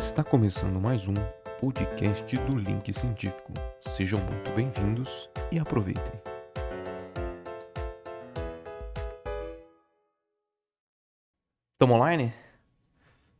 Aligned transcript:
Está 0.00 0.24
começando 0.24 0.80
mais 0.80 1.06
um 1.06 1.12
podcast 1.60 2.34
do 2.34 2.56
Link 2.56 2.90
Científico. 2.90 3.52
Sejam 3.82 4.18
muito 4.18 4.50
bem-vindos 4.52 5.28
e 5.52 5.58
aproveitem. 5.58 6.14
Estamos 11.74 11.96
online? 11.96 12.32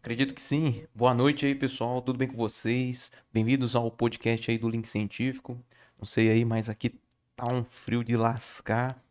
Acredito 0.02 0.34
que 0.34 0.42
sim. 0.42 0.84
Boa 0.94 1.14
noite 1.14 1.46
aí, 1.46 1.54
pessoal. 1.54 2.02
Tudo 2.02 2.18
bem 2.18 2.28
com 2.28 2.36
vocês? 2.36 3.10
Bem-vindos 3.32 3.74
ao 3.74 3.90
podcast 3.90 4.50
aí 4.50 4.58
do 4.58 4.68
Link 4.68 4.86
Científico. 4.86 5.58
Não 5.98 6.04
sei 6.04 6.30
aí, 6.30 6.44
mas 6.44 6.68
aqui 6.68 7.00
tá 7.34 7.50
um 7.50 7.64
frio 7.64 8.04
de 8.04 8.18
lascar. 8.18 9.02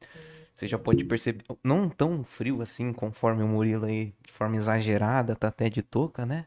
Você 0.53 0.67
já 0.67 0.77
pode 0.77 1.03
perceber, 1.03 1.43
não 1.63 1.89
tão 1.89 2.23
frio 2.23 2.61
assim, 2.61 2.93
conforme 2.93 3.41
o 3.41 3.47
Murilo 3.47 3.87
aí, 3.87 4.13
de 4.23 4.31
forma 4.31 4.55
exagerada, 4.55 5.35
tá 5.35 5.47
até 5.47 5.67
de 5.67 5.81
touca, 5.81 6.27
né? 6.27 6.45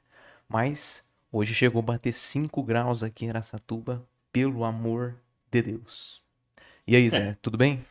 Mas 0.53 1.03
hoje 1.33 1.55
chegou 1.55 1.79
a 1.81 1.83
bater 1.83 2.13
5 2.13 2.63
graus 2.63 3.03
aqui 3.03 3.25
em 3.25 3.31
Aracatuba, 3.31 4.07
pelo 4.31 4.65
amor 4.65 5.15
de 5.51 5.63
Deus. 5.63 6.21
E 6.87 6.95
aí, 6.95 7.09
Zé, 7.09 7.39
tudo 7.41 7.57
bem? 7.57 7.83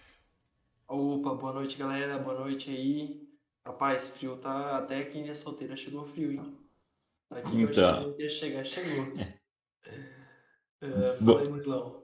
Opa, 0.87 1.33
boa 1.33 1.53
noite, 1.53 1.75
galera. 1.75 2.19
Boa 2.19 2.39
noite 2.39 2.69
aí. 2.69 3.27
Rapaz, 3.65 4.17
frio 4.17 4.37
tá. 4.37 4.77
Até 4.77 4.99
aqui 4.99 5.17
em 5.17 5.33
solteira 5.33 5.75
chegou 5.75 6.05
frio, 6.05 6.33
hein? 6.33 6.55
Aqui 7.31 7.61
eu 7.61 7.71
Então. 7.71 8.15
ia 8.19 8.29
chegar, 8.29 8.63
chegou. 8.63 9.07
É, 10.83 11.13
fala 11.13 11.41
aí, 11.41 11.49
Murilão. 11.49 12.03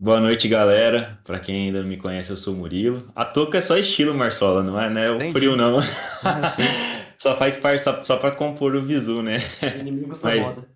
Boa 0.00 0.18
noite, 0.18 0.48
galera. 0.48 1.20
Pra 1.24 1.38
quem 1.38 1.66
ainda 1.66 1.82
não 1.82 1.88
me 1.88 1.98
conhece, 1.98 2.30
eu 2.30 2.38
sou 2.38 2.54
o 2.54 2.56
Murilo. 2.56 3.12
A 3.14 3.24
touca 3.26 3.58
é 3.58 3.60
só 3.60 3.76
estilo, 3.76 4.14
Marsola, 4.14 4.62
não 4.62 4.80
é, 4.80 4.88
né? 4.88 5.10
O 5.10 5.16
Entendi. 5.16 5.32
frio, 5.32 5.56
não. 5.56 5.78
Ah, 5.78 5.82
sim. 6.56 6.93
Só 7.24 7.34
faz 7.38 7.56
parte, 7.56 7.82
só, 7.82 8.04
só 8.04 8.18
pra 8.18 8.32
compor 8.32 8.74
o 8.74 8.82
visu, 8.82 9.22
né? 9.22 9.38
Inimigos 9.80 10.20
da 10.20 10.28
moda. 10.42 10.68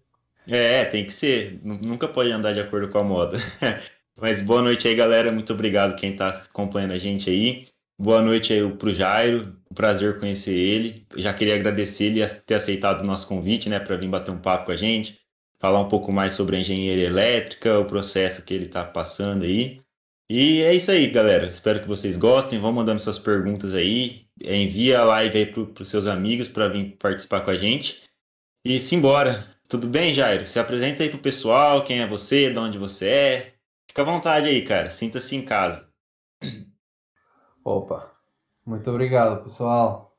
É, 0.48 0.83
tem 0.87 1.05
que 1.05 1.12
ser. 1.12 1.61
Nu- 1.62 1.79
Nunca 1.79 2.09
pode 2.09 2.33
andar 2.33 2.55
de 2.55 2.61
acordo 2.61 2.88
com 2.88 2.97
a 2.97 3.05
moda. 3.05 3.37
Mas 4.16 4.41
boa 4.41 4.63
noite 4.63 4.88
aí, 4.88 4.95
galera. 4.95 5.30
Muito 5.30 5.52
obrigado 5.52 5.95
quem 5.95 6.16
tá 6.16 6.30
acompanhando 6.30 6.93
a 6.93 6.99
gente 6.99 7.29
aí. 7.29 7.69
Boa 8.01 8.23
noite 8.23 8.51
aí 8.54 8.66
pro 8.76 8.95
Jairo. 8.95 9.54
Um 9.71 9.74
prazer 9.74 10.19
conhecer 10.19 10.54
ele. 10.54 11.07
Já 11.16 11.35
queria 11.35 11.54
agradecer 11.54 12.04
ele 12.04 12.26
ter 12.46 12.54
aceitado 12.54 13.02
o 13.02 13.04
nosso 13.04 13.29
convite, 13.29 13.69
né, 13.69 13.79
para 13.79 13.99
vir 13.99 14.09
bater 14.09 14.30
um 14.30 14.38
papo 14.38 14.65
com 14.65 14.73
a 14.73 14.76
gente, 14.76 15.21
falar 15.60 15.80
um 15.80 15.88
pouco 15.88 16.10
mais 16.10 16.32
sobre 16.32 16.57
a 16.57 16.60
engenharia 16.60 17.04
elétrica, 17.04 17.79
o 17.79 17.85
processo 17.85 18.43
que 18.43 18.54
ele 18.54 18.69
tá 18.69 18.82
passando 18.85 19.45
aí. 19.45 19.82
E 20.30 20.62
é 20.62 20.74
isso 20.74 20.90
aí, 20.90 21.10
galera. 21.10 21.46
Espero 21.46 21.80
que 21.80 21.88
vocês 21.88 22.16
gostem. 22.16 22.60
Vão 22.60 22.73
mandando 22.73 23.01
suas 23.01 23.18
perguntas 23.18 23.73
aí. 23.73 24.26
Envia 24.40 25.01
a 25.01 25.04
live 25.04 25.38
aí 25.38 25.46
pro, 25.46 25.66
pros 25.68 25.88
seus 25.88 26.07
amigos 26.07 26.48
para 26.48 26.68
vir 26.68 26.96
participar 26.98 27.40
com 27.40 27.51
a 27.51 27.57
gente. 27.57 28.02
E 28.65 28.79
simbora. 28.79 29.46
Tudo 29.68 29.87
bem, 29.87 30.12
Jairo? 30.12 30.46
Se 30.46 30.59
apresenta 30.59 31.02
aí 31.02 31.09
pro 31.09 31.18
pessoal, 31.18 31.82
quem 31.85 32.01
é 32.01 32.07
você, 32.07 32.51
de 32.51 32.59
onde 32.59 32.79
você 32.79 33.09
é. 33.09 33.54
Fica 33.87 34.02
à 34.02 34.04
vontade 34.04 34.48
aí, 34.48 34.62
cara. 34.65 34.90
Sinta-se 34.90 35.35
em 35.35 35.45
casa. 35.45 35.88
Opa, 37.65 38.13
muito 38.65 38.90
obrigado, 38.90 39.45
pessoal. 39.45 40.15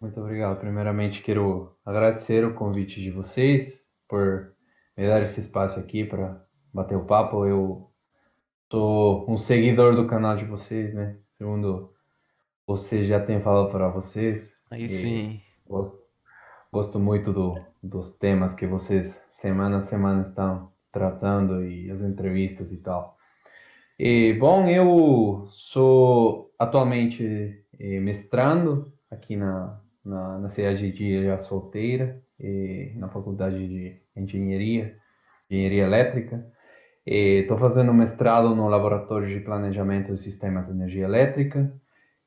Muito 0.00 0.18
obrigado. 0.20 0.58
Primeiramente, 0.58 1.22
quero 1.22 1.76
agradecer 1.84 2.44
o 2.44 2.54
convite 2.54 3.00
de 3.00 3.10
vocês 3.10 3.84
por 4.08 4.54
me 4.96 5.06
dar 5.06 5.22
esse 5.22 5.40
espaço 5.40 5.78
aqui 5.78 6.04
para 6.04 6.42
bater 6.72 6.96
o 6.96 7.04
papo. 7.04 7.46
Eu 7.46 7.89
sou 8.70 9.28
um 9.28 9.36
seguidor 9.36 9.96
do 9.96 10.06
canal 10.06 10.36
de 10.36 10.44
vocês, 10.44 10.94
né? 10.94 11.16
Segundo 11.36 11.92
você 12.66 13.04
já 13.04 13.18
tem 13.18 13.40
falado 13.40 13.70
para 13.70 13.88
vocês. 13.88 14.56
Aí 14.70 14.88
sim. 14.88 15.40
Gosto, 15.66 15.98
gosto 16.72 16.98
muito 17.00 17.32
do, 17.32 17.58
dos 17.82 18.12
temas 18.16 18.54
que 18.54 18.66
vocês 18.66 19.20
semana 19.30 19.78
a 19.78 19.82
semana 19.82 20.22
estão 20.22 20.70
tratando 20.92 21.64
e 21.64 21.90
as 21.90 22.00
entrevistas 22.00 22.72
e 22.72 22.76
tal. 22.78 23.16
E, 23.98 24.34
bom, 24.34 24.66
eu 24.66 25.46
sou 25.48 26.54
atualmente 26.58 27.64
eh, 27.78 28.00
mestrando 28.00 28.92
aqui 29.10 29.36
na, 29.36 29.80
na, 30.04 30.38
na 30.38 30.48
cidade 30.48 30.90
de 30.92 31.04
Ilha 31.04 31.38
Solteira, 31.38 32.22
eh, 32.38 32.92
na 32.96 33.08
Faculdade 33.08 33.68
de 33.68 34.00
Engenharia, 34.16 34.96
Engenharia 35.50 35.84
Elétrica. 35.84 36.50
Estou 37.06 37.56
fazendo 37.58 37.94
mestrado 37.94 38.54
no 38.54 38.68
Laboratório 38.68 39.28
de 39.28 39.40
Planejamento 39.40 40.14
de 40.14 40.20
Sistemas 40.20 40.66
de 40.66 40.72
Energia 40.72 41.04
Elétrica. 41.04 41.72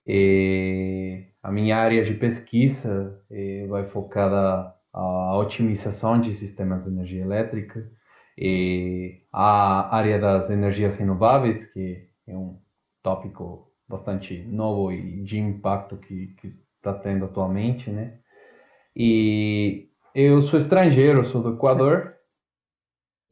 E 0.05 1.27
a 1.41 1.51
minha 1.51 1.77
área 1.77 2.03
de 2.03 2.13
pesquisa 2.15 3.19
vai 3.69 3.85
focada 3.85 4.73
à 4.91 5.37
otimização 5.37 6.19
de 6.19 6.33
sistemas 6.33 6.83
de 6.83 6.89
energia 6.89 7.21
elétrica 7.21 7.87
e 8.37 9.21
a 9.31 9.95
área 9.95 10.19
das 10.19 10.49
energias 10.49 10.97
renováveis, 10.97 11.71
que 11.71 12.07
é 12.27 12.35
um 12.35 12.57
tópico 13.01 13.71
bastante 13.87 14.43
novo 14.43 14.91
e 14.91 15.23
de 15.23 15.37
impacto 15.37 15.97
que 15.97 16.35
está 16.77 16.93
tendo 16.93 17.25
atualmente, 17.25 17.89
né? 17.89 18.17
E 18.95 19.89
eu 20.13 20.41
sou 20.41 20.59
estrangeiro, 20.59 21.25
sou 21.25 21.41
do 21.41 21.53
Equador 21.53 22.12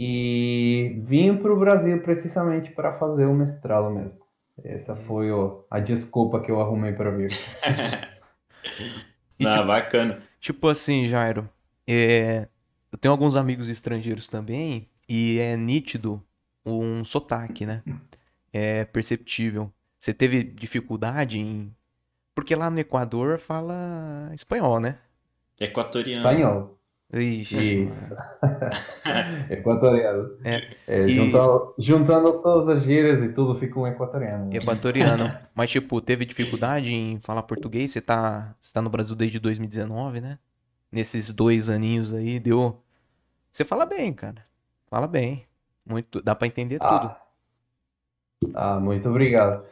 e 0.03 0.99
vim 1.05 1.37
para 1.37 1.53
o 1.53 1.59
Brasil 1.59 2.01
precisamente 2.01 2.71
para 2.71 2.97
fazer 2.97 3.25
o 3.25 3.33
mestrado 3.35 3.89
mesmo. 3.91 4.19
Essa 4.63 4.95
foi 4.95 5.31
o- 5.31 5.65
a 5.69 5.79
desculpa 5.79 6.41
que 6.41 6.51
eu 6.51 6.59
arrumei 6.61 6.93
para 6.93 7.11
vir. 7.11 7.31
E 9.39 9.45
ah, 9.45 9.57
tipo, 9.57 9.67
bacana. 9.67 10.23
tipo 10.39 10.67
assim, 10.67 11.07
Jairo, 11.07 11.49
é, 11.87 12.47
eu 12.91 12.97
tenho 12.97 13.11
alguns 13.11 13.35
amigos 13.35 13.69
estrangeiros 13.69 14.27
também 14.27 14.89
e 15.07 15.37
é 15.39 15.55
nítido 15.57 16.23
um 16.65 17.03
sotaque, 17.03 17.65
né? 17.65 17.83
É 18.53 18.85
perceptível. 18.85 19.71
Você 19.99 20.13
teve 20.13 20.43
dificuldade 20.43 21.39
em. 21.39 21.75
Porque 22.35 22.55
lá 22.55 22.69
no 22.69 22.79
Equador 22.79 23.39
fala 23.39 24.31
espanhol, 24.33 24.79
né? 24.79 24.99
Equatoriano. 25.59 26.27
Espanhol. 26.27 26.80
Ixi, 27.13 27.87
Isso. 27.87 28.15
Equatoriano. 29.49 30.37
É, 30.43 30.57
É, 30.87 31.07
e- 31.07 31.09
juntando, 31.09 31.75
juntando 31.77 32.41
todas 32.41 32.77
as 32.77 32.83
gírias 32.83 33.21
e 33.21 33.29
tudo 33.33 33.59
fica 33.59 33.79
um 33.79 33.87
equatoriano. 33.87 34.57
equatoriano. 34.57 35.37
Mas, 35.53 35.69
tipo, 35.71 36.01
teve 36.01 36.25
dificuldade 36.25 36.93
em 36.93 37.19
falar 37.19 37.43
português? 37.43 37.91
Você 37.91 38.01
tá, 38.01 38.55
você 38.59 38.73
tá 38.73 38.81
no 38.81 38.89
Brasil 38.89 39.15
desde 39.15 39.39
2019, 39.39 40.21
né? 40.21 40.39
Nesses 40.91 41.31
dois 41.31 41.69
aninhos 41.69 42.13
aí, 42.13 42.39
deu. 42.39 42.83
Você 43.53 43.65
fala 43.65 43.85
bem, 43.85 44.13
cara. 44.13 44.45
Fala 44.89 45.07
bem. 45.07 45.47
Muito, 45.85 46.21
dá 46.21 46.35
pra 46.35 46.47
entender 46.47 46.81
tudo. 46.81 47.07
Ah, 47.07 47.21
ah, 48.53 48.79
muito 48.79 49.09
obrigado. 49.09 49.65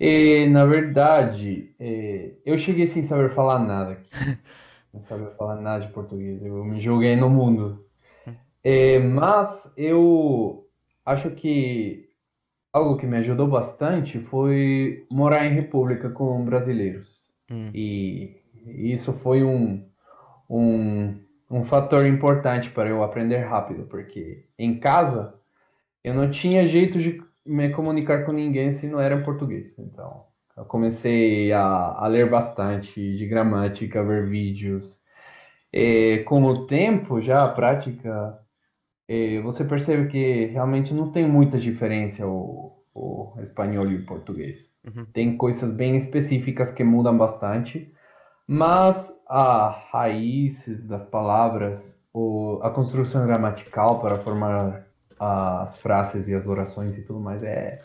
E, 0.00 0.46
na 0.48 0.64
verdade, 0.66 1.74
é, 1.80 2.32
eu 2.44 2.58
cheguei 2.58 2.86
sem 2.86 3.04
saber 3.04 3.34
falar 3.34 3.60
nada 3.60 3.92
aqui. 3.94 4.10
Não 4.92 5.02
sabia 5.04 5.30
falar 5.30 5.56
nada 5.56 5.86
de 5.86 5.92
português. 5.92 6.44
Eu 6.44 6.64
me 6.64 6.80
joguei 6.80 7.16
no 7.16 7.30
mundo. 7.30 7.84
É, 8.62 8.98
mas 8.98 9.72
eu 9.76 10.66
acho 11.04 11.30
que 11.30 12.08
algo 12.72 12.96
que 12.96 13.06
me 13.06 13.16
ajudou 13.18 13.48
bastante 13.48 14.18
foi 14.18 15.06
morar 15.10 15.46
em 15.46 15.54
república 15.54 16.10
com 16.10 16.44
brasileiros. 16.44 17.24
Hum. 17.50 17.70
E 17.74 18.36
isso 18.66 19.12
foi 19.14 19.42
um, 19.42 19.84
um, 20.48 21.18
um 21.50 21.64
fator 21.64 22.06
importante 22.06 22.70
para 22.70 22.88
eu 22.88 23.02
aprender 23.02 23.38
rápido, 23.38 23.84
porque 23.84 24.46
em 24.58 24.78
casa 24.78 25.34
eu 26.04 26.14
não 26.14 26.30
tinha 26.30 26.66
jeito 26.66 26.98
de 26.98 27.22
me 27.44 27.70
comunicar 27.70 28.24
com 28.24 28.32
ninguém 28.32 28.72
se 28.72 28.86
não 28.86 29.00
era 29.00 29.14
em 29.14 29.24
português. 29.24 29.78
Então, 29.78 30.24
eu 30.60 30.66
comecei 30.66 31.52
a, 31.52 31.62
a 31.62 32.06
ler 32.06 32.28
bastante 32.28 33.16
de 33.16 33.26
gramática, 33.26 34.04
ver 34.04 34.28
vídeos. 34.28 35.00
E, 35.72 36.18
com 36.18 36.42
o 36.42 36.66
tempo, 36.66 37.20
já 37.20 37.44
a 37.44 37.48
prática, 37.48 38.38
eh, 39.08 39.40
você 39.40 39.64
percebe 39.64 40.08
que 40.08 40.46
realmente 40.46 40.92
não 40.92 41.10
tem 41.12 41.26
muita 41.26 41.58
diferença 41.58 42.26
o, 42.26 42.76
o 42.94 43.32
espanhol 43.40 43.88
e 43.88 43.96
o 43.96 44.04
português. 44.04 44.70
Uhum. 44.84 45.06
Tem 45.06 45.34
coisas 45.34 45.72
bem 45.72 45.96
específicas 45.96 46.72
que 46.72 46.84
mudam 46.84 47.16
bastante, 47.16 47.90
mas 48.46 49.18
a 49.26 49.70
raízes 49.90 50.84
das 50.86 51.06
palavras, 51.06 51.98
o, 52.12 52.60
a 52.62 52.68
construção 52.68 53.26
gramatical 53.26 53.98
para 54.00 54.18
formar 54.18 54.86
as 55.18 55.78
frases 55.78 56.28
e 56.28 56.34
as 56.34 56.46
orações 56.46 56.98
e 56.98 57.02
tudo 57.02 57.20
mais 57.20 57.42
é, 57.42 57.80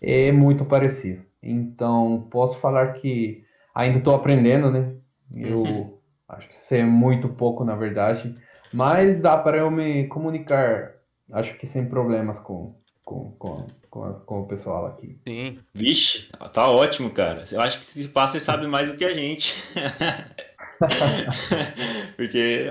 é 0.00 0.30
muito 0.30 0.64
parecido. 0.64 1.31
Então, 1.42 2.28
posso 2.30 2.58
falar 2.60 2.92
que 2.94 3.44
ainda 3.74 3.98
estou 3.98 4.14
aprendendo, 4.14 4.70
né? 4.70 4.94
Eu 5.34 6.00
acho 6.28 6.48
que 6.48 6.56
sei 6.56 6.84
muito 6.84 7.28
pouco, 7.28 7.64
na 7.64 7.74
verdade, 7.74 8.36
mas 8.72 9.20
dá 9.20 9.36
para 9.36 9.58
eu 9.58 9.70
me 9.70 10.06
comunicar, 10.08 10.92
acho 11.32 11.54
que 11.58 11.66
sem 11.66 11.86
problemas 11.86 12.38
com, 12.40 12.74
com, 13.04 13.32
com, 13.32 13.66
com, 13.90 14.04
a- 14.04 14.14
com 14.14 14.40
o 14.40 14.46
pessoal 14.46 14.86
aqui. 14.86 15.18
Sim. 15.26 15.58
Vixe, 15.74 16.28
tá 16.52 16.68
ótimo, 16.70 17.10
cara. 17.10 17.44
Eu 17.50 17.60
acho 17.60 17.78
que 17.78 17.84
se 17.84 18.08
passa, 18.08 18.38
você 18.38 18.44
sabe 18.44 18.66
mais 18.66 18.90
do 18.90 18.96
que 18.96 19.04
a 19.04 19.14
gente. 19.14 19.54
Porque 22.16 22.66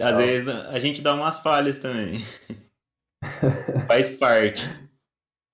às 0.00 0.16
vezes 0.16 0.48
a 0.48 0.78
gente 0.80 1.02
dá 1.02 1.14
umas 1.14 1.38
falhas 1.40 1.78
também. 1.78 2.20
Faz 3.86 4.10
parte. 4.10 4.62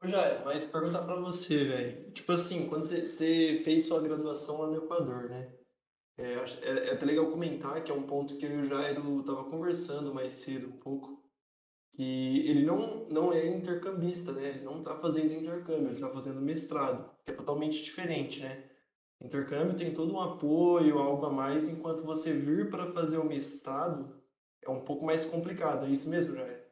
Ô, 0.03 0.09
Jair, 0.09 0.43
mas 0.45 0.67
perguntar 0.67 1.03
pra 1.03 1.17
você, 1.17 1.65
velho. 1.65 2.11
Tipo 2.13 2.33
assim, 2.33 2.69
quando 2.69 2.85
você, 2.85 3.61
fez 3.63 3.85
sua 3.85 4.01
graduação 4.01 4.61
lá 4.63 4.67
no 4.69 4.77
Equador, 4.77 5.29
né? 5.29 5.53
É, 6.19 6.35
é, 6.35 6.89
é 6.89 6.93
até 6.93 7.05
legal 7.05 7.31
comentar 7.31 7.83
que 7.85 7.93
é 7.93 7.95
um 7.95 8.03
ponto 8.03 8.37
que 8.37 8.47
eu 8.47 8.51
e 8.51 8.63
o 8.63 8.69
Jairo 8.69 9.23
tava 9.25 9.45
conversando 9.45 10.15
mais 10.15 10.35
cedo 10.35 10.69
um 10.69 10.79
pouco. 10.79 11.23
Que 11.93 12.49
ele 12.49 12.65
não, 12.65 13.07
não 13.11 13.33
é 13.33 13.47
intercambista, 13.47 14.33
né? 14.33 14.49
Ele 14.51 14.65
não 14.65 14.83
tá 14.83 14.97
fazendo 14.99 15.35
intercâmbio, 15.35 15.89
ele 15.89 16.01
tá 16.01 16.09
fazendo 16.09 16.41
mestrado, 16.41 17.11
que 17.25 17.33
é 17.33 17.35
totalmente 17.35 17.83
diferente, 17.83 18.41
né? 18.41 18.65
Intercâmbio 19.21 19.77
tem 19.77 19.93
todo 19.93 20.15
um 20.15 20.21
apoio, 20.21 20.99
algo 20.99 21.27
a 21.27 21.31
mais, 21.31 21.69
enquanto 21.69 22.05
você 22.05 22.33
vir 22.33 22.71
para 22.71 22.91
fazer 22.93 23.19
o 23.19 23.25
mestrado 23.25 24.19
é 24.63 24.71
um 24.71 24.81
pouco 24.81 25.05
mais 25.05 25.27
complicado. 25.27 25.87
É 25.87 25.91
isso 25.91 26.09
mesmo, 26.09 26.37
Jair? 26.37 26.65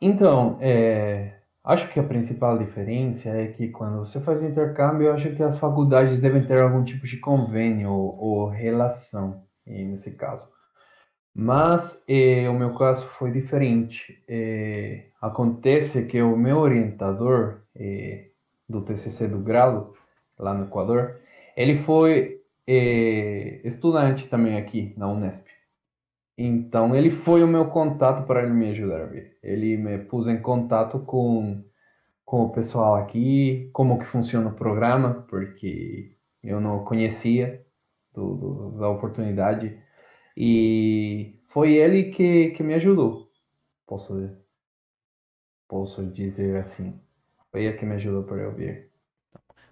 Então, 0.00 0.58
é, 0.62 1.39
acho 1.64 1.88
que 1.92 2.00
a 2.00 2.04
principal 2.04 2.58
diferença 2.58 3.28
é 3.30 3.48
que 3.48 3.68
quando 3.68 3.98
você 4.00 4.20
faz 4.20 4.42
intercâmbio, 4.42 5.08
eu 5.08 5.14
acho 5.14 5.34
que 5.34 5.42
as 5.42 5.58
faculdades 5.58 6.20
devem 6.20 6.46
ter 6.46 6.62
algum 6.62 6.84
tipo 6.84 7.06
de 7.06 7.18
convênio 7.18 7.90
ou, 7.90 8.18
ou 8.18 8.48
relação, 8.48 9.44
nesse 9.66 10.12
caso. 10.12 10.48
Mas 11.34 12.02
eh, 12.08 12.48
o 12.48 12.54
meu 12.54 12.74
caso 12.74 13.06
foi 13.08 13.30
diferente. 13.30 14.22
Eh, 14.28 15.06
acontece 15.20 16.04
que 16.06 16.20
o 16.22 16.36
meu 16.36 16.58
orientador 16.58 17.62
eh, 17.76 18.30
do 18.68 18.82
TCC 18.82 19.28
do 19.28 19.38
grado, 19.38 19.94
lá 20.38 20.54
no 20.54 20.66
Equador, 20.66 21.20
ele 21.56 21.78
foi 21.82 22.42
eh, 22.66 23.60
estudante 23.64 24.28
também 24.28 24.56
aqui 24.56 24.94
na 24.96 25.08
Unesp. 25.08 25.46
Então, 26.42 26.94
ele 26.96 27.10
foi 27.10 27.42
o 27.42 27.48
meu 27.48 27.68
contato 27.70 28.26
para 28.26 28.42
ele 28.42 28.52
me 28.52 28.70
ajudar 28.70 29.02
a 29.02 29.06
ver. 29.06 29.38
Ele 29.42 29.76
me 29.76 29.98
pôs 29.98 30.26
em 30.26 30.40
contato 30.40 31.00
com, 31.00 31.62
com 32.24 32.42
o 32.44 32.52
pessoal 32.52 32.96
aqui, 32.96 33.70
como 33.72 33.98
que 33.98 34.06
funciona 34.06 34.50
o 34.50 34.54
programa, 34.56 35.26
porque 35.30 36.16
eu 36.42 36.60
não 36.60 36.84
conhecia 36.84 37.64
do, 38.14 38.36
do- 38.36 38.78
da 38.80 38.88
oportunidade. 38.90 39.82
E 40.36 41.40
foi 41.50 41.74
ele 41.74 42.12
que, 42.12 42.50
que 42.52 42.62
me 42.64 42.74
ajudou, 42.74 43.30
posso, 43.86 44.14
posso 45.66 46.04
dizer 46.06 46.56
assim. 46.58 47.00
Foi 47.50 47.64
ele 47.64 47.78
que 47.78 47.86
me 47.86 47.94
ajudou 47.94 48.24
para 48.24 48.42
eu 48.42 48.54
vir. 48.54 48.90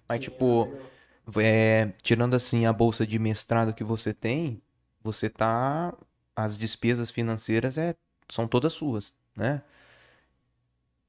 Mas, 0.07 0.19
tipo, 0.21 0.73
é, 1.37 1.87
tirando 2.01 2.35
assim 2.35 2.65
a 2.65 2.73
bolsa 2.73 3.05
de 3.05 3.19
mestrado 3.19 3.73
que 3.73 3.83
você 3.83 4.13
tem, 4.13 4.61
você 5.01 5.29
tá. 5.29 5.93
As 6.43 6.57
despesas 6.57 7.11
financeiras 7.11 7.77
é, 7.77 7.95
são 8.31 8.47
todas 8.47 8.73
suas, 8.73 9.13
né? 9.35 9.61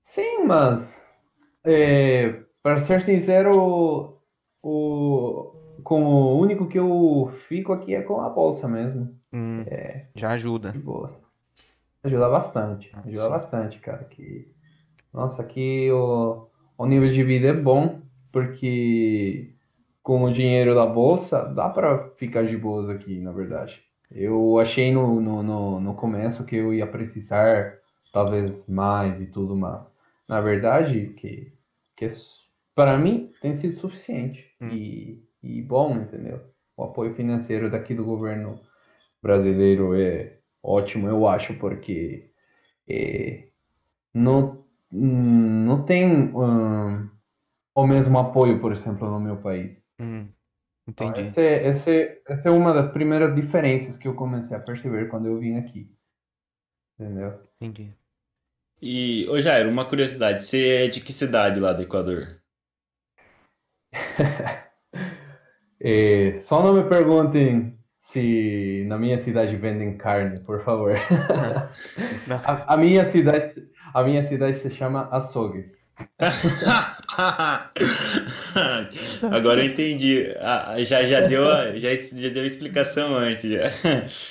Sim, 0.03 0.45
mas 0.47 1.01
é, 1.65 2.45
para 2.63 2.81
ser 2.81 3.03
sincero, 3.03 4.19
o, 4.63 5.53
com 5.85 6.05
o 6.05 6.39
único 6.41 6.69
que 6.69 6.79
eu 6.79 7.33
fico 7.49 7.73
aqui 7.73 7.95
é 7.95 8.03
com 8.03 8.21
a 8.21 8.29
bolsa 8.31 8.69
mesmo, 8.69 9.19
Hum, 9.33 9.69
já 10.15 10.31
ajuda. 10.33 10.75
de 10.75 10.79
boas. 10.79 11.23
Ajuda 12.05 12.29
bastante, 12.31 12.93
Ah, 12.93 13.05
ajuda 13.05 13.29
sim. 13.29 13.31
bastante, 13.31 13.81
cara. 13.81 14.05
Que, 14.07 14.55
nossa, 15.13 15.43
aqui 15.43 15.91
o, 15.93 16.49
o 16.79 16.87
nível 16.87 17.11
de 17.13 17.25
vida 17.25 17.49
é 17.51 17.55
bom, 17.55 18.03
porque 18.33 19.55
com 20.03 20.25
o 20.25 20.33
dinheiro 20.33 20.75
da 20.75 20.87
bolsa 20.87 21.45
dá 21.55 21.69
para 21.71 22.11
ficar 22.17 22.47
de 22.47 22.57
boas 22.57 22.89
aqui, 22.91 23.21
na 23.21 23.33
verdade. 23.33 23.83
Eu 24.11 24.59
achei 24.59 24.93
no, 24.93 25.21
no, 25.21 25.43
no, 25.43 25.81
no 25.81 25.95
começo 25.95 26.45
que 26.45 26.57
eu 26.57 26.75
ia 26.75 26.87
precisar 26.87 27.79
talvez 28.13 28.69
mais 28.69 29.21
e 29.21 29.27
tudo 29.27 29.57
mais. 29.57 29.95
Na 30.29 30.41
verdade, 30.41 31.09
que, 31.17 31.53
que 31.97 32.09
para 32.75 32.99
mim 32.99 33.33
tem 33.41 33.55
sido 33.55 33.79
suficiente 33.79 34.51
Hum. 34.61 34.69
e, 34.71 35.25
e 35.43 35.63
bom, 35.63 35.97
entendeu? 35.97 36.41
O 36.77 36.85
apoio 36.85 37.15
financeiro 37.15 37.71
daqui 37.71 37.95
do 37.95 38.05
governo 38.05 38.61
brasileiro 39.23 39.95
é 39.95 40.39
ótimo, 40.63 41.09
eu 41.09 41.27
acho, 41.29 41.55
porque 41.55 42.31
é, 42.89 43.49
não, 44.15 44.65
não 44.93 45.85
tem 45.85 46.07
hum, 46.35 47.09
o 47.75 47.87
mesmo 47.87 48.19
apoio, 48.19 48.61
por 48.61 48.73
exemplo, 48.73 49.11
no 49.11 49.21
meu 49.21 49.37
país. 49.39 49.85
Hum, 49.99 50.33
entendi. 50.91 51.21
essa, 51.21 51.41
é, 51.41 51.67
essa, 51.69 51.91
é- 51.91 52.23
essa 52.29 52.49
é 52.49 52.53
uma 52.53 52.73
das 52.73 52.89
primeiras 52.89 53.35
diferenças 53.35 53.97
que 53.97 54.09
eu 54.09 54.15
comecei 54.15 54.57
a 54.57 54.61
perceber 54.61 55.09
quando 55.09 55.27
eu 55.27 55.39
vim 55.39 55.57
aqui. 55.59 55.91
Entendeu? 56.99 57.49
Entendi. 57.61 57.97
E, 58.83 59.27
ô 59.29 59.41
Jairo, 59.41 59.71
uma 59.71 59.87
curiosidade, 59.89 60.45
você 60.45 60.85
é 60.85 60.89
de 60.89 61.01
que 61.01 61.13
cidade 61.13 61.61
lá 61.61 61.73
do 61.73 61.83
Equador? 61.83 62.41
É, 65.81 66.39
só 66.41 66.63
não 66.63 66.75
me 66.75 66.89
perguntem 66.89 67.79
se 68.01 68.85
na 68.89 68.99
minha 68.99 69.19
cidade 69.19 69.57
vendem 69.57 69.97
carne, 69.97 70.41
por 70.41 70.65
favor. 70.65 70.93
A, 72.45 72.75
a 72.75 72.77
minha 72.77 73.07
cidade, 73.07 73.55
a 73.95 74.03
minha 74.03 74.23
cidade 74.23 74.57
se 74.59 74.71
chama 74.71 75.09
Açougues. 75.11 75.80
Agora 79.31 79.65
eu 79.65 79.71
entendi. 79.71 80.35
Ah, 80.41 80.75
já, 80.85 81.05
já 81.07 81.21
deu, 81.21 81.49
a- 81.49 81.77
já, 81.77 81.95
já 81.95 82.29
deu 82.31 82.43
a 82.43 82.47
explicação 82.47 83.15
antes. 83.17 83.51
Já. 83.51 83.65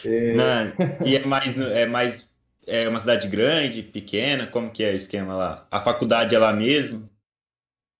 É, 0.04 0.10
Não, 0.31 0.71
e 1.01 1.16
é 1.16 1.25
mais, 1.25 1.57
é 1.57 1.86
mais, 1.88 2.31
é 2.68 2.88
uma 2.88 3.00
cidade 3.00 3.27
grande, 3.27 3.81
pequena? 3.83 4.45
Como 4.48 4.71
que 4.71 4.83
é 4.83 4.92
o 4.92 4.95
esquema 4.95 5.36
lá? 5.36 5.68
A 5.71 5.81
faculdade 5.81 6.36
é 6.36 6.39
lá 6.39 6.54
mesmo? 6.54 7.10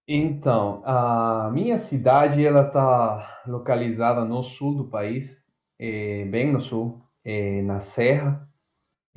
Então, 0.07 0.81
a 0.86 1.50
minha 1.54 1.77
cidade 1.77 2.44
ela 2.45 2.68
está 2.68 3.42
localizada 3.48 4.25
no 4.25 4.44
sul 4.44 4.75
do 4.75 4.89
país, 4.89 5.42
eh, 5.77 6.25
bem 6.25 6.51
no 6.51 6.60
sul, 6.62 7.01
eh, 7.24 7.62
na 7.62 7.80
Serra. 7.80 8.49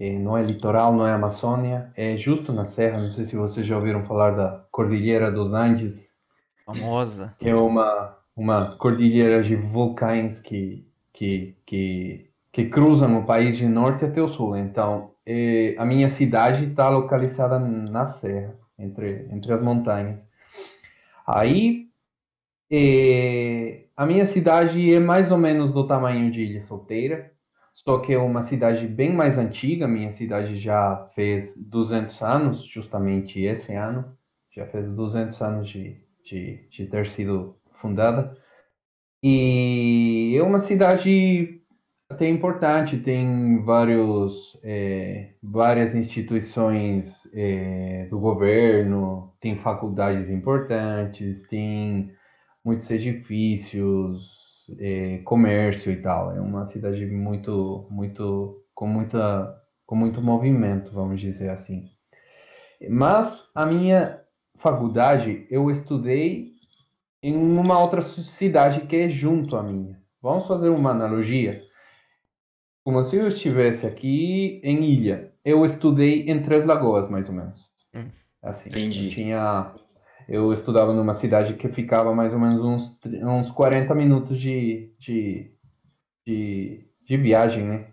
Eh, 0.02 0.18
não 0.18 0.36
é 0.36 0.42
litoral, 0.42 0.92
não 0.92 1.06
é 1.06 1.12
Amazônia, 1.12 1.92
é 1.96 2.16
justo 2.16 2.52
na 2.52 2.66
Serra. 2.66 3.00
Não 3.00 3.08
sei 3.08 3.24
se 3.24 3.36
vocês 3.36 3.64
já 3.64 3.76
ouviram 3.76 4.04
falar 4.04 4.32
da 4.32 4.66
Cordilheira 4.72 5.30
dos 5.30 5.52
Andes, 5.52 6.12
Famosa. 6.66 7.36
que 7.38 7.48
é 7.48 7.54
uma 7.54 8.18
uma 8.34 8.76
cordilheira 8.78 9.44
de 9.44 9.54
vulcões 9.54 10.40
que 10.40 10.84
que 11.12 11.56
que 11.64 12.28
que 12.50 12.64
cruzam 12.68 13.20
o 13.20 13.24
país 13.24 13.56
de 13.56 13.68
norte 13.68 14.04
até 14.04 14.20
o 14.20 14.26
sul. 14.26 14.56
Então, 14.56 15.12
eh, 15.24 15.76
a 15.78 15.84
minha 15.84 16.10
cidade 16.10 16.64
está 16.64 16.88
localizada 16.88 17.60
na 17.60 18.04
Serra, 18.04 18.56
entre 18.76 19.28
entre 19.30 19.52
as 19.52 19.62
montanhas. 19.62 20.28
Aí, 21.24 21.86
eh, 22.68 23.84
a 23.96 24.04
minha 24.04 24.26
cidade 24.26 24.92
é 24.92 24.98
mais 24.98 25.30
ou 25.30 25.38
menos 25.38 25.72
do 25.72 25.86
tamanho 25.86 26.28
de 26.32 26.40
Ilha 26.42 26.60
Solteira, 26.62 27.31
só 27.72 27.98
que 27.98 28.12
é 28.12 28.18
uma 28.18 28.42
cidade 28.42 28.86
bem 28.86 29.12
mais 29.12 29.38
antiga. 29.38 29.88
Minha 29.88 30.10
cidade 30.12 30.58
já 30.58 31.08
fez 31.14 31.54
200 31.56 32.22
anos, 32.22 32.62
justamente 32.64 33.40
esse 33.40 33.74
ano, 33.74 34.16
já 34.54 34.66
fez 34.66 34.86
200 34.88 35.40
anos 35.42 35.68
de, 35.68 35.96
de, 36.24 36.68
de 36.70 36.86
ter 36.86 37.06
sido 37.06 37.56
fundada. 37.80 38.36
E 39.22 40.36
é 40.36 40.42
uma 40.42 40.60
cidade 40.60 41.62
até 42.10 42.28
importante, 42.28 42.98
tem 42.98 43.62
vários, 43.62 44.58
eh, 44.62 45.30
várias 45.42 45.94
instituições 45.94 47.26
eh, 47.34 48.06
do 48.10 48.18
governo, 48.20 49.32
tem 49.40 49.56
faculdades 49.56 50.28
importantes, 50.28 51.42
tem 51.48 52.12
muitos 52.64 52.90
edifícios, 52.90 54.41
eh, 54.78 55.20
comércio 55.24 55.92
e 55.92 55.96
tal. 56.00 56.32
É 56.32 56.40
uma 56.40 56.66
cidade 56.66 57.04
muito, 57.06 57.86
muito, 57.90 58.64
com 58.74 58.86
muita, 58.86 59.62
com 59.86 59.94
muito 59.94 60.20
movimento, 60.20 60.92
vamos 60.92 61.20
dizer 61.20 61.50
assim. 61.50 61.88
Mas 62.88 63.50
a 63.54 63.64
minha 63.66 64.20
faculdade 64.56 65.46
eu 65.50 65.70
estudei 65.70 66.52
em 67.22 67.36
uma 67.36 67.78
outra 67.78 68.02
cidade 68.02 68.82
que 68.82 68.96
é 68.96 69.08
junto 69.08 69.56
à 69.56 69.62
minha. 69.62 70.00
Vamos 70.20 70.46
fazer 70.46 70.68
uma 70.68 70.90
analogia? 70.90 71.62
Como 72.84 73.04
se 73.04 73.16
eu 73.16 73.28
estivesse 73.28 73.86
aqui 73.86 74.60
em 74.64 74.84
Ilha. 74.84 75.32
Eu 75.44 75.64
estudei 75.64 76.28
em 76.28 76.42
Três 76.42 76.64
Lagoas, 76.64 77.08
mais 77.08 77.28
ou 77.28 77.34
menos. 77.34 77.70
Hum. 77.94 78.08
Assim, 78.42 78.68
Entendi. 78.70 79.10
tinha, 79.10 79.72
eu 80.28 80.52
estudava 80.52 80.92
numa 80.92 81.14
cidade 81.14 81.54
que 81.54 81.68
ficava 81.68 82.14
mais 82.14 82.32
ou 82.32 82.38
menos 82.38 82.64
uns, 82.64 82.98
uns 83.22 83.50
40 83.50 83.94
minutos 83.94 84.38
de, 84.38 84.92
de, 84.98 85.50
de, 86.26 86.84
de 87.06 87.16
viagem, 87.16 87.64
né? 87.64 87.88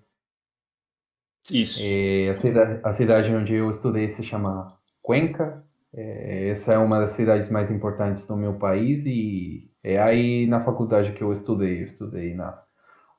Isso. 1.51 1.79
É, 1.83 2.29
a, 2.29 2.36
cidade, 2.36 2.79
a 2.83 2.93
cidade 2.93 3.33
onde 3.33 3.53
eu 3.53 3.71
estudei 3.71 4.09
se 4.09 4.24
chama 4.24 4.77
Cuenca. 5.01 5.63
É, 5.93 6.50
essa 6.50 6.74
é 6.74 6.77
uma 6.77 7.00
das 7.00 7.12
cidades 7.12 7.50
mais 7.50 7.71
importantes 7.71 8.25
do 8.27 8.38
meu 8.38 8.53
país 8.59 9.05
e 9.05 9.71
é 9.83 10.00
aí 10.00 10.45
na 10.45 10.63
faculdade 10.63 11.13
que 11.13 11.24
eu 11.24 11.33
estudei. 11.33 11.81
Eu 11.81 11.86
estudei 11.86 12.36
na 12.36 12.62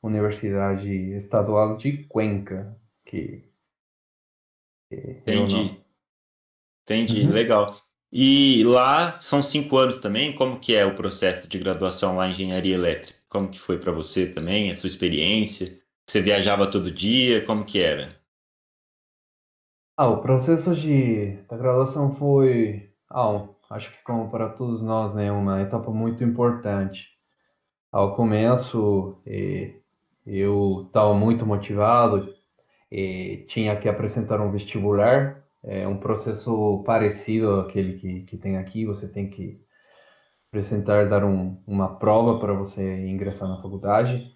Universidade 0.03 0.89
Estadual 1.17 1.77
de 1.77 2.05
Cuenca, 2.05 2.77
que 3.05 3.51
Entendi. 4.91 5.81
Entendi, 6.83 7.23
uhum. 7.23 7.33
legal. 7.33 7.75
E 8.13 8.63
lá 8.65 9.19
são 9.21 9.43
cinco 9.43 9.77
anos 9.77 10.01
também. 10.01 10.35
Como 10.35 10.61
que 10.61 10.75
é 10.75 10.85
o 10.85 10.95
processo 10.95 11.49
de 11.49 11.59
graduação 11.59 12.17
lá 12.17 12.27
em 12.29 12.31
engenharia 12.33 12.75
elétrica? 12.75 13.19
Como 13.29 13.49
que 13.49 13.59
foi 13.61 13.79
para 13.79 13.93
você 13.93 14.27
também, 14.29 14.71
a 14.71 14.75
sua 14.75 14.89
experiência? 14.89 15.81
Você 16.07 16.21
viajava 16.21 16.71
todo 16.71 16.91
dia? 16.91 17.45
Como 17.47 17.65
que 17.65 17.81
era? 17.81 18.21
Ah, 19.97 20.09
o 20.09 20.23
processo 20.23 20.75
de 20.75 21.37
da 21.49 21.57
graduação 21.57 22.15
foi, 22.17 22.91
ah, 23.11 23.47
acho 23.71 23.91
que 23.93 24.03
como 24.03 24.31
para 24.31 24.49
todos 24.49 24.83
nós, 24.83 25.15
né, 25.15 25.31
uma 25.31 25.61
etapa 25.61 25.91
muito 25.93 26.25
importante. 26.25 27.09
Ao 27.93 28.17
começo, 28.17 29.21
eh, 29.27 29.75
eu 30.27 30.85
estava 30.89 31.15
muito 31.15 31.47
motivado, 31.47 32.35
eh, 32.91 33.45
tinha 33.49 33.77
que 33.81 33.89
apresentar 33.89 34.41
um 34.41 34.53
vestibular, 34.53 35.40
é 35.63 35.87
um 35.87 35.99
processo 35.99 36.83
parecido 36.85 37.61
àquele 37.61 37.99
que, 37.99 38.23
que 38.23 38.37
tem 38.39 38.57
aqui, 38.57 38.87
você 38.87 39.09
tem 39.09 39.29
que 39.29 39.61
apresentar, 40.49 41.09
dar 41.09 41.25
um, 41.25 41.63
uma 41.67 41.99
prova 41.99 42.39
para 42.39 42.53
você 42.53 43.07
ingressar 43.07 43.49
na 43.49 43.63
faculdade, 43.63 44.33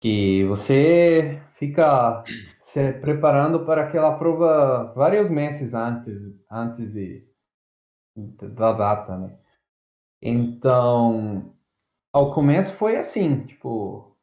que 0.00 0.44
você 0.44 1.40
fica 1.54 2.22
se 2.62 2.92
preparando 2.94 3.64
para 3.64 3.82
aquela 3.82 4.18
prova 4.18 4.92
vários 4.94 5.30
meses 5.30 5.72
antes, 5.74 6.18
antes 6.50 6.92
de, 6.92 7.24
da 8.16 8.72
data, 8.72 9.16
né? 9.16 9.38
Então, 10.20 11.54
ao 12.12 12.32
começo 12.34 12.74
foi 12.74 12.96
assim, 12.96 13.46
tipo, 13.46 14.13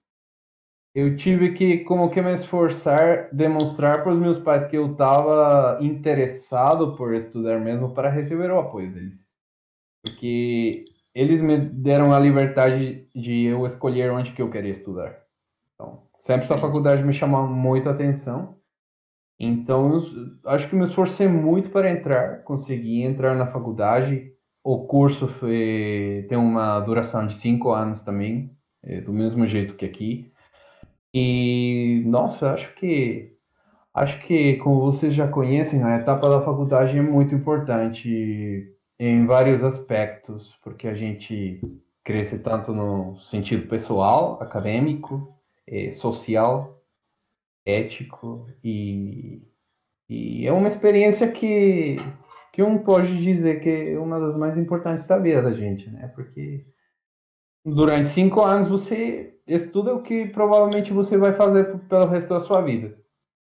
eu 0.94 1.16
tive 1.16 1.54
que 1.54 1.80
como 1.80 2.10
que 2.10 2.22
me 2.22 2.34
esforçar, 2.34 3.34
demonstrar 3.34 4.04
para 4.04 4.14
os 4.14 4.20
meus 4.20 4.40
pais 4.40 4.66
que 4.66 4.78
eu 4.78 4.92
estava 4.92 5.78
interessado 5.82 6.96
por 6.98 7.14
estudar 7.14 7.60
mesmo 7.60 7.94
para 7.94 8.10
receber 8.10 8.52
o 8.52 8.60
apoio 8.60 8.94
deles. 8.94 9.30
Porque 10.04 10.86
eles 11.14 11.42
me 11.42 11.58
deram 11.58 12.14
a 12.14 12.20
liberdade 12.20 13.08
de 13.16 13.46
eu 13.46 13.66
escolher 13.66 14.12
onde 14.12 14.34
que 14.34 14.42
eu 14.42 14.50
queria 14.50 14.72
estudar. 14.72 15.18
Então, 15.76 16.04
sempre 16.22 16.44
essa 16.44 16.58
faculdade 16.58 17.04
me 17.04 17.14
chamou 17.14 17.48
muito 17.48 17.88
a 17.88 17.94
atenção. 17.94 18.58
Então, 19.40 20.00
acho 20.46 20.70
que 20.70 20.76
me 20.76 20.84
esforcei 20.84 21.28
muito 21.28 21.70
para 21.70 21.90
entrar, 21.90 22.44
consegui 22.44 23.02
entrar 23.02 23.36
na 23.36 23.48
faculdade. 23.48 24.32
O 24.64 24.86
curso 24.86 25.28
foi, 25.28 26.26
tem 26.30 26.38
uma 26.38 26.80
duração 26.82 27.26
de 27.26 27.36
cinco 27.36 27.72
anos 27.72 28.04
também, 28.04 28.56
é, 28.84 29.02
do 29.02 29.12
mesmo 29.12 29.48
jeito 29.48 29.76
que 29.76 29.86
aqui. 29.86 30.32
E, 31.14 32.04
nossa, 32.06 32.54
acho 32.54 32.74
que 32.76 33.36
acho 33.94 34.20
que 34.22 34.56
como 34.58 34.80
vocês 34.82 35.14
já 35.14 35.28
conhecem, 35.28 35.84
a 35.84 35.98
etapa 35.98 36.30
da 36.30 36.42
faculdade 36.42 36.98
é 36.98 37.02
muito 37.02 37.36
importante 37.36 38.74
em 39.00 39.26
vários 39.26 39.64
aspectos, 39.64 40.58
porque 40.64 40.88
a 40.88 40.94
gente 40.94 41.60
cresce 42.04 42.40
tanto 42.40 42.74
no 42.74 43.18
sentido 43.20 43.68
pessoal, 43.68 44.42
acadêmico, 44.42 45.36
eh, 45.68 45.92
social, 45.92 46.82
ético 47.66 48.48
e, 48.64 49.42
e 50.10 50.48
é 50.48 50.52
uma 50.52 50.68
experiência 50.68 51.32
que 51.32 51.96
que 52.52 52.62
um 52.62 52.80
pode 52.80 53.22
dizer 53.24 53.62
que 53.62 53.70
é 53.70 54.00
uma 54.00 54.20
das 54.20 54.36
mais 54.38 54.58
importantes 54.58 55.08
da 55.08 55.18
vida 55.18 55.42
da 55.42 55.54
gente, 55.54 55.90
né? 55.90 56.10
Porque 56.14 56.66
durante 57.66 58.10
cinco 58.10 58.42
anos 58.42 58.68
você 58.68 59.31
estuda 59.48 59.94
o 59.94 60.02
que 60.02 60.28
provavelmente 60.28 60.94
você 60.94 61.18
vai 61.18 61.34
fazer 61.34 61.78
pelo 61.90 62.06
resto 62.06 62.30
da 62.30 62.40
sua 62.40 62.62
vida. 62.62 62.98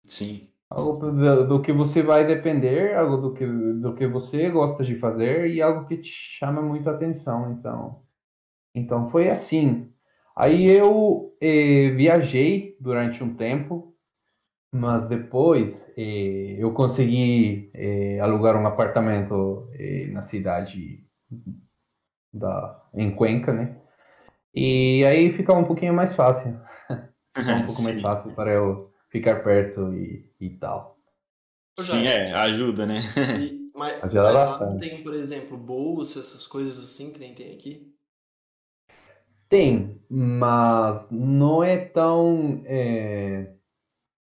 Sim. 0.05 0.49
Algo 0.69 1.11
do, 1.11 1.47
do, 1.47 1.63
que 1.63 1.73
você 1.73 2.03
vai 2.03 2.27
depender, 2.27 2.97
algo 2.97 3.17
do 3.19 3.33
que, 3.33 3.47
do 3.47 3.95
que 3.95 4.07
você 4.07 4.51
gosta 4.51 4.83
de 4.83 4.97
fazer 4.97 5.49
e 5.49 5.63
algo 5.63 5.87
que 5.87 5.97
te 5.97 6.11
chama 6.11 6.61
muito 6.61 6.89
a 6.91 6.93
atenção. 6.93 7.53
Então, 7.53 8.03
então 8.75 9.09
foi 9.09 9.31
assim. 9.31 9.93
Aí 10.37 10.69
eu 10.69 11.35
eh, 11.41 11.91
viajei 11.91 12.77
durante 12.81 13.23
um 13.23 13.35
tempo, 13.35 13.97
mas 14.73 15.09
depois 15.09 15.89
eh, 15.97 16.57
eu 16.59 16.73
consegui 16.73 17.71
eh, 17.73 18.19
alugar 18.21 18.57
um 18.57 18.67
apartamento 18.67 19.71
eh, 19.75 20.09
na 20.09 20.23
cidade 20.23 21.07
da, 22.33 22.89
em 22.95 23.15
Cuenca, 23.15 23.53
né? 23.53 23.81
E 24.57 25.05
aí 25.05 25.31
fica 25.35 25.53
um 25.53 25.65
pouquinho 25.65 25.93
mais 25.93 26.15
fácil. 26.15 26.59
fica 27.37 27.55
um 27.55 27.67
pouco 27.67 27.83
mais 27.83 28.01
fácil 28.01 28.33
para 28.33 28.53
eu 28.53 28.91
ficar 29.11 29.45
perto 29.45 29.93
e, 29.93 30.33
e 30.41 30.51
tal. 30.57 30.97
Sim, 31.79 32.07
é, 32.07 32.33
ajuda, 32.33 32.87
né? 32.87 33.01
E, 33.39 33.71
mas, 33.77 34.03
ajuda 34.03 34.23
mas 34.23 34.35
lá 34.35 34.61
não 34.61 34.79
tem, 34.79 35.03
por 35.03 35.13
exemplo, 35.13 35.59
bolsa, 35.59 36.21
essas 36.21 36.47
coisas 36.47 36.83
assim 36.83 37.13
que 37.13 37.19
nem 37.19 37.35
tem 37.35 37.53
aqui? 37.53 37.95
Tem, 39.47 40.01
mas 40.09 41.07
não 41.11 41.63
é 41.63 41.77
tão. 41.77 42.63
É, 42.65 43.53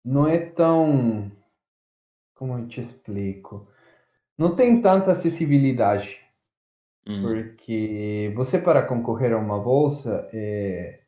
não 0.04 0.28
é 0.28 0.40
tão. 0.40 1.32
Como 2.34 2.58
eu 2.58 2.68
te 2.68 2.82
explico? 2.82 3.68
Não 4.36 4.56
tem 4.56 4.82
tanta 4.82 5.12
acessibilidade. 5.12 6.23
Hum. 7.08 7.22
Porque 7.22 8.32
você, 8.36 8.58
para 8.58 8.82
concorrer 8.82 9.34
a 9.34 9.38
uma 9.38 9.60
bolsa, 9.60 10.28
é, 10.34 11.02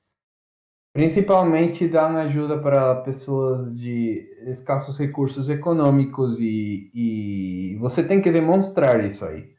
principalmente 0.94 1.88
dá 1.88 2.08
uma 2.08 2.22
ajuda 2.22 2.58
para 2.58 3.02
pessoas 3.02 3.76
de 3.78 4.28
escassos 4.48 4.98
recursos 4.98 5.50
econômicos 5.50 6.40
e, 6.40 6.90
e 6.94 7.78
você 7.80 8.04
tem 8.04 8.22
que 8.22 8.32
demonstrar 8.32 9.04
isso 9.06 9.26
aí. 9.26 9.50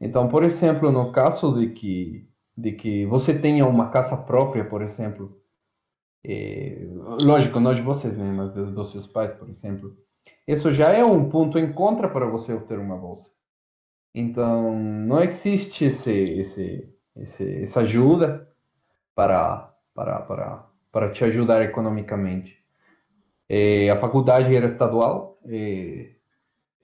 Então, 0.00 0.28
por 0.28 0.44
exemplo, 0.44 0.90
no 0.90 1.12
caso 1.12 1.58
de 1.58 1.70
que, 1.70 2.28
de 2.56 2.72
que 2.72 3.06
você 3.06 3.38
tenha 3.38 3.66
uma 3.66 3.90
casa 3.90 4.16
própria, 4.16 4.64
por 4.64 4.82
exemplo, 4.82 5.40
é, 6.22 6.86
lógico, 7.22 7.60
não 7.60 7.74
de 7.74 7.82
vocês, 7.82 8.16
mas 8.16 8.52
dos, 8.52 8.72
dos 8.72 8.90
seus 8.90 9.06
pais, 9.06 9.32
por 9.34 9.48
exemplo, 9.48 9.96
isso 10.46 10.72
já 10.72 10.90
é 10.90 11.04
um 11.04 11.28
ponto 11.28 11.58
em 11.58 11.72
contra 11.72 12.08
para 12.08 12.26
você 12.26 12.52
obter 12.52 12.78
uma 12.78 12.96
bolsa. 12.96 13.30
Então, 14.14 14.78
não 14.78 15.20
existe 15.22 15.86
esse, 15.86 16.12
esse, 16.12 16.94
esse, 17.16 17.62
essa 17.64 17.80
ajuda 17.80 18.48
para, 19.14 19.74
para, 19.94 20.20
para, 20.20 20.66
para 20.92 21.12
te 21.12 21.24
ajudar 21.24 21.62
economicamente. 21.64 22.58
E 23.48 23.90
a 23.90 23.98
faculdade 23.98 24.56
era 24.56 24.66
estadual, 24.66 25.38
e, 25.46 26.12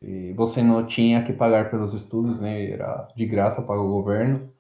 e 0.03 0.33
você 0.35 0.63
não 0.63 0.87
tinha 0.87 1.25
que 1.25 1.33
pagar 1.33 1.71
pelos 1.71 1.95
estudos, 1.95 2.41
né? 2.41 2.71
era 2.71 3.09
de 3.17 3.27
graça 3.27 3.63
para 3.63 3.81
o 3.81 3.89
governo, 3.89 4.53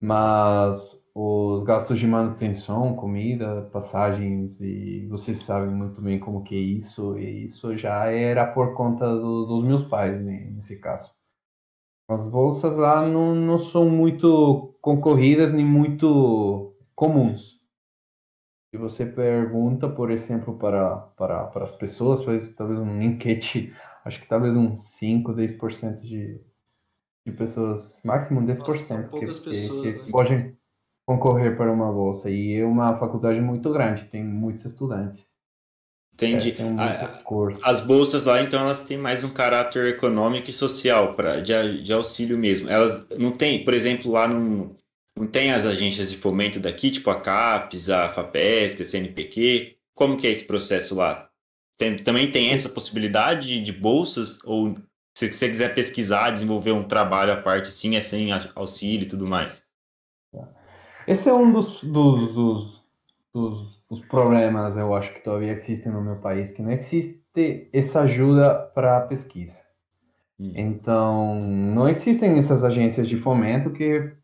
mas 0.00 1.00
os 1.14 1.62
gastos 1.64 1.98
de 1.98 2.06
manutenção, 2.06 2.96
comida, 2.96 3.68
passagens, 3.72 4.60
e 4.60 5.06
vocês 5.08 5.38
sabem 5.44 5.70
muito 5.74 6.00
bem 6.02 6.18
como 6.20 6.44
que 6.44 6.56
é 6.56 6.58
isso, 6.58 7.18
e 7.18 7.46
isso 7.46 7.76
já 7.76 8.06
era 8.06 8.46
por 8.46 8.74
conta 8.74 9.06
do, 9.06 9.46
dos 9.46 9.64
meus 9.64 9.84
pais, 9.84 10.20
né, 10.22 10.50
nesse 10.52 10.76
caso. 10.76 11.19
As 12.10 12.28
bolsas 12.28 12.76
lá 12.76 13.06
não, 13.06 13.36
não 13.36 13.56
são 13.56 13.88
muito 13.88 14.76
concorridas 14.80 15.52
nem 15.52 15.64
muito 15.64 16.74
comuns. 16.96 17.60
Se 18.74 18.76
você 18.76 19.06
pergunta, 19.06 19.88
por 19.88 20.10
exemplo, 20.10 20.58
para, 20.58 20.96
para, 20.96 21.44
para 21.46 21.64
as 21.64 21.76
pessoas, 21.76 22.24
faz 22.24 22.52
talvez 22.56 22.80
um 22.80 23.00
enquete, 23.00 23.72
acho 24.04 24.20
que 24.20 24.28
talvez 24.28 24.56
uns 24.56 24.92
5, 24.96 25.32
10% 25.32 26.00
de, 26.00 26.40
de 27.24 27.32
pessoas, 27.32 28.00
máximo 28.04 28.40
10% 28.40 28.58
Nossa, 28.58 29.08
que, 29.08 29.26
pessoas, 29.26 29.42
que, 29.80 29.92
que 29.92 30.06
né? 30.06 30.10
podem 30.10 30.58
concorrer 31.06 31.56
para 31.56 31.70
uma 31.70 31.92
bolsa. 31.92 32.28
E 32.28 32.56
é 32.56 32.64
uma 32.64 32.98
faculdade 32.98 33.40
muito 33.40 33.72
grande, 33.72 34.06
tem 34.06 34.24
muitos 34.24 34.64
estudantes. 34.64 35.29
Entendi. 36.26 36.54
É, 36.60 37.58
as 37.62 37.80
bolsas 37.80 38.24
lá, 38.24 38.42
então, 38.42 38.60
elas 38.60 38.82
têm 38.82 38.98
mais 38.98 39.24
um 39.24 39.30
caráter 39.30 39.86
econômico 39.86 40.50
e 40.50 40.52
social 40.52 41.14
para 41.14 41.40
de, 41.40 41.82
de 41.82 41.92
auxílio 41.92 42.36
mesmo. 42.36 42.68
Elas 42.68 43.08
não 43.18 43.32
tem, 43.32 43.64
por 43.64 43.72
exemplo, 43.72 44.12
lá 44.12 44.28
não, 44.28 44.76
não 45.16 45.26
tem 45.26 45.50
as 45.50 45.64
agências 45.64 46.10
de 46.10 46.18
fomento 46.18 46.60
daqui, 46.60 46.90
tipo 46.90 47.08
a 47.08 47.18
CAPES, 47.18 47.88
a 47.88 48.08
FAPESP, 48.10 48.82
a 48.82 48.84
CNPq. 48.84 49.76
Como 49.94 50.16
que 50.16 50.26
é 50.26 50.30
esse 50.30 50.46
processo 50.46 50.94
lá? 50.94 51.28
Tem, 51.78 51.96
também 51.96 52.30
tem 52.30 52.50
essa 52.50 52.68
possibilidade 52.68 53.60
de 53.62 53.72
bolsas? 53.72 54.38
Ou 54.44 54.74
se 55.16 55.32
você 55.32 55.48
quiser 55.48 55.74
pesquisar, 55.74 56.30
desenvolver 56.30 56.72
um 56.72 56.84
trabalho 56.84 57.32
à 57.32 57.36
parte, 57.36 57.70
sim, 57.70 57.96
é 57.96 58.00
sem 58.00 58.30
auxílio 58.54 59.04
e 59.04 59.08
tudo 59.08 59.26
mais? 59.26 59.66
Esse 61.06 61.28
é 61.30 61.32
um 61.32 61.50
dos, 61.50 61.80
dos, 61.82 62.34
dos, 62.34 62.82
dos 63.34 63.79
os 63.90 64.00
problemas, 64.06 64.76
eu 64.76 64.94
acho 64.94 65.12
que 65.12 65.20
todavía 65.20 65.52
existem 65.52 65.92
no 65.92 66.00
meu 66.00 66.16
país, 66.16 66.52
que 66.52 66.62
não 66.62 66.70
existe 66.70 67.20
essa 67.72 68.02
ajuda 68.02 68.54
para 68.72 68.98
a 68.98 69.00
pesquisa. 69.00 69.60
Hum. 70.38 70.52
Então, 70.54 71.44
não 71.44 71.88
existem 71.88 72.38
essas 72.38 72.62
agências 72.62 73.08
de 73.08 73.16
fomento 73.16 73.72
que 73.72 74.14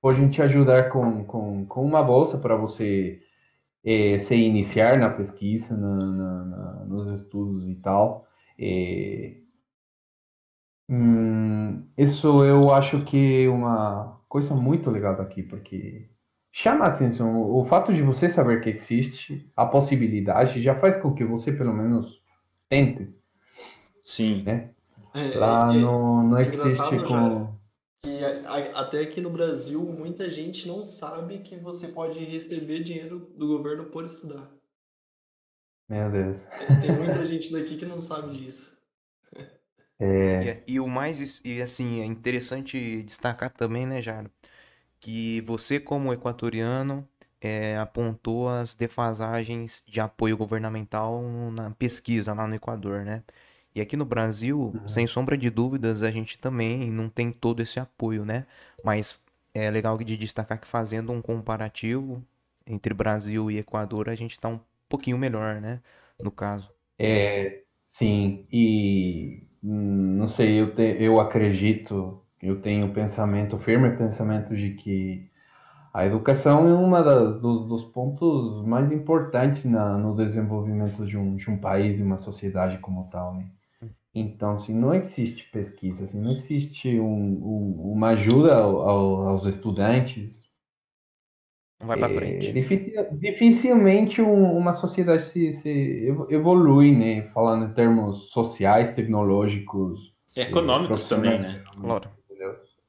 podem 0.00 0.30
te 0.30 0.40
ajudar 0.42 0.90
com, 0.90 1.24
com, 1.24 1.66
com 1.66 1.84
uma 1.84 2.02
bolsa 2.02 2.38
para 2.38 2.54
você 2.54 3.20
é, 3.84 4.18
se 4.18 4.36
iniciar 4.36 4.96
na 4.98 5.10
pesquisa, 5.10 5.76
na, 5.76 5.96
na, 5.96 6.44
na, 6.44 6.84
nos 6.84 7.20
estudos 7.20 7.68
e 7.68 7.74
tal. 7.76 8.28
É, 8.56 9.38
hum, 10.88 11.84
isso 11.98 12.44
eu 12.44 12.72
acho 12.72 13.04
que 13.04 13.44
é 13.44 13.48
uma 13.48 14.20
coisa 14.28 14.54
muito 14.54 14.88
legal 14.88 15.16
daqui, 15.16 15.42
porque 15.42 16.08
chama 16.56 16.86
a 16.86 16.88
atenção. 16.88 17.50
O 17.50 17.66
fato 17.66 17.92
de 17.92 18.02
você 18.02 18.30
saber 18.30 18.62
que 18.62 18.70
existe 18.70 19.46
a 19.54 19.66
possibilidade 19.66 20.62
já 20.62 20.74
faz 20.74 20.96
com 20.96 21.14
que 21.14 21.22
você, 21.22 21.52
pelo 21.52 21.72
menos, 21.72 22.22
tente. 22.66 23.14
Sim. 24.02 24.42
Né? 24.42 24.70
É, 25.14 25.36
Lá 25.36 25.70
é, 25.74 25.78
não, 25.78 26.22
não 26.22 26.40
existe 26.40 26.98
com 27.06 27.54
que 27.98 28.24
a, 28.24 28.80
até 28.80 29.00
aqui 29.00 29.20
no 29.20 29.30
Brasil 29.30 29.82
muita 29.82 30.30
gente 30.30 30.66
não 30.66 30.82
sabe 30.82 31.40
que 31.40 31.56
você 31.56 31.88
pode 31.88 32.24
receber 32.24 32.82
dinheiro 32.82 33.30
do 33.36 33.48
governo 33.48 33.84
por 33.86 34.06
estudar. 34.06 34.50
Meu 35.88 36.10
Deus. 36.10 36.38
Tem 36.80 36.92
muita 36.92 37.24
gente 37.26 37.52
daqui 37.52 37.76
que 37.76 37.84
não 37.84 38.00
sabe 38.00 38.32
disso. 38.32 38.76
É... 39.98 40.62
E, 40.66 40.74
e, 40.74 40.80
o 40.80 40.86
mais, 40.86 41.40
e 41.44 41.60
assim, 41.60 42.00
é 42.00 42.04
interessante 42.04 43.02
destacar 43.02 43.50
também, 43.50 43.86
né, 43.86 44.00
Jaro, 44.00 44.30
que 45.06 45.40
você 45.42 45.78
como 45.78 46.12
equatoriano 46.12 47.08
é, 47.40 47.76
apontou 47.78 48.48
as 48.48 48.74
defasagens 48.74 49.84
de 49.86 50.00
apoio 50.00 50.36
governamental 50.36 51.22
na 51.52 51.70
pesquisa 51.70 52.34
lá 52.34 52.44
no 52.44 52.56
Equador, 52.56 53.04
né? 53.04 53.22
E 53.72 53.80
aqui 53.80 53.96
no 53.96 54.04
Brasil, 54.04 54.72
uhum. 54.74 54.88
sem 54.88 55.06
sombra 55.06 55.38
de 55.38 55.48
dúvidas, 55.48 56.02
a 56.02 56.10
gente 56.10 56.36
também 56.36 56.90
não 56.90 57.08
tem 57.08 57.30
todo 57.30 57.62
esse 57.62 57.78
apoio, 57.78 58.24
né? 58.24 58.46
Mas 58.82 59.16
é 59.54 59.70
legal 59.70 59.96
de 59.96 60.16
destacar 60.16 60.60
que 60.60 60.66
fazendo 60.66 61.12
um 61.12 61.22
comparativo 61.22 62.20
entre 62.66 62.92
Brasil 62.92 63.48
e 63.48 63.58
Equador, 63.58 64.08
a 64.08 64.16
gente 64.16 64.32
está 64.32 64.48
um 64.48 64.58
pouquinho 64.88 65.16
melhor, 65.18 65.60
né? 65.60 65.80
No 66.20 66.32
caso. 66.32 66.68
É, 66.98 67.62
sim, 67.86 68.44
e 68.50 69.44
hum, 69.62 70.16
não 70.18 70.26
sei, 70.26 70.60
eu, 70.60 70.74
te, 70.74 70.96
eu 70.98 71.20
acredito, 71.20 72.25
eu 72.46 72.60
tenho 72.60 72.92
pensamento, 72.92 73.58
firme 73.58 73.90
pensamento 73.96 74.56
de 74.56 74.70
que 74.70 75.28
a 75.92 76.06
educação 76.06 76.68
é 76.68 76.74
um 76.74 77.40
dos, 77.40 77.66
dos, 77.66 77.84
pontos 77.84 78.64
mais 78.64 78.92
importantes 78.92 79.64
na, 79.64 79.96
no 79.96 80.14
desenvolvimento 80.14 81.06
de 81.06 81.16
um, 81.16 81.34
de 81.36 81.50
um 81.50 81.56
país, 81.56 81.96
de 81.96 82.02
uma 82.02 82.18
sociedade 82.18 82.78
como 82.78 83.08
tal, 83.10 83.34
né? 83.34 83.46
Então, 84.14 84.56
se 84.56 84.64
assim, 84.64 84.80
não 84.80 84.94
existe 84.94 85.50
pesquisa, 85.50 85.98
se 85.98 86.04
assim, 86.04 86.20
não 86.20 86.32
existe 86.32 87.00
um, 87.00 87.06
um, 87.06 87.92
uma 87.92 88.08
ajuda 88.10 88.54
ao, 88.54 88.80
ao, 88.80 89.28
aos 89.28 89.46
estudantes, 89.46 90.42
não 91.80 91.86
vai 91.86 91.98
para 91.98 92.12
é, 92.12 92.14
frente. 92.14 92.52
dificilmente 93.18 94.22
um, 94.22 94.56
uma 94.56 94.72
sociedade 94.72 95.26
se, 95.26 95.52
se, 95.52 96.14
evolui, 96.30 96.96
né? 96.96 97.22
Falando 97.34 97.70
em 97.70 97.74
termos 97.74 98.30
sociais, 98.30 98.94
tecnológicos, 98.94 100.14
econômicos 100.34 101.04
também, 101.06 101.38
né? 101.38 101.62
Claro. 101.78 102.15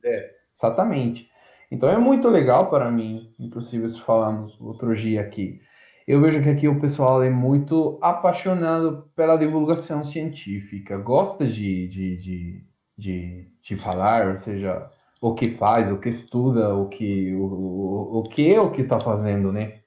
É, 0.04 0.32
exatamente. 0.56 1.30
Então 1.72 1.90
é 1.90 1.98
muito 1.98 2.30
legal 2.30 2.70
para 2.70 2.90
mim, 2.90 3.34
inclusive 3.40 3.90
se 3.90 4.00
falamos 4.02 4.60
outro 4.62 4.96
dia 4.96 5.22
aqui, 5.22 5.60
eu 6.08 6.22
vejo 6.22 6.42
que 6.42 6.50
aqui 6.50 6.68
o 6.70 6.80
pessoal 6.80 7.22
é 7.22 7.30
muito 7.30 8.00
apaixonado 8.02 9.10
pela 9.16 9.36
divulgação 9.38 10.04
científica, 10.06 10.98
gosta 10.98 11.46
de, 11.46 11.88
de, 11.90 12.18
de, 12.18 12.66
de, 12.98 13.52
de 13.62 13.76
falar, 13.78 14.30
ou 14.30 14.38
seja, 14.38 14.90
o 15.20 15.34
que 15.36 15.58
faz, 15.58 15.92
o 15.92 16.00
que 16.00 16.08
estuda, 16.10 16.74
o 16.74 16.88
que 16.88 17.34
o, 17.36 17.44
o, 17.44 18.20
o 18.20 18.24
que 18.30 18.54
é 18.54 18.62
o 18.62 18.72
que 18.72 18.84
está 18.84 19.00
fazendo, 19.02 19.52
né? 19.52 19.82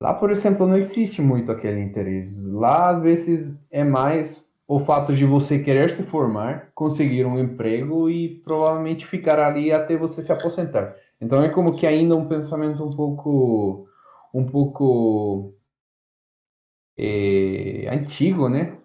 Lá, 0.00 0.14
por 0.14 0.30
exemplo, 0.30 0.66
não 0.66 0.76
existe 0.76 1.20
muito 1.22 1.50
aquele 1.50 1.80
interesse. 1.80 2.46
Lá, 2.50 2.90
às 2.90 3.00
vezes, 3.00 3.58
é 3.70 3.82
mais 3.82 4.43
o 4.66 4.80
fato 4.80 5.14
de 5.14 5.24
você 5.24 5.58
querer 5.58 5.90
se 5.90 6.02
formar, 6.04 6.70
conseguir 6.74 7.24
um 7.26 7.38
emprego 7.38 8.08
e 8.08 8.40
provavelmente 8.40 9.06
ficar 9.06 9.38
ali 9.38 9.70
até 9.70 9.96
você 9.96 10.22
se 10.22 10.32
aposentar. 10.32 10.96
Então, 11.20 11.42
é 11.42 11.48
como 11.48 11.76
que 11.76 11.86
ainda 11.86 12.16
um 12.16 12.28
pensamento 12.28 12.84
um 12.84 12.94
pouco 12.94 13.88
um 14.32 14.44
pouco 14.46 15.54
é, 16.96 17.88
antigo, 17.88 18.48
né? 18.48 18.76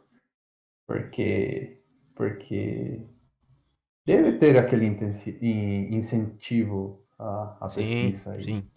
Porque, 0.86 1.82
porque 2.16 3.02
deve 4.06 4.38
ter 4.38 4.58
aquele 4.58 4.86
incentivo 5.96 7.04
à, 7.18 7.58
à 7.62 7.70
sim, 7.70 8.12
pesquisa 8.12 8.38
e 8.38 8.44
sim. 8.44 8.72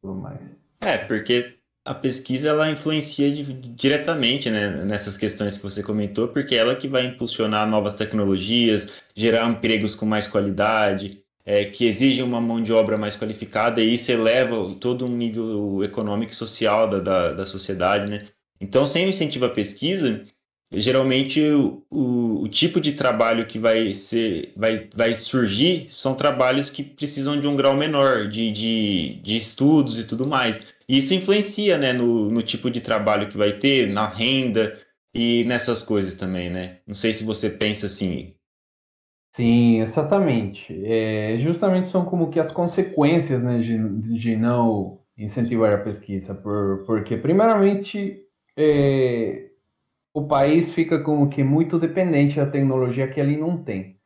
tudo 0.00 0.14
mais. 0.14 0.40
É, 0.80 0.98
porque 0.98 1.58
a 1.84 1.94
pesquisa 1.94 2.48
ela 2.48 2.70
influencia 2.70 3.30
diretamente 3.74 4.48
né, 4.48 4.84
nessas 4.84 5.16
questões 5.16 5.56
que 5.56 5.62
você 5.64 5.82
comentou, 5.82 6.28
porque 6.28 6.54
é 6.54 6.58
ela 6.58 6.76
que 6.76 6.86
vai 6.86 7.06
impulsionar 7.06 7.68
novas 7.68 7.94
tecnologias, 7.94 8.88
gerar 9.14 9.48
empregos 9.48 9.94
com 9.94 10.06
mais 10.06 10.28
qualidade, 10.28 11.22
é, 11.44 11.64
que 11.64 11.84
exigem 11.84 12.22
uma 12.22 12.40
mão 12.40 12.62
de 12.62 12.72
obra 12.72 12.96
mais 12.96 13.16
qualificada 13.16 13.80
e 13.82 13.94
isso 13.94 14.12
eleva 14.12 14.74
todo 14.80 15.06
um 15.06 15.16
nível 15.16 15.82
econômico 15.82 16.32
e 16.32 16.36
social 16.36 16.88
da, 16.88 17.00
da, 17.00 17.32
da 17.32 17.46
sociedade, 17.46 18.08
né? 18.08 18.28
Então, 18.60 18.86
sem 18.86 19.08
incentivo 19.08 19.46
à 19.46 19.48
pesquisa, 19.48 20.24
geralmente 20.72 21.40
o, 21.40 21.82
o, 21.90 22.42
o, 22.42 22.48
tipo 22.48 22.80
de 22.80 22.92
trabalho 22.92 23.46
que 23.46 23.58
vai, 23.58 23.92
ser, 23.94 24.52
vai, 24.56 24.88
vai 24.94 25.14
surgir 25.14 25.88
são 25.88 26.14
trabalhos 26.14 26.70
que 26.70 26.82
precisam 26.82 27.38
de 27.40 27.46
um 27.46 27.56
grau 27.56 27.76
menor 27.76 28.28
de, 28.28 28.50
de, 28.50 29.20
de 29.22 29.36
estudos 29.36 29.98
e 29.98 30.04
tudo 30.04 30.26
mais. 30.26 30.72
Isso 30.88 31.14
influencia 31.14 31.78
né, 31.78 31.92
no, 31.92 32.30
no 32.30 32.42
tipo 32.42 32.70
de 32.70 32.80
trabalho 32.80 33.28
que 33.28 33.36
vai 33.36 33.52
ter, 33.52 33.88
na 33.88 34.08
renda 34.08 34.78
e 35.14 35.44
nessas 35.44 35.82
coisas 35.82 36.16
também, 36.16 36.50
né? 36.50 36.78
Não 36.86 36.94
sei 36.94 37.12
se 37.14 37.24
você 37.24 37.50
pensa 37.50 37.86
assim, 37.86 38.34
Sim, 39.34 39.80
exatamente. 39.80 40.74
É, 40.84 41.38
justamente 41.38 41.88
são 41.88 42.04
como 42.04 42.30
que 42.30 42.38
as 42.38 42.52
consequências, 42.52 43.42
né, 43.42 43.60
de, 43.60 43.78
de 44.18 44.36
não 44.36 45.00
incentivar 45.16 45.72
a 45.72 45.82
pesquisa, 45.82 46.34
por, 46.34 46.84
porque 46.86 47.16
primeiramente 47.16 48.22
é, 48.56 49.51
o 50.14 50.26
país 50.26 50.72
fica 50.72 51.02
como 51.02 51.28
que 51.28 51.42
muito 51.42 51.78
dependente 51.78 52.36
da 52.36 52.46
tecnologia 52.46 53.08
que 53.08 53.20
ele 53.20 53.36
não 53.36 53.62
tem. 53.62 53.96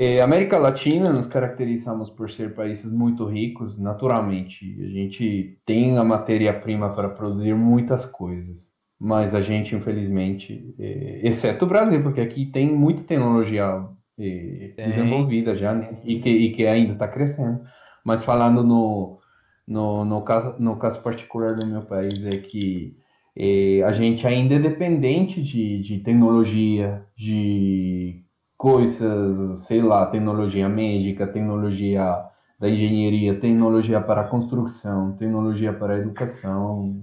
É, 0.00 0.20
América 0.20 0.56
Latina 0.58 1.12
nos 1.12 1.26
caracterizamos 1.26 2.08
por 2.08 2.30
ser 2.30 2.54
países 2.54 2.90
muito 2.90 3.24
ricos, 3.24 3.78
naturalmente. 3.78 4.64
A 4.80 4.88
gente 4.88 5.58
tem 5.66 5.98
a 5.98 6.04
matéria-prima 6.04 6.94
para 6.94 7.08
produzir 7.08 7.54
muitas 7.54 8.06
coisas, 8.06 8.68
mas 8.98 9.34
a 9.34 9.40
gente, 9.40 9.74
infelizmente, 9.74 10.72
é, 10.78 11.26
exceto 11.26 11.64
o 11.64 11.68
Brasil, 11.68 12.00
porque 12.00 12.20
aqui 12.20 12.46
tem 12.46 12.72
muita 12.72 13.02
tecnologia 13.02 13.84
e, 14.16 14.72
desenvolvida 14.76 15.56
já, 15.56 15.74
né? 15.74 15.98
E 16.04 16.20
que, 16.20 16.30
e 16.30 16.52
que 16.52 16.64
ainda 16.64 16.92
está 16.92 17.08
crescendo. 17.08 17.64
Mas 18.04 18.24
falando 18.24 18.62
no, 18.62 19.18
no, 19.66 20.04
no, 20.04 20.22
caso, 20.22 20.54
no 20.60 20.76
caso 20.76 21.02
particular 21.02 21.56
do 21.56 21.66
meu 21.66 21.82
país, 21.82 22.24
é 22.24 22.38
que 22.38 22.96
é, 23.38 23.84
a 23.84 23.92
gente 23.92 24.26
ainda 24.26 24.56
é 24.56 24.58
dependente 24.58 25.40
de, 25.40 25.80
de 25.80 26.00
tecnologia, 26.00 27.06
de 27.16 28.24
coisas, 28.56 29.60
sei 29.60 29.80
lá, 29.80 30.04
tecnologia 30.06 30.68
médica, 30.68 31.24
tecnologia 31.24 32.26
da 32.58 32.68
engenharia, 32.68 33.38
tecnologia 33.38 34.00
para 34.00 34.24
construção, 34.24 35.12
tecnologia 35.16 35.72
para 35.72 35.98
educação, 35.98 37.00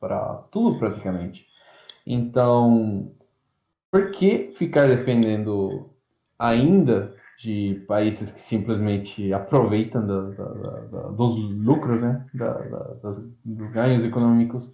para 0.00 0.36
tudo 0.50 0.78
praticamente. 0.78 1.46
Então, 2.06 3.12
por 3.90 4.10
que 4.10 4.54
ficar 4.56 4.88
dependendo 4.88 5.90
ainda 6.38 7.14
de 7.38 7.84
países 7.86 8.30
que 8.30 8.40
simplesmente 8.40 9.34
aproveitam 9.34 10.06
da, 10.06 10.20
da, 10.30 10.44
da, 10.44 11.00
dos 11.10 11.36
lucros, 11.36 12.00
né, 12.00 12.24
dos 13.44 13.70
ganhos 13.72 14.02
econômicos, 14.02 14.72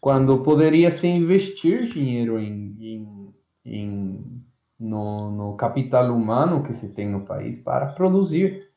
quando 0.00 0.42
poderia 0.42 0.90
se 0.90 1.06
investir 1.06 1.88
dinheiro 1.88 2.38
em, 2.38 2.76
em, 2.80 3.34
em 3.64 4.42
no, 4.78 5.30
no, 5.30 5.56
capital 5.56 6.14
humano 6.14 6.62
que 6.62 6.74
se 6.74 6.88
tem 6.88 7.08
no 7.08 7.24
país 7.24 7.60
para 7.60 7.86
produzir. 7.86 8.68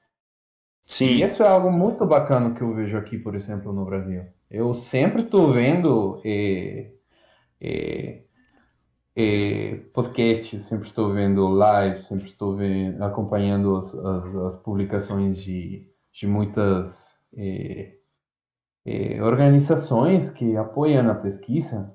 Sim. 0.86 1.06
E 1.06 1.24
isso 1.24 1.44
é 1.44 1.48
algo 1.48 1.72
muito 1.72 2.06
bacana 2.06 2.54
que 2.56 2.62
eu 2.62 2.74
vejo 2.74 2.98
aqui, 2.98 3.18
por 3.18 3.36
exemplo, 3.36 3.72
no 3.72 3.86
Brasil. 3.86 4.24
Eu 4.50 4.74
sempre 4.74 5.22
estou 5.22 5.54
vendo 5.54 6.22
eh, 6.26 6.92
eh, 7.62 8.24
é, 9.16 9.76
podcasts, 9.94 10.66
sempre 10.66 10.88
estou 10.88 11.14
vendo 11.14 11.48
live, 11.48 12.04
sempre 12.04 12.28
estou 12.28 12.56
vendo, 12.56 13.02
acompanhando 13.04 13.78
as, 13.78 13.94
as, 13.94 14.36
as 14.36 14.56
publicações 14.58 15.42
de, 15.42 15.88
de 16.14 16.28
muitas 16.28 17.18
é, 17.38 17.94
é, 18.86 19.22
organizações 19.22 20.30
que 20.30 20.56
apoiam 20.58 21.10
a 21.10 21.16
pesquisa. 21.16 21.94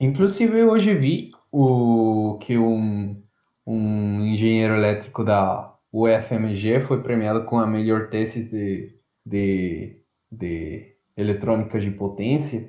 Inclusive, 0.00 0.64
hoje 0.64 0.94
vi 0.94 1.30
o, 1.50 2.38
que 2.40 2.58
um, 2.58 3.22
um 3.66 4.24
engenheiro 4.26 4.74
elétrico 4.74 5.24
da 5.24 5.74
UFMG 5.92 6.80
foi 6.80 7.02
premiado 7.02 7.44
com 7.44 7.58
a 7.58 7.66
melhor 7.66 8.10
tese 8.10 8.48
de, 8.50 8.94
de, 9.24 10.02
de 10.30 10.96
eletrônicas 11.16 11.82
de 11.82 11.90
potência. 11.90 12.68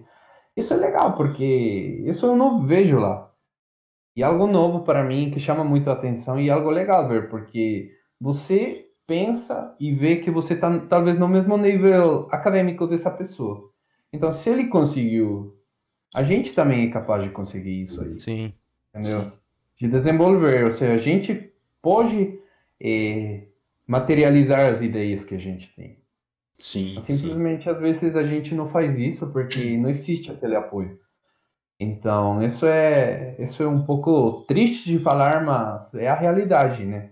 Isso 0.56 0.74
é 0.74 0.78
legal, 0.78 1.16
porque 1.16 2.04
isso 2.06 2.26
eu 2.26 2.36
não 2.36 2.66
vejo 2.66 2.98
lá. 2.98 3.32
E 4.16 4.24
algo 4.24 4.48
novo 4.48 4.84
para 4.84 5.04
mim 5.04 5.30
que 5.30 5.40
chama 5.40 5.64
muito 5.64 5.90
a 5.90 5.94
atenção 5.94 6.40
e 6.40 6.50
algo 6.50 6.72
legal 6.72 7.08
ver, 7.08 7.30
porque 7.30 7.92
você 8.20 8.87
pensa 9.08 9.74
e 9.80 9.94
vê 9.94 10.18
que 10.18 10.30
você 10.30 10.54
está 10.54 10.80
talvez 10.82 11.18
no 11.18 11.28
mesmo 11.28 11.58
nível 11.58 12.28
acadêmico 12.30 12.86
dessa 12.86 13.10
pessoa. 13.10 13.72
Então, 14.12 14.34
se 14.34 14.50
ele 14.50 14.68
conseguiu, 14.68 15.58
a 16.14 16.24
gente 16.24 16.54
também 16.54 16.88
é 16.88 16.92
capaz 16.92 17.24
de 17.24 17.30
conseguir 17.30 17.84
isso 17.84 18.02
aí. 18.02 18.20
Sim. 18.20 18.54
Entendeu? 18.94 19.32
De 19.78 19.88
desenvolver, 19.88 20.66
ou 20.66 20.72
seja, 20.72 20.94
a 20.94 20.98
gente 20.98 21.52
pode 21.82 22.38
é, 22.82 23.44
materializar 23.88 24.72
as 24.72 24.82
ideias 24.82 25.24
que 25.24 25.36
a 25.36 25.40
gente 25.40 25.74
tem. 25.76 25.98
Sim, 26.60 27.00
Simplesmente, 27.02 27.64
sim. 27.64 27.70
às 27.70 27.80
vezes, 27.80 28.16
a 28.16 28.24
gente 28.24 28.54
não 28.54 28.68
faz 28.70 28.98
isso 28.98 29.28
porque 29.28 29.78
não 29.78 29.90
existe 29.90 30.32
aquele 30.32 30.56
apoio. 30.56 31.00
Então, 31.80 32.44
isso 32.44 32.66
é, 32.66 33.36
isso 33.40 33.62
é 33.62 33.68
um 33.68 33.86
pouco 33.86 34.44
triste 34.48 34.90
de 34.90 35.00
falar, 35.00 35.46
mas 35.46 35.94
é 35.94 36.08
a 36.08 36.16
realidade, 36.16 36.84
né? 36.84 37.12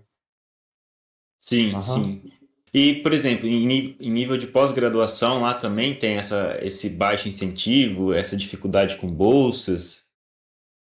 Sim, 1.39 1.73
Aham. 1.75 1.81
sim. 1.81 2.31
E, 2.73 2.95
por 2.95 3.13
exemplo, 3.13 3.47
em, 3.47 3.95
em 3.99 4.11
nível 4.11 4.37
de 4.37 4.47
pós-graduação, 4.47 5.41
lá 5.41 5.53
também 5.53 5.97
tem 5.97 6.17
essa, 6.17 6.59
esse 6.61 6.89
baixo 6.89 7.27
incentivo, 7.27 8.13
essa 8.13 8.35
dificuldade 8.35 8.97
com 8.97 9.07
bolsas? 9.07 10.03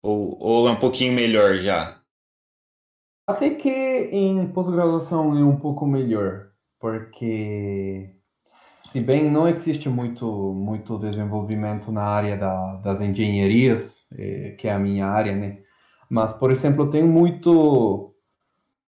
Ou, 0.03 0.37
ou 0.39 0.69
é 0.69 0.73
um 0.73 0.79
pouquinho 0.79 1.13
melhor 1.13 1.57
já? 1.59 2.01
Até 3.27 3.51
que 3.51 3.69
em 3.71 4.49
pós-graduação 4.53 5.37
é 5.37 5.45
um 5.45 5.57
pouco 5.57 5.87
melhor, 5.87 6.49
porque 6.81 8.17
se 8.47 9.01
bem 9.01 9.31
não 9.31 9.47
existe 9.47 9.89
muito, 9.89 10.27
muito 10.55 10.99
desenvolvimento 10.99 11.93
na 11.93 12.03
área 12.05 12.37
da, 12.39 12.77
das 12.77 13.01
engenharias, 13.03 14.07
eh, 14.17 14.57
que 14.59 14.67
é 14.67 14.73
a 14.73 14.79
minha 14.79 15.07
área, 15.07 15.37
né? 15.37 15.59
Mas, 16.09 16.33
por 16.35 16.51
exemplo, 16.51 16.91
tem 16.91 17.05
muito, 17.05 18.08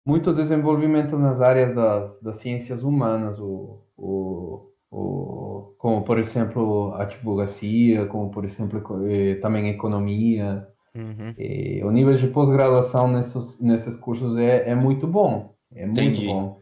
muito 0.04 0.34
desenvolvimento 0.34 1.18
nas 1.18 1.40
áreas 1.40 1.74
das, 1.74 2.20
das 2.20 2.38
ciências 2.38 2.82
humanas, 2.82 3.38
o, 3.40 3.82
o, 3.96 4.70
o, 4.90 5.74
como, 5.78 6.04
por 6.04 6.18
exemplo, 6.18 6.92
a 6.94 7.02
advocacia, 7.02 8.06
como, 8.06 8.30
por 8.30 8.44
exemplo, 8.44 8.82
eh, 9.08 9.36
também 9.36 9.68
economia, 9.68 10.66
Uhum. 10.94 11.34
e 11.36 11.82
o 11.82 11.90
nível 11.90 12.16
de 12.16 12.28
pós-graduação 12.28 13.08
nesses, 13.08 13.60
nesses 13.60 13.96
cursos 13.96 14.36
é, 14.36 14.70
é 14.70 14.74
muito 14.74 15.06
bom, 15.06 15.54
é 15.74 15.84
muito 15.86 16.00
Entendi. 16.00 16.26
bom. 16.26 16.60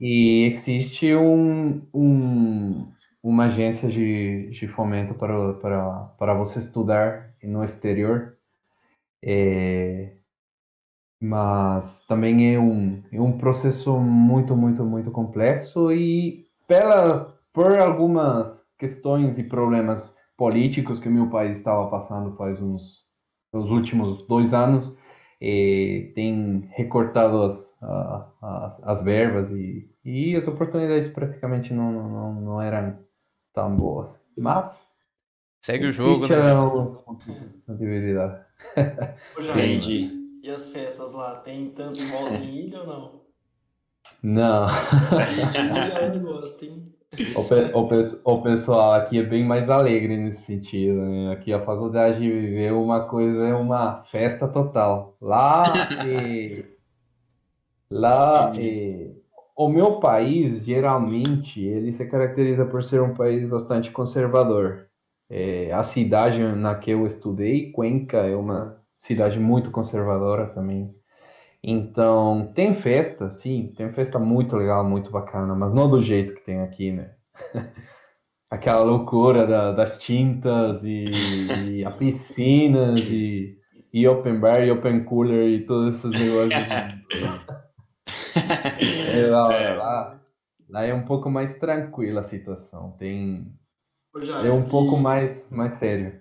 E 0.00 0.46
existe 0.46 1.14
um, 1.14 1.82
um, 1.92 2.90
uma 3.22 3.44
agência 3.46 3.88
de, 3.88 4.50
de 4.50 4.66
fomento 4.68 5.14
para, 5.14 5.54
para, 5.54 6.00
para 6.18 6.34
você 6.34 6.60
estudar 6.60 7.34
no 7.42 7.62
exterior, 7.62 8.36
é, 9.22 10.13
mas 11.20 12.04
também 12.06 12.54
é 12.54 12.58
um, 12.58 13.02
é 13.12 13.20
um 13.20 13.38
processo 13.38 13.98
muito, 13.98 14.56
muito, 14.56 14.84
muito 14.84 15.10
complexo 15.10 15.92
e 15.92 16.46
pela, 16.66 17.38
por 17.52 17.78
algumas 17.78 18.64
questões 18.78 19.38
e 19.38 19.42
problemas 19.44 20.16
políticos 20.36 21.00
que 21.00 21.08
meu 21.08 21.28
país 21.28 21.58
estava 21.58 21.88
passando 21.88 22.36
faz 22.36 22.60
uns 22.60 23.04
nos 23.52 23.70
últimos 23.70 24.26
dois 24.26 24.52
anos 24.52 24.96
eh, 25.40 26.10
tem 26.14 26.68
recortado 26.72 27.42
as, 27.42 27.76
as, 28.42 28.82
as 28.82 29.02
verbas 29.04 29.50
e, 29.52 29.88
e 30.04 30.34
as 30.34 30.48
oportunidades 30.48 31.08
praticamente 31.08 31.72
não, 31.72 31.92
não, 31.92 32.08
não, 32.08 32.40
não 32.40 32.62
eram 32.62 32.98
tão 33.52 33.76
boas. 33.76 34.20
Mas 34.36 34.86
Segue 35.64 35.86
o 35.86 35.92
jogo, 35.92 36.28
né? 36.28 36.36
a 36.36 37.14
possibilidade. 37.66 38.44
Ô, 39.38 39.42
Jair, 39.42 39.76
Entendi. 39.76 40.23
E 40.48 40.50
as 40.50 40.70
festas 40.70 41.12
lá? 41.14 41.40
Tem 41.40 41.70
tanto 41.70 42.00
em 42.00 42.06
volta 42.06 42.38
em 42.38 42.58
ilha 42.66 42.80
ou 42.80 42.86
não? 42.86 43.24
Não, 44.22 44.68
Ilha 45.68 45.94
é 45.94 46.08
negócio, 46.08 46.68
hein? 46.70 46.94
o, 47.34 47.44
pe- 47.44 47.70
o, 47.74 47.88
pe- 47.88 48.20
o 48.24 48.42
pessoal 48.42 48.92
aqui 48.94 49.18
é 49.18 49.22
bem 49.22 49.44
mais 49.44 49.68
alegre 49.68 50.16
nesse 50.16 50.42
sentido. 50.42 51.00
né? 51.02 51.32
Aqui 51.32 51.52
a 51.52 51.60
faculdade 51.64 52.24
é 52.64 52.72
uma 52.72 53.06
coisa, 53.08 53.46
é 53.46 53.54
uma 53.54 54.02
festa 54.04 54.48
total. 54.48 55.16
Lá, 55.20 55.94
eh, 56.00 56.64
lá 57.90 58.54
eh, 58.58 59.12
o 59.56 59.68
meu 59.68 60.00
país, 60.00 60.64
geralmente, 60.64 61.60
ele 61.62 61.92
se 61.92 62.06
caracteriza 62.06 62.64
por 62.66 62.82
ser 62.84 63.00
um 63.02 63.14
país 63.14 63.48
bastante 63.48 63.90
conservador. 63.92 64.88
Eh, 65.30 65.72
a 65.72 65.82
cidade 65.84 66.40
na 66.42 66.74
que 66.76 66.90
eu 66.90 67.06
estudei, 67.06 67.72
Cuenca, 67.72 68.18
é 68.18 68.36
uma 68.36 68.83
cidade 68.96 69.38
muito 69.40 69.70
conservadora 69.70 70.46
também. 70.48 70.94
Então, 71.62 72.52
tem 72.54 72.74
festa, 72.74 73.30
sim, 73.32 73.72
tem 73.76 73.92
festa 73.92 74.18
muito 74.18 74.56
legal, 74.56 74.84
muito 74.88 75.10
bacana, 75.10 75.54
mas 75.54 75.72
não 75.74 75.88
do 75.90 76.02
jeito 76.02 76.34
que 76.34 76.42
tem 76.44 76.60
aqui, 76.60 76.92
né? 76.92 77.14
Aquela 78.50 78.84
loucura 78.84 79.46
da- 79.46 79.72
das 79.72 79.98
tintas 79.98 80.84
e, 80.84 81.80
e 81.80 81.84
a 81.84 81.90
piscinas 81.90 83.00
e, 83.10 83.58
e 83.92 84.06
open 84.06 84.38
bar 84.38 84.64
e 84.64 84.70
open 84.70 85.04
cooler 85.04 85.48
e 85.48 85.66
todos 85.66 85.96
esses 85.96 86.12
negócios. 86.12 86.54
É, 89.14 89.26
lá, 89.26 89.52
É. 89.52 89.74
lá, 89.74 90.20
lá 90.68 90.84
é 90.84 90.94
um 90.94 91.04
pouco 91.04 91.30
mais 91.30 91.58
tranquila 91.58 92.20
a 92.20 92.24
situação, 92.24 92.92
tem, 92.98 93.52
é 94.44 94.50
um 94.50 94.68
pouco 94.68 94.96
mais, 94.98 95.48
mais 95.50 95.74
sério. 95.78 96.20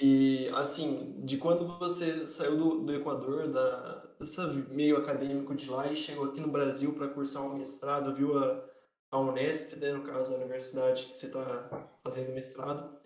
E 0.00 0.48
assim, 0.54 1.20
de 1.24 1.36
quando 1.36 1.66
você 1.78 2.26
saiu 2.26 2.56
do, 2.56 2.80
do 2.80 2.94
Equador, 2.94 3.48
da, 3.48 4.02
dessa 4.18 4.46
meio 4.70 4.96
acadêmico 4.96 5.54
de 5.54 5.68
lá 5.68 5.90
e 5.90 5.96
chegou 5.96 6.26
aqui 6.26 6.40
no 6.40 6.50
Brasil 6.50 6.94
para 6.94 7.08
cursar 7.08 7.42
um 7.42 7.56
mestrado, 7.56 8.14
viu 8.14 8.36
a, 8.38 8.64
a 9.10 9.20
Unesp, 9.20 9.76
né, 9.76 9.92
no 9.92 10.02
caso 10.02 10.32
a 10.32 10.36
universidade 10.36 11.06
que 11.06 11.14
você 11.14 11.26
está 11.26 11.88
fazendo 12.04 12.32
mestrado, 12.32 12.98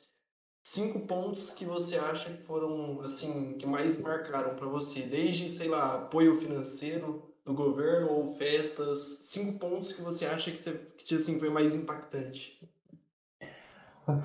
cinco 0.65 1.01
pontos 1.01 1.53
que 1.53 1.65
você 1.65 1.97
acha 1.97 2.31
que 2.31 2.41
foram 2.41 3.01
assim 3.01 3.55
que 3.59 3.67
mais 3.67 3.99
marcaram 4.01 4.55
para 4.55 4.67
você, 4.67 5.03
desde 5.03 5.49
sei 5.49 5.69
lá 5.69 5.97
apoio 5.97 6.35
financeiro 6.37 7.35
do 7.45 7.55
governo 7.55 8.11
ou 8.11 8.35
festas, 8.35 9.21
cinco 9.23 9.59
pontos 9.59 9.93
que 9.93 10.03
você 10.03 10.27
acha 10.27 10.51
que, 10.51 10.59
você, 10.59 10.73
que 10.99 11.15
assim 11.15 11.39
foi 11.39 11.51
mais 11.51 11.77
impactante. 11.77 12.61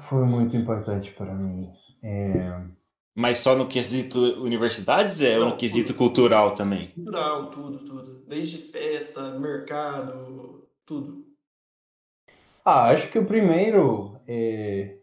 Foi 0.10 0.26
muito 0.26 0.56
importante 0.56 1.12
para 1.12 1.34
mim. 1.34 1.71
É, 2.04 2.62
Mas 3.16 3.38
só 3.38 3.56
no 3.56 3.68
quesito 3.68 4.20
universidades 4.42 5.22
é 5.22 5.38
ou 5.38 5.50
no 5.50 5.58
quesito 5.58 5.88
tudo. 5.88 5.98
cultural 5.98 6.56
também? 6.56 6.88
Cultural, 6.88 7.52
tudo, 7.52 7.80
tudo. 7.80 8.26
Desde 8.28 8.58
festa, 8.58 9.40
mercado, 9.40 10.68
tudo. 10.86 11.26
Ah, 12.64 12.88
acho 12.88 13.10
que 13.12 13.20
o 13.20 13.26
primeiro 13.26 14.20
é 14.28 14.98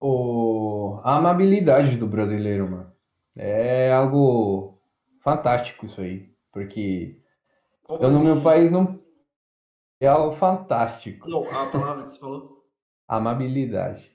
o... 0.00 1.00
a 1.04 1.16
amabilidade 1.16 1.96
do 1.96 2.06
brasileiro, 2.06 2.70
mano. 2.70 2.92
É 3.36 3.92
algo 3.92 4.80
fantástico 5.22 5.86
isso 5.86 6.00
aí, 6.00 6.30
porque 6.52 7.20
Qual 7.82 8.00
eu 8.00 8.10
no 8.10 8.20
meu 8.20 8.42
país 8.42 8.70
não 8.70 9.02
é 10.00 10.06
algo 10.06 10.36
fantástico. 10.36 11.28
Não, 11.28 11.48
a 11.48 11.66
palavra 11.66 12.04
que 12.04 12.12
você 12.12 12.18
falou. 12.18 12.64
Amabilidade. 13.08 14.12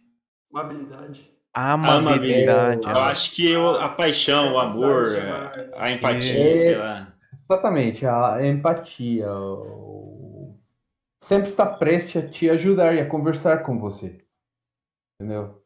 Amabilidade. 0.54 1.39
Amabilidade. 1.54 2.88
Eu 2.88 2.98
acho 2.98 3.32
que 3.32 3.50
eu- 3.52 3.76
a 3.80 3.90
paixão, 3.90 4.54
o 4.54 4.60
amor, 4.60 5.16
a, 5.18 5.84
a 5.86 5.92
empatia, 5.92 6.40
É. 6.40 6.54
sei 6.58 6.76
lá. 6.78 7.14
Exatamente, 7.50 8.06
a 8.06 8.46
empatia. 8.46 9.32
o- 9.32 10.56
Sempre 11.22 11.50
está 11.50 11.66
prestes 11.66 12.24
a 12.24 12.28
te 12.28 12.50
ajudar 12.50 12.96
e 12.96 13.00
a 13.02 13.06
conversar 13.08 13.60
com 13.64 13.78
você. 13.80 14.18
Entendeu? 15.20 15.60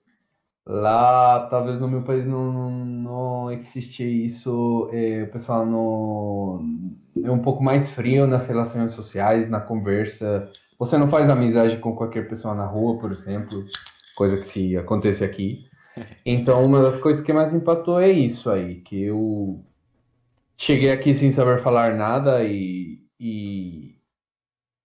Lá, 0.66 1.48
talvez 1.50 1.80
no 1.80 1.88
meu 1.90 2.04
país 2.04 2.26
não, 2.26 2.52
não 2.72 3.52
existe 3.52 4.04
isso. 4.04 4.90
é, 4.94 5.24
o 5.24 5.32
pessoal 5.32 5.66
não, 5.66 6.62
é 7.24 7.30
um 7.32 7.40
pouco 7.40 7.62
mais 7.64 7.90
frio 7.92 8.26
nas 8.26 8.48
relações 8.48 8.94
sociais, 8.94 9.50
na 9.50 9.60
conversa. 9.62 10.50
Você 10.80 10.98
não 10.98 11.08
faz 11.10 11.30
amizade 11.30 11.78
com 11.78 11.96
qualquer 11.96 12.28
pessoa 12.30 12.56
na 12.56 12.66
rua, 12.66 12.98
por 13.00 13.12
exemplo, 13.12 13.64
coisa 14.16 14.38
que 14.38 14.48
se 14.48 14.78
acontece 14.78 15.24
aqui. 15.24 15.66
Então, 16.26 16.66
uma 16.66 16.82
das 16.82 16.98
coisas 16.98 17.24
que 17.24 17.34
mais 17.34 17.54
impactou 17.54 18.00
é 18.00 18.10
isso 18.10 18.50
aí, 18.50 18.82
que 18.82 19.04
eu 19.04 19.64
cheguei 20.58 20.92
aqui 20.92 21.14
sem 21.14 21.32
saber 21.32 21.62
falar 21.62 21.96
nada 21.96 22.44
e, 22.44 23.00
e, 23.20 23.96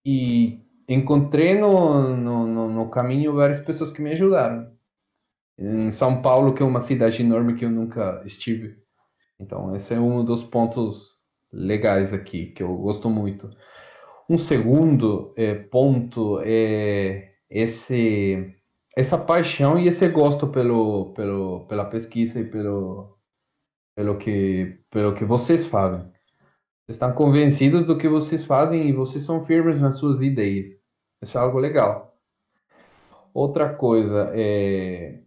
e 0.05 0.61
encontrei 0.89 1.59
no, 1.59 2.17
no, 2.17 2.69
no, 2.69 2.91
caminho 2.91 3.35
várias 3.35 3.61
pessoas 3.61 3.93
que 3.93 4.03
me 4.03 4.13
ajudaram. 4.13 4.71
Em 5.59 5.91
São 5.91 6.23
Paulo, 6.23 6.55
que 6.55 6.63
é 6.63 6.67
uma 6.67 6.81
cidade 6.81 7.23
enorme 7.23 7.55
que 7.55 7.65
eu 7.65 7.71
nunca 7.71 8.23
estive. 8.25 8.77
Então, 9.41 9.75
esse 9.75 9.95
é 9.95 10.01
um 10.01 10.25
dos 10.25 10.45
pontos 10.45 11.17
legais 11.53 12.13
aqui, 12.13 12.47
que 12.47 12.63
eu 12.63 12.77
gosto 12.77 13.09
muito. 13.09 13.51
Um 14.29 14.39
segundo 14.39 15.33
eh, 15.37 15.55
ponto 15.55 16.41
é 16.45 17.33
esse, 17.49 18.55
essa 18.99 19.17
paixão 19.17 19.79
e 19.79 19.87
esse 19.87 20.09
gosto 20.09 20.49
pelo, 20.49 21.13
pelo, 21.13 21.67
pela 21.67 21.85
pesquisa 21.85 22.41
e 22.41 22.45
pelo, 22.45 23.17
pelo, 23.95 24.19
que, 24.19 24.77
pelo 24.91 25.15
que 25.15 25.25
vocês 25.25 25.65
fazem. 25.67 26.01
Vocês 26.01 26.97
estão 26.97 27.13
convencidos 27.13 27.87
do 27.87 27.97
que 27.97 28.09
vocês 28.09 28.43
fazem 28.45 28.89
e 28.89 28.93
vocês 28.93 29.25
são 29.25 29.47
firmes 29.47 29.81
nas 29.81 29.99
suas 29.99 30.21
ideias. 30.21 30.73
Isso 31.23 31.39
é 31.39 31.41
algo 31.41 31.61
legal. 31.61 32.19
Outra 33.33 33.73
coisa 33.73 34.33
é 34.35 35.21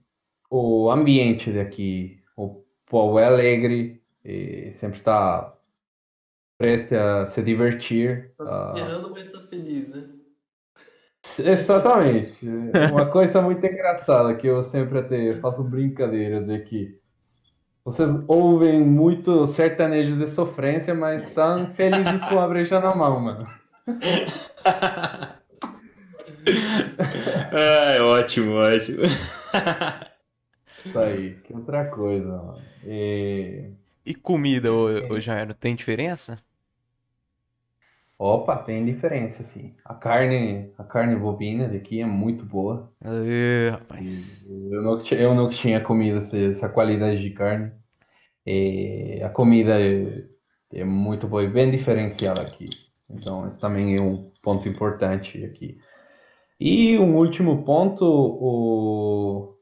o 0.50 0.92
ambiente 0.92 1.50
daqui. 1.50 2.22
O 2.36 2.66
povo 2.86 3.20
é 3.20 3.26
alegre, 3.26 4.04
sempre 4.76 4.98
está 4.98 5.58
preste 6.58 6.94
a 6.94 7.26
se 7.26 7.42
divertir. 7.42 8.32
Está 8.32 8.46
se 8.46 8.82
ferrando, 8.82 9.12
mas 9.12 9.28
está 9.28 9.40
feliz, 9.40 9.96
né? 9.96 10.21
Exatamente. 11.46 12.48
Uma 12.92 13.06
coisa 13.06 13.42
muito 13.42 13.66
engraçada 13.66 14.36
que 14.36 14.48
eu 14.48 14.64
sempre 14.64 15.00
até 15.00 15.32
faço 15.34 15.64
brincadeiras 15.64 16.50
é 16.50 16.60
que 16.60 17.00
vocês 17.84 18.10
ouvem 18.28 18.80
muito 18.82 19.48
sertanejo 19.48 20.16
de 20.18 20.30
sofrência, 20.30 20.94
mas 20.94 21.24
estão 21.24 21.68
felizes 21.74 22.24
com 22.30 22.40
a 22.40 22.48
brecha 22.48 22.80
na 22.80 22.94
mão, 22.96 23.20
mano. 23.20 23.48
é, 27.52 28.00
ótimo, 28.02 28.54
ótimo. 28.54 29.02
Isso 30.86 31.00
aí, 31.00 31.36
que 31.44 31.54
outra 31.54 31.86
coisa, 31.86 32.28
mano. 32.28 32.62
E, 32.86 33.72
e 34.06 34.14
comida, 34.14 34.72
ô, 34.72 35.14
ô 35.14 35.20
Jairo, 35.20 35.56
tem 35.56 35.76
diferença? 35.76 36.38
Opa, 38.24 38.56
tem 38.56 38.86
diferença, 38.86 39.42
sim. 39.42 39.74
A 39.84 39.96
carne, 39.96 40.72
a 40.78 40.84
carne 40.84 41.16
bovina 41.16 41.68
daqui 41.68 42.02
é 42.02 42.06
muito 42.06 42.46
boa. 42.46 42.94
Aê, 43.04 43.72
rapaz. 43.72 44.48
Eu 44.48 44.84
não, 44.84 45.04
eu 45.08 45.34
não 45.34 45.50
tinha 45.50 45.82
comido 45.82 46.20
essa, 46.20 46.38
essa 46.38 46.70
qualidade 46.70 47.20
de 47.20 47.32
carne. 47.32 47.72
E 48.46 49.20
a 49.24 49.30
comida 49.30 49.74
é, 49.82 50.24
é 50.72 50.84
muito 50.84 51.28
boa 51.28 51.44
e 51.44 51.50
bem 51.50 51.72
diferenciada 51.72 52.44
aqui. 52.44 52.70
Então, 53.10 53.48
esse 53.48 53.60
também 53.60 53.98
é 53.98 54.00
um 54.00 54.32
ponto 54.44 54.70
importante 54.70 55.44
aqui. 55.44 55.80
E 56.60 57.00
um 57.00 57.16
último 57.16 57.66
ponto, 57.66 58.06
o... 58.06 59.58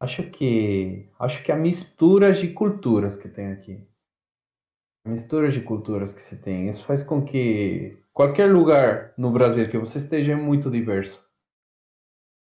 acho 0.00 0.22
que 0.30 1.10
acho 1.20 1.42
que 1.42 1.52
a 1.52 1.56
mistura 1.56 2.32
de 2.32 2.48
culturas 2.48 3.18
que 3.18 3.28
tem 3.28 3.48
aqui 3.48 3.86
mistura 5.08 5.50
de 5.50 5.60
culturas 5.60 6.14
que 6.14 6.22
se 6.22 6.36
tem. 6.36 6.68
Isso 6.68 6.84
faz 6.84 7.02
com 7.02 7.24
que 7.24 7.98
qualquer 8.12 8.50
lugar 8.50 9.12
no 9.16 9.30
Brasil 9.30 9.68
que 9.68 9.78
você 9.78 9.98
esteja 9.98 10.32
é 10.32 10.36
muito 10.36 10.70
diverso. 10.70 11.20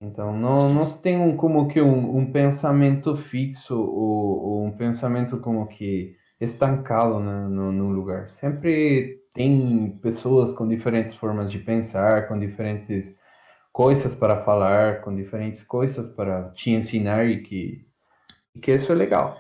Então, 0.01 0.37
não, 0.37 0.75
não 0.75 0.85
se 0.85 1.01
tem 1.01 1.19
um, 1.19 1.37
como 1.37 1.69
que 1.69 1.81
um, 1.81 2.19
um 2.19 2.31
pensamento 2.31 3.17
fixo 3.17 3.79
ou, 3.79 4.45
ou, 4.45 4.65
um 4.65 4.73
pensamento 4.73 5.39
como 5.39 5.67
que 5.67 6.15
estancado 6.39 7.19
né, 7.19 7.49
no, 7.49 7.73
no 7.73 7.91
lugar. 7.91 8.29
Sempre 8.31 9.23
tem 9.33 9.99
pessoas 10.03 10.53
com 10.53 10.69
diferentes 10.69 11.15
formas 11.15 11.51
de 11.51 11.59
pensar, 11.59 12.29
com 12.29 12.39
diferentes 12.39 13.17
coisas 13.73 14.15
para 14.15 14.45
falar, 14.45 15.01
com 15.01 15.15
diferentes 15.15 15.63
coisas 15.63 16.11
para 16.11 16.51
te 16.51 16.71
ensinar 16.71 17.27
e 17.27 17.43
que, 17.43 17.87
e 18.55 18.61
que 18.61 18.73
isso 18.73 18.93
é 18.93 18.95
legal. 18.95 19.39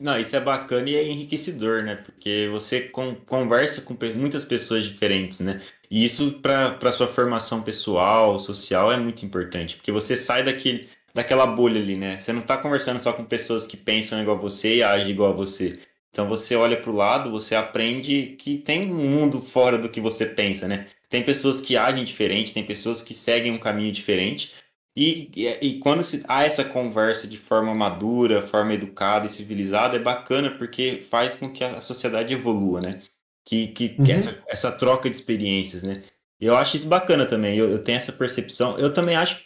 Não, 0.00 0.18
isso 0.18 0.36
é 0.36 0.40
bacana 0.40 0.88
e 0.88 0.94
é 0.94 1.04
enriquecedor, 1.08 1.82
né? 1.82 1.96
Porque 1.96 2.48
você 2.52 2.82
con 2.82 3.16
conversa 3.26 3.82
com 3.82 3.96
muitas 4.14 4.44
pessoas 4.44 4.84
diferentes, 4.84 5.40
né? 5.40 5.60
E 5.90 6.04
isso 6.04 6.40
para 6.40 6.92
sua 6.92 7.08
formação 7.08 7.62
pessoal, 7.62 8.38
social, 8.38 8.92
é 8.92 8.96
muito 8.96 9.24
importante, 9.26 9.76
porque 9.76 9.90
você 9.90 10.16
sai 10.16 10.44
daquele, 10.44 10.88
daquela 11.12 11.46
bolha 11.46 11.80
ali, 11.80 11.96
né? 11.96 12.20
Você 12.20 12.32
não 12.32 12.42
está 12.42 12.56
conversando 12.56 13.00
só 13.00 13.12
com 13.12 13.24
pessoas 13.24 13.66
que 13.66 13.76
pensam 13.76 14.20
igual 14.22 14.36
a 14.36 14.40
você 14.40 14.76
e 14.76 14.82
agem 14.84 15.10
igual 15.10 15.32
a 15.32 15.34
você. 15.36 15.80
Então 16.10 16.28
você 16.28 16.54
olha 16.54 16.80
para 16.80 16.90
o 16.90 16.94
lado, 16.94 17.30
você 17.30 17.56
aprende 17.56 18.36
que 18.38 18.58
tem 18.58 18.90
um 18.90 18.94
mundo 18.94 19.40
fora 19.40 19.76
do 19.78 19.88
que 19.88 20.00
você 20.00 20.26
pensa, 20.26 20.68
né? 20.68 20.86
Tem 21.10 21.24
pessoas 21.24 21.60
que 21.60 21.76
agem 21.76 22.04
diferente, 22.04 22.54
tem 22.54 22.64
pessoas 22.64 23.02
que 23.02 23.14
seguem 23.14 23.52
um 23.52 23.58
caminho 23.58 23.92
diferente, 23.92 24.52
e, 24.98 25.30
e, 25.36 25.46
e, 25.62 25.78
quando 25.78 26.02
se, 26.02 26.24
há 26.26 26.42
essa 26.42 26.64
conversa 26.64 27.28
de 27.28 27.36
forma 27.36 27.72
madura, 27.72 28.42
forma 28.42 28.74
educada 28.74 29.26
e 29.26 29.28
civilizada, 29.28 29.96
é 29.96 30.00
bacana 30.00 30.50
porque 30.50 30.98
faz 30.98 31.36
com 31.36 31.48
que 31.48 31.62
a 31.62 31.80
sociedade 31.80 32.34
evolua, 32.34 32.80
né? 32.80 32.98
Que, 33.44 33.68
que, 33.68 33.94
uhum. 33.96 34.04
que 34.04 34.10
essa, 34.10 34.42
essa 34.48 34.72
troca 34.72 35.08
de 35.08 35.14
experiências, 35.14 35.84
né? 35.84 36.02
Eu 36.40 36.56
acho 36.56 36.76
isso 36.76 36.88
bacana 36.88 37.24
também, 37.26 37.56
eu, 37.56 37.70
eu 37.70 37.78
tenho 37.78 37.96
essa 37.96 38.10
percepção. 38.10 38.76
Eu 38.76 38.92
também 38.92 39.14
acho 39.14 39.40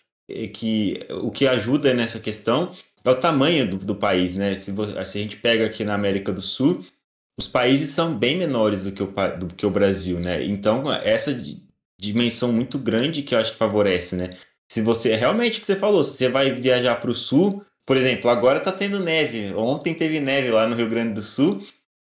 que 0.54 1.06
o 1.22 1.30
que 1.30 1.46
ajuda 1.46 1.92
nessa 1.92 2.18
questão 2.18 2.70
é 3.04 3.10
o 3.10 3.20
tamanho 3.20 3.68
do, 3.68 3.76
do 3.76 3.94
país, 3.94 4.34
né? 4.34 4.56
Se, 4.56 4.72
se, 4.74 5.18
a 5.18 5.20
gente 5.20 5.36
pega 5.36 5.66
aqui 5.66 5.84
na 5.84 5.92
América 5.92 6.32
do 6.32 6.40
Sul, 6.40 6.82
os 7.38 7.46
países 7.46 7.90
são 7.90 8.16
bem 8.16 8.38
menores 8.38 8.84
do 8.84 8.92
que 8.92 9.02
o, 9.02 9.12
do 9.38 9.48
que 9.54 9.66
o 9.66 9.70
Brasil, 9.70 10.18
né? 10.18 10.42
Então, 10.42 10.90
essa 10.90 11.38
dimensão 12.00 12.50
muito 12.52 12.78
grande 12.78 13.22
que 13.22 13.34
eu 13.34 13.38
acho 13.38 13.52
que 13.52 13.58
favorece, 13.58 14.16
né? 14.16 14.30
Se 14.72 14.80
você 14.80 15.14
realmente 15.14 15.58
o 15.58 15.60
que 15.60 15.66
você 15.66 15.76
falou, 15.76 16.02
se 16.02 16.16
você 16.16 16.30
vai 16.30 16.50
viajar 16.50 16.96
para 16.96 17.10
o 17.10 17.14
sul, 17.14 17.62
por 17.84 17.94
exemplo, 17.94 18.30
agora 18.30 18.56
está 18.56 18.72
tendo 18.72 19.00
neve. 19.00 19.52
Ontem 19.52 19.92
teve 19.92 20.18
neve 20.18 20.50
lá 20.50 20.66
no 20.66 20.74
Rio 20.74 20.88
Grande 20.88 21.12
do 21.12 21.20
Sul. 21.20 21.60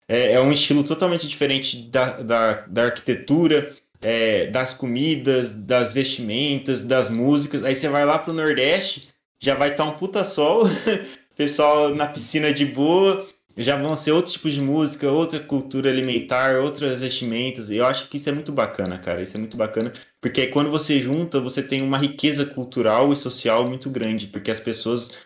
É, 0.07 0.31
é 0.31 0.41
um 0.41 0.51
estilo 0.51 0.83
totalmente 0.83 1.27
diferente 1.27 1.77
da, 1.83 2.19
da, 2.19 2.53
da 2.61 2.83
arquitetura, 2.85 3.75
é, 4.01 4.47
das 4.47 4.73
comidas, 4.73 5.53
das 5.53 5.93
vestimentas, 5.93 6.83
das 6.83 7.11
músicas. 7.11 7.63
Aí 7.63 7.75
você 7.75 7.89
vai 7.89 8.03
lá 8.03 8.17
para 8.17 8.31
o 8.31 8.35
Nordeste, 8.35 9.07
já 9.39 9.53
vai 9.53 9.69
estar 9.69 9.83
tá 9.83 9.91
um 9.91 9.95
puta 9.95 10.25
sol, 10.25 10.63
pessoal 11.37 11.93
na 11.93 12.07
piscina 12.07 12.51
de 12.51 12.65
boa, 12.65 13.27
já 13.57 13.75
vão 13.81 13.95
ser 13.95 14.11
outro 14.11 14.31
tipo 14.31 14.49
de 14.49 14.61
música, 14.61 15.09
outra 15.11 15.39
cultura 15.39 15.89
alimentar, 15.89 16.57
outras 16.57 17.01
vestimentas. 17.01 17.69
E 17.69 17.77
eu 17.77 17.85
acho 17.85 18.07
que 18.07 18.17
isso 18.17 18.29
é 18.29 18.31
muito 18.31 18.51
bacana, 18.51 18.99
cara. 18.99 19.21
Isso 19.21 19.35
é 19.35 19.39
muito 19.39 19.57
bacana, 19.57 19.91
porque 20.21 20.47
quando 20.47 20.69
você 20.69 20.99
junta, 20.99 21.39
você 21.39 21.63
tem 21.63 21.81
uma 21.81 21.97
riqueza 21.97 22.45
cultural 22.45 23.11
e 23.11 23.15
social 23.15 23.67
muito 23.67 23.89
grande, 23.89 24.27
porque 24.27 24.51
as 24.51 24.59
pessoas 24.59 25.17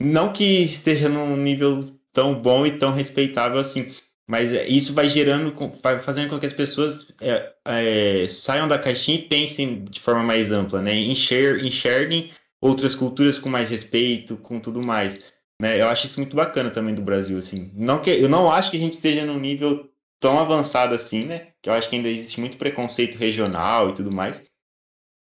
não 0.00 0.32
que 0.32 0.44
esteja 0.44 1.08
num 1.08 1.36
nível 1.36 1.84
tão 2.12 2.34
bom 2.34 2.66
e 2.66 2.72
tão 2.72 2.92
respeitável 2.92 3.58
assim, 3.58 3.92
mas 4.28 4.52
isso 4.68 4.94
vai 4.94 5.08
gerando, 5.08 5.52
vai 5.82 5.98
fazendo 5.98 6.30
com 6.30 6.38
que 6.38 6.46
as 6.46 6.52
pessoas 6.52 7.12
é, 7.20 7.52
é, 7.64 8.28
saiam 8.28 8.68
da 8.68 8.78
caixinha 8.78 9.18
e 9.18 9.22
pensem 9.22 9.84
de 9.84 10.00
forma 10.00 10.22
mais 10.22 10.52
ampla, 10.52 10.80
né? 10.80 10.94
Enxer, 10.94 11.64
enxerguem 11.64 12.30
outras 12.60 12.94
culturas 12.94 13.38
com 13.38 13.48
mais 13.48 13.70
respeito, 13.70 14.36
com 14.36 14.60
tudo 14.60 14.82
mais. 14.82 15.32
Né? 15.60 15.78
Eu 15.78 15.88
acho 15.88 16.06
isso 16.06 16.18
muito 16.18 16.34
bacana 16.34 16.70
também 16.70 16.94
do 16.94 17.02
Brasil, 17.02 17.36
assim. 17.36 17.70
Não 17.74 18.00
que, 18.00 18.08
eu 18.08 18.30
não 18.30 18.50
acho 18.50 18.70
que 18.70 18.78
a 18.78 18.80
gente 18.80 18.94
esteja 18.94 19.26
num 19.26 19.38
nível 19.38 19.90
tão 20.18 20.38
avançado 20.38 20.94
assim, 20.94 21.26
né? 21.26 21.48
Que 21.60 21.68
eu 21.68 21.74
acho 21.74 21.86
que 21.90 21.96
ainda 21.96 22.08
existe 22.08 22.40
muito 22.40 22.56
preconceito 22.56 23.18
regional 23.18 23.90
e 23.90 23.94
tudo 23.94 24.10
mais. 24.10 24.42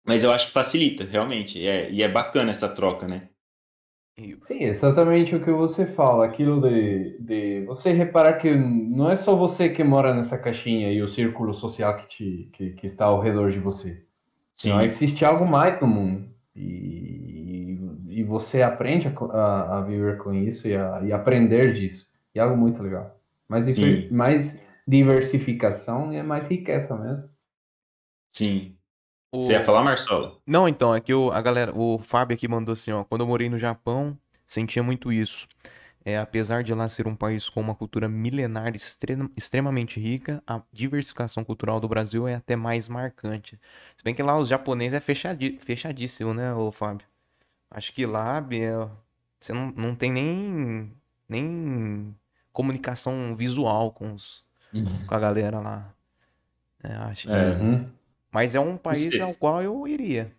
Mas 0.07 0.23
eu 0.23 0.31
acho 0.31 0.47
que 0.47 0.53
facilita, 0.53 1.03
realmente. 1.03 1.59
E 1.59 1.67
é, 1.67 1.91
e 1.91 2.01
é 2.01 2.07
bacana 2.07 2.53
essa 2.53 2.69
troca, 2.69 3.09
né? 3.09 3.29
Sim, 4.45 4.63
exatamente 4.63 5.35
o 5.35 5.43
que 5.43 5.51
você 5.51 5.85
fala, 5.85 6.27
aquilo 6.27 6.61
de, 6.61 7.19
de 7.19 7.65
você 7.65 7.91
reparar 7.91 8.35
que 8.35 8.55
não 8.55 9.11
é 9.11 9.17
só 9.17 9.35
você 9.35 9.69
que 9.71 9.83
mora 9.83 10.15
nessa 10.15 10.39
caixinha 10.39 10.93
e 10.93 11.03
o 11.03 11.09
círculo 11.09 11.53
social 11.55 11.97
que, 11.97 12.09
te, 12.09 12.51
que, 12.53 12.71
que 12.71 12.87
está 12.87 13.07
ao 13.07 13.21
redor 13.21 13.51
de 13.51 13.59
você. 13.59 14.05
Sim. 14.55 14.69
Não 14.69 14.83
existe 14.83 15.25
algo 15.25 15.45
mais 15.45 15.81
no 15.81 15.89
mundo. 15.89 16.29
E, 16.55 17.20
e 18.11 18.25
você 18.25 18.63
aprende 18.63 19.09
a, 19.09 19.11
a, 19.11 19.79
a, 19.79 19.83
viver 19.83 20.19
com 20.19 20.33
isso 20.33 20.67
e, 20.67 20.77
a, 20.77 21.01
e 21.03 21.13
aprender 21.13 21.73
disso. 21.73 22.09
E 22.35 22.39
é 22.39 22.43
algo 22.43 22.57
muito 22.57 22.83
legal. 22.83 23.19
Mais, 23.49 23.67
diver, 23.67 24.13
mais 24.13 24.55
diversificação 24.87 26.13
é 26.13 26.23
mais 26.23 26.47
riqueza 26.47 26.97
mesmo. 26.97 27.29
Sim. 28.31 28.77
O... 29.33 29.41
Você 29.41 29.53
ia 29.53 29.65
falar, 29.65 29.83
Marcelo? 29.83 30.41
Não, 30.47 30.69
então, 30.69 30.95
é 30.95 31.01
que 31.01 31.15
o, 31.15 31.31
a 31.31 31.41
galera, 31.41 31.73
o 31.77 31.99
Fábio 31.99 32.35
aqui 32.35 32.49
mandou 32.49 32.73
assim, 32.73 32.91
ó, 32.91 33.05
quando 33.05 33.23
eu 33.23 33.27
morei 33.27 33.49
no 33.49 33.59
Japão, 33.59 34.19
sentia 34.47 34.83
muito 34.83 35.13
isso. 35.13 35.47
É, 36.05 36.19
apesar 36.19 36.65
de 36.65 36.73
lá 36.73 36.89
ser 36.89 37.07
um 37.07 37.15
país 37.15 37.49
com 37.49 37.61
uma 37.61 37.75
cultura 37.75 38.09
milenar 38.09 38.75
extrema, 38.75 39.31
extremamente 39.37 40.01
rica, 40.01 40.43
a 40.47 40.63
diversificação 40.73 41.45
cultural 41.45 41.79
do 41.79 41.87
Brasil 41.87 42.27
é 42.27 42.35
até 42.35 42.57
mais 42.57 42.89
marcante. 42.89 43.61
Se 43.97 44.03
bem 44.03 44.15
que 44.15 44.23
lá 44.23 44.39
os 44.39 44.49
japoneses 44.49 44.95
é 44.95 45.01
fechadi, 45.01 45.59
fechadíssimo, 45.61 46.33
né, 46.33 46.55
o 46.55 46.73
Fábio? 46.73 47.10
Acho 47.71 47.93
que 47.93 48.05
lá, 48.05 48.41
Biel, 48.41 48.91
você 49.39 49.53
não, 49.53 49.71
não 49.77 49.95
tem 49.95 50.11
nem, 50.11 50.93
nem 51.29 52.15
comunicação 52.53 53.35
visual 53.37 53.93
com, 53.93 54.15
os, 54.15 54.43
uhum. 54.75 55.07
com 55.07 55.15
a 55.15 55.19
galera 55.19 55.61
lá. 55.61 55.95
É, 56.83 56.93
acho 56.93 57.29
que... 57.29 57.33
É. 57.33 57.51
Uhum. 57.51 57.87
Mas 58.33 58.55
é 58.55 58.61
um 58.61 58.77
país 58.77 59.21
ao 59.21 59.35
qual 59.35 59.63
eu 59.63 59.87
iria. 59.89 60.33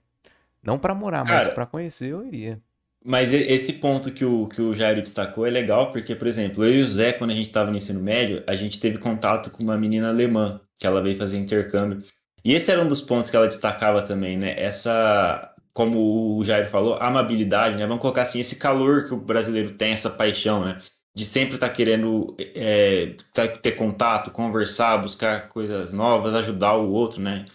Não 0.63 0.77
para 0.77 0.95
morar, 0.95 1.25
Cara, 1.25 1.45
mas 1.45 1.53
para 1.53 1.65
conhecer 1.65 2.09
eu 2.09 2.25
iria. 2.25 2.59
Mas 3.03 3.33
esse 3.33 3.73
ponto 3.73 4.11
que 4.11 4.23
o, 4.23 4.47
que 4.47 4.61
o 4.61 4.73
Jairo 4.73 5.01
destacou 5.01 5.45
é 5.45 5.49
legal, 5.49 5.91
porque, 5.91 6.15
por 6.15 6.27
exemplo, 6.27 6.63
eu 6.63 6.75
e 6.75 6.83
o 6.83 6.87
Zé, 6.87 7.11
quando 7.13 7.31
a 7.31 7.33
gente 7.33 7.47
estava 7.47 7.71
no 7.71 7.77
ensino 7.77 7.99
médio, 7.99 8.43
a 8.45 8.55
gente 8.55 8.79
teve 8.79 8.99
contato 8.99 9.49
com 9.49 9.63
uma 9.63 9.75
menina 9.75 10.09
alemã, 10.09 10.61
que 10.77 10.85
ela 10.85 11.01
veio 11.01 11.17
fazer 11.17 11.37
intercâmbio. 11.37 12.03
E 12.45 12.53
esse 12.53 12.71
era 12.71 12.81
um 12.81 12.87
dos 12.87 13.01
pontos 13.01 13.29
que 13.29 13.35
ela 13.35 13.47
destacava 13.47 14.03
também, 14.03 14.37
né? 14.37 14.53
Essa 14.55 15.50
como 15.73 16.37
o 16.37 16.43
Jair 16.43 16.69
falou, 16.69 16.97
amabilidade, 17.01 17.77
né? 17.77 17.85
Vamos 17.87 18.01
colocar 18.01 18.23
assim, 18.23 18.39
esse 18.39 18.57
calor 18.57 19.05
que 19.07 19.13
o 19.13 19.17
brasileiro 19.17 19.71
tem, 19.71 19.93
essa 19.93 20.09
paixão, 20.09 20.65
né? 20.65 20.77
De 21.15 21.25
sempre 21.25 21.55
estar 21.55 21.69
tá 21.69 21.73
querendo 21.73 22.35
é, 22.39 23.15
tá, 23.33 23.47
ter 23.47 23.73
contato, 23.73 24.31
conversar, 24.31 24.97
buscar 24.97 25.49
coisas 25.49 25.93
novas, 25.93 26.35
ajudar 26.35 26.75
o 26.75 26.91
outro, 26.91 27.21
né? 27.21 27.45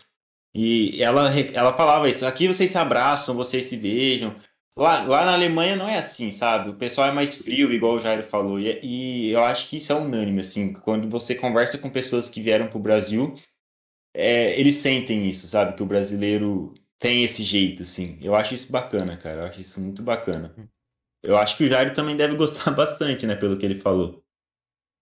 E 0.55 1.03
ela, 1.03 1.31
ela 1.53 1.73
falava 1.75 2.09
isso, 2.09 2.25
aqui 2.27 2.47
vocês 2.49 2.71
se 2.71 2.79
abraçam, 2.79 3.37
vocês 3.37 3.67
se 3.67 3.77
beijam. 3.77 4.35
Lá, 4.79 5.03
lá 5.05 5.25
na 5.25 5.33
Alemanha 5.33 5.75
não 5.77 5.89
é 5.89 5.99
assim, 5.99 6.31
sabe? 6.31 6.71
O 6.71 6.75
pessoal 6.75 7.09
é 7.09 7.13
mais 7.13 7.35
frio, 7.35 7.73
igual 7.73 7.95
o 7.95 7.99
Jair 7.99 8.23
falou. 8.23 8.61
E, 8.61 8.79
e 8.83 9.31
eu 9.31 9.43
acho 9.43 9.69
que 9.69 9.77
isso 9.77 9.93
é 9.93 9.95
unânime, 9.95 10.41
assim. 10.41 10.73
Quando 10.73 11.09
você 11.09 11.35
conversa 11.35 11.79
com 11.79 11.89
pessoas 11.91 12.29
que 12.29 12.43
vieram 12.43 12.69
para 12.69 12.77
o 12.79 12.81
Brasil, 12.81 13.35
é, 14.15 14.59
eles 14.59 14.77
sentem 14.77 15.29
isso, 15.29 15.47
sabe? 15.47 15.75
Que 15.77 15.83
o 15.83 15.87
brasileiro 15.87 16.75
tem 16.99 17.25
esse 17.25 17.43
jeito, 17.43 17.83
assim. 17.83 18.19
Eu 18.23 18.35
acho 18.35 18.55
isso 18.55 18.71
bacana, 18.73 19.17
cara. 19.17 19.43
Eu 19.43 19.47
acho 19.47 19.61
isso 19.61 19.81
muito 19.81 20.03
bacana. 20.03 20.55
Eu 21.23 21.37
acho 21.39 21.57
que 21.57 21.65
o 21.65 21.69
Jair 21.69 21.95
também 21.95 22.17
deve 22.17 22.37
gostar 22.37 22.71
bastante, 22.75 23.27
né? 23.27 23.37
Pelo 23.37 23.59
que 23.59 23.67
ele 23.67 23.81
falou. 23.81 24.25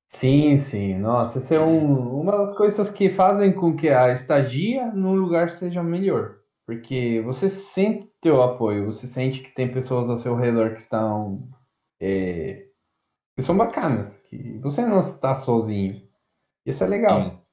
Sim, 0.09 0.59
sim. 0.59 0.99
Nossa, 0.99 1.39
isso 1.41 1.53
é 1.53 1.61
um, 1.61 2.21
uma 2.21 2.33
das 2.39 2.57
coisas 2.57 2.91
que 2.91 3.11
fazem 3.11 3.53
com 3.53 3.77
que 3.77 3.89
a 3.89 4.13
estadia 4.13 4.87
no 4.93 5.15
lugar 5.15 5.51
seja 5.51 5.83
melhor. 5.83 6.39
Porque 6.67 7.21
você 7.23 7.49
sente 7.49 8.09
o 8.27 8.43
apoio, 8.43 8.87
você 8.87 9.07
sente 9.07 9.41
que 9.43 9.51
tem 9.55 9.73
pessoas 9.73 10.09
ao 10.09 10.17
seu 10.17 10.35
redor 10.35 10.75
que 10.75 10.81
estão. 10.81 11.49
É, 12.01 12.69
que 13.37 13.43
são 13.43 13.57
bacanas, 13.57 14.17
que 14.29 14.59
você 14.59 14.85
não 14.87 15.01
está 15.01 15.37
sozinho. 15.37 16.09
Isso 16.67 16.85
é 16.85 16.87
legal. 16.89 17.31
Sim. 17.31 17.44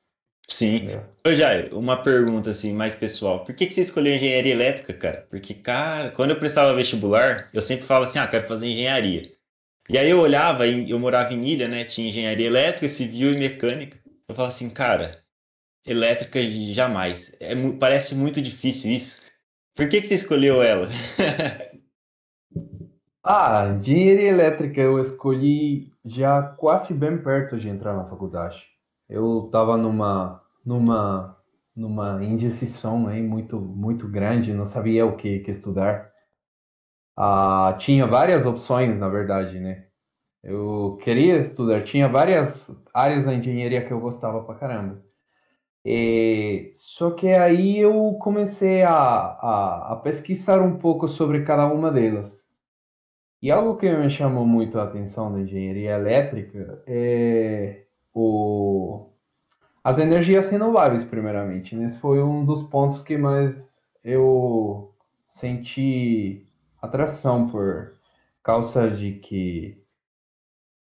É. 0.89 1.29
Ô, 1.29 1.35
Jair, 1.35 1.77
uma 1.77 2.01
pergunta 2.01 2.51
assim, 2.51 2.73
mais 2.73 2.95
pessoal. 2.95 3.43
Por 3.43 3.53
que, 3.55 3.65
que 3.65 3.73
você 3.73 3.81
escolheu 3.81 4.15
engenharia 4.15 4.53
elétrica, 4.53 4.93
cara? 4.93 5.25
Porque, 5.29 5.53
cara, 5.53 6.11
quando 6.11 6.31
eu 6.31 6.39
prestava 6.39 6.73
vestibular, 6.73 7.49
eu 7.53 7.61
sempre 7.61 7.85
falava 7.85 8.05
assim, 8.05 8.19
ah, 8.19 8.27
quero 8.27 8.47
fazer 8.47 8.67
engenharia. 8.67 9.31
E 9.89 9.97
aí 9.97 10.09
eu 10.09 10.19
olhava, 10.19 10.67
eu 10.67 10.99
morava 10.99 11.33
em 11.33 11.45
Ilha, 11.45 11.67
né? 11.67 11.83
Tinha 11.83 12.09
engenharia 12.09 12.47
elétrica, 12.47 12.87
civil 12.87 13.33
e 13.33 13.37
mecânica. 13.37 13.97
Eu 14.27 14.35
falava 14.35 14.49
assim, 14.49 14.69
cara, 14.69 15.21
elétrica 15.85 16.39
jamais. 16.73 17.35
É, 17.39 17.53
parece 17.79 18.15
muito 18.15 18.41
difícil 18.41 18.91
isso. 18.91 19.21
Por 19.75 19.89
que, 19.89 20.01
que 20.01 20.07
você 20.07 20.15
escolheu 20.15 20.61
ela? 20.61 20.87
ah, 23.23 23.77
engenharia 23.79 24.29
elétrica 24.29 24.79
eu 24.79 24.99
escolhi 24.99 25.91
já 26.05 26.41
quase 26.41 26.93
bem 26.93 27.17
perto 27.17 27.57
de 27.57 27.69
entrar 27.69 27.95
na 27.95 28.07
faculdade. 28.07 28.63
Eu 29.09 29.45
estava 29.45 29.75
numa 29.75 30.40
numa 30.65 31.38
numa 31.76 32.24
indecisão 32.24 33.08
aí 33.08 33.21
muito 33.21 33.60
muito 33.60 34.08
grande, 34.08 34.54
não 34.54 34.65
sabia 34.65 35.06
o 35.06 35.15
que, 35.17 35.39
que 35.39 35.52
estudar. 35.52 36.12
Ah, 37.15 37.76
tinha 37.80 38.06
várias 38.08 38.45
opções, 38.45 38.97
na 38.97 39.08
verdade, 39.10 39.60
né? 39.60 39.86
Eu 40.43 40.97
queria 41.04 41.38
estudar, 41.38 41.84
tinha 41.86 42.08
várias 42.10 42.69
áreas 42.93 43.26
da 43.26 43.34
engenharia 43.36 43.86
que 43.86 43.93
eu 43.93 44.00
gostava 44.00 44.43
pra 44.43 44.56
caramba. 44.56 45.04
E, 45.86 46.71
só 46.76 47.12
que 47.12 47.28
aí 47.30 47.80
eu 47.80 48.15
comecei 48.21 48.84
a, 48.84 48.93
a, 48.93 49.93
a, 49.93 49.95
pesquisar 49.97 50.62
um 50.62 50.78
pouco 50.78 51.08
sobre 51.08 51.43
cada 51.43 51.67
uma 51.67 51.91
delas. 51.91 52.47
E 53.41 53.52
algo 53.52 53.78
que 53.78 53.89
me 53.91 54.10
chamou 54.10 54.45
muito 54.45 54.80
a 54.80 54.84
atenção 54.84 55.34
da 55.34 55.41
engenharia 55.41 55.91
elétrica 55.95 56.84
é 56.88 57.86
o, 58.13 59.11
as 59.84 59.98
energias 60.00 60.50
renováveis, 60.50 61.06
primeiramente. 61.06 61.76
Esse 61.76 62.00
foi 62.00 62.22
um 62.22 62.46
dos 62.46 62.63
pontos 62.63 63.02
que 63.02 63.17
mais 63.17 63.80
eu 64.04 64.94
senti 65.28 66.48
atração 66.82 67.50
por 67.50 67.94
causa 68.44 68.89
de 68.89 69.13
que 69.13 69.82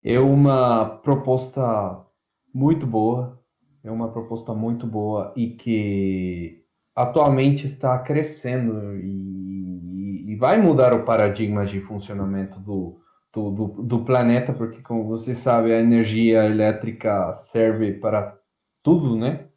é 0.03 0.19
uma 0.19 0.85
proposta 0.99 2.05
muito 2.53 2.87
boa 2.87 3.43
é 3.85 3.91
uma 3.91 4.11
proposta 4.11 4.55
muito 4.55 4.87
boa 4.87 5.33
e 5.37 5.51
que 5.51 6.65
atualmente 6.97 7.67
está 7.67 7.99
crescendo 7.99 8.97
e, 8.97 10.33
e 10.33 10.37
vai 10.37 10.61
mudar 10.61 10.95
o 10.95 11.05
paradigma 11.05 11.67
de 11.67 11.81
funcionamento 11.81 12.59
do, 12.59 12.99
do, 13.33 13.51
do, 13.51 13.67
do, 13.83 14.05
planeta, 14.05 14.55
porque, 14.55 14.81
como 14.81 15.07
você 15.07 15.35
sabe, 15.35 15.73
a 15.73 15.81
energia 15.81 16.47
elétrica 16.47 17.35
serve 17.35 17.93
para 17.93 18.35
tudo, 18.85 19.17
né? 19.17 19.49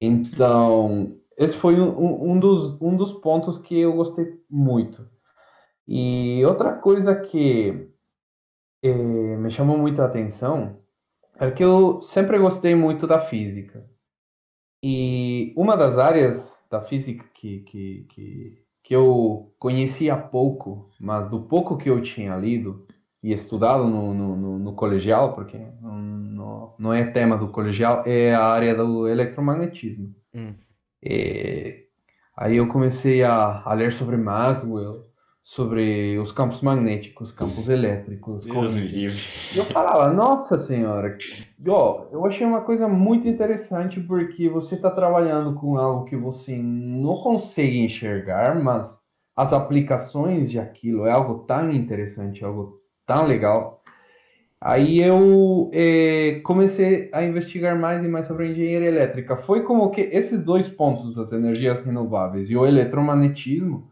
Então, 0.00 1.16
esse 1.38 1.56
foi 1.56 1.80
um, 1.80 2.32
um, 2.32 2.38
dos, 2.38 2.80
um 2.82 2.96
dos 2.96 3.12
pontos 3.12 3.58
que 3.58 3.78
eu 3.78 3.94
gostei 3.94 4.26
muito. 4.50 5.08
E 5.88 6.44
outra 6.44 6.74
coisa 6.74 7.14
que 7.14 7.88
eh, 8.82 9.36
me 9.36 9.50
chamou 9.50 9.78
muito 9.78 10.02
a 10.02 10.06
atenção 10.06 10.82
é 11.38 11.50
que 11.50 11.64
eu 11.64 12.02
sempre 12.02 12.38
gostei 12.38 12.74
muito 12.74 13.06
da 13.06 13.20
física. 13.20 13.88
E 14.82 15.54
uma 15.56 15.76
das 15.76 15.96
áreas 15.98 16.62
da 16.70 16.82
física 16.82 17.24
que, 17.34 17.60
que, 17.60 18.06
que, 18.10 18.64
que 18.82 18.96
eu 18.96 19.54
conhecia 19.58 20.16
pouco, 20.16 20.90
mas 20.98 21.28
do 21.28 21.42
pouco 21.42 21.76
que 21.76 21.88
eu 21.88 22.02
tinha 22.02 22.36
lido 22.36 22.86
e 23.22 23.32
estudado 23.32 23.84
no, 23.84 24.14
no, 24.14 24.36
no, 24.36 24.58
no 24.58 24.72
colegial, 24.74 25.34
porque 25.34 25.58
não, 25.82 26.74
não 26.78 26.94
é 26.94 27.04
tema 27.04 27.36
do 27.36 27.48
colegial, 27.48 28.02
é 28.06 28.32
a 28.32 28.44
área 28.44 28.74
do 28.74 29.06
eletromagnetismo. 29.06 30.14
Hum. 30.34 30.54
E, 31.02 31.84
aí 32.36 32.56
eu 32.56 32.66
comecei 32.68 33.22
a, 33.22 33.62
a 33.64 33.74
ler 33.74 33.92
sobre 33.92 34.16
Maxwell, 34.16 35.04
sobre 35.42 36.18
os 36.18 36.32
campos 36.32 36.62
magnéticos, 36.62 37.32
campos 37.32 37.68
elétricos. 37.68 38.44
Deus 38.44 38.74
me 38.74 38.88
livre. 38.88 39.22
E 39.54 39.58
eu 39.58 39.64
falava, 39.66 40.12
nossa 40.12 40.58
senhora, 40.58 41.16
ó, 41.66 42.06
eu 42.10 42.24
achei 42.24 42.46
uma 42.46 42.62
coisa 42.62 42.88
muito 42.88 43.28
interessante 43.28 44.00
porque 44.00 44.48
você 44.48 44.76
está 44.76 44.90
trabalhando 44.90 45.54
com 45.54 45.76
algo 45.76 46.04
que 46.04 46.16
você 46.16 46.56
não 46.56 47.16
consegue 47.16 47.78
enxergar, 47.78 48.62
mas 48.62 48.98
as 49.36 49.52
aplicações 49.52 50.50
de 50.50 50.58
aquilo 50.58 51.06
é 51.06 51.12
algo 51.12 51.40
tão 51.40 51.70
interessante, 51.70 52.44
algo 52.44 52.79
tão 53.10 53.26
legal. 53.26 53.82
Aí 54.60 55.00
eu 55.00 55.68
eh, 55.72 56.40
comecei 56.44 57.08
a 57.12 57.24
investigar 57.24 57.76
mais 57.76 58.04
e 58.04 58.08
mais 58.08 58.26
sobre 58.26 58.46
a 58.46 58.50
engenharia 58.50 58.88
elétrica. 58.88 59.36
Foi 59.36 59.62
como 59.62 59.90
que 59.90 60.02
esses 60.02 60.42
dois 60.42 60.68
pontos 60.68 61.16
das 61.16 61.32
energias 61.32 61.82
renováveis 61.82 62.50
e 62.50 62.56
o 62.56 62.64
eletromagnetismo 62.64 63.90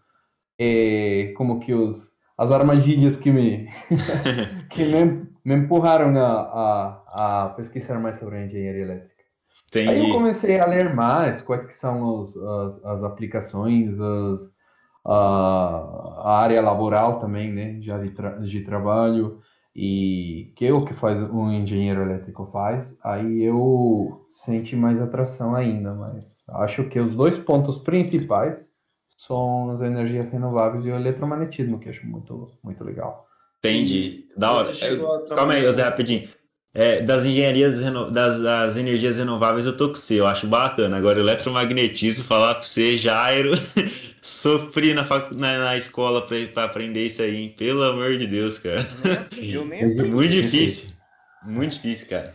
é, 0.59 1.33
como 1.37 1.59
que 1.59 1.73
os, 1.73 2.13
as 2.37 2.53
armadilhas 2.53 3.17
que 3.17 3.33
me, 3.33 3.69
que 4.71 4.85
me, 4.85 5.27
me 5.45 5.55
empurraram 5.55 6.17
a, 6.17 6.31
a, 6.31 7.45
a, 7.47 7.49
pesquisar 7.51 7.99
mais 7.99 8.19
sobre 8.19 8.37
a 8.37 8.45
engenharia 8.45 8.83
elétrica. 8.83 9.25
Entendi. 9.69 9.89
Aí 9.89 10.01
eu 10.01 10.15
comecei 10.15 10.61
a 10.61 10.67
ler 10.67 10.95
mais 10.95 11.43
quais 11.43 11.65
que 11.65 11.75
são 11.75 12.21
os, 12.21 12.37
as, 12.37 12.85
as 12.85 13.05
aplicações, 13.05 14.01
as, 14.01 14.55
a, 15.09 16.23
a 16.23 16.38
área 16.40 16.61
laboral 16.61 17.18
também, 17.18 17.53
né, 17.53 17.81
já 17.81 17.99
de, 17.99 18.11
tra 18.11 18.38
de 18.38 18.61
trabalho, 18.61 19.40
e 19.75 20.53
que 20.57 20.66
é 20.66 20.73
o 20.73 20.85
que 20.85 20.92
faz 20.92 21.18
um 21.31 21.51
engenheiro 21.51 22.03
elétrico 22.03 22.49
faz, 22.53 22.99
aí 23.03 23.42
eu 23.42 24.25
senti 24.27 24.77
mais 24.77 25.01
atração 25.01 25.55
ainda, 25.55 25.94
mas 25.94 26.44
acho 26.51 26.85
que 26.85 27.01
os 27.01 27.14
dois 27.14 27.38
pontos 27.38 27.79
principais 27.79 28.71
são 29.16 29.71
as 29.71 29.81
energias 29.83 30.31
renováveis 30.31 30.85
e 30.85 30.90
o 30.90 30.94
eletromagnetismo, 30.94 31.79
que 31.79 31.88
eu 31.88 31.92
acho 31.92 32.07
muito, 32.07 32.49
muito 32.62 32.85
legal. 32.85 33.27
Entendi. 33.59 34.27
Da 34.37 34.53
hora. 34.53 34.73
Calma 35.29 35.55
aí, 35.55 35.64
José, 35.64 35.83
rapidinho. 35.83 36.29
É, 36.73 37.03
das 37.03 37.25
engenharias 37.25 37.81
das, 38.12 38.40
das, 38.40 38.77
energias 38.77 39.18
renováveis 39.18 39.66
eu 39.66 39.77
tô 39.77 39.88
com 39.88 39.97
você, 39.97 40.21
eu 40.21 40.27
acho 40.27 40.47
bacana. 40.47 40.97
Agora, 40.97 41.18
eletromagnetismo, 41.18 42.25
falar 42.25 42.55
pra 42.55 42.62
você, 42.62 42.97
Jairo, 42.97 43.53
sofri 44.23 44.95
na, 44.95 45.05
fac... 45.05 45.33
na, 45.35 45.59
na 45.59 45.77
escola 45.77 46.27
pra, 46.27 46.37
pra, 46.53 46.65
aprender 46.65 47.07
isso 47.07 47.23
aí, 47.23 47.37
hein? 47.37 47.55
Pelo 47.57 47.83
amor 47.83 48.16
de 48.16 48.27
Deus, 48.27 48.59
cara. 48.59 48.87
Eu 49.37 49.64
nem 49.64 49.81
é 49.83 49.87
Muito 49.87 50.31
difícil. 50.31 50.91
Muito 51.45 51.73
difícil, 51.73 52.09
cara. 52.09 52.35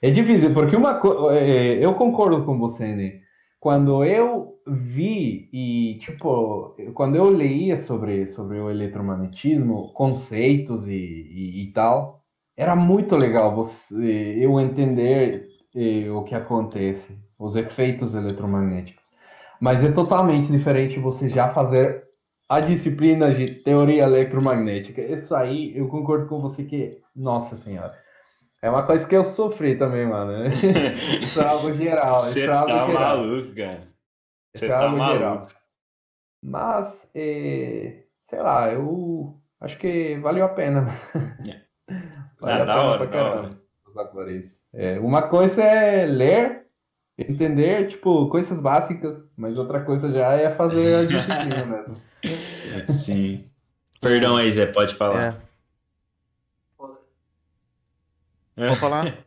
É 0.00 0.10
difícil, 0.10 0.52
porque 0.52 0.76
uma 0.76 0.94
coisa. 0.94 1.38
É, 1.38 1.84
eu 1.84 1.94
concordo 1.94 2.44
com 2.44 2.58
você, 2.58 2.94
né? 2.94 3.20
Quando 3.60 4.04
eu 4.04 4.58
vi 4.66 5.48
e, 5.52 5.98
tipo, 6.00 6.76
quando 6.94 7.16
eu 7.16 7.28
leia 7.28 7.76
sobre, 7.76 8.28
sobre 8.28 8.58
o 8.58 8.70
eletromagnetismo, 8.70 9.92
conceitos 9.92 10.86
e, 10.86 10.92
e, 10.92 11.62
e 11.62 11.72
tal, 11.72 12.22
era 12.56 12.76
muito 12.76 13.16
legal 13.16 13.54
você, 13.54 14.36
eu 14.38 14.60
entender 14.60 15.48
eh, 15.74 16.10
o 16.10 16.22
que 16.22 16.34
acontece, 16.34 17.18
os 17.38 17.56
efeitos 17.56 18.14
eletromagnéticos. 18.14 19.01
Mas 19.62 19.84
é 19.84 19.92
totalmente 19.92 20.50
diferente 20.50 20.98
você 20.98 21.28
já 21.28 21.54
fazer 21.54 22.02
a 22.48 22.58
disciplina 22.58 23.32
de 23.32 23.62
teoria 23.62 24.02
eletromagnética. 24.02 25.00
Isso 25.00 25.32
aí, 25.36 25.72
eu 25.78 25.86
concordo 25.86 26.26
com 26.26 26.40
você 26.40 26.64
que, 26.64 26.98
nossa 27.14 27.54
senhora, 27.54 27.96
é 28.60 28.68
uma 28.68 28.82
coisa 28.82 29.08
que 29.08 29.16
eu 29.16 29.22
sofri 29.22 29.78
também, 29.78 30.04
mano. 30.04 30.48
Isso 31.22 31.40
é 31.40 31.46
algo 31.46 31.72
geral. 31.74 32.18
Você 32.18 32.42
é 32.42 32.46
tá 32.48 32.66
geral. 32.66 32.88
maluco, 32.92 33.54
cara. 33.54 33.88
Você 34.52 34.66
tá 34.66 34.88
maluco. 34.88 35.18
Geral. 35.18 35.46
Mas, 36.42 37.08
é, 37.14 38.02
sei 38.24 38.40
lá, 38.40 38.72
eu 38.72 39.40
acho 39.60 39.78
que 39.78 40.18
valeu 40.18 40.44
a 40.44 40.48
pena. 40.48 40.88
É. 41.48 41.62
ah, 42.42 42.64
da 42.64 42.82
hora, 42.82 43.06
da 43.06 43.24
hora. 43.24 43.50
É, 44.74 44.98
uma 44.98 45.28
coisa 45.28 45.62
é 45.62 46.04
ler, 46.04 46.61
entender, 47.18 47.88
tipo, 47.88 48.28
coisas 48.28 48.60
básicas, 48.60 49.22
mas 49.36 49.56
outra 49.56 49.84
coisa 49.84 50.12
já 50.12 50.32
é 50.32 50.54
fazer 50.54 50.96
a 50.96 51.04
disciplina 51.04 51.64
mesmo. 51.66 52.02
Sim. 52.88 53.50
Perdão 54.00 54.36
aí, 54.36 54.50
Zé, 54.50 54.66
pode 54.66 54.94
falar. 54.94 55.42
É. 58.56 58.68
Pode 58.68 58.80
falar? 58.80 59.26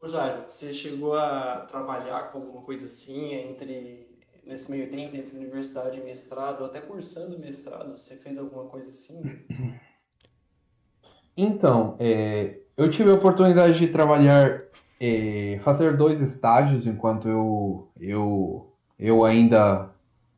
Ô 0.00 0.08
Jairo, 0.08 0.44
você 0.46 0.72
chegou 0.72 1.14
a 1.14 1.66
trabalhar 1.68 2.30
com 2.30 2.38
alguma 2.38 2.62
coisa 2.62 2.86
assim 2.86 3.34
entre 3.34 4.08
nesse 4.44 4.70
meio 4.70 4.90
tempo 4.90 5.16
entre 5.16 5.36
universidade 5.36 6.00
e 6.00 6.02
mestrado, 6.02 6.64
até 6.64 6.80
cursando 6.80 7.38
mestrado, 7.38 7.96
você 7.96 8.16
fez 8.16 8.38
alguma 8.38 8.64
coisa 8.64 8.88
assim? 8.88 9.22
Então, 11.36 11.96
é, 12.00 12.58
eu 12.76 12.90
tive 12.90 13.10
a 13.10 13.14
oportunidade 13.14 13.78
de 13.78 13.88
trabalhar, 13.88 14.64
é, 15.00 15.60
fazer 15.64 15.96
dois 15.96 16.20
estágios 16.20 16.86
enquanto 16.86 17.28
eu, 17.28 17.90
eu, 17.98 18.74
eu 18.98 19.24
ainda 19.24 19.90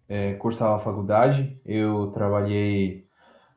é, 0.08 0.34
cursava 0.34 0.76
a 0.76 0.80
faculdade. 0.80 1.60
Eu 1.64 2.12
trabalhei 2.12 3.06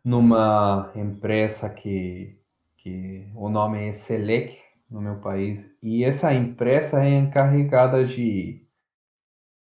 numa 0.03 0.91
empresa 0.95 1.69
que, 1.69 2.37
que 2.77 3.27
o 3.35 3.49
nome 3.49 3.89
é 3.89 3.93
Selec 3.93 4.57
no 4.89 5.01
meu 5.01 5.17
país, 5.17 5.75
e 5.81 6.03
essa 6.03 6.33
empresa 6.33 7.03
é 7.03 7.09
encarregada 7.09 8.05
de 8.05 8.65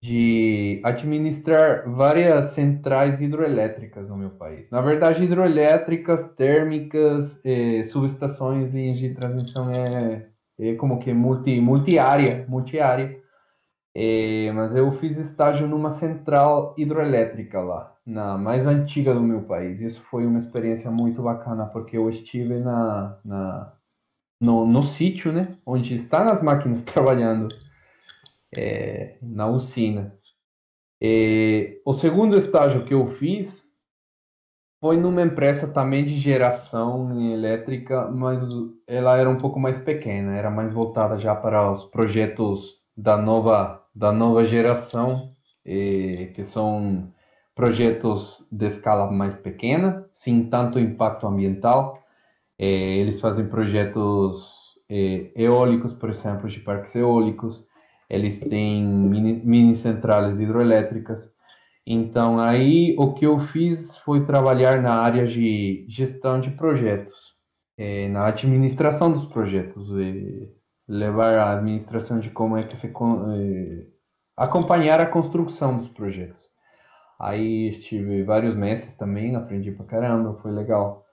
de 0.03 0.81
administrar 0.85 1.89
várias 1.91 2.53
centrais 2.53 3.21
hidroelétricas 3.21 4.09
no 4.09 4.17
meu 4.17 4.31
país. 4.31 4.71
Na 4.71 4.81
verdade, 4.81 5.25
hidroelétricas, 5.25 6.29
térmicas, 6.35 7.41
eh, 7.45 7.85
subestações, 7.85 8.73
linhas 8.73 8.99
de 8.99 9.15
transmissão 9.15 9.71
é, 9.73 10.29
é 10.59 10.75
como 10.75 10.99
que 10.99 11.13
multi, 11.13 11.61
multi-área, 11.61 12.47
multi-área. 12.49 13.21
Eh, 13.95 14.53
mas 14.53 14.75
eu 14.77 14.93
fiz 14.93 15.17
estágio 15.17 15.67
numa 15.67 15.93
central 15.93 16.75
hidroelétrica 16.77 17.61
lá, 17.63 17.95
na 18.05 18.37
mais 18.37 18.67
antiga 18.67 19.15
do 19.15 19.23
meu 19.23 19.43
país. 19.43 19.81
Isso 19.81 20.03
foi 20.03 20.27
uma 20.27 20.39
experiência 20.39 20.91
muito 20.91 21.23
bacana, 21.23 21.67
porque 21.67 21.97
eu 21.97 22.11
estive 22.11 22.59
na, 22.59 23.19
na 23.25 23.73
no, 24.41 24.67
no 24.67 24.83
sítio, 24.83 25.33
né, 25.33 25.57
onde 25.65 25.95
estão 25.95 26.29
as 26.29 26.43
máquinas 26.43 26.83
trabalhando 26.85 27.49
é, 28.55 29.17
na 29.23 29.47
usina. 29.47 30.15
E, 31.01 31.81
o 31.85 31.93
segundo 31.93 32.37
estágio 32.37 32.85
que 32.85 32.95
eu 32.95 33.07
fiz 33.13 33.66
foi 34.87 34.97
numa 34.97 35.21
empresa 35.21 35.67
também 35.67 36.05
de 36.07 36.17
geração 36.17 37.21
elétrica, 37.33 38.09
mas 38.09 38.41
ela 38.87 39.17
era 39.17 39.29
um 39.29 39.37
pouco 39.37 39.59
mais 39.59 39.83
pequena, 39.83 40.37
era 40.37 40.49
mais 40.49 40.73
voltada 40.73 41.19
já 41.19 41.35
para 41.35 41.73
os 41.73 41.83
projetos 41.87 42.81
da 42.97 43.17
nova, 43.17 43.85
da 43.93 44.13
nova 44.13 44.45
geração, 44.45 45.35
que 45.65 46.45
são 46.45 47.13
projetos 47.53 48.47
de 48.53 48.67
escala 48.67 49.11
mais 49.11 49.37
pequena, 49.37 50.09
sem 50.13 50.49
tanto 50.49 50.79
impacto 50.79 51.27
ambiental. 51.27 51.99
eles 52.57 53.21
fazem 53.21 53.49
projetos 53.49 54.77
eólicos, 55.35 55.95
por 55.95 56.11
exemplo, 56.11 56.49
de 56.49 56.61
parques 56.61 56.95
eólicos, 56.95 57.67
eles 58.09 58.39
têm 58.39 58.87
mini, 58.87 59.33
mini 59.45 59.75
centrais 59.75 60.39
hidroelétricas. 60.39 61.35
Então, 61.87 62.41
aí 62.41 62.97
o 62.99 63.15
que 63.15 63.25
eu 63.25 63.39
fiz 63.39 63.97
foi 63.99 64.27
trabalhar 64.27 64.83
na 64.83 64.95
área 64.95 65.25
de 65.25 65.87
gestão 65.89 66.41
de 66.41 66.51
projetos, 66.51 67.37
é, 67.79 68.09
na 68.09 68.27
administração 68.27 69.13
dos 69.13 69.27
projetos, 69.27 69.89
é, 69.93 70.49
levar 70.89 71.39
a 71.39 71.57
administração 71.57 72.19
de 72.19 72.31
como 72.31 72.57
é 72.57 72.65
que 72.65 72.77
se 72.77 72.89
é, 72.89 73.87
acompanhar 74.37 75.01
a 75.01 75.07
construção 75.07 75.79
dos 75.79 75.89
projetos. 75.89 76.41
Aí 77.21 77.69
estive 77.71 78.25
vários 78.25 78.57
meses 78.57 78.97
também, 78.97 79.37
aprendi 79.37 79.71
pra 79.71 79.87
caramba, 79.87 80.39
foi 80.43 80.51
legal. 80.51 81.07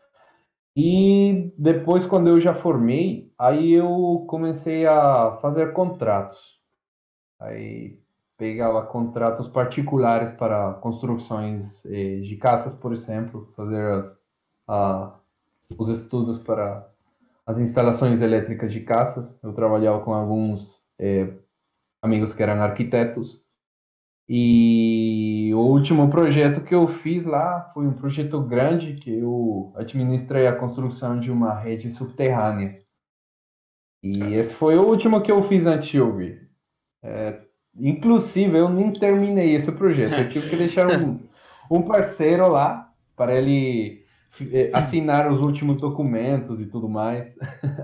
E 0.75 1.53
depois, 1.57 2.05
quando 2.07 2.29
eu 2.29 2.39
já 2.39 2.53
formei, 2.53 3.31
aí 3.37 3.73
eu 3.73 4.25
comecei 4.27 4.87
a 4.87 5.37
fazer 5.39 5.71
contratos. 5.73 6.59
Aí 7.39 8.02
pegava 8.37 8.85
contratos 8.85 9.47
particulares 9.47 10.31
para 10.33 10.73
construções 10.75 11.85
eh, 11.85 12.19
de 12.21 12.35
casas, 12.37 12.75
por 12.75 12.93
exemplo, 12.93 13.51
fazer 13.55 13.83
as, 13.85 14.23
a, 14.67 15.15
os 15.77 15.89
estudos 15.89 16.39
para 16.39 16.87
as 17.45 17.57
instalações 17.57 18.21
elétricas 18.21 18.71
de 18.71 18.81
casas. 18.81 19.39
Eu 19.43 19.53
trabalhava 19.53 20.01
com 20.01 20.13
alguns 20.13 20.81
eh, 20.99 21.33
amigos 22.01 22.33
que 22.33 22.43
eram 22.43 22.61
arquitetos. 22.61 23.41
E 24.27 25.51
o 25.53 25.59
último 25.59 26.09
projeto 26.09 26.63
que 26.63 26.73
eu 26.73 26.87
fiz 26.87 27.25
lá 27.25 27.69
foi 27.73 27.85
um 27.85 27.93
projeto 27.93 28.41
grande 28.41 28.95
que 28.95 29.11
eu 29.19 29.73
administrei 29.75 30.47
a 30.47 30.55
construção 30.55 31.19
de 31.19 31.29
uma 31.29 31.53
rede 31.53 31.91
subterrânea. 31.91 32.81
E 34.01 34.33
esse 34.33 34.53
foi 34.53 34.77
o 34.77 34.87
último 34.87 35.21
que 35.21 35.31
eu 35.31 35.43
fiz 35.43 35.65
eu 35.93 36.15
vir. 36.15 36.49
É, 37.01 37.41
inclusive, 37.75 38.57
eu 38.57 38.69
nem 38.69 38.91
terminei 38.93 39.55
esse 39.55 39.71
projeto. 39.71 40.13
Eu 40.13 40.29
tive 40.29 40.49
que 40.49 40.55
deixar 40.55 40.87
um, 40.87 41.19
um 41.69 41.81
parceiro 41.81 42.47
lá 42.49 42.91
para 43.15 43.35
ele 43.35 44.03
é, 44.51 44.71
assinar 44.73 45.31
os 45.31 45.39
últimos 45.39 45.79
documentos 45.79 46.59
e 46.59 46.65
tudo 46.65 46.89
mais, 46.89 47.37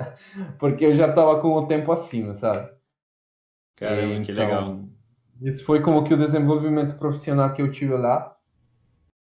porque 0.60 0.86
eu 0.86 0.96
já 0.96 1.08
estava 1.10 1.40
com 1.40 1.50
o 1.54 1.68
tempo 1.68 1.92
acima, 1.92 2.36
sabe? 2.36 2.70
Caramba, 3.76 4.14
então, 4.14 4.24
que 4.24 4.32
legal. 4.32 4.80
Isso 5.42 5.64
foi 5.64 5.82
como 5.82 6.04
que 6.04 6.14
o 6.14 6.18
desenvolvimento 6.18 6.98
profissional 6.98 7.54
que 7.54 7.62
eu 7.62 7.72
tive 7.72 7.94
lá 7.94 8.36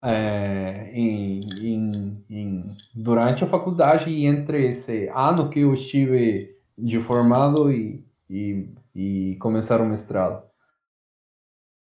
é, 0.03 0.89
em, 0.93 1.41
em, 1.41 2.25
em, 2.29 2.77
durante 2.95 3.43
a 3.43 3.47
faculdade 3.47 4.09
e 4.09 4.25
entre 4.25 4.69
esse 4.69 5.09
ano 5.13 5.49
que 5.49 5.59
eu 5.59 5.73
estive 5.73 6.55
de 6.77 6.99
formado 7.01 7.71
e, 7.71 8.03
e 8.29 8.67
e 8.97 9.35
começar 9.39 9.79
o 9.79 9.85
mestrado. 9.85 10.46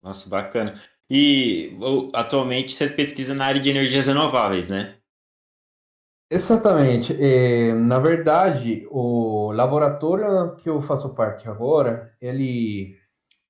Nossa, 0.02 0.28
bacana. 0.28 0.74
E 1.08 1.76
atualmente 2.14 2.74
você 2.74 2.88
pesquisa 2.88 3.34
na 3.34 3.44
área 3.46 3.60
de 3.60 3.70
energias 3.70 4.06
renováveis, 4.06 4.68
né? 4.68 4.96
Exatamente. 6.30 7.14
É, 7.22 7.74
na 7.74 7.98
verdade, 7.98 8.86
o 8.90 9.52
laboratório 9.52 10.56
que 10.56 10.68
eu 10.68 10.80
faço 10.82 11.14
parte 11.14 11.48
agora, 11.48 12.14
ele 12.20 12.96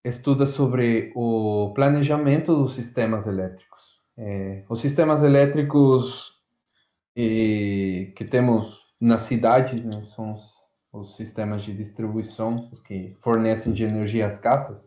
estuda 0.04 0.46
sobre 0.46 1.12
o 1.14 1.72
planejamento 1.74 2.54
dos 2.56 2.74
sistemas 2.74 3.26
elétricos. 3.26 4.00
É, 4.18 4.64
os 4.68 4.80
sistemas 4.80 5.22
elétricos 5.22 6.32
que 7.14 8.26
temos 8.30 8.80
nas 9.00 9.22
cidades, 9.22 9.84
né, 9.84 10.02
são 10.04 10.32
os 10.32 10.62
os 10.92 11.16
sistemas 11.16 11.64
de 11.64 11.72
distribuição, 11.72 12.68
os 12.70 12.82
que 12.82 13.16
fornecem 13.22 13.72
de 13.72 13.82
energia 13.82 14.26
às 14.26 14.38
casas, 14.38 14.86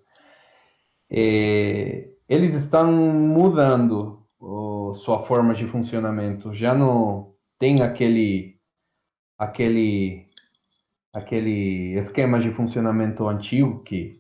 é, 1.09 2.09
eles 2.27 2.53
estão 2.53 2.91
mudando 2.91 4.25
o, 4.39 4.93
sua 4.95 5.23
forma 5.23 5.53
de 5.53 5.67
funcionamento. 5.67 6.53
Já 6.53 6.73
não 6.73 7.33
tem 7.59 7.81
aquele 7.81 8.55
aquele 9.37 10.25
aquele 11.13 11.97
esquema 11.97 12.39
de 12.39 12.51
funcionamento 12.51 13.27
antigo 13.27 13.83
que 13.83 14.19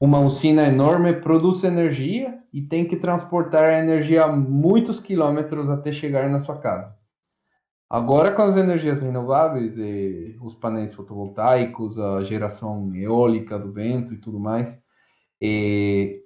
uma 0.00 0.20
usina 0.20 0.66
enorme 0.68 1.14
produz 1.14 1.64
energia 1.64 2.38
e 2.52 2.60
tem 2.62 2.86
que 2.86 2.96
transportar 2.96 3.70
a 3.70 3.78
energia 3.78 4.26
muitos 4.28 5.00
quilômetros 5.00 5.70
até 5.70 5.90
chegar 5.90 6.28
na 6.28 6.40
sua 6.40 6.58
casa. 6.58 6.94
Agora, 7.88 8.32
com 8.32 8.42
as 8.42 8.56
energias 8.56 9.00
renováveis, 9.00 9.76
os 10.40 10.54
painéis 10.56 10.94
fotovoltaicos, 10.94 11.98
a 11.98 12.24
geração 12.24 12.94
eólica 12.94 13.58
do 13.58 13.72
vento 13.72 14.12
e 14.12 14.18
tudo 14.18 14.38
mais, 14.40 14.82
e 15.40 16.23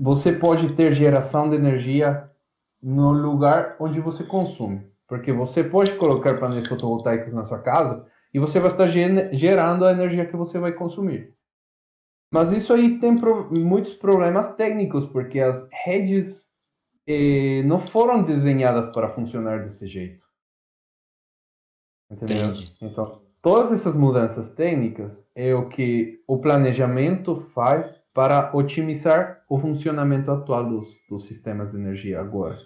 você 0.00 0.32
pode 0.32 0.74
ter 0.74 0.94
geração 0.94 1.50
de 1.50 1.56
energia 1.56 2.30
no 2.82 3.12
lugar 3.12 3.76
onde 3.78 4.00
você 4.00 4.24
consome. 4.24 4.88
Porque 5.06 5.30
você 5.30 5.62
pode 5.62 5.94
colocar 5.96 6.40
painéis 6.40 6.66
fotovoltaicos 6.66 7.34
na 7.34 7.44
sua 7.44 7.58
casa 7.58 8.06
e 8.32 8.38
você 8.38 8.58
vai 8.58 8.70
estar 8.70 8.86
gerando 8.86 9.84
a 9.84 9.92
energia 9.92 10.24
que 10.24 10.36
você 10.36 10.58
vai 10.58 10.72
consumir. 10.72 11.34
Mas 12.32 12.50
isso 12.50 12.72
aí 12.72 12.98
tem 12.98 13.18
pro 13.18 13.52
muitos 13.52 13.92
problemas 13.92 14.54
técnicos, 14.54 15.04
porque 15.06 15.40
as 15.40 15.68
redes 15.84 16.48
eh, 17.06 17.62
não 17.64 17.80
foram 17.80 18.22
desenhadas 18.22 18.90
para 18.92 19.10
funcionar 19.10 19.64
desse 19.64 19.86
jeito. 19.86 20.24
Entendeu? 22.10 22.50
Entendi. 22.50 22.72
Então, 22.80 23.20
todas 23.42 23.72
essas 23.72 23.94
mudanças 23.94 24.54
técnicas 24.54 25.28
é 25.34 25.54
o 25.54 25.68
que 25.68 26.22
o 26.26 26.38
planejamento 26.38 27.40
faz 27.52 28.00
para 28.14 28.56
otimizar 28.56 29.39
o 29.50 29.58
funcionamento 29.58 30.30
atual 30.30 30.68
dos, 30.68 30.88
dos 31.08 31.26
sistemas 31.26 31.72
de 31.72 31.76
energia 31.76 32.20
agora. 32.20 32.56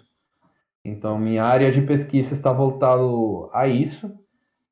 Então, 0.85 1.17
minha 1.17 1.43
área 1.43 1.71
de 1.71 1.81
pesquisa 1.81 2.35
está 2.35 2.53
voltado 2.53 3.49
a 3.51 3.67
isso. 3.67 4.13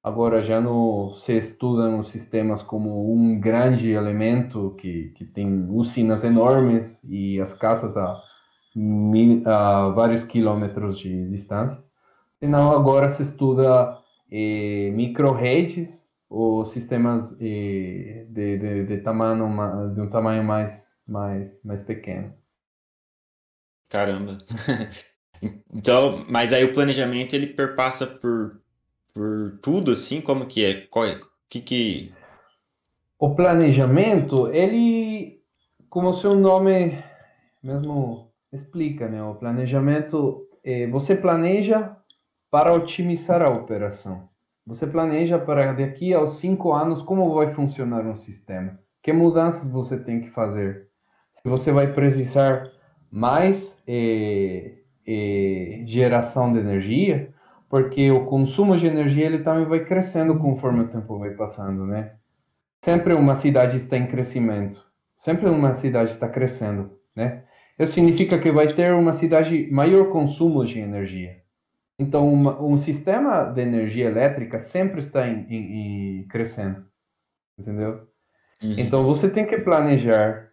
Agora 0.03 0.43
já 0.43 0.61
no, 0.61 1.15
se 1.15 1.35
estudam 1.35 1.99
os 1.99 2.09
sistemas 2.09 2.61
como 2.61 3.11
um 3.11 3.39
grande 3.39 3.89
elemento 3.89 4.75
que, 4.77 5.09
que 5.15 5.25
tem 5.25 5.67
usinas 5.71 6.23
enormes 6.23 6.99
e 7.03 7.41
as 7.41 7.55
casas 7.55 7.97
a, 7.97 8.21
a 9.45 9.89
vários 9.89 10.23
quilômetros 10.23 10.99
de 10.99 11.27
distância. 11.29 11.83
Senão 12.39 12.73
agora 12.73 13.09
se 13.09 13.23
estuda 13.23 13.97
eh, 14.31 14.91
micro-redes 14.93 16.05
ou 16.29 16.63
sistemas 16.63 17.35
eh, 17.39 18.27
de, 18.29 18.57
de, 18.59 18.85
de, 18.85 18.97
tamanho, 18.97 19.95
de 19.95 20.01
um 20.01 20.09
tamanho 20.09 20.43
mais, 20.43 20.92
mais, 21.07 21.61
mais 21.63 21.83
pequeno. 21.83 22.33
Caramba. 23.89 24.37
então, 25.73 26.25
mas 26.29 26.51
aí 26.53 26.63
o 26.63 26.73
planejamento 26.73 27.35
ele 27.35 27.47
perpassa 27.47 28.07
por, 28.07 28.61
por 29.13 29.59
tudo 29.61 29.91
assim, 29.91 30.21
como 30.21 30.47
que 30.47 30.65
é? 30.65 30.81
Qual 30.87 31.05
é? 31.05 31.19
Que 31.49 31.61
que 31.61 32.13
o 33.23 33.33
planejamento, 33.33 34.49
ele, 34.49 35.41
como 35.89 36.09
o 36.09 36.13
seu 36.13 36.35
nome 36.35 37.01
mesmo 37.63 38.33
explica, 38.51 39.07
né? 39.07 39.23
O 39.23 39.35
planejamento, 39.35 40.45
eh, 40.61 40.87
você 40.87 41.15
planeja 41.15 41.95
para 42.51 42.73
otimizar 42.73 43.41
a 43.41 43.49
operação. 43.49 44.27
Você 44.67 44.85
planeja 44.85 45.39
para 45.39 45.71
daqui 45.71 46.13
aos 46.13 46.37
cinco 46.39 46.73
anos 46.73 47.01
como 47.01 47.33
vai 47.33 47.53
funcionar 47.53 48.05
um 48.05 48.17
sistema, 48.17 48.77
que 49.01 49.13
mudanças 49.13 49.69
você 49.69 49.97
tem 49.97 50.19
que 50.19 50.29
fazer. 50.31 50.89
Se 51.33 51.49
você 51.49 51.71
vai 51.71 51.91
precisar 51.91 52.71
mais 53.11 53.77
eh, 53.87 54.77
eh, 55.05 55.83
geração 55.85 56.53
de 56.53 56.59
energia, 56.59 57.33
porque 57.69 58.11
o 58.11 58.25
consumo 58.25 58.77
de 58.77 58.85
energia 58.85 59.25
ele 59.25 59.39
também 59.39 59.65
vai 59.65 59.83
crescendo 59.83 60.37
conforme 60.37 60.81
o 60.81 60.87
tempo 60.87 61.19
vai 61.19 61.31
passando, 61.31 61.85
né? 61.85 62.13
Sempre 62.83 63.13
uma 63.13 63.35
cidade 63.35 63.77
está 63.77 63.97
em 63.97 64.07
crescimento, 64.07 64.85
sempre 65.17 65.49
uma 65.49 65.73
cidade 65.73 66.11
está 66.11 66.29
crescendo, 66.29 66.91
né? 67.15 67.43
Isso 67.79 67.93
significa 67.93 68.37
que 68.37 68.51
vai 68.51 68.73
ter 68.73 68.93
uma 68.93 69.13
cidade 69.13 69.67
maior 69.71 70.11
consumo 70.11 70.63
de 70.63 70.79
energia. 70.79 71.41
Então, 71.97 72.31
uma, 72.31 72.61
um 72.61 72.77
sistema 72.77 73.43
de 73.43 73.61
energia 73.61 74.05
elétrica 74.05 74.59
sempre 74.59 74.99
está 74.99 75.27
em, 75.27 75.45
em, 75.49 76.19
em 76.19 76.27
crescendo, 76.27 76.85
entendeu? 77.57 78.07
Uhum. 78.61 78.75
Então, 78.77 79.03
você 79.03 79.29
tem 79.29 79.45
que 79.45 79.57
planejar 79.57 80.52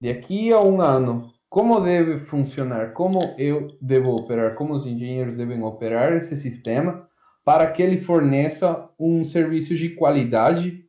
daqui 0.00 0.52
a 0.52 0.60
um 0.60 0.80
ano 0.80 1.32
como 1.48 1.80
deve 1.80 2.20
funcionar, 2.26 2.92
como 2.92 3.34
eu 3.38 3.76
devo 3.80 4.10
operar, 4.10 4.54
como 4.54 4.74
os 4.74 4.84
engenheiros 4.86 5.36
devem 5.36 5.62
operar 5.62 6.12
esse 6.12 6.36
sistema 6.36 7.08
para 7.44 7.70
que 7.70 7.82
ele 7.82 8.02
forneça 8.02 8.90
um 8.98 9.24
serviço 9.24 9.74
de 9.74 9.90
qualidade 9.90 10.84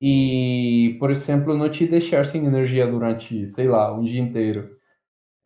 e, 0.00 0.96
por 0.98 1.10
exemplo, 1.10 1.56
não 1.56 1.70
te 1.70 1.86
deixar 1.86 2.26
sem 2.26 2.44
energia 2.44 2.86
durante, 2.86 3.46
sei 3.46 3.68
lá, 3.68 3.96
um 3.96 4.02
dia 4.02 4.20
inteiro. 4.20 4.76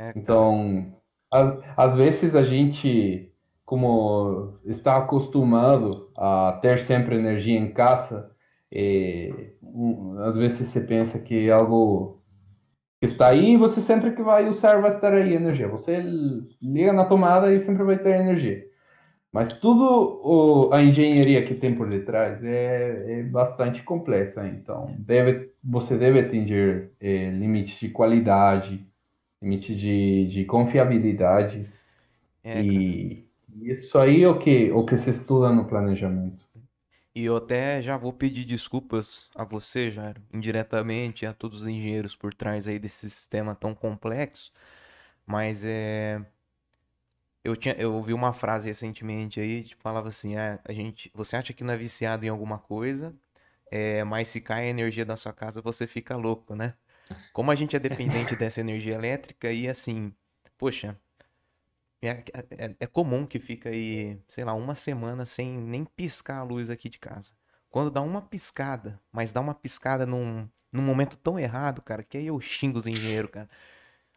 É, 0.00 0.12
então, 0.16 0.94
às 1.76 1.94
vezes 1.94 2.34
a 2.34 2.42
gente 2.42 3.30
como 3.66 4.60
está 4.64 4.96
acostumado 4.96 6.08
a 6.16 6.58
ter 6.62 6.78
sempre 6.78 7.16
energia 7.16 7.58
em 7.58 7.72
casa, 7.72 8.30
e, 8.70 9.52
um, 9.60 10.18
às 10.20 10.36
vezes 10.36 10.68
você 10.68 10.80
pensa 10.80 11.18
que 11.18 11.48
é 11.48 11.52
algo 11.52 12.22
está 13.00 13.28
aí, 13.28 13.56
você 13.56 13.80
sempre 13.80 14.12
que 14.12 14.22
vai 14.22 14.48
usar 14.48 14.80
vai 14.80 14.90
estar 14.90 15.12
aí 15.12 15.34
energia. 15.34 15.68
Você 15.68 16.00
liga 16.62 16.92
na 16.92 17.04
tomada 17.04 17.52
e 17.52 17.60
sempre 17.60 17.84
vai 17.84 17.98
ter 17.98 18.20
energia. 18.20 18.66
Mas 19.32 19.52
tudo 19.52 19.82
o, 20.24 20.72
a 20.72 20.82
engenharia 20.82 21.44
que 21.44 21.54
tem 21.54 21.74
por 21.74 21.90
detrás 21.90 22.42
é, 22.42 23.20
é 23.20 23.22
bastante 23.24 23.82
complexa. 23.82 24.46
Então, 24.48 24.94
deve, 24.98 25.50
você 25.62 25.96
deve 25.98 26.20
atingir 26.20 26.90
é, 26.98 27.28
limites 27.30 27.78
de 27.78 27.90
qualidade, 27.90 28.86
limites 29.42 29.78
de, 29.78 30.26
de 30.28 30.44
confiabilidade. 30.46 31.68
É, 32.42 32.62
e, 32.62 33.26
isso 33.62 33.98
aí 33.98 34.22
é 34.22 34.28
o 34.28 34.38
que, 34.38 34.70
o 34.72 34.86
que 34.86 34.96
se 34.96 35.10
estuda 35.10 35.50
no 35.50 35.66
planejamento. 35.66 36.45
E 37.16 37.24
eu 37.24 37.34
até 37.34 37.80
já 37.80 37.96
vou 37.96 38.12
pedir 38.12 38.44
desculpas 38.44 39.30
a 39.34 39.42
você, 39.42 39.90
Jairo, 39.90 40.20
indiretamente, 40.34 41.24
a 41.24 41.32
todos 41.32 41.62
os 41.62 41.66
engenheiros 41.66 42.14
por 42.14 42.34
trás 42.34 42.68
aí 42.68 42.78
desse 42.78 43.08
sistema 43.08 43.54
tão 43.54 43.74
complexo, 43.74 44.52
mas 45.26 45.64
é 45.64 46.20
eu 47.42 47.56
tinha 47.56 47.74
eu 47.76 47.94
ouvi 47.94 48.12
uma 48.12 48.34
frase 48.34 48.68
recentemente 48.68 49.40
aí, 49.40 49.66
falava 49.78 50.08
assim, 50.08 50.36
ah, 50.36 50.60
a 50.62 50.72
gente, 50.74 51.10
você 51.14 51.36
acha 51.36 51.54
que 51.54 51.64
não 51.64 51.72
é 51.72 51.76
viciado 51.78 52.26
em 52.26 52.28
alguma 52.28 52.58
coisa, 52.58 53.14
é, 53.70 54.04
mas 54.04 54.28
se 54.28 54.40
cai 54.40 54.66
a 54.66 54.68
energia 54.68 55.04
da 55.06 55.16
sua 55.16 55.32
casa, 55.32 55.62
você 55.62 55.86
fica 55.86 56.16
louco, 56.16 56.54
né? 56.54 56.74
Como 57.32 57.50
a 57.50 57.54
gente 57.54 57.76
é 57.76 57.78
dependente 57.78 58.36
dessa 58.36 58.60
energia 58.60 58.94
elétrica 58.94 59.50
e 59.52 59.68
assim, 59.68 60.12
poxa, 60.58 60.98
é, 62.08 62.24
é, 62.58 62.74
é, 62.80 62.86
comum 62.86 63.26
que 63.26 63.38
fica 63.38 63.68
aí, 63.68 64.18
sei 64.28 64.44
lá, 64.44 64.54
uma 64.54 64.74
semana 64.74 65.24
sem 65.24 65.56
nem 65.58 65.84
piscar 65.84 66.38
a 66.38 66.42
luz 66.42 66.70
aqui 66.70 66.88
de 66.88 66.98
casa. 66.98 67.32
Quando 67.70 67.90
dá 67.90 68.00
uma 68.00 68.22
piscada, 68.22 69.00
mas 69.12 69.32
dá 69.32 69.40
uma 69.40 69.54
piscada 69.54 70.06
num, 70.06 70.48
num 70.72 70.82
momento 70.82 71.16
tão 71.16 71.38
errado, 71.38 71.82
cara, 71.82 72.02
que 72.02 72.16
aí 72.16 72.26
eu 72.26 72.40
xingo 72.40 72.78
os 72.78 72.86
engenheiros, 72.86 73.30
cara. 73.30 73.48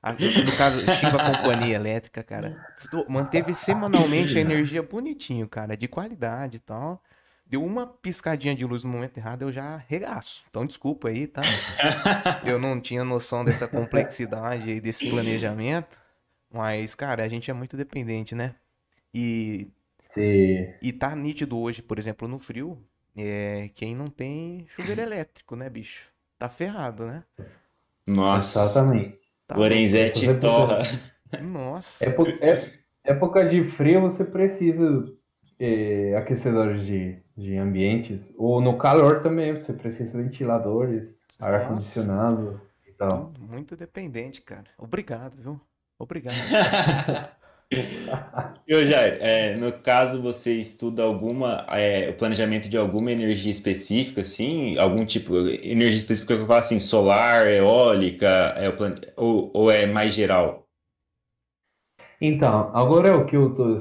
No 0.02 0.58
caso, 0.58 0.80
xingo 0.96 1.18
a 1.18 1.36
companhia 1.36 1.76
elétrica, 1.76 2.24
cara. 2.24 2.66
Manteve 3.10 3.54
semanalmente 3.54 4.38
a 4.38 4.42
energia 4.42 4.82
bonitinho, 4.82 5.48
cara, 5.48 5.76
de 5.76 5.88
qualidade 5.88 6.58
e 6.58 6.60
tal. 6.60 7.04
Deu 7.46 7.64
uma 7.64 7.88
piscadinha 7.88 8.56
de 8.56 8.64
luz 8.64 8.84
no 8.84 8.92
momento 8.92 9.18
errado, 9.18 9.42
eu 9.42 9.52
já 9.52 9.78
regaço. 9.88 10.44
Então, 10.50 10.66
desculpa 10.66 11.10
aí, 11.10 11.26
tá? 11.26 11.42
Eu 12.46 12.60
não 12.60 12.80
tinha 12.80 13.04
noção 13.04 13.44
dessa 13.44 13.68
complexidade 13.68 14.70
aí, 14.70 14.80
desse 14.80 15.10
planejamento. 15.10 16.00
Mas, 16.52 16.96
cara, 16.96 17.24
a 17.24 17.28
gente 17.28 17.50
é 17.52 17.54
muito 17.54 17.78
dependente, 17.78 18.34
né? 18.36 18.56
E. 19.14 19.68
Sim. 20.14 20.74
E 20.82 20.92
tá 20.92 21.16
nítido 21.16 21.58
hoje, 21.58 21.82
por 21.82 22.00
exemplo, 22.00 22.28
no 22.28 22.40
frio, 22.40 22.78
é 23.16 23.70
quem 23.76 23.96
não 23.96 24.08
tem 24.08 24.66
chuveiro 24.70 25.02
elétrico, 25.02 25.56
né, 25.56 25.70
bicho? 25.70 26.08
Tá 26.38 26.50
ferrado, 26.50 27.06
né? 27.06 27.24
Nossa. 28.08 28.64
Exatamente. 28.64 29.20
Tá 29.48 29.56
Lorenzetti 29.56 30.34
torra. 30.36 30.80
Nossa. 31.42 32.06
Época, 32.06 32.32
é, 32.42 32.72
época 33.04 33.48
de 33.48 33.70
frio 33.70 34.02
você 34.02 34.24
precisa 34.24 35.06
é, 35.60 36.16
aquecedores 36.16 36.86
de, 36.86 37.18
de 37.38 37.58
ambientes. 37.58 38.34
Ou 38.38 38.62
no 38.62 38.78
calor 38.78 39.22
também 39.22 39.54
você 39.54 39.74
precisa 39.74 40.18
de 40.18 40.24
ventiladores, 40.24 41.20
ar-condicionado 41.40 42.62
e 42.88 42.92
tal. 42.92 43.34
Muito 43.40 43.76
dependente, 43.76 44.42
cara. 44.42 44.68
Obrigado, 44.78 45.36
viu? 45.38 45.62
Obrigado. 46.00 46.36
Eu 48.68 48.86
já, 48.88 48.98
é, 49.00 49.56
no 49.56 49.72
caso, 49.72 50.22
você 50.22 50.54
estuda 50.56 51.04
alguma, 51.04 51.66
é, 51.70 52.10
o 52.10 52.18
planejamento 52.18 52.70
de 52.70 52.78
alguma 52.78 53.12
energia 53.12 53.52
específica, 53.52 54.22
assim, 54.22 54.78
algum 54.78 55.06
tipo, 55.06 55.36
energia 55.38 55.98
específica 55.98 56.36
que 56.36 56.42
eu 56.44 56.48
falo 56.48 56.60
assim, 56.60 56.80
solar, 56.80 57.48
eólica, 57.48 58.28
é, 58.58 58.72
plan... 58.72 58.96
ou, 59.18 59.52
ou 59.54 59.72
é 59.72 59.86
mais 59.88 60.14
geral? 60.14 60.68
Então, 62.22 62.72
agora 62.76 63.18
o 63.18 63.26
que 63.26 63.36
eu 63.36 63.54
tô, 63.56 63.76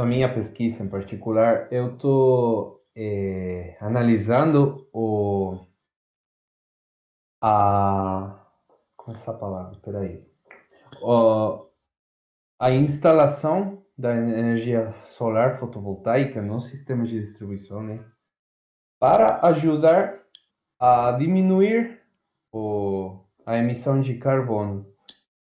a 0.00 0.04
minha 0.06 0.32
pesquisa 0.32 0.84
em 0.84 0.88
particular, 0.88 1.68
eu 1.72 1.96
tô 1.98 2.80
é, 2.96 3.76
analisando 3.80 4.88
o, 4.92 5.58
a, 7.40 8.46
como 8.96 9.16
é 9.16 9.20
essa 9.20 9.32
palavra, 9.34 9.78
peraí, 9.80 10.27
a 12.58 12.70
instalação 12.70 13.82
da 13.96 14.14
energia 14.14 14.94
solar 15.04 15.58
fotovoltaica 15.58 16.40
no 16.40 16.60
sistema 16.60 17.04
de 17.04 17.20
distribuição, 17.20 17.82
né, 17.82 18.04
para 18.98 19.40
ajudar 19.48 20.14
a 20.78 21.12
diminuir 21.12 22.00
o, 22.52 23.20
a 23.46 23.56
emissão 23.58 24.00
de 24.00 24.14
carbono, 24.18 24.86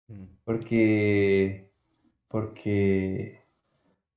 hum. 0.09 0.27
porque 0.45 1.69
porque 2.29 3.37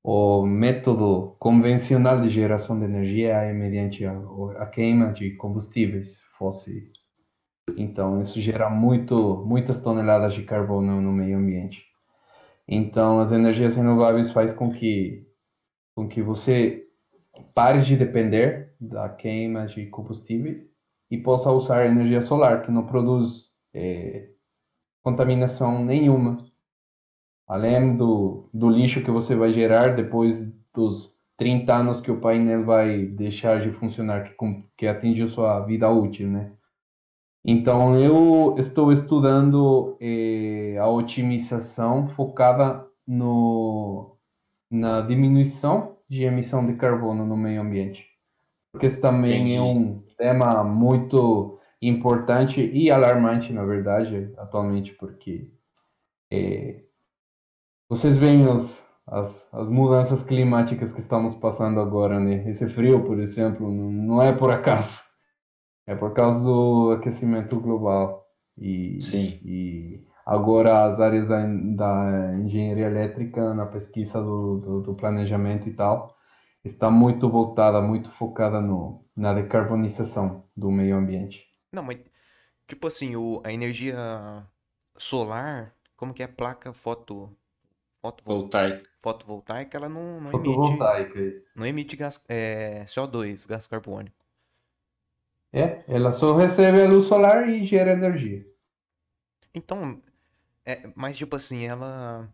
o 0.02 0.44
método 0.44 1.36
convencional 1.38 2.20
de 2.20 2.30
geração 2.30 2.78
de 2.78 2.84
energia 2.84 3.34
é 3.42 3.52
mediante 3.52 4.04
a, 4.04 4.12
a 4.58 4.66
queima 4.66 5.12
de 5.12 5.36
combustíveis 5.36 6.20
fósseis. 6.36 6.97
Então, 7.76 8.20
isso 8.20 8.40
gera 8.40 8.70
muito, 8.70 9.44
muitas 9.46 9.80
toneladas 9.80 10.34
de 10.34 10.42
carbono 10.42 11.00
no 11.00 11.12
meio 11.12 11.38
ambiente. 11.38 11.84
Então, 12.66 13.20
as 13.20 13.32
energias 13.32 13.74
renováveis 13.74 14.30
faz 14.32 14.52
com 14.52 14.70
que, 14.70 15.26
com 15.94 16.08
que 16.08 16.22
você 16.22 16.86
pare 17.54 17.82
de 17.82 17.96
depender 17.96 18.74
da 18.80 19.08
queima 19.08 19.66
de 19.66 19.86
combustíveis 19.86 20.68
e 21.10 21.18
possa 21.18 21.50
usar 21.50 21.86
energia 21.86 22.22
solar, 22.22 22.62
que 22.62 22.70
não 22.70 22.86
produz 22.86 23.52
é, 23.74 24.28
contaminação 25.02 25.84
nenhuma. 25.84 26.46
Além 27.46 27.96
do, 27.96 28.50
do 28.52 28.68
lixo 28.68 29.02
que 29.02 29.10
você 29.10 29.34
vai 29.34 29.52
gerar 29.52 29.96
depois 29.96 30.36
dos 30.74 31.16
30 31.38 31.74
anos 31.74 32.00
que 32.00 32.10
o 32.10 32.20
painel 32.20 32.64
vai 32.64 33.06
deixar 33.06 33.60
de 33.62 33.72
funcionar, 33.78 34.24
que, 34.24 34.34
que 34.76 34.86
atingiu 34.86 35.28
sua 35.28 35.60
vida 35.60 35.88
útil, 35.88 36.28
né? 36.28 36.52
Então, 37.44 37.96
eu 37.96 38.54
estou 38.58 38.92
estudando 38.92 39.96
eh, 40.00 40.76
a 40.78 40.88
otimização 40.88 42.08
focada 42.08 42.86
no, 43.06 44.16
na 44.70 45.00
diminuição 45.00 45.96
de 46.08 46.24
emissão 46.24 46.66
de 46.66 46.74
carbono 46.74 47.24
no 47.24 47.36
meio 47.36 47.62
ambiente. 47.62 48.06
Porque 48.72 48.86
isso 48.86 49.00
também 49.00 49.32
é 49.32 49.36
Entendi. 49.36 49.56
é 49.56 49.62
um 49.62 50.02
tema 50.16 50.62
muito 50.62 51.58
importante 51.80 52.60
e 52.60 52.90
alarmante, 52.90 53.52
na 53.52 53.64
verdade, 53.64 54.32
atualmente, 54.36 54.92
porque 54.94 55.50
é, 56.30 56.82
vocês 57.88 58.16
veem 58.16 58.46
os, 58.46 58.84
as, 59.06 59.48
as 59.52 59.68
mudanças 59.68 60.22
climáticas 60.22 60.92
que 60.92 61.00
estamos 61.00 61.34
passando 61.34 61.80
agora, 61.80 62.20
né? 62.20 62.48
Esse 62.48 62.68
frio, 62.68 63.04
por 63.04 63.18
exemplo, 63.18 63.70
não 63.70 64.20
é 64.20 64.32
por 64.32 64.50
acaso. 64.50 65.07
É 65.88 65.94
por 65.94 66.12
causa 66.12 66.38
do 66.40 66.92
aquecimento 66.92 67.58
global. 67.58 68.28
E, 68.58 69.00
Sim. 69.00 69.40
E 69.42 70.04
agora 70.26 70.84
as 70.84 71.00
áreas 71.00 71.26
da, 71.26 71.46
da 71.46 72.34
engenharia 72.44 72.84
elétrica, 72.84 73.54
na 73.54 73.64
pesquisa 73.64 74.20
do, 74.20 74.58
do, 74.58 74.80
do 74.82 74.94
planejamento 74.94 75.66
e 75.66 75.72
tal, 75.72 76.14
está 76.62 76.90
muito 76.90 77.30
voltada, 77.30 77.80
muito 77.80 78.10
focada 78.10 78.60
no, 78.60 79.02
na 79.16 79.32
decarbonização 79.32 80.44
do 80.54 80.70
meio 80.70 80.94
ambiente. 80.94 81.46
Não, 81.72 81.82
mas 81.82 81.98
tipo 82.66 82.86
assim, 82.86 83.16
o, 83.16 83.40
a 83.42 83.50
energia 83.50 83.96
solar, 84.98 85.74
como 85.96 86.12
que 86.12 86.22
é 86.22 86.26
a 86.26 86.28
placa 86.28 86.70
foto 86.74 87.34
fotovoltaica, 88.02 88.82
fotovoltaica 88.98 89.78
ela 89.78 89.88
não, 89.88 90.20
não 90.20 90.30
fotovoltaica. 90.32 91.18
emite 91.18 91.44
não 91.56 91.66
emite 91.66 91.96
gás, 91.96 92.22
é, 92.28 92.84
CO2, 92.84 93.48
gás 93.48 93.66
carbônico. 93.66 94.17
É, 95.52 95.84
ela 95.88 96.12
só 96.14 96.34
recebe 96.36 96.80
a 96.82 96.88
luz 96.88 97.06
solar 97.06 97.48
e 97.48 97.66
gera 97.66 97.92
energia. 97.92 98.46
Então, 99.54 100.02
é, 100.64 100.92
mas 100.96 101.16
tipo 101.18 101.36
assim, 101.36 101.66
ela 101.66 102.32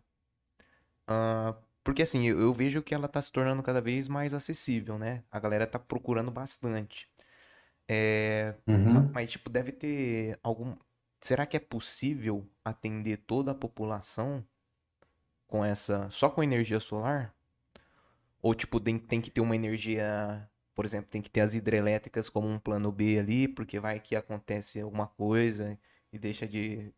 uh, 1.09 1.55
porque 1.83 2.01
assim, 2.03 2.27
eu, 2.27 2.39
eu 2.39 2.53
vejo 2.53 2.81
que 2.83 2.93
ela 2.95 3.07
tá 3.07 3.21
se 3.21 3.31
tornando 3.31 3.61
cada 3.63 3.81
vez 3.81 4.07
mais 4.07 4.33
acessível, 4.33 4.97
né? 4.97 5.23
A 5.31 5.39
galera 5.39 5.67
tá 5.67 5.79
procurando 5.79 6.31
bastante. 6.31 7.09
É, 7.89 8.55
Uhum. 8.67 9.09
mas 9.13 9.31
tipo, 9.31 9.49
deve 9.49 9.71
ter 9.71 10.39
algum. 10.43 10.75
Será 11.21 11.45
que 11.45 11.57
é 11.57 11.59
possível 11.59 12.47
atender 12.65 13.17
toda 13.27 13.51
a 13.51 13.55
população 13.55 14.45
com 15.47 15.63
essa, 15.65 16.07
só 16.11 16.29
com 16.29 16.43
energia 16.43 16.79
solar? 16.79 17.33
Ou 18.41 18.53
tipo, 18.53 18.79
tem, 18.79 18.97
tem 18.99 19.21
que 19.21 19.29
ter 19.31 19.41
uma 19.41 19.55
energia, 19.55 20.47
por 20.75 20.85
exemplo, 20.85 21.09
tem 21.11 21.21
que 21.21 21.29
ter 21.29 21.41
as 21.41 21.55
hidrelétricas 21.55 22.29
como 22.29 22.47
um 22.49 22.59
plano 22.59 22.91
B 22.91 23.19
ali, 23.19 23.47
porque 23.47 23.79
vai 23.79 23.99
que 23.99 24.15
acontece 24.15 24.81
alguma 24.81 25.07
coisa 25.07 25.79
e 26.13 26.19
deixa 26.19 26.47
de, 26.47 26.93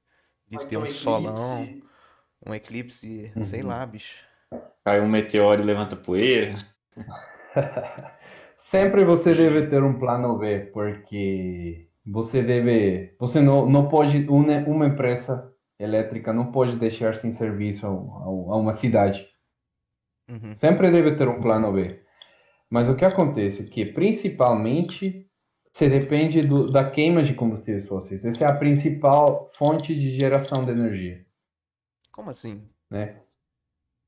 de 0.48 0.60
ter 0.60 0.78
ter 0.78 0.78
um 0.78 0.88
um 0.88 0.88
solão, 0.88 1.78
um 2.46 2.54
eclipse, 2.56 3.34
sei 3.44 3.62
Uhum. 3.62 3.64
lá, 3.64 3.86
bicho. 3.86 4.26
cai 4.84 5.00
um 5.02 5.08
meteoro 5.08 5.62
e 5.62 5.66
levanta 5.66 5.96
poeira. 5.96 6.66
Sempre 8.58 9.06
você 9.06 9.34
deve 9.36 9.68
ter 9.68 9.84
um 9.84 9.98
plano 10.00 10.38
B, 10.38 10.60
porque 10.74 11.88
você 12.06 12.42
deve, 12.44 13.16
você 13.20 13.40
não, 13.42 13.66
não 13.70 13.88
pode, 13.90 14.28
uma, 14.30 14.58
uma 14.68 14.88
empresa 14.88 15.52
elétrica 15.80 16.34
não 16.34 16.52
pode 16.52 16.76
deixar 16.78 17.16
sem 17.16 17.32
serviço 17.34 17.86
a, 17.86 17.90
a- 17.90 17.94
a 17.94 18.56
uma 18.58 18.74
cidade. 18.74 19.28
Uhum. 20.30 20.62
Sempre 20.62 20.92
deve 20.92 21.16
ter 21.18 21.28
um 21.30 21.40
plano 21.42 21.72
B. 21.72 22.02
Mas 22.70 22.90
o 22.90 22.96
que 22.96 23.06
acontece 23.06 23.64
é 23.64 23.66
que, 23.68 23.86
principalmente, 23.86 25.30
você 25.72 25.90
depende 25.90 26.42
do, 26.42 26.72
da 26.72 26.90
queima 26.90 27.24
de 27.24 27.34
combustíveis 27.34 27.88
fósseis. 27.88 28.26
Essa 28.26 28.46
é 28.46 28.48
a 28.48 28.56
principal 28.58 29.52
fonte 29.58 29.96
de 29.96 30.12
geração 30.12 30.66
de 30.66 30.72
energia, 30.72 31.26
Como 32.12 32.30
assim? 32.30 32.70
né? 32.90 33.22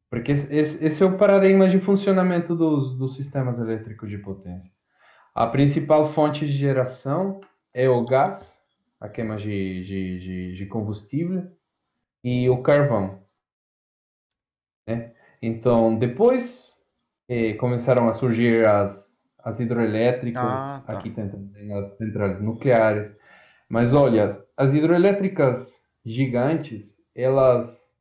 Porque 0.10 0.32
esse, 0.32 0.84
esse 0.84 1.04
é 1.04 1.06
o 1.06 1.18
paradigma 1.18 1.68
de 1.70 1.80
funcionamento 1.80 2.56
dos, 2.56 2.98
dos 2.98 3.16
sistemas 3.16 3.60
elétricos 3.60 4.10
de 4.10 4.18
potência. 4.18 4.72
A 5.36 5.48
principal 5.48 6.08
fonte 6.14 6.46
de 6.46 6.52
geração 6.52 7.40
é 7.74 7.88
o 7.90 8.06
gás, 8.06 8.64
a 9.00 9.08
queima 9.08 9.38
de, 9.38 9.86
de, 9.86 10.20
de, 10.20 10.56
de 10.56 10.66
combustível, 10.66 11.50
e 12.24 12.50
o 12.50 12.62
carvão. 12.64 13.24
né? 14.88 15.14
Então, 15.42 15.98
depois 15.98 16.69
eh, 17.30 17.54
começaram 17.56 18.10
a 18.10 18.16
surgir 18.16 18.68
as, 18.68 19.28
as 19.44 19.60
hidroelétricas, 19.62 20.80
Ah, 20.80 20.82
tá. 20.90 20.94
aqui 20.94 21.12
tem 21.12 21.30
também 21.30 21.74
as 21.74 21.98
centrais 21.98 22.42
nucleares. 22.42 23.16
Mas 23.70 23.94
olha, 23.94 24.32
as 24.58 24.74
hidroelétricas 24.74 25.74
gigantes, 26.06 26.98
elas, 27.16 27.92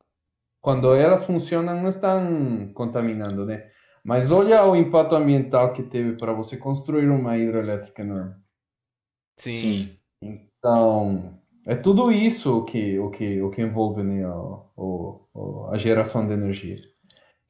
quando 0.61 0.95
elas 0.95 1.25
funcionam, 1.27 1.83
não 1.83 1.91
estão 1.91 2.73
contaminando, 2.75 3.47
né? 3.47 3.71
Mas 4.05 4.31
olha 4.31 4.65
o 4.67 4.77
impacto 4.77 5.17
ambiental 5.17 5.73
que 5.75 5.83
teve 5.85 6.17
para 6.19 6.33
você 6.33 6.57
construir 6.57 7.09
uma 7.11 7.37
hidroelétrica 7.39 8.03
enorme. 8.03 8.35
Sim. 9.37 9.89
Sim. 10.21 10.49
Então, 10.59 11.39
é 11.67 11.75
tudo 11.77 12.11
isso 12.13 12.59
o 12.59 12.65
que, 12.65 12.99
o 12.99 13.11
que, 13.11 13.43
o 13.43 13.51
que 13.51 13.63
envolve 13.63 14.03
né, 14.03 14.27
o, 14.29 14.65
o, 14.77 15.21
o- 15.35 15.67
a 15.71 15.79
geração 15.79 16.27
de 16.27 16.35
energia. 16.35 16.79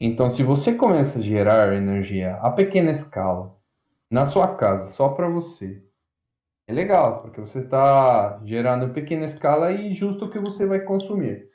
Então, 0.01 0.31
se 0.31 0.43
você 0.43 0.75
começa 0.75 1.19
a 1.19 1.23
gerar 1.23 1.75
energia 1.75 2.37
a 2.37 2.51
pequena 2.51 2.91
escala, 2.91 3.57
na 4.11 4.27
sua 4.27 4.57
casa, 4.57 4.89
só 4.89 5.11
para 5.11 5.29
você, 5.29 5.83
é 6.67 6.73
legal, 6.73 7.23
porque 7.23 7.41
você 7.41 7.61
está 7.61 8.41
gerando 8.45 8.87
em 8.87 8.93
pequena 8.93 9.27
escala 9.27 9.73
e 9.73 9.95
justo 9.95 10.27
o 10.27 10.31
que 10.31 10.39
você 10.39 10.67
vai 10.67 10.81
consumir. 10.81 11.49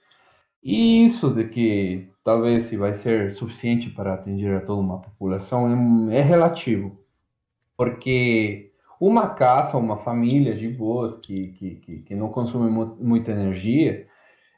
E 0.64 1.06
isso 1.06 1.34
de 1.34 1.50
que 1.50 2.10
talvez 2.24 2.66
se 2.66 2.78
vai 2.78 2.96
ser 2.96 3.32
suficiente 3.34 3.89
para 3.91 4.14
atender 4.16 4.56
a 4.58 4.62
toda 4.62 4.82
uma 4.82 5.02
população 5.02 6.10
é, 6.12 6.18
é 6.20 6.22
relativo. 6.22 6.98
Porque 7.78 8.72
uma 9.00 9.30
casa, 9.36 9.78
uma 9.78 9.98
família 9.98 10.56
de 10.56 10.68
boas 10.70 11.18
que, 11.20 11.50
que, 11.54 11.76
que, 11.78 12.00
que 12.02 12.16
não 12.16 12.30
consome 12.32 12.70
mu- 12.70 12.98
muita 13.00 13.32
energia, 13.32 14.08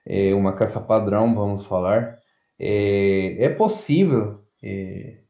é, 0.06 0.34
uma 0.36 0.54
casa 0.54 0.82
padrão, 0.82 1.36
vamos 1.36 1.66
falar, 1.66 2.20
é, 2.60 3.44
é 3.46 3.50
possível 3.50 4.46
é, 4.64 5.24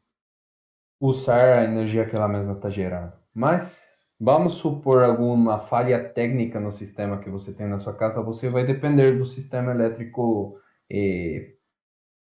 usar 1.00 1.58
a 1.58 1.64
energia 1.64 2.06
que 2.08 2.14
ela 2.16 2.28
mesma 2.28 2.52
está 2.54 2.70
gerando. 2.70 3.12
Mas 3.34 3.96
vamos 4.18 4.54
supor 4.54 5.02
alguma 5.04 5.60
falha 5.66 6.02
técnica 6.12 6.58
no 6.60 6.72
sistema 6.72 7.18
que 7.20 7.30
você 7.30 7.52
tem 7.52 7.66
na 7.68 7.78
sua 7.78 7.94
casa, 7.94 8.22
você 8.22 8.48
vai 8.50 8.66
depender 8.66 9.18
do 9.18 9.24
sistema 9.26 9.72
elétrico 9.72 10.58
é, 10.90 11.52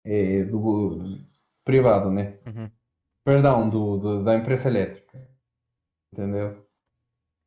é, 0.05 0.45
do 0.45 1.19
privado, 1.65 2.11
né? 2.11 2.39
Uhum. 2.47 2.71
Perdão, 3.25 3.71
do, 3.71 3.99
do- 3.99 4.25
da 4.25 4.35
empresa 4.37 4.69
elétrica. 4.69 5.19
Entendeu? 6.13 6.67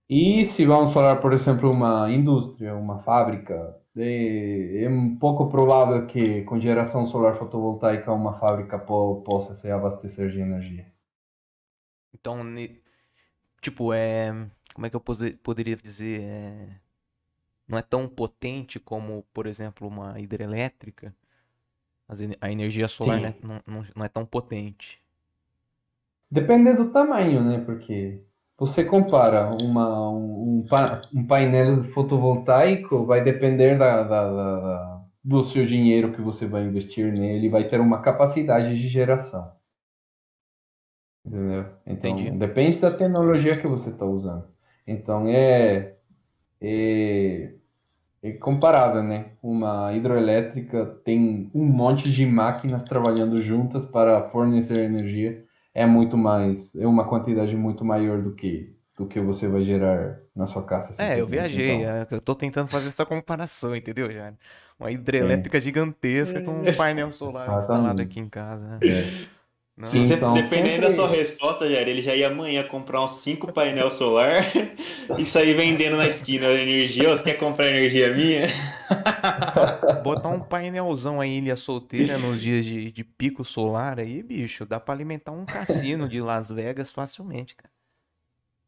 E 0.10 0.46
se 0.46 0.66
vamos 0.66 0.94
falar, 0.94 1.18
por 1.22 1.34
exemplo, 1.34 1.72
uma 1.72 2.12
indústria, 2.12 2.76
uma 2.76 3.00
fábrica, 3.04 3.76
é, 3.98 4.84
pouco 5.20 5.50
provável 5.50 6.08
que 6.08 6.44
com 6.44 6.60
geração 6.60 7.06
solar 7.08 7.38
fotovoltaica 7.38 8.12
uma 8.12 8.40
fábrica 8.40 8.78
po- 8.80 9.22
possa 9.26 9.56
se 9.56 9.70
abastecer 9.72 10.32
de 10.32 10.40
energia. 10.40 10.86
Então, 12.14 12.44
tipo, 13.62 13.94
é. 13.94 14.32
Como 14.74 14.86
é 14.86 14.90
que 14.90 14.96
eu 14.96 15.02
poderia 15.44 15.76
dizer? 15.78 16.22
É, 16.22 16.80
não 17.68 17.78
é 17.78 17.82
tão 17.82 18.08
potente 18.10 18.80
como, 18.80 19.24
por 19.34 19.48
exemplo, 19.48 19.88
uma 19.88 20.20
hidrelétrica. 20.20 21.16
A 22.42 22.52
energia 22.52 22.88
solar 22.88 23.20
né, 23.22 23.36
não, 23.44 23.62
não, 23.68 23.84
não 23.96 24.06
é 24.06 24.10
tão 24.10 24.26
potente. 24.26 25.00
Depende 26.30 26.74
do 26.74 26.92
tamanho, 26.92 27.44
né? 27.44 27.64
Porque 27.66 28.24
você 28.58 28.84
compara 28.84 29.50
uma, 29.50 30.10
um, 30.12 30.60
um 30.60 30.68
pa- 30.68 31.02
painel 31.28 31.84
fotovoltaico, 31.94 33.06
vai 33.06 33.24
depender 33.24 33.78
da, 33.78 34.04
da- 34.04 34.32
da- 34.32 34.60
da- 34.62 35.02
do 35.24 35.44
seu 35.44 35.66
dinheiro 35.66 36.14
que 36.14 36.22
você 36.22 36.48
vai 36.48 36.64
investir 36.66 37.12
nele, 37.14 37.50
vai 37.50 37.68
ter 37.68 37.80
uma 37.82 38.02
capacidade 38.02 38.80
de 38.80 38.88
geração. 38.90 39.52
Entendeu? 41.26 41.66
Então, 41.86 42.26
Entendi. 42.26 42.32
depende 42.38 42.80
da 42.80 42.92
tecnologia 42.92 43.60
que 43.60 43.68
você 43.68 43.90
está 43.90 44.06
usando. 44.06 44.48
Então, 44.88 45.28
é, 45.28 45.96
é, 46.62 47.54
é 48.24 48.34
comparável, 48.34 49.04
né? 49.04 49.34
Uma 49.44 49.94
hidroelétrica 49.94 50.86
tem 51.06 51.52
um 51.56 51.66
monte 51.66 52.12
de 52.12 52.26
máquinas 52.28 52.84
trabalhando 52.84 53.42
juntas 53.42 53.86
para 53.88 54.30
fornecer 54.32 54.86
energia 54.86 55.45
é 55.76 55.86
muito 55.86 56.18
mais, 56.18 56.74
é 56.76 56.88
uma 56.88 57.08
quantidade 57.08 57.56
muito 57.56 57.86
maior 57.86 58.22
do 58.22 58.34
que 58.34 58.74
do 58.98 59.06
que 59.06 59.20
você 59.20 59.46
vai 59.50 59.66
gerar 59.66 60.20
na 60.34 60.48
sua 60.48 60.64
casa. 60.64 60.96
É, 61.04 61.20
eu 61.20 61.28
viajei. 61.28 61.82
Então, 61.82 61.92
é, 61.92 62.08
Eu 62.10 62.22
tô 62.22 62.34
tentando 62.34 62.70
fazer 62.70 62.88
essa 62.88 63.06
comparação, 63.06 63.76
entendeu, 63.76 64.10
já? 64.10 64.34
Uma 64.80 64.90
hidrelétrica 64.90 65.60
gigantesca 65.60 66.42
com 66.42 66.52
um 66.62 66.74
painel 66.78 67.12
solar 67.12 67.58
instalado 67.58 68.02
aqui 68.02 68.22
em 68.22 68.30
casa. 68.30 68.66
né? 68.66 68.80
é. 68.84 69.35
Não, 69.78 69.86
Se 69.88 70.00
você, 70.08 70.14
Então, 70.14 70.34
dependendo 70.34 70.84
da 70.84 70.90
sempre- 70.90 70.96
sua 70.96 71.10
resposta, 71.10 71.70
Jair, 71.70 71.88
ele 71.90 72.02
já 72.02 72.16
ia 72.16 72.28
amanhã 72.30 72.64
comprar 72.64 73.04
uns 73.04 73.12
5 73.20 73.52
painel 73.52 73.92
solar 73.92 74.42
e 75.20 75.26
sair 75.26 75.54
vendendo 75.54 75.98
na 75.98 76.08
esquina 76.08 76.48
a 76.48 76.54
energia. 76.54 77.10
Você 77.10 77.24
quer 77.26 77.34
comprar 77.34 77.68
energia 77.68 78.14
minha? 78.14 78.48
Botar 80.04 80.30
um 80.30 80.40
painelzão 80.40 81.20
aí, 81.20 81.38
ilha 81.40 81.56
solteira, 81.58 82.18
nos 82.18 82.42
dias 82.42 82.64
de, 82.64 82.90
de 82.92 83.04
pico 83.04 83.44
solar 83.44 84.00
aí, 84.00 84.24
bicho, 84.24 84.66
dá 84.66 84.80
pra 84.80 84.94
alimentar 84.94 85.32
um 85.32 85.46
cassino 85.46 86.08
de 86.08 86.22
Las 86.22 86.50
Vegas 86.50 86.90
facilmente, 86.92 87.56
cara. 87.56 87.70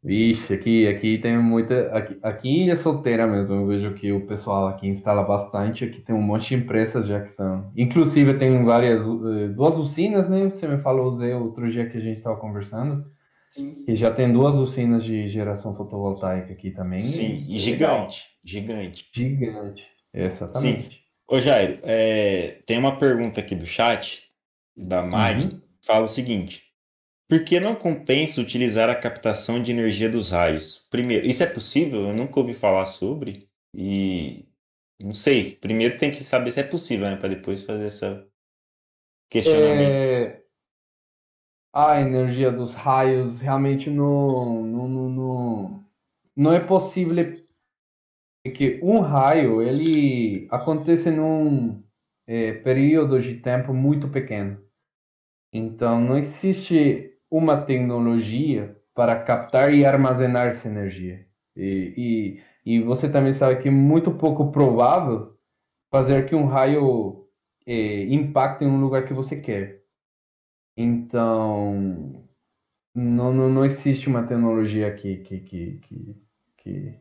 Vixe, 0.04 0.54
aqui, 0.54 0.88
aqui 0.88 1.18
tem 1.18 1.38
muita. 1.38 1.90
Aqui, 1.92 2.18
aqui 2.22 2.70
é 2.72 2.76
solteira 2.76 3.26
mesmo. 3.28 3.56
Eu 3.56 3.68
vejo 3.68 3.94
que 3.96 4.12
o 4.12 4.26
pessoal 4.28 4.68
aqui 4.68 4.88
instala 4.88 5.24
bastante. 5.24 5.84
Aqui 5.84 6.00
tem 6.00 6.16
um 6.16 6.22
monte 6.22 6.50
de 6.50 6.56
empresas 6.56 7.08
já 7.08 7.20
que 7.20 7.30
estão. 7.30 7.72
Inclusive, 7.76 8.36
tem 8.36 8.64
várias. 8.64 9.02
eh, 9.02 9.48
Duas 9.50 9.78
usinas, 9.78 10.30
né? 10.30 10.50
Você 10.50 10.68
me 10.68 10.78
falou, 10.82 11.16
Zé, 11.16 11.36
outro 11.36 11.70
dia 11.70 11.90
que 11.90 11.98
a 11.98 12.02
gente 12.02 12.18
estava 12.18 12.38
conversando. 12.38 13.06
Sim. 13.50 13.84
E 13.88 13.96
já 13.96 14.12
tem 14.12 14.32
duas 14.32 14.56
usinas 14.56 15.04
de 15.04 15.30
geração 15.30 15.76
fotovoltaica 15.76 16.54
aqui 16.54 16.70
também. 16.72 17.02
Sim, 17.02 17.46
e 17.50 17.58
gigante. 17.58 18.24
Gigante. 18.46 19.06
Gigante. 19.14 19.84
Exatamente. 20.14 21.02
Ô 21.30 21.40
Jairo, 21.40 21.78
é, 21.84 22.60
tem 22.66 22.78
uma 22.78 22.98
pergunta 22.98 23.40
aqui 23.42 23.56
do 23.56 23.66
chat, 23.66 24.24
da 24.76 25.02
Mari, 25.02 25.44
Uhum. 25.46 25.62
fala 25.86 26.06
o 26.06 26.10
seguinte: 26.10 26.62
Por 27.30 27.44
que 27.44 27.60
não 27.60 27.76
compensa 27.76 28.40
utilizar 28.40 28.90
a 28.90 28.96
captação 28.96 29.62
de 29.62 29.72
energia 29.72 30.10
dos 30.10 30.32
raios? 30.32 30.88
Primeiro, 30.90 31.28
isso 31.28 31.44
é 31.44 31.46
possível? 31.46 32.08
Eu 32.08 32.14
nunca 32.14 32.40
ouvi 32.40 32.54
falar 32.54 32.86
sobre 32.86 33.50
e 33.74 34.46
não 35.00 35.12
sei. 35.12 35.54
Primeiro 35.56 35.98
tem 35.98 36.10
que 36.10 36.24
saber 36.24 36.52
se 36.52 36.62
é 36.62 36.64
possível, 36.64 37.10
né, 37.10 37.18
para 37.18 37.30
depois 37.30 37.64
fazer 37.64 37.88
esse 37.88 38.06
questionamento. 39.30 39.92
É, 39.92 40.42
a 41.74 42.02
energia 42.02 42.52
dos 42.52 42.74
raios 42.74 43.40
realmente 43.40 43.90
não, 43.90 44.64
não, 44.64 44.88
não, 44.88 45.86
não, 46.36 46.54
é 46.54 46.60
possível 46.60 47.44
que 48.56 48.80
um 48.82 49.00
raio 49.00 49.62
ele 49.62 50.48
acontece 50.50 51.12
num 51.12 51.84
é, 52.26 52.54
período 52.54 53.20
de 53.20 53.36
tempo 53.36 53.74
muito 53.74 54.10
pequeno. 54.10 54.66
Então 55.54 56.00
não 56.02 56.18
existe 56.18 57.17
uma 57.30 57.62
tecnologia 57.62 58.76
para 58.94 59.22
captar 59.24 59.74
e 59.74 59.86
armazenar 59.86 60.48
essa 60.48 60.68
energia. 60.68 61.26
E, 61.56 62.40
e, 62.66 62.76
e 62.78 62.82
você 62.82 63.10
também 63.10 63.34
sabe 63.34 63.62
que 63.62 63.68
é 63.68 63.72
muito 63.72 64.12
pouco 64.12 64.52
provável 64.52 65.38
fazer 65.92 66.28
que 66.28 66.36
um 66.36 66.46
raio 66.46 67.28
é, 67.66 68.04
impacte 68.06 68.64
em 68.64 68.68
um 68.68 68.80
lugar 68.80 69.06
que 69.06 69.14
você 69.14 69.40
quer. 69.40 69.84
Então, 70.76 72.26
não, 72.94 73.34
não, 73.34 73.50
não 73.50 73.66
existe 73.66 74.08
uma 74.08 74.24
tecnologia 74.24 74.94
que, 74.94 75.18
que, 75.18 75.40
que, 75.40 75.80
que, 75.80 76.20
que, 76.58 77.00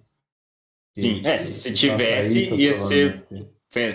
Sim, 1.00 1.22
é, 1.24 1.38
se 1.38 1.72
tivesse, 1.72 2.54
ia 2.54 2.74
ser 2.74 3.26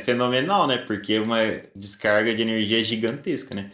Fenomenal, 0.03 0.67
né? 0.67 0.77
Porque 0.77 1.13
é 1.13 1.21
uma 1.21 1.39
descarga 1.75 2.35
de 2.35 2.41
energia 2.41 2.83
gigantesca, 2.83 3.55
né? 3.55 3.71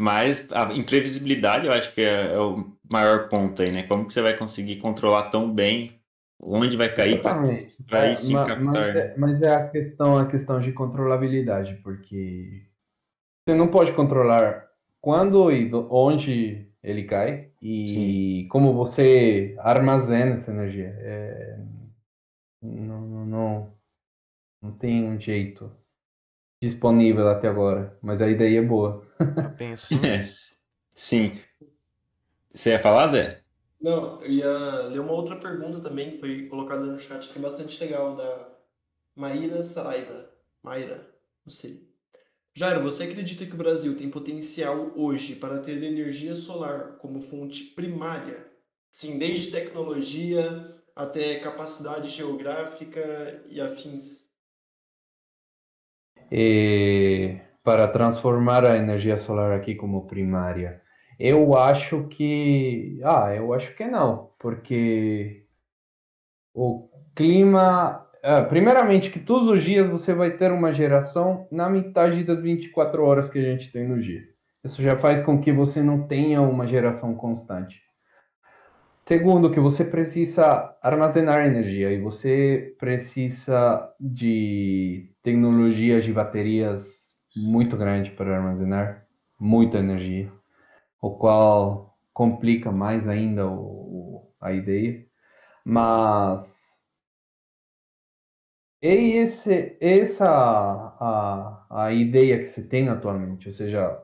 Mas 0.00 0.50
a 0.52 0.72
imprevisibilidade 0.74 1.66
eu 1.66 1.72
acho 1.72 1.92
que 1.92 2.00
é, 2.02 2.32
é 2.34 2.38
o 2.38 2.76
maior 2.90 3.28
ponto 3.28 3.62
aí, 3.62 3.70
né? 3.72 3.84
Como 3.84 4.06
que 4.06 4.12
você 4.12 4.22
vai 4.22 4.36
conseguir 4.36 4.78
controlar 4.78 5.30
tão 5.30 5.52
bem 5.52 6.00
onde 6.40 6.76
vai 6.76 6.92
cair 6.94 7.22
para 7.22 7.42
É, 7.92 8.14
sim 8.16 8.32
ma- 8.32 8.46
captar, 8.46 8.60
mas, 8.60 8.94
né? 8.94 8.94
é, 8.94 9.16
mas 9.18 9.42
é 9.42 9.54
a 9.54 9.68
questão, 9.68 10.16
a 10.18 10.26
questão 10.26 10.60
de 10.60 10.72
controlabilidade, 10.72 11.74
porque 11.82 12.66
você 13.46 13.54
não 13.56 13.68
pode 13.70 13.92
controlar 13.94 14.68
quando 15.00 15.50
e 15.52 15.70
onde 15.90 16.68
ele 16.82 17.04
cai 17.04 17.50
e 17.62 18.46
como 18.50 18.74
você 18.74 19.56
armazena 19.60 20.34
essa 20.34 20.50
energia. 20.52 20.94
É, 21.00 21.58
não, 22.62 23.00
não, 23.06 23.26
não, 23.26 23.74
não 24.62 24.72
tem 24.72 25.04
um 25.04 25.20
jeito 25.20 25.70
disponível 26.62 27.28
até 27.28 27.48
agora, 27.48 27.98
mas 28.02 28.20
a 28.22 28.28
ideia 28.30 28.60
é 28.60 28.62
boa. 28.62 29.06
Já 29.36 29.48
pensou? 29.50 29.98
É, 30.04 30.20
sim. 30.94 31.40
Você 32.54 32.70
ia 32.70 32.78
falar, 32.78 33.08
Zé? 33.08 33.42
Não, 33.80 34.20
eu 34.22 34.30
ia 34.30 34.82
ler 34.88 35.00
uma 35.00 35.12
outra 35.12 35.36
pergunta 35.38 35.80
também 35.80 36.10
que 36.12 36.18
foi 36.18 36.46
colocada 36.48 36.84
no 36.86 36.98
chat 36.98 37.28
que 37.32 37.38
é 37.38 37.42
bastante 37.42 37.80
legal, 37.82 38.14
da 38.14 38.58
Maíra 39.16 39.62
Saraiva. 39.62 40.30
Maíra, 40.62 41.14
não 41.44 41.52
sei. 41.52 41.88
Jairo, 42.54 42.82
você 42.82 43.04
acredita 43.04 43.46
que 43.46 43.54
o 43.54 43.58
Brasil 43.58 43.96
tem 43.96 44.10
potencial 44.10 44.92
hoje 44.96 45.36
para 45.36 45.60
ter 45.60 45.82
energia 45.82 46.36
solar 46.36 46.98
como 46.98 47.20
fonte 47.22 47.64
primária? 47.64 48.46
Sim, 48.90 49.18
desde 49.18 49.52
tecnologia 49.52 50.76
até 50.96 51.40
capacidade 51.40 52.10
geográfica 52.10 53.44
e 53.50 53.60
afins. 53.60 54.28
E 56.30 57.40
para 57.62 57.88
transformar 57.88 58.64
a 58.64 58.76
energia 58.76 59.18
solar 59.18 59.52
aqui 59.52 59.74
como 59.74 60.06
primária, 60.06 60.80
eu 61.18 61.54
acho 61.56 62.04
que, 62.08 62.98
ah, 63.04 63.34
eu 63.34 63.52
acho 63.52 63.74
que 63.74 63.84
não, 63.84 64.30
porque 64.40 65.44
o 66.54 66.88
clima, 67.14 68.06
ah, 68.22 68.42
primeiramente 68.42 69.10
que 69.10 69.20
todos 69.20 69.48
os 69.48 69.62
dias 69.62 69.88
você 69.88 70.14
vai 70.14 70.30
ter 70.30 70.50
uma 70.50 70.72
geração 70.72 71.46
na 71.52 71.68
metade 71.68 72.24
das 72.24 72.40
24 72.40 73.04
horas 73.04 73.28
que 73.30 73.38
a 73.38 73.42
gente 73.42 73.70
tem 73.70 73.86
no 73.86 74.00
dia. 74.00 74.22
Isso 74.64 74.82
já 74.82 74.96
faz 74.96 75.22
com 75.22 75.40
que 75.40 75.52
você 75.52 75.82
não 75.82 76.06
tenha 76.06 76.40
uma 76.40 76.66
geração 76.66 77.14
constante. 77.14 77.80
Segundo, 79.06 79.50
que 79.50 79.58
você 79.58 79.84
precisa 79.84 80.76
armazenar 80.82 81.44
energia 81.44 81.90
e 81.90 82.00
você 82.00 82.74
precisa 82.78 83.92
de 83.98 85.10
tecnologias 85.22 86.04
de 86.04 86.12
baterias 86.12 86.99
muito 87.36 87.76
grande 87.76 88.10
para 88.12 88.36
armazenar 88.36 89.06
muita 89.38 89.78
energia, 89.78 90.32
o 91.02 91.16
qual 91.16 91.98
complica 92.12 92.72
mais 92.72 93.08
ainda 93.08 93.48
o, 93.48 94.32
a 94.40 94.52
ideia. 94.52 95.06
Mas 95.64 96.82
é 98.82 98.94
esse, 98.94 99.76
essa 99.80 100.26
a, 100.28 101.66
a 101.84 101.92
ideia 101.92 102.38
que 102.38 102.48
se 102.48 102.68
tem 102.68 102.88
atualmente, 102.88 103.48
ou 103.48 103.52
seja, 103.54 104.00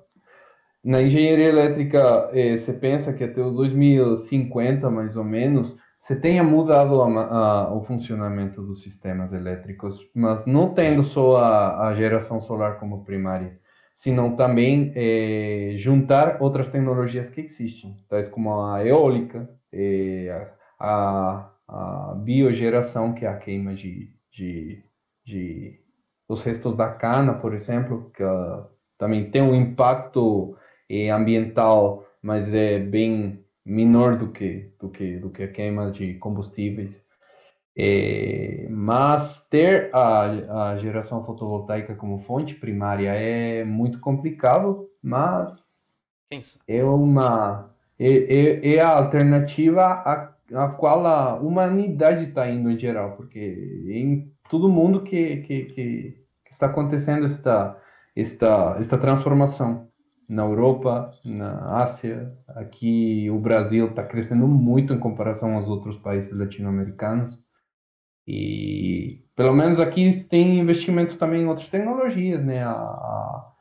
na 0.84 1.02
engenharia 1.02 1.48
elétrica, 1.48 2.30
eh, 2.32 2.56
você 2.56 2.72
pensa 2.72 3.12
que 3.12 3.24
até 3.24 3.42
o 3.42 3.50
2050, 3.50 4.90
mais 4.90 5.16
ou 5.16 5.24
menos, 5.24 5.76
você 6.06 6.14
tenha 6.20 6.42
mudado 6.44 7.02
a 7.02 7.06
a- 7.66 7.74
o 7.74 7.82
funcionamento 7.82 8.62
dos 8.62 8.82
sistemas 8.82 9.32
elétricos, 9.32 10.08
mas 10.14 10.46
não 10.46 10.72
tendo 10.72 11.02
só 11.04 11.36
a, 11.38 11.88
a 11.88 11.94
geração 11.94 12.40
solar 12.40 12.78
como 12.78 13.04
primária, 13.04 13.58
senão 13.94 14.36
também 14.36 14.92
eh, 14.94 15.74
juntar 15.76 16.40
outras 16.40 16.68
tecnologias 16.68 17.28
que 17.30 17.40
existem, 17.40 17.96
tais 18.08 18.28
como 18.28 18.60
a 18.62 18.84
eólica, 18.84 19.50
eh, 19.72 20.48
a, 20.78 21.50
a 21.68 22.14
biogeração, 22.16 23.12
que 23.14 23.24
é 23.24 23.28
a 23.28 23.36
queima 23.36 23.74
de, 23.74 24.12
de, 24.32 24.84
de 25.24 25.80
dos 26.28 26.42
restos 26.42 26.76
da 26.76 26.88
cana, 26.88 27.34
por 27.34 27.54
exemplo, 27.54 28.10
que 28.14 28.22
ah, 28.22 28.66
também 28.98 29.30
tem 29.30 29.42
um 29.42 29.54
impacto 29.54 30.56
eh, 30.88 31.10
ambiental, 31.10 32.04
mas 32.22 32.52
é 32.54 32.78
bem 32.78 33.44
menor 33.66 34.16
do 34.16 34.30
que 34.30 34.72
do 34.80 34.88
que 34.88 35.18
do 35.18 35.30
que 35.30 35.42
a 35.42 35.48
queima 35.48 35.90
de 35.90 36.14
combustíveis. 36.14 37.04
Eh, 37.78 38.66
mas 38.70 39.46
ter 39.50 39.90
a, 39.92 40.70
a 40.70 40.78
geração 40.78 41.24
fotovoltaica 41.24 41.94
como 41.94 42.20
fonte 42.20 42.54
primária 42.54 43.10
é 43.12 43.64
muito 43.64 44.00
complicado, 44.00 44.88
mas 45.02 45.94
é 46.66 46.82
uma 46.84 47.70
é, 47.98 48.12
é, 48.12 48.76
é 48.76 48.80
a 48.80 48.88
alternativa 48.96 49.82
a, 49.82 50.34
a 50.54 50.68
qual 50.68 51.06
a 51.06 51.34
humanidade 51.34 52.24
está 52.24 52.48
indo 52.48 52.70
em 52.70 52.78
geral, 52.78 53.16
porque 53.16 53.38
em 53.88 54.32
todo 54.48 54.68
mundo 54.68 55.02
que, 55.02 55.38
que, 55.38 55.64
que, 55.66 55.74
que 56.44 56.52
está 56.52 56.66
acontecendo 56.66 57.26
esta, 57.26 57.76
esta, 58.14 58.76
esta 58.78 58.98
transformação 58.98 59.88
na 60.28 60.42
Europa, 60.42 61.12
na 61.24 61.76
Ásia, 61.82 62.32
aqui 62.48 63.30
o 63.30 63.38
Brasil 63.38 63.86
está 63.86 64.02
crescendo 64.02 64.46
muito 64.46 64.92
em 64.92 64.98
comparação 64.98 65.54
aos 65.54 65.68
outros 65.68 65.96
países 65.98 66.36
latino-americanos. 66.36 67.38
E 68.26 69.24
pelo 69.36 69.54
menos 69.54 69.78
aqui 69.78 70.24
tem 70.28 70.58
investimento 70.58 71.16
também 71.16 71.42
em 71.42 71.46
outras 71.46 71.68
tecnologias, 71.68 72.44
né? 72.44 72.64
A, 72.64 73.52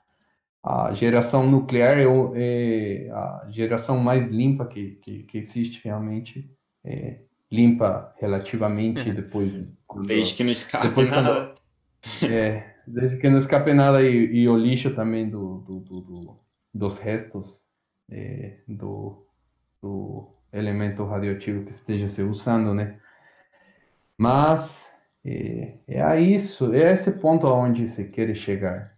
a, 0.63 0.93
geração 0.93 1.47
nuclear 1.47 1.99
é, 1.99 2.05
é 2.35 3.11
a 3.11 3.47
geração 3.49 3.99
mais 3.99 4.29
limpa 4.29 4.65
que, 4.65 4.95
que, 5.03 5.23
que 5.23 5.37
existe 5.37 5.81
realmente. 5.83 6.49
É, 6.83 7.19
limpa 7.51 8.11
relativamente 8.19 9.09
depois. 9.13 9.53
Quando, 9.85 10.07
desde 10.07 10.33
que 10.33 10.43
não 10.43 10.51
escape 10.51 10.87
depois, 10.87 11.11
nada. 11.11 11.55
Quando, 12.19 12.33
é, 12.33 12.75
desde 12.87 13.17
que 13.17 13.29
não 13.29 13.37
escape 13.37 13.71
nada 13.71 14.01
e, 14.01 14.35
e 14.35 14.49
o 14.49 14.57
lixo 14.57 14.95
também 14.95 15.29
do, 15.29 15.59
do, 15.59 15.79
do, 15.79 16.01
do 16.01 16.44
dos 16.75 16.97
restos 16.97 17.63
é, 18.11 18.57
do, 18.67 19.25
do 19.81 20.29
elemento 20.51 21.05
radioativo 21.05 21.65
que 21.65 21.71
esteja 21.71 22.09
se 22.09 22.21
usando, 22.21 22.73
né? 22.73 22.99
Mas 24.17 24.89
é, 25.23 25.77
é 25.87 26.19
isso, 26.19 26.73
é 26.73 26.91
esse 26.93 27.11
ponto 27.13 27.47
aonde 27.47 27.87
se 27.87 28.09
quer 28.09 28.35
chegar. 28.35 28.93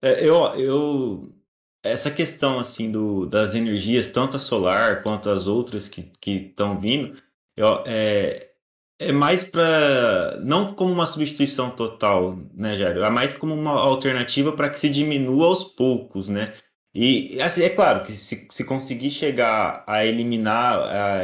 É, 0.00 0.24
eu, 0.24 0.36
eu, 0.54 1.34
essa 1.82 2.10
questão 2.10 2.60
assim 2.60 2.90
do, 2.90 3.26
das 3.26 3.54
energias, 3.54 4.10
tanto 4.10 4.36
a 4.36 4.40
solar 4.40 5.02
quanto 5.02 5.28
as 5.28 5.48
outras 5.48 5.88
que 5.88 6.12
estão 6.24 6.78
vindo, 6.78 7.20
eu, 7.56 7.82
é, 7.84 8.53
é 8.98 9.12
mais 9.12 9.44
para 9.44 10.38
não 10.40 10.74
como 10.74 10.92
uma 10.92 11.06
substituição 11.06 11.70
total, 11.70 12.36
né, 12.54 12.76
Jairo? 12.78 13.02
É 13.04 13.10
mais 13.10 13.34
como 13.36 13.54
uma 13.54 13.72
alternativa 13.72 14.52
para 14.52 14.70
que 14.70 14.78
se 14.78 14.88
diminua 14.88 15.46
aos 15.46 15.64
poucos, 15.64 16.28
né? 16.28 16.54
E 16.94 17.40
assim, 17.40 17.62
é 17.62 17.70
claro 17.70 18.04
que 18.06 18.12
se, 18.12 18.46
se 18.50 18.64
conseguir 18.64 19.10
chegar 19.10 19.84
a 19.86 20.04
eliminar 20.06 20.78
a, 20.78 21.18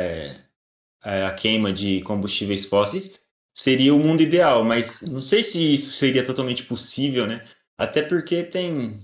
a, 1.03 1.29
a 1.29 1.35
queima 1.35 1.73
de 1.73 2.03
combustíveis 2.03 2.67
fósseis, 2.67 3.21
seria 3.55 3.95
o 3.95 3.99
mundo 3.99 4.23
ideal, 4.23 4.65
mas 4.65 5.03
não 5.03 5.23
sei 5.23 5.43
se 5.43 5.75
isso 5.75 5.93
seria 5.93 6.25
totalmente 6.27 6.65
possível, 6.65 7.27
né? 7.27 7.47
Até 7.79 8.03
porque 8.03 8.43
tem. 8.43 9.01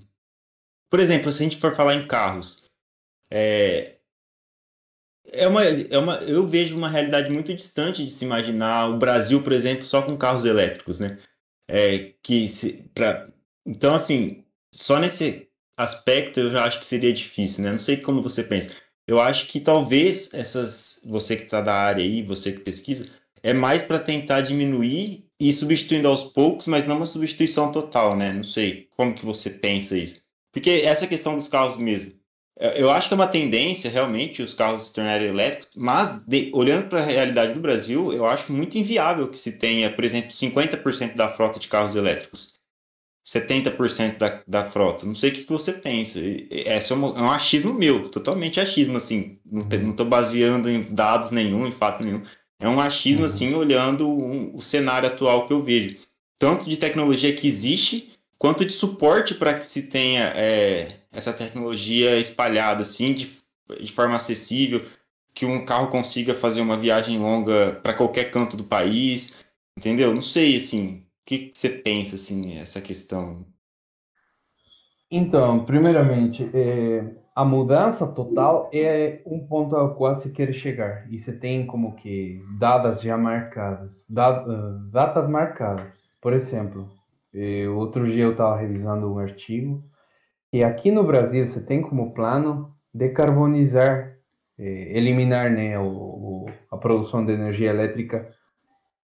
Por 0.90 1.00
exemplo, 1.00 1.30
se 1.32 1.42
a 1.42 1.44
gente 1.48 1.58
for 1.58 1.74
falar 1.74 1.94
em 1.94 2.06
carros, 2.06 2.64
é, 3.30 3.95
é 5.32 5.46
uma, 5.48 5.64
é 5.64 5.98
uma, 5.98 6.16
eu 6.16 6.46
vejo 6.46 6.76
uma 6.76 6.88
realidade 6.88 7.30
muito 7.30 7.52
distante 7.54 8.04
de 8.04 8.10
se 8.10 8.24
imaginar 8.24 8.88
o 8.88 8.98
Brasil, 8.98 9.42
por 9.42 9.52
exemplo, 9.52 9.84
só 9.84 10.02
com 10.02 10.16
carros 10.16 10.44
elétricos, 10.44 10.98
né? 10.98 11.18
É, 11.68 12.12
que 12.22 12.48
se, 12.48 12.84
pra, 12.94 13.26
então, 13.66 13.94
assim, 13.94 14.44
só 14.72 14.98
nesse 14.98 15.48
aspecto 15.76 16.40
eu 16.40 16.50
já 16.50 16.64
acho 16.64 16.80
que 16.80 16.86
seria 16.86 17.12
difícil, 17.12 17.64
né? 17.64 17.72
Não 17.72 17.78
sei 17.78 17.96
como 17.96 18.22
você 18.22 18.42
pensa. 18.44 18.72
Eu 19.06 19.20
acho 19.20 19.46
que 19.46 19.60
talvez 19.60 20.32
essas, 20.32 21.00
você 21.04 21.36
que 21.36 21.44
está 21.44 21.60
da 21.60 21.74
área 21.74 22.02
aí, 22.04 22.22
você 22.22 22.52
que 22.52 22.60
pesquisa, 22.60 23.08
é 23.42 23.52
mais 23.52 23.82
para 23.82 23.98
tentar 23.98 24.40
diminuir 24.40 25.26
e 25.38 25.52
substituindo 25.52 26.08
aos 26.08 26.24
poucos, 26.24 26.66
mas 26.66 26.86
não 26.86 26.96
uma 26.96 27.06
substituição 27.06 27.70
total, 27.70 28.16
né? 28.16 28.32
Não 28.32 28.42
sei 28.42 28.88
como 28.96 29.14
que 29.14 29.24
você 29.24 29.50
pensa 29.50 29.96
isso. 29.96 30.20
Porque 30.52 30.70
essa 30.84 31.06
questão 31.06 31.36
dos 31.36 31.48
carros 31.48 31.76
mesmo, 31.76 32.12
eu 32.58 32.90
acho 32.90 33.08
que 33.08 33.14
é 33.14 33.16
uma 33.16 33.26
tendência 33.26 33.90
realmente 33.90 34.42
os 34.42 34.54
carros 34.54 34.86
se 34.86 34.92
tornarem 34.92 35.28
elétricos, 35.28 35.76
mas 35.76 36.24
de, 36.26 36.50
olhando 36.54 36.88
para 36.88 37.00
a 37.00 37.04
realidade 37.04 37.52
do 37.52 37.60
Brasil, 37.60 38.12
eu 38.12 38.26
acho 38.26 38.52
muito 38.52 38.78
inviável 38.78 39.28
que 39.28 39.38
se 39.38 39.52
tenha, 39.52 39.90
por 39.90 40.04
exemplo, 40.04 40.30
50% 40.30 41.14
da 41.14 41.28
frota 41.28 41.60
de 41.60 41.68
carros 41.68 41.94
elétricos. 41.94 42.56
70% 43.26 44.18
da, 44.18 44.42
da 44.46 44.64
frota. 44.64 45.04
Não 45.04 45.14
sei 45.14 45.30
o 45.30 45.32
que, 45.32 45.44
que 45.44 45.52
você 45.52 45.72
pensa. 45.72 46.20
Esse 46.22 46.92
é, 46.92 46.96
um, 46.96 47.18
é 47.18 47.22
um 47.22 47.30
achismo 47.30 47.74
meu, 47.74 48.08
totalmente 48.08 48.60
achismo, 48.60 48.96
assim. 48.96 49.38
Não 49.44 49.90
estou 49.90 50.06
baseando 50.06 50.70
em 50.70 50.82
dados 50.82 51.32
nenhum, 51.32 51.66
em 51.66 51.72
fato 51.72 52.04
nenhum. 52.04 52.22
É 52.60 52.68
um 52.68 52.80
achismo, 52.80 53.22
uhum. 53.22 53.26
assim, 53.26 53.54
olhando 53.54 54.08
um, 54.08 54.54
o 54.54 54.62
cenário 54.62 55.08
atual 55.08 55.46
que 55.46 55.52
eu 55.52 55.60
vejo. 55.60 55.96
Tanto 56.38 56.70
de 56.70 56.76
tecnologia 56.76 57.34
que 57.34 57.48
existe, 57.48 58.15
quanto 58.38 58.64
de 58.64 58.72
suporte 58.72 59.34
para 59.34 59.54
que 59.54 59.64
se 59.64 59.84
tenha 59.84 60.32
é, 60.34 61.00
essa 61.12 61.32
tecnologia 61.32 62.18
espalhada, 62.18 62.82
assim, 62.82 63.14
de, 63.14 63.30
de 63.80 63.92
forma 63.92 64.16
acessível, 64.16 64.84
que 65.34 65.44
um 65.44 65.64
carro 65.64 65.88
consiga 65.88 66.34
fazer 66.34 66.60
uma 66.60 66.76
viagem 66.76 67.18
longa 67.18 67.78
para 67.82 67.94
qualquer 67.94 68.30
canto 68.30 68.56
do 68.56 68.64
país, 68.64 69.36
entendeu? 69.76 70.14
Não 70.14 70.22
sei, 70.22 70.56
assim, 70.56 70.98
o 70.98 71.02
que 71.26 71.50
você 71.52 71.68
pensa, 71.68 72.16
assim, 72.16 72.56
essa 72.58 72.80
questão? 72.80 73.44
Então, 75.10 75.64
primeiramente, 75.64 76.44
é, 76.54 77.14
a 77.34 77.44
mudança 77.44 78.06
total 78.06 78.70
é 78.72 79.20
um 79.26 79.46
ponto 79.46 79.76
ao 79.76 79.94
qual 79.94 80.16
se 80.16 80.30
quer 80.32 80.52
chegar. 80.54 81.06
E 81.12 81.18
você 81.18 81.32
tem 81.32 81.66
como 81.66 81.94
que 81.94 82.40
datas 82.58 83.02
já 83.02 83.16
marcadas, 83.16 84.06
ah, 84.16 84.44
datas 84.90 85.28
marcadas. 85.28 86.08
Por 86.18 86.32
exemplo, 86.32 86.90
outro 87.76 88.06
dia 88.06 88.24
eu 88.24 88.32
estava 88.32 88.56
revisando 88.56 89.12
um 89.12 89.18
artigo 89.18 89.84
que 90.50 90.64
aqui 90.64 90.90
no 90.90 91.04
Brasil 91.04 91.46
você 91.46 91.60
tem 91.60 91.82
como 91.82 92.14
plano 92.14 92.74
decarbonizar, 92.94 94.16
eh, 94.58 94.96
eliminar 94.96 95.50
né, 95.50 95.78
o, 95.78 95.84
o, 95.84 96.46
a 96.70 96.76
produção 96.76 97.24
de 97.26 97.32
energia 97.32 97.70
elétrica 97.70 98.34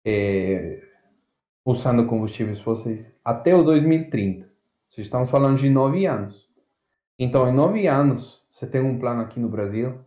eh, 0.05 0.81
usando 1.65 2.05
combustíveis 2.05 2.59
fósseis 2.59 3.17
até 3.23 3.55
o 3.55 3.63
2030. 3.63 4.49
Vocês 4.89 5.07
estão 5.07 5.25
falando 5.25 5.57
de 5.57 5.69
nove 5.69 6.05
anos. 6.05 6.49
Então, 7.17 7.49
em 7.49 7.53
nove 7.53 7.87
anos, 7.87 8.43
você 8.49 8.67
tem 8.67 8.81
um 8.81 8.99
plano 8.99 9.21
aqui 9.21 9.39
no 9.39 9.49
Brasil 9.49 9.99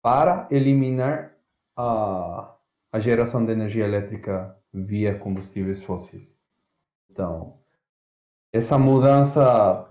para 0.00 0.46
eliminar 0.50 1.34
a, 1.76 2.54
a 2.92 3.00
geração 3.00 3.44
de 3.44 3.52
energia 3.52 3.84
elétrica 3.84 4.56
via 4.72 5.18
combustíveis 5.18 5.82
fósseis. 5.82 6.41
Então, 7.12 7.58
essa 8.52 8.78
mudança 8.78 9.86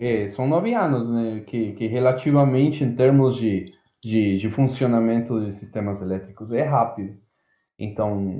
é, 0.00 0.28
são 0.28 0.48
nove 0.48 0.74
anos, 0.74 1.08
né? 1.08 1.40
Que, 1.40 1.72
que 1.74 1.86
relativamente 1.86 2.82
em 2.82 2.96
termos 2.96 3.36
de, 3.36 3.72
de, 4.02 4.38
de 4.38 4.50
funcionamento 4.50 5.44
de 5.44 5.52
sistemas 5.52 6.00
elétricos 6.00 6.50
é 6.52 6.62
rápido. 6.62 7.16
Então, 7.78 8.30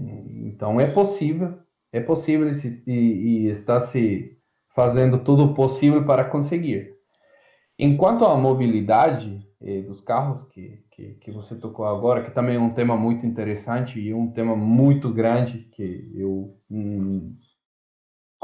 então 0.46 0.80
é 0.80 0.86
possível, 0.86 1.58
é 1.92 2.00
possível 2.00 2.50
e, 2.86 2.92
e 2.92 3.46
está 3.48 3.80
se 3.80 4.38
fazendo 4.74 5.18
tudo 5.22 5.54
possível 5.54 6.04
para 6.04 6.24
conseguir. 6.24 6.94
Enquanto 7.78 8.24
à 8.24 8.36
mobilidade 8.36 9.44
eh, 9.60 9.82
dos 9.82 10.00
carros, 10.00 10.44
que, 10.48 10.84
que, 10.92 11.14
que, 11.14 11.32
você 11.32 11.56
tocou 11.56 11.86
agora, 11.86 12.22
que 12.22 12.30
também 12.30 12.56
é 12.56 12.60
um 12.60 12.72
tema 12.72 12.96
muito 12.96 13.26
interessante 13.26 13.98
e 13.98 14.14
um 14.14 14.30
tema 14.30 14.54
muito 14.54 15.12
grande 15.12 15.68
que 15.72 16.12
eu 16.14 16.56
hum, 16.70 17.36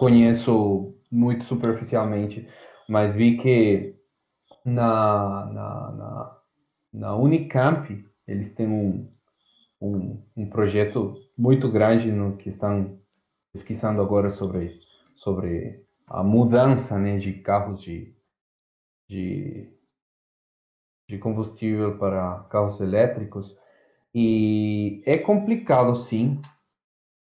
conheço 0.01 0.95
muito 1.13 1.45
superficialmente, 1.45 2.49
mas 2.89 3.15
vi 3.15 3.37
que 3.37 3.95
na, 4.65 5.45
na, 5.45 5.91
na, 5.93 6.39
na 6.91 7.17
Unicamp 7.17 8.03
eles 8.27 8.55
têm 8.55 8.67
um, 8.67 9.13
um, 9.79 10.25
um 10.35 10.49
projeto 10.49 11.15
muito 11.37 11.71
grande 11.71 12.11
no 12.11 12.39
que 12.39 12.49
estão 12.49 12.99
pesquisando 13.53 14.01
agora 14.01 14.31
sobre, 14.31 14.81
sobre 15.17 15.85
a 16.07 16.25
mudança 16.25 16.99
né, 16.99 17.19
de 17.19 17.35
carros 17.35 17.83
de 17.83 18.17
de, 19.07 19.69
de 21.09 21.19
combustível 21.19 21.99
para 21.99 22.45
carros 22.45 22.81
elétricos. 22.81 23.59
E 24.15 25.03
é 25.05 25.19
complicado, 25.19 25.97
sim, 25.97 26.41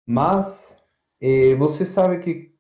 mas 0.06 0.84
eh, 1.22 1.54
você 1.56 1.86
sabe 1.86 2.20
que 2.20 2.55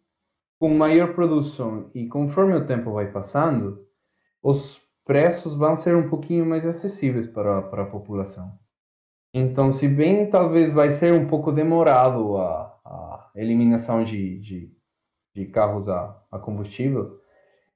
com 0.59 0.69
maior 0.73 1.13
produção 1.13 1.89
e 1.93 2.07
conforme 2.07 2.55
o 2.55 2.65
tempo 2.65 2.93
vai 2.93 3.11
passando, 3.11 3.85
os 4.41 4.81
preços 5.05 5.55
vão 5.55 5.75
ser 5.75 5.95
um 5.95 6.09
pouquinho 6.09 6.45
mais 6.45 6.65
acessíveis 6.65 7.27
para, 7.27 7.61
para 7.63 7.83
a 7.83 7.89
população. 7.89 8.57
Então, 9.33 9.71
se 9.71 9.87
bem 9.87 10.29
talvez 10.29 10.71
vai 10.71 10.91
ser 10.91 11.13
um 11.13 11.27
pouco 11.27 11.51
demorado 11.51 12.37
a, 12.37 12.79
a 12.85 13.31
eliminação 13.35 14.03
de, 14.03 14.39
de, 14.39 14.71
de 15.33 15.45
carros 15.47 15.89
a, 15.89 16.17
a 16.31 16.39
combustível, 16.39 17.19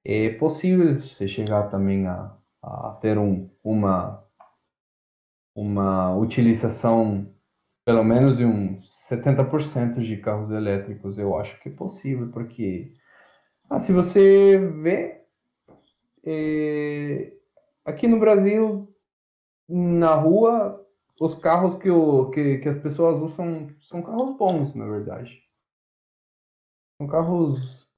é 0.05 0.29
possível 0.29 0.97
você 0.97 1.27
chegar 1.27 1.69
também 1.69 2.07
a, 2.07 2.33
a 2.63 2.97
ter 3.01 3.17
um, 3.17 3.49
uma, 3.63 4.23
uma 5.53 6.15
utilização 6.15 7.33
pelo 7.89 8.03
menos 8.03 8.37
de 8.37 8.45
uns 8.45 8.87
70% 9.09 9.99
de 10.01 10.17
carros 10.17 10.51
elétricos. 10.51 11.17
Eu 11.17 11.35
acho 11.35 11.59
que 11.59 11.69
é 11.69 11.71
possível, 11.71 12.29
porque 12.31 12.93
ah, 13.67 13.79
se 13.79 13.91
você 13.91 14.59
vê 14.59 15.23
é, 16.23 17.33
aqui 17.83 18.07
no 18.07 18.19
Brasil, 18.19 18.93
na 19.67 20.13
rua, 20.13 20.85
os 21.19 21.33
carros 21.33 21.77
que, 21.77 21.89
o, 21.89 22.29
que, 22.29 22.59
que 22.59 22.69
as 22.69 22.77
pessoas 22.77 23.19
usam 23.23 23.71
são 23.81 24.03
carros 24.03 24.37
bons, 24.37 24.75
na 24.75 24.85
verdade. 24.85 25.41
São 26.95 27.07
carros 27.07 27.89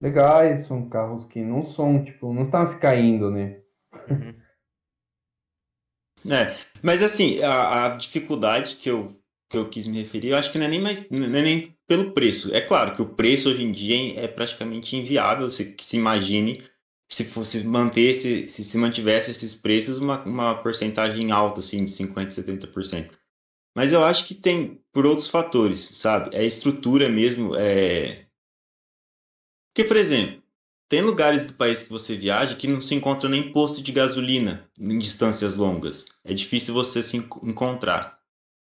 legais, 0.00 0.66
são 0.66 0.88
carros 0.88 1.26
que 1.26 1.40
não 1.40 1.62
são, 1.62 2.04
tipo, 2.04 2.34
não 2.34 2.42
estão 2.42 2.66
se 2.66 2.76
caindo, 2.80 3.30
né? 3.30 3.62
Uhum. 4.10 4.34
É, 6.30 6.56
mas 6.82 7.02
assim, 7.02 7.40
a, 7.42 7.86
a, 7.86 7.88
dificuldade 7.96 8.76
que 8.76 8.90
eu, 8.90 9.16
que 9.50 9.56
eu 9.56 9.68
quis 9.68 9.86
me 9.86 10.00
referir, 10.00 10.28
eu 10.28 10.36
acho 10.36 10.52
que 10.52 10.58
não 10.58 10.66
é 10.66 10.68
nem 10.68 10.80
mais 10.80 11.08
não 11.10 11.24
é 11.24 11.42
nem 11.42 11.76
pelo 11.86 12.12
preço. 12.12 12.54
É 12.54 12.60
claro 12.60 12.94
que 12.94 13.02
o 13.02 13.08
preço 13.08 13.48
hoje 13.48 13.62
em 13.62 13.72
dia 13.72 14.20
é 14.20 14.28
praticamente 14.28 14.96
inviável 14.96 15.50
se, 15.50 15.76
se 15.80 15.96
imagine 15.96 16.62
se 17.12 17.24
fosse 17.24 17.62
manter, 17.62 18.14
se, 18.14 18.48
se, 18.48 18.64
se 18.64 18.78
mantivesse 18.78 19.30
esses 19.30 19.54
preços, 19.54 19.98
uma, 19.98 20.22
uma 20.24 20.54
porcentagem 20.62 21.30
alta, 21.30 21.60
assim, 21.60 21.84
de 21.84 21.92
50%, 21.92 22.28
70%. 22.28 23.10
Mas 23.76 23.92
eu 23.92 24.02
acho 24.02 24.26
que 24.26 24.34
tem 24.34 24.82
por 24.92 25.04
outros 25.06 25.28
fatores, 25.28 25.78
sabe? 25.78 26.34
É 26.34 26.40
a 26.40 26.44
estrutura 26.44 27.08
mesmo. 27.08 27.54
É... 27.54 28.26
Porque, 29.74 29.86
por 29.86 29.96
exemplo, 29.96 30.41
tem 30.92 31.00
lugares 31.00 31.46
do 31.46 31.54
país 31.54 31.82
que 31.82 31.88
você 31.88 32.14
viaja 32.14 32.54
que 32.54 32.68
não 32.68 32.82
se 32.82 32.94
encontra 32.94 33.26
nem 33.26 33.50
posto 33.50 33.82
de 33.82 33.90
gasolina 33.90 34.68
em 34.78 34.98
distâncias 34.98 35.56
longas. 35.56 36.04
É 36.22 36.34
difícil 36.34 36.74
você 36.74 37.02
se 37.02 37.16
encontrar. 37.16 38.18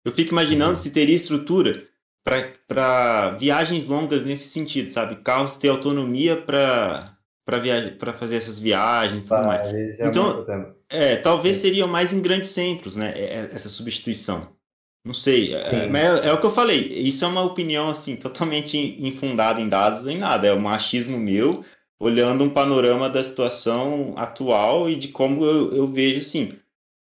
Eu 0.05 0.13
fico 0.13 0.31
imaginando 0.31 0.69
uhum. 0.69 0.75
se 0.77 0.91
teria 0.91 1.17
estrutura 1.17 1.85
para 2.23 3.31
viagens 3.31 3.89
longas 3.89 4.23
nesse 4.23 4.47
sentido, 4.47 4.89
sabe? 4.89 5.17
Carros 5.17 5.57
ter 5.57 5.67
autonomia 5.67 6.41
para 6.41 7.13
para 7.45 8.13
fazer 8.13 8.37
essas 8.37 8.57
viagens 8.57 9.25
e 9.25 9.27
tudo 9.27 9.43
mais. 9.43 9.73
É 9.73 9.97
então, 10.07 10.45
é, 10.89 11.17
talvez 11.17 11.57
seriam 11.57 11.89
mais 11.89 12.13
em 12.13 12.21
grandes 12.21 12.51
centros, 12.51 12.95
né? 12.95 13.11
É, 13.17 13.23
é, 13.23 13.49
essa 13.51 13.67
substituição. 13.67 14.47
Não 15.05 15.13
sei, 15.13 15.55
é, 15.55 15.89
mas 15.89 16.21
é, 16.21 16.29
é, 16.29 16.33
o 16.33 16.39
que 16.39 16.45
eu 16.45 16.51
falei. 16.51 16.87
Isso 16.87 17.25
é 17.25 17.27
uma 17.27 17.41
opinião 17.41 17.89
assim 17.89 18.15
totalmente 18.15 18.95
infundada 18.97 19.59
em 19.59 19.67
dados 19.67 20.07
em 20.07 20.17
nada. 20.17 20.47
É 20.47 20.53
um 20.53 20.61
machismo 20.61 21.17
meu 21.17 21.65
olhando 22.03 22.43
um 22.43 22.49
panorama 22.49 23.09
da 23.09 23.23
situação 23.23 24.13
atual 24.17 24.89
e 24.89 24.95
de 24.95 25.07
como 25.07 25.45
eu, 25.45 25.73
eu 25.73 25.87
vejo 25.87 26.19
assim. 26.19 26.51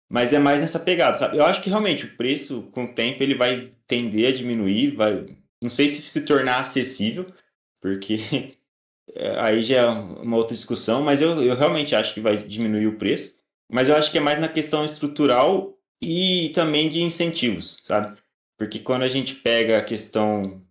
Mas 0.10 0.34
é 0.34 0.40
mais 0.40 0.62
nessa 0.62 0.80
pegada, 0.80 1.18
sabe? 1.18 1.38
Eu 1.38 1.46
acho 1.46 1.62
que 1.62 1.70
realmente 1.70 2.06
o 2.06 2.18
preço, 2.18 2.64
com 2.72 2.86
o 2.86 2.94
tempo, 2.94 3.22
ele 3.22 3.36
vai 3.36 3.72
tender 3.86 4.34
a 4.34 4.36
diminuir, 4.36 4.96
vai. 4.96 5.38
Não 5.62 5.70
sei 5.70 5.90
se 5.90 6.02
se 6.02 6.22
tornar 6.26 6.60
acessível, 6.60 7.32
porque 7.82 8.18
aí 9.40 9.62
já 9.62 9.82
é 9.82 9.86
uma 9.88 10.38
outra 10.38 10.56
discussão, 10.56 11.04
mas 11.04 11.22
eu, 11.22 11.42
eu 11.44 11.56
realmente 11.56 11.96
acho 11.96 12.14
que 12.14 12.22
vai 12.22 12.38
diminuir 12.38 12.88
o 12.88 12.98
preço. 12.98 13.38
Mas 13.72 13.90
eu 13.90 13.96
acho 13.96 14.12
que 14.12 14.18
é 14.18 14.22
mais 14.22 14.40
na 14.40 14.48
questão 14.48 14.86
estrutural 14.86 15.78
e 16.02 16.50
também 16.56 16.90
de 16.90 17.02
incentivos, 17.02 17.82
sabe? 17.84 18.18
Porque 18.58 18.80
quando 18.80 19.04
a 19.04 19.10
gente 19.10 19.36
pega 19.36 19.78
a 19.78 19.84
questão 19.84 20.66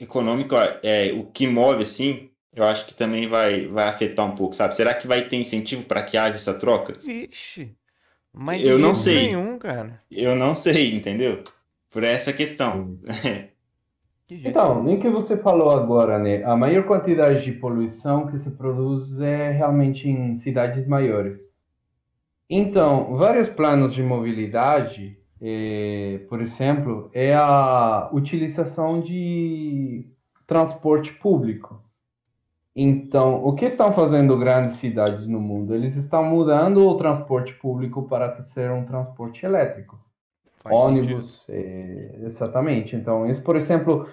econômica, 0.00 0.80
é, 0.82 1.12
o 1.12 1.26
que 1.26 1.46
move, 1.46 1.82
assim, 1.82 2.29
eu 2.54 2.64
acho 2.64 2.86
que 2.86 2.94
também 2.94 3.28
vai, 3.28 3.66
vai 3.66 3.88
afetar 3.88 4.26
um 4.26 4.34
pouco, 4.34 4.54
sabe? 4.54 4.74
Será 4.74 4.94
que 4.94 5.06
vai 5.06 5.28
ter 5.28 5.36
incentivo 5.36 5.84
para 5.84 6.02
que 6.02 6.16
haja 6.16 6.34
essa 6.36 6.54
troca? 6.54 6.94
Vixe, 7.04 7.76
mas 8.32 8.62
eu 8.62 8.78
não 8.78 8.94
sei. 8.94 9.28
nenhum, 9.28 9.58
cara. 9.58 10.00
Eu 10.10 10.34
não 10.36 10.54
sei, 10.54 10.94
entendeu? 10.94 11.44
Por 11.90 12.04
essa 12.04 12.32
questão. 12.32 12.98
Então, 14.44 14.80
nem 14.84 15.00
que 15.00 15.10
você 15.10 15.36
falou 15.36 15.72
agora, 15.72 16.16
né? 16.16 16.44
A 16.44 16.56
maior 16.56 16.84
quantidade 16.86 17.44
de 17.44 17.50
poluição 17.50 18.28
que 18.28 18.38
se 18.38 18.52
produz 18.52 19.18
é 19.20 19.50
realmente 19.50 20.08
em 20.08 20.36
cidades 20.36 20.86
maiores. 20.86 21.50
Então, 22.48 23.16
vários 23.16 23.48
planos 23.48 23.92
de 23.94 24.02
mobilidade, 24.02 25.18
eh, 25.40 26.20
por 26.28 26.40
exemplo, 26.40 27.10
é 27.12 27.34
a 27.34 28.08
utilização 28.12 29.00
de 29.00 30.06
transporte 30.46 31.12
público. 31.14 31.79
Então, 32.74 33.44
o 33.44 33.54
que 33.54 33.64
estão 33.64 33.92
fazendo 33.92 34.36
grandes 34.38 34.76
cidades 34.76 35.26
no 35.26 35.40
mundo? 35.40 35.74
Eles 35.74 35.96
estão 35.96 36.24
mudando 36.24 36.86
o 36.86 36.96
transporte 36.96 37.52
público 37.54 38.04
para 38.04 38.42
ser 38.44 38.70
um 38.70 38.84
transporte 38.84 39.44
elétrico. 39.44 39.98
Faz 40.58 40.76
ônibus, 40.76 41.44
é, 41.48 42.20
exatamente. 42.22 42.94
Então, 42.94 43.26
isso, 43.26 43.42
por 43.42 43.56
exemplo, 43.56 44.08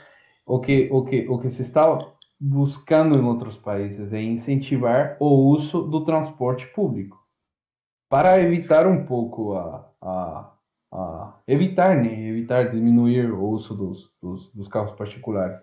o 0.45 0.59
que, 0.59 0.89
o, 0.91 1.03
que, 1.03 1.27
o 1.29 1.37
que 1.37 1.49
se 1.49 1.61
está 1.61 1.85
buscando 2.39 3.15
em 3.15 3.23
outros 3.23 3.57
países 3.57 4.13
é 4.13 4.21
incentivar 4.21 5.17
o 5.19 5.27
uso 5.51 5.83
do 5.83 6.03
transporte 6.03 6.67
público 6.67 7.17
para 8.09 8.39
evitar 8.41 8.87
um 8.87 9.05
pouco 9.05 9.53
a, 9.55 9.91
a, 10.01 10.53
a 10.91 11.39
evitar, 11.47 11.95
né? 11.95 12.27
evitar 12.27 12.71
diminuir 12.71 13.31
o 13.31 13.43
uso 13.49 13.75
dos, 13.75 14.11
dos, 14.21 14.51
dos 14.53 14.67
carros 14.67 14.95
particulares. 14.95 15.59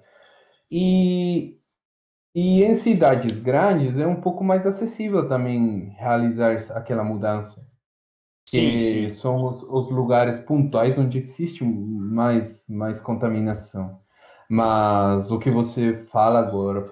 E 0.70 1.58
e 2.34 2.64
em 2.64 2.74
cidades 2.74 3.38
grandes 3.38 3.96
é 3.96 4.06
um 4.06 4.16
pouco 4.16 4.42
mais 4.42 4.66
acessível 4.66 5.28
também 5.28 5.94
realizar 5.96 6.52
aquela 6.70 7.04
mudança. 7.04 7.64
Sim, 8.48 8.78
sim. 8.78 9.12
são 9.14 9.44
os, 9.44 9.62
os, 9.62 9.90
lugares 9.90 10.40
pontuais 10.40 10.98
onde 10.98 11.18
existe 11.18 11.64
mais, 11.64 12.64
mais 12.68 13.00
contaminação. 13.00 14.00
Mas 14.48 15.30
o 15.30 15.38
que 15.38 15.50
você 15.50 16.04
fala 16.12 16.40
agora 16.40 16.86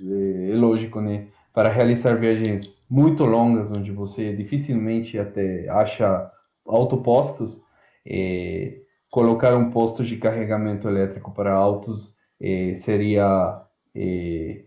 é, 0.00 0.50
é 0.50 0.54
lógico, 0.54 1.00
né? 1.00 1.28
Para 1.52 1.68
realizar 1.68 2.14
viagens 2.14 2.82
muito 2.88 3.24
longas, 3.24 3.70
onde 3.70 3.92
você 3.92 4.34
dificilmente 4.34 5.18
até 5.18 5.68
acha 5.68 6.30
autopostos, 6.66 7.60
é, 8.06 8.80
colocar 9.10 9.54
um 9.56 9.70
posto 9.70 10.02
de 10.04 10.16
carregamento 10.16 10.88
elétrico 10.88 11.32
para 11.32 11.52
autos 11.52 12.14
é, 12.40 12.74
seria 12.76 13.62
é, 13.94 14.64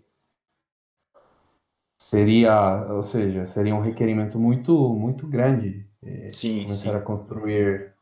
seria, 2.13 2.85
ou 2.91 3.01
seja, 3.01 3.45
seria 3.47 3.73
um 3.73 3.81
requerimento 3.81 4.37
muito, 4.37 4.71
muito 4.93 5.25
grande 5.25 5.87
é, 6.05 6.29
sim, 6.31 6.63
começar 6.63 6.91
sim. 6.91 6.95
a 6.95 6.99
construir 6.99 7.93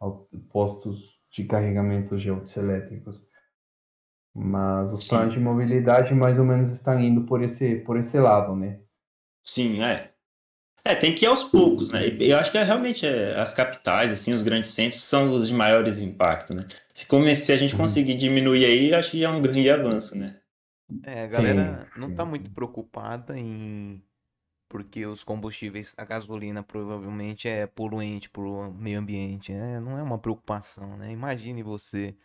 postos 0.51 1.17
de 1.31 1.45
carregamento 1.45 2.17
de 2.17 2.29
autos 2.29 2.55
elétricos. 2.57 3.23
Mas 4.35 4.91
os 4.91 5.03
sim. 5.03 5.09
planos 5.09 5.33
de 5.33 5.39
mobilidade 5.39 6.13
mais 6.13 6.37
ou 6.37 6.43
menos 6.43 6.69
estão 6.71 6.99
indo 6.99 7.21
por 7.21 7.41
esse, 7.41 7.75
por 7.75 7.97
esse 7.97 8.19
lado, 8.19 8.53
né? 8.53 8.79
Sim, 9.43 9.81
é. 9.81 10.11
É, 10.83 10.95
tem 10.95 11.13
que 11.13 11.25
ir 11.25 11.27
aos 11.27 11.43
poucos, 11.43 11.91
né? 11.91 12.07
Eu 12.19 12.37
acho 12.37 12.51
que 12.51 12.57
é, 12.57 12.63
realmente 12.63 13.05
é, 13.05 13.39
as 13.39 13.53
capitais, 13.53 14.11
assim, 14.11 14.33
os 14.33 14.41
grandes 14.41 14.71
centros 14.71 15.03
são 15.03 15.31
os 15.31 15.47
de 15.47 15.53
maiores 15.53 15.99
impacto, 15.99 16.53
né? 16.53 16.65
Se, 16.93 17.05
começar, 17.05 17.53
a 17.53 17.57
gente 17.57 17.75
uhum. 17.75 17.81
conseguir 17.81 18.15
diminuir 18.15 18.65
aí, 18.65 18.93
acho 18.93 19.11
que 19.11 19.23
é 19.23 19.29
um 19.29 19.41
grande 19.41 19.69
avanço, 19.69 20.17
né? 20.17 20.40
É, 21.03 21.23
a 21.23 21.27
galera 21.27 21.89
sim, 21.93 21.99
não 21.99 22.13
tá 22.13 22.25
muito 22.25 22.49
preocupada 22.51 23.37
em. 23.37 24.01
Porque 24.67 25.05
os 25.05 25.23
combustíveis, 25.23 25.93
a 25.97 26.05
gasolina 26.05 26.63
provavelmente 26.63 27.47
é 27.47 27.67
poluente 27.67 28.29
pro 28.29 28.71
meio 28.71 28.99
ambiente. 28.99 29.51
Né? 29.51 29.79
Não 29.81 29.97
é 29.97 30.03
uma 30.03 30.17
preocupação, 30.17 30.95
né? 30.95 31.11
Imagine 31.11 31.61
você, 31.61 32.15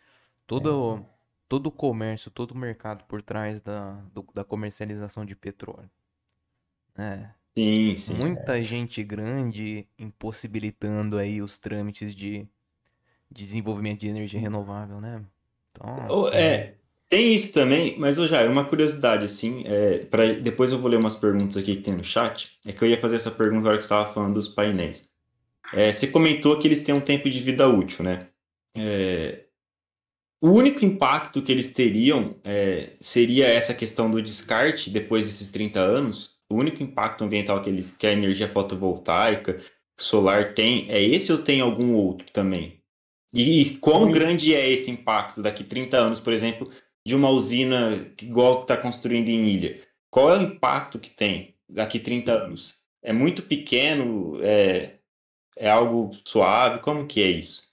todo, 0.45 0.97
é. 0.97 1.05
todo 1.49 1.67
o 1.67 1.71
comércio, 1.71 2.31
todo 2.31 2.51
o 2.51 2.57
mercado 2.57 3.03
por 3.03 3.21
trás 3.21 3.59
da, 3.59 4.01
do, 4.13 4.25
da 4.33 4.45
comercialização 4.45 5.25
de 5.25 5.35
petróleo. 5.35 5.89
É. 6.97 7.29
Sim, 7.53 7.95
sim. 7.97 8.13
Muita 8.13 8.57
é. 8.57 8.63
gente 8.63 9.03
grande 9.03 9.85
impossibilitando 9.99 11.17
aí 11.17 11.41
os 11.41 11.59
trâmites 11.59 12.15
de 12.15 12.47
desenvolvimento 13.29 13.99
de 13.99 14.07
energia 14.07 14.39
renovável, 14.39 15.01
né? 15.01 15.21
Então, 15.73 16.29
é 16.29 16.75
tem 17.09 17.33
isso 17.33 17.53
também, 17.53 17.97
mas 17.97 18.17
já 18.17 18.41
é 18.41 18.49
uma 18.49 18.65
curiosidade, 18.65 19.25
assim, 19.25 19.63
é, 19.65 19.99
pra, 19.99 20.33
depois 20.33 20.71
eu 20.71 20.79
vou 20.79 20.89
ler 20.89 20.97
umas 20.97 21.15
perguntas 21.15 21.55
aqui 21.55 21.75
que 21.77 21.81
tem 21.81 21.95
no 21.95 22.03
chat, 22.03 22.51
é 22.65 22.73
que 22.73 22.83
eu 22.83 22.87
ia 22.87 22.99
fazer 22.99 23.15
essa 23.15 23.31
pergunta 23.31 23.63
na 23.63 23.69
hora 23.69 23.77
que 23.77 23.83
você 23.83 23.93
estava 23.93 24.13
falando 24.13 24.33
dos 24.33 24.47
painéis. 24.47 25.09
É, 25.73 25.91
você 25.91 26.07
comentou 26.07 26.57
que 26.59 26.67
eles 26.67 26.81
têm 26.81 26.95
um 26.95 27.01
tempo 27.01 27.29
de 27.29 27.39
vida 27.39 27.67
útil, 27.67 28.03
né? 28.03 28.27
É, 28.75 29.45
o 30.41 30.49
único 30.49 30.85
impacto 30.85 31.41
que 31.41 31.51
eles 31.51 31.71
teriam 31.71 32.35
é, 32.43 32.95
seria 33.01 33.47
essa 33.47 33.73
questão 33.73 34.09
do 34.09 34.21
descarte 34.21 34.89
depois 34.89 35.25
desses 35.25 35.51
30 35.51 35.79
anos. 35.79 36.37
O 36.49 36.55
único 36.55 36.83
impacto 36.83 37.23
ambiental 37.23 37.61
que, 37.61 37.69
eles, 37.69 37.91
que 37.91 38.05
a 38.05 38.11
energia 38.11 38.47
fotovoltaica, 38.47 39.59
solar 39.99 40.53
tem, 40.53 40.89
é 40.89 41.01
esse 41.01 41.31
ou 41.31 41.39
tem 41.39 41.59
algum 41.59 41.93
outro 41.93 42.27
também? 42.31 42.79
E, 43.33 43.61
e 43.61 43.77
quão 43.77 44.11
grande 44.11 44.53
é 44.53 44.69
esse 44.69 44.91
impacto 44.91 45.41
daqui 45.41 45.63
30 45.63 45.97
anos, 45.97 46.19
por 46.19 46.31
exemplo, 46.31 46.69
de 47.07 47.15
uma 47.15 47.29
usina 47.29 48.05
igual 48.21 48.57
que 48.57 48.63
está 48.65 48.75
construindo 48.75 49.29
em 49.29 49.45
ilha? 49.47 49.79
Qual 50.11 50.29
é 50.29 50.37
o 50.37 50.41
impacto 50.41 50.99
que 50.99 51.09
tem 51.09 51.55
daqui 51.69 51.99
30 51.99 52.33
anos? 52.33 52.85
É 53.01 53.13
muito 53.13 53.43
pequeno? 53.43 54.37
É, 54.43 54.95
é 55.57 55.69
algo 55.69 56.11
suave? 56.25 56.79
Como 56.79 57.07
que 57.07 57.23
é 57.23 57.27
isso? 57.27 57.63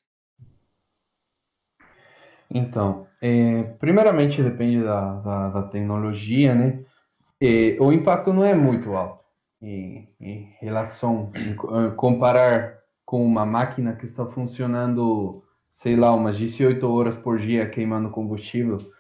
Então, 2.49 3.09
é, 3.21 3.65
primeiramente 3.81 4.41
depende 4.41 4.85
da, 4.85 5.15
da, 5.15 5.49
da 5.49 5.63
tecnologia, 5.63 6.55
né? 6.55 6.85
E, 7.41 7.77
o 7.81 7.93
impacto 7.93 8.33
não 8.33 8.45
é 8.45 8.55
muito 8.55 8.93
alto 8.95 9.25
em, 9.61 10.15
em 10.21 10.55
relação, 10.61 11.33
em, 11.35 11.57
comparar 11.97 12.79
com 13.05 13.27
uma 13.27 13.45
máquina 13.45 13.97
que 13.97 14.05
está 14.05 14.25
funcionando, 14.27 15.43
sei 15.73 15.97
lá, 15.97 16.15
umas 16.15 16.39
18 16.39 16.89
horas 16.89 17.17
por 17.17 17.41
dia 17.41 17.69
queimando 17.69 18.11
combustível, 18.11 18.94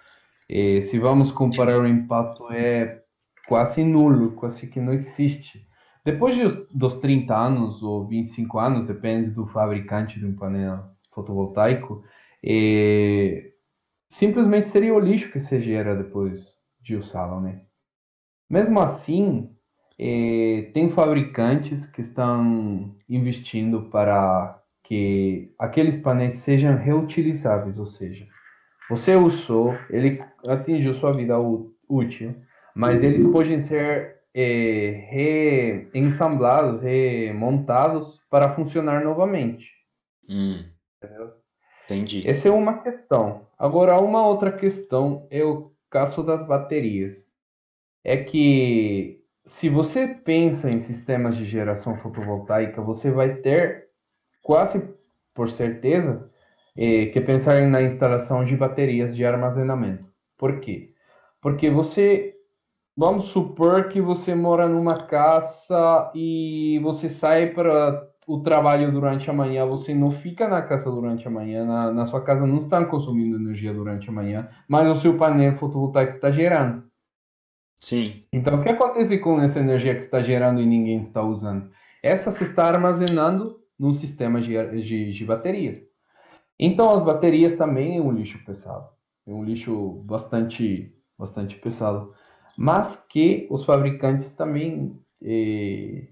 e, 0.54 0.82
se 0.82 1.00
vamos 1.00 1.32
comparar 1.32 1.80
o 1.80 1.86
impacto, 1.86 2.48
é 2.52 3.02
quase 3.48 3.82
nulo, 3.82 4.36
quase 4.36 4.68
que 4.68 4.80
não 4.80 4.92
existe. 4.92 5.66
Depois 6.04 6.36
de, 6.36 6.44
dos 6.70 6.96
30 6.98 7.36
anos 7.36 7.82
ou 7.82 8.06
25 8.06 8.58
anos, 8.60 8.86
depende 8.86 9.30
do 9.30 9.46
fabricante 9.48 10.20
de 10.20 10.26
um 10.26 10.36
painel 10.36 10.84
fotovoltaico, 11.12 12.04
simplesmente 14.08 14.68
seria 14.68 14.94
o 14.94 15.00
lixo 15.00 15.32
que 15.32 15.40
se 15.40 15.60
gera 15.60 15.96
depois 15.96 16.54
de 16.80 16.94
usá-lo, 16.94 17.40
né? 17.40 17.62
Mesmo 18.48 18.78
assim, 18.78 19.50
tem 19.98 20.88
fabricantes 20.90 21.84
que 21.86 22.00
estão 22.00 22.94
investindo 23.08 23.90
para 23.90 24.62
que 24.84 25.52
aqueles 25.58 25.98
painéis 26.00 26.36
sejam 26.36 26.76
reutilizáveis, 26.76 27.78
ou 27.78 27.86
seja, 27.86 28.28
você 28.88 29.16
usou, 29.16 29.74
ele 29.90 30.22
atingiu 30.46 30.94
sua 30.94 31.12
vida 31.12 31.36
útil, 31.88 32.34
mas 32.74 33.02
eles 33.02 33.26
podem 33.28 33.60
ser 33.60 34.16
é, 34.34 35.90
reensamblados, 35.92 36.82
remontados 36.82 38.20
para 38.28 38.54
funcionar 38.54 39.04
novamente. 39.04 39.70
Hum. 40.28 40.64
Entendi. 41.84 42.28
Essa 42.28 42.48
é 42.48 42.50
uma 42.50 42.82
questão. 42.82 43.46
Agora, 43.58 44.00
uma 44.00 44.26
outra 44.26 44.50
questão 44.50 45.26
é 45.30 45.44
o 45.44 45.72
caso 45.90 46.22
das 46.22 46.46
baterias. 46.46 47.26
É 48.02 48.16
que 48.16 49.22
se 49.46 49.68
você 49.68 50.08
pensa 50.08 50.70
em 50.70 50.80
sistemas 50.80 51.36
de 51.36 51.44
geração 51.44 51.96
fotovoltaica, 51.98 52.82
você 52.82 53.10
vai 53.10 53.36
ter 53.36 53.88
quase 54.42 54.82
por 55.34 55.50
certeza 55.50 56.30
que 56.76 57.20
pensar 57.20 57.62
na 57.62 57.82
instalação 57.82 58.44
de 58.44 58.56
baterias 58.56 59.14
de 59.14 59.24
armazenamento. 59.24 60.04
Por 60.36 60.60
quê? 60.60 60.92
Porque 61.40 61.70
você, 61.70 62.34
vamos 62.96 63.26
supor 63.26 63.88
que 63.88 64.00
você 64.00 64.34
mora 64.34 64.68
numa 64.68 65.06
casa 65.06 66.10
e 66.14 66.80
você 66.82 67.08
sai 67.08 67.48
para 67.48 68.08
o 68.26 68.40
trabalho 68.40 68.90
durante 68.90 69.28
a 69.28 69.32
manhã, 69.32 69.66
você 69.66 69.94
não 69.94 70.10
fica 70.10 70.48
na 70.48 70.62
casa 70.62 70.90
durante 70.90 71.28
a 71.28 71.30
manhã, 71.30 71.64
na, 71.64 71.92
na 71.92 72.06
sua 72.06 72.22
casa 72.22 72.46
não 72.46 72.56
está 72.56 72.84
consumindo 72.84 73.36
energia 73.36 73.72
durante 73.72 74.08
a 74.08 74.12
manhã, 74.12 74.48
mas 74.66 74.88
o 74.88 75.00
seu 75.00 75.16
painel 75.16 75.56
fotovoltaico 75.58 76.14
está 76.16 76.30
gerando. 76.30 76.84
Sim. 77.78 78.24
Então, 78.32 78.58
o 78.58 78.62
que 78.62 78.70
acontece 78.70 79.18
com 79.18 79.40
essa 79.40 79.60
energia 79.60 79.94
que 79.94 80.00
está 80.00 80.22
gerando 80.22 80.60
e 80.60 80.66
ninguém 80.66 81.00
está 81.00 81.22
usando? 81.22 81.70
Essa 82.02 82.32
se 82.32 82.44
está 82.44 82.66
armazenando 82.66 83.60
num 83.78 83.92
sistema 83.92 84.40
de, 84.40 84.82
de, 84.82 85.12
de 85.12 85.24
baterias. 85.24 85.82
Então, 86.58 86.90
as 86.90 87.04
baterias 87.04 87.56
também 87.56 87.98
é 87.98 88.00
um 88.00 88.12
lixo 88.12 88.44
pesado. 88.44 88.88
É 89.26 89.32
um 89.32 89.44
lixo 89.44 90.02
bastante, 90.04 90.94
bastante 91.18 91.56
pesado. 91.56 92.14
Mas 92.56 93.04
que 93.08 93.46
os 93.50 93.64
fabricantes 93.64 94.32
também 94.32 95.00
eh, 95.22 96.08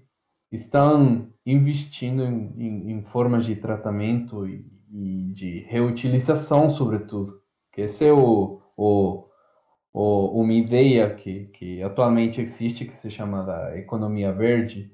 estão 0.51 1.29
investindo 1.45 2.23
em, 2.23 2.53
em, 2.57 2.91
em, 2.91 3.03
formas 3.03 3.45
de 3.45 3.55
tratamento 3.55 4.47
e, 4.47 4.65
e, 4.91 5.33
de 5.33 5.59
reutilização, 5.61 6.69
sobretudo. 6.69 7.41
Que 7.71 7.81
esse 7.81 8.05
é 8.05 8.13
o, 8.13 8.61
o, 8.77 9.25
o, 9.93 10.41
uma 10.41 10.53
ideia 10.53 11.13
que, 11.15 11.45
que 11.47 11.81
atualmente 11.81 12.41
existe, 12.41 12.85
que 12.85 12.99
se 12.99 13.09
chama 13.09 13.43
da 13.43 13.77
economia 13.77 14.31
verde, 14.33 14.91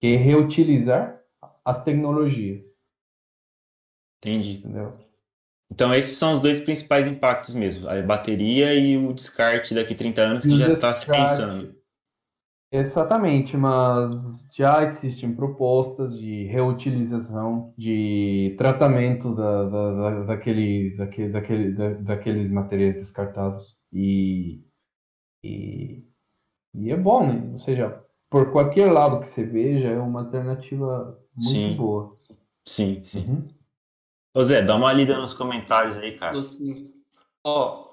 que 0.00 0.08
é 0.08 0.16
reutilizar 0.16 1.20
as 1.64 1.82
tecnologias. 1.84 2.71
Entendi. 4.22 4.58
Entendeu? 4.58 4.96
Então, 5.70 5.92
esses 5.94 6.16
são 6.16 6.34
os 6.34 6.40
dois 6.40 6.60
principais 6.60 7.06
impactos 7.06 7.54
mesmo: 7.54 7.88
a 7.88 8.00
bateria 8.02 8.74
e 8.74 8.96
o 8.96 9.12
descarte 9.12 9.74
daqui 9.74 9.94
a 9.94 9.96
30 9.96 10.20
anos, 10.22 10.44
que 10.44 10.56
já 10.56 10.72
está 10.72 10.92
se 10.92 11.06
pensando. 11.06 11.74
Exatamente, 12.70 13.54
mas 13.54 14.48
já 14.54 14.84
existem 14.84 15.34
propostas 15.34 16.18
de 16.18 16.44
reutilização, 16.44 17.74
de 17.76 18.54
tratamento 18.56 19.34
da, 19.34 19.64
da, 19.64 19.92
da 19.92 20.24
daquele, 20.24 20.96
daquele, 20.96 21.28
daquele, 21.28 21.72
da, 21.72 21.88
daqueles 21.94 22.50
materiais 22.50 22.94
descartados. 22.94 23.76
E, 23.92 24.62
e, 25.44 26.02
e, 26.74 26.90
é 26.90 26.96
bom, 26.96 27.26
né? 27.26 27.50
Ou 27.52 27.58
seja, 27.60 28.02
por 28.30 28.52
qualquer 28.52 28.90
lado 28.90 29.20
que 29.20 29.28
você 29.28 29.44
veja, 29.44 29.88
é 29.88 29.98
uma 29.98 30.20
alternativa 30.20 31.18
muito 31.34 31.48
sim. 31.48 31.76
boa. 31.76 32.16
Sim, 32.66 33.04
sim. 33.04 33.26
Uhum. 33.28 33.48
Ô 34.34 34.42
Zé, 34.42 34.62
dá 34.62 34.74
uma 34.74 34.92
lida 34.92 35.18
nos 35.18 35.34
comentários 35.34 35.96
aí, 35.96 36.16
cara. 36.16 36.42
Sim. 36.42 36.92
Ó, 37.44 37.92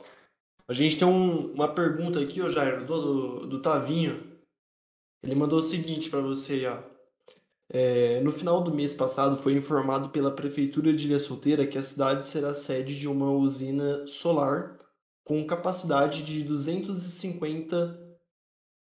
a 0.68 0.74
gente 0.74 0.98
tem 0.98 1.08
um, 1.08 1.54
uma 1.54 1.68
pergunta 1.68 2.20
aqui, 2.20 2.42
ó, 2.42 2.50
Jairo, 2.50 2.86
do, 2.86 3.02
do, 3.02 3.48
do 3.48 3.62
Tavinho. 3.62 4.40
Ele 5.22 5.36
mandou 5.36 5.60
o 5.60 5.64
seguinte 5.64 6.10
para 6.10 6.22
você, 6.22 6.66
ó. 6.66 6.82
É, 7.72 8.20
no 8.22 8.32
final 8.32 8.64
do 8.64 8.74
mês 8.74 8.94
passado, 8.94 9.38
foi 9.38 9.54
informado 9.54 10.10
pela 10.10 10.36
Prefeitura 10.36 10.92
de 10.94 11.06
Ilha 11.06 11.20
Solteira 11.20 11.68
que 11.68 11.78
a 11.78 11.84
cidade 11.84 12.26
será 12.26 12.56
sede 12.56 12.98
de 12.98 13.08
uma 13.08 13.32
usina 13.32 14.08
solar 14.08 14.80
com 15.24 15.46
capacidade 15.46 16.24
de 16.24 16.44
250 16.44 18.18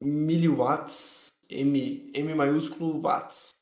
miliwatts, 0.01 1.37
M, 1.49 2.09
M 2.13 2.35
maiúsculo 2.35 3.01
watts. 3.01 3.58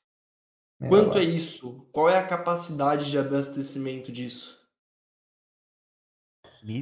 Quanto 0.87 1.17
é 1.17 1.23
isso? 1.23 1.87
Qual 1.91 2.09
é 2.09 2.17
a 2.17 2.27
capacidade 2.27 3.09
de 3.09 3.17
abastecimento 3.17 4.11
disso? 4.11 4.57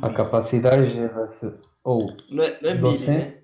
A 0.02 0.14
capacidade 0.14 0.92
de 0.94 1.00
abastecimento. 1.02 1.70
Ou 1.84 2.18
não 2.30 2.44
é, 2.44 2.60
não 2.62 2.70
é 2.72 2.74
mili, 2.74 3.06
né? 3.08 3.44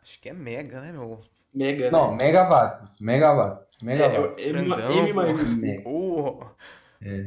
Acho 0.00 0.20
que 0.20 0.28
é 0.28 0.32
mega, 0.32 0.80
né, 0.80 0.92
meu? 0.92 1.20
Mega, 1.52 1.90
Não, 1.90 2.12
né? 2.12 2.24
megawatts. 2.24 3.00
Megawatts. 3.00 3.66
É, 3.80 3.84
Megawatts. 3.84 4.44
é, 4.46 4.48
M, 4.50 4.64
Grandão, 4.68 4.96
M 4.98 5.08
pô. 5.08 5.14
maiúsculo. 5.14 5.82
Porra. 5.82 6.54
É. 7.02 7.26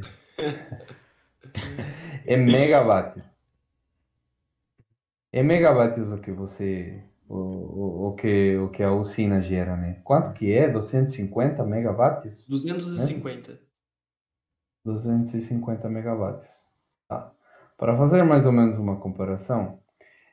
É 2.26 2.36
megawatts. 2.36 3.22
É 5.32 5.42
megawatts 5.42 6.08
o 6.08 6.18
que 6.18 6.32
você 6.32 7.04
o, 7.32 8.08
o, 8.08 8.14
que, 8.14 8.56
o 8.58 8.68
que 8.68 8.82
a 8.82 8.92
usina 8.92 9.40
gera, 9.40 9.74
né? 9.74 10.00
Quanto 10.04 10.34
que 10.34 10.52
é? 10.52 10.68
250 10.68 11.64
megawatts? 11.64 12.46
250. 12.46 13.58
250 14.84 15.88
megawatts. 15.88 16.52
Tá. 17.08 17.32
Para 17.78 17.96
fazer 17.96 18.22
mais 18.24 18.44
ou 18.44 18.52
menos 18.52 18.76
uma 18.76 19.00
comparação, 19.00 19.80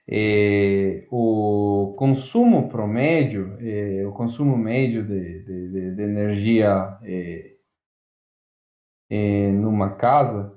eh, 0.07 1.07
o 1.09 1.95
consumo 1.97 2.67
promédio, 2.67 3.57
eh, 3.61 4.05
o 4.05 4.11
consumo 4.11 4.57
médio 4.57 5.05
de, 5.05 5.43
de, 5.45 5.95
de, 5.95 6.01
energia 6.01 6.97
eh, 7.03 7.55
numa 9.53 9.95
casa 9.95 10.53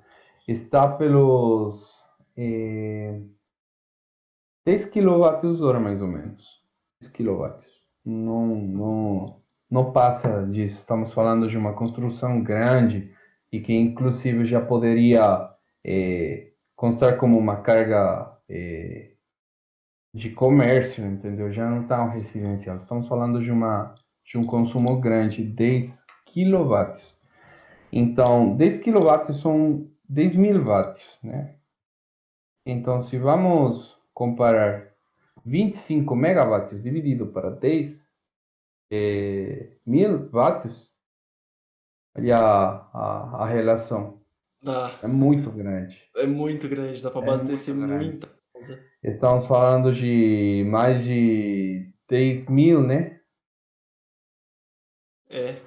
está 0.48 0.88
pelos 0.88 1.92
10 4.64 4.90
kWh 4.90 5.80
mais 5.80 6.00
ou 6.00 6.08
menos. 6.08 6.62
10 7.00 7.12
kW. 7.12 7.54
Não, 8.04 8.46
não, 8.46 9.42
não 9.70 9.92
passa 9.92 10.46
disso. 10.46 10.80
Estamos 10.80 11.12
falando 11.12 11.48
de 11.48 11.58
uma 11.58 11.72
construção 11.72 12.42
grande 12.42 13.12
e 13.50 13.60
que 13.60 13.72
inclusive 13.72 14.44
já 14.44 14.60
poderia 14.60 15.50
é, 15.84 16.52
constar 16.76 17.18
como 17.18 17.38
uma 17.38 17.56
carga 17.62 18.36
é, 18.48 19.12
de 20.14 20.30
comércio, 20.30 21.04
entendeu? 21.04 21.52
Já 21.52 21.68
não 21.68 21.82
está 21.82 22.02
um 22.02 22.10
residencial. 22.10 22.76
Estamos 22.76 23.08
falando 23.08 23.40
de, 23.40 23.50
uma, 23.50 23.94
de 24.24 24.38
um 24.38 24.44
consumo 24.44 25.00
grande, 25.00 25.44
10 25.44 26.04
kW. 26.26 26.96
Então, 27.92 28.56
10 28.56 28.78
kW 28.82 29.32
são 29.34 29.88
10 30.08 30.36
mil 30.36 30.64
watts, 30.64 31.18
né? 31.22 31.56
Então, 32.64 33.02
se 33.02 33.18
vamos 33.18 34.01
comparar 34.14 34.94
25 35.44 36.14
megawatts 36.16 36.82
dividido 36.82 37.26
para 37.32 37.50
10 37.50 38.10
é, 38.90 39.76
mil 39.86 40.28
watts, 40.30 40.92
olha 42.16 42.36
a, 42.38 42.90
a, 42.92 43.44
a 43.44 43.46
relação. 43.46 44.22
Dá. 44.62 44.98
É 45.02 45.06
muito 45.06 45.50
grande. 45.50 46.00
É 46.16 46.26
muito 46.26 46.68
grande, 46.68 47.02
dá 47.02 47.10
para 47.10 47.20
É 47.20 47.24
abastecer 47.24 47.74
grande. 47.74 48.10
muita 48.10 48.28
coisa. 48.52 48.82
Estamos 49.02 49.46
falando 49.48 49.92
de 49.92 50.64
mais 50.70 51.04
de 51.04 51.92
10 52.08 52.46
mil, 52.48 52.82
né? 52.82 53.20
É. 55.28 55.60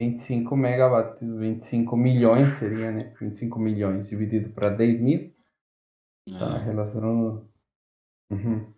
25 0.00 0.56
megawatts, 0.56 1.20
25 1.20 1.96
milhões 1.96 2.54
seria, 2.58 2.90
né? 2.90 3.14
25 3.20 3.58
milhões 3.58 4.08
dividido 4.08 4.50
para 4.50 4.70
10 4.70 5.00
mil. 5.00 5.35
Tá, 6.30 6.54
a 6.54 6.56
É. 6.56 6.64
relação. 6.64 7.46
Uhum. 8.30 8.72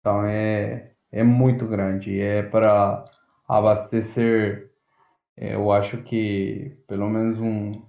Então 0.00 0.24
é, 0.24 0.92
é 1.12 1.22
muito 1.22 1.66
grande. 1.66 2.20
É 2.20 2.42
para 2.42 3.04
abastecer, 3.46 4.70
é, 5.36 5.54
eu 5.54 5.70
acho 5.72 6.02
que 6.02 6.76
pelo 6.86 7.08
menos 7.08 7.38
um. 7.38 7.82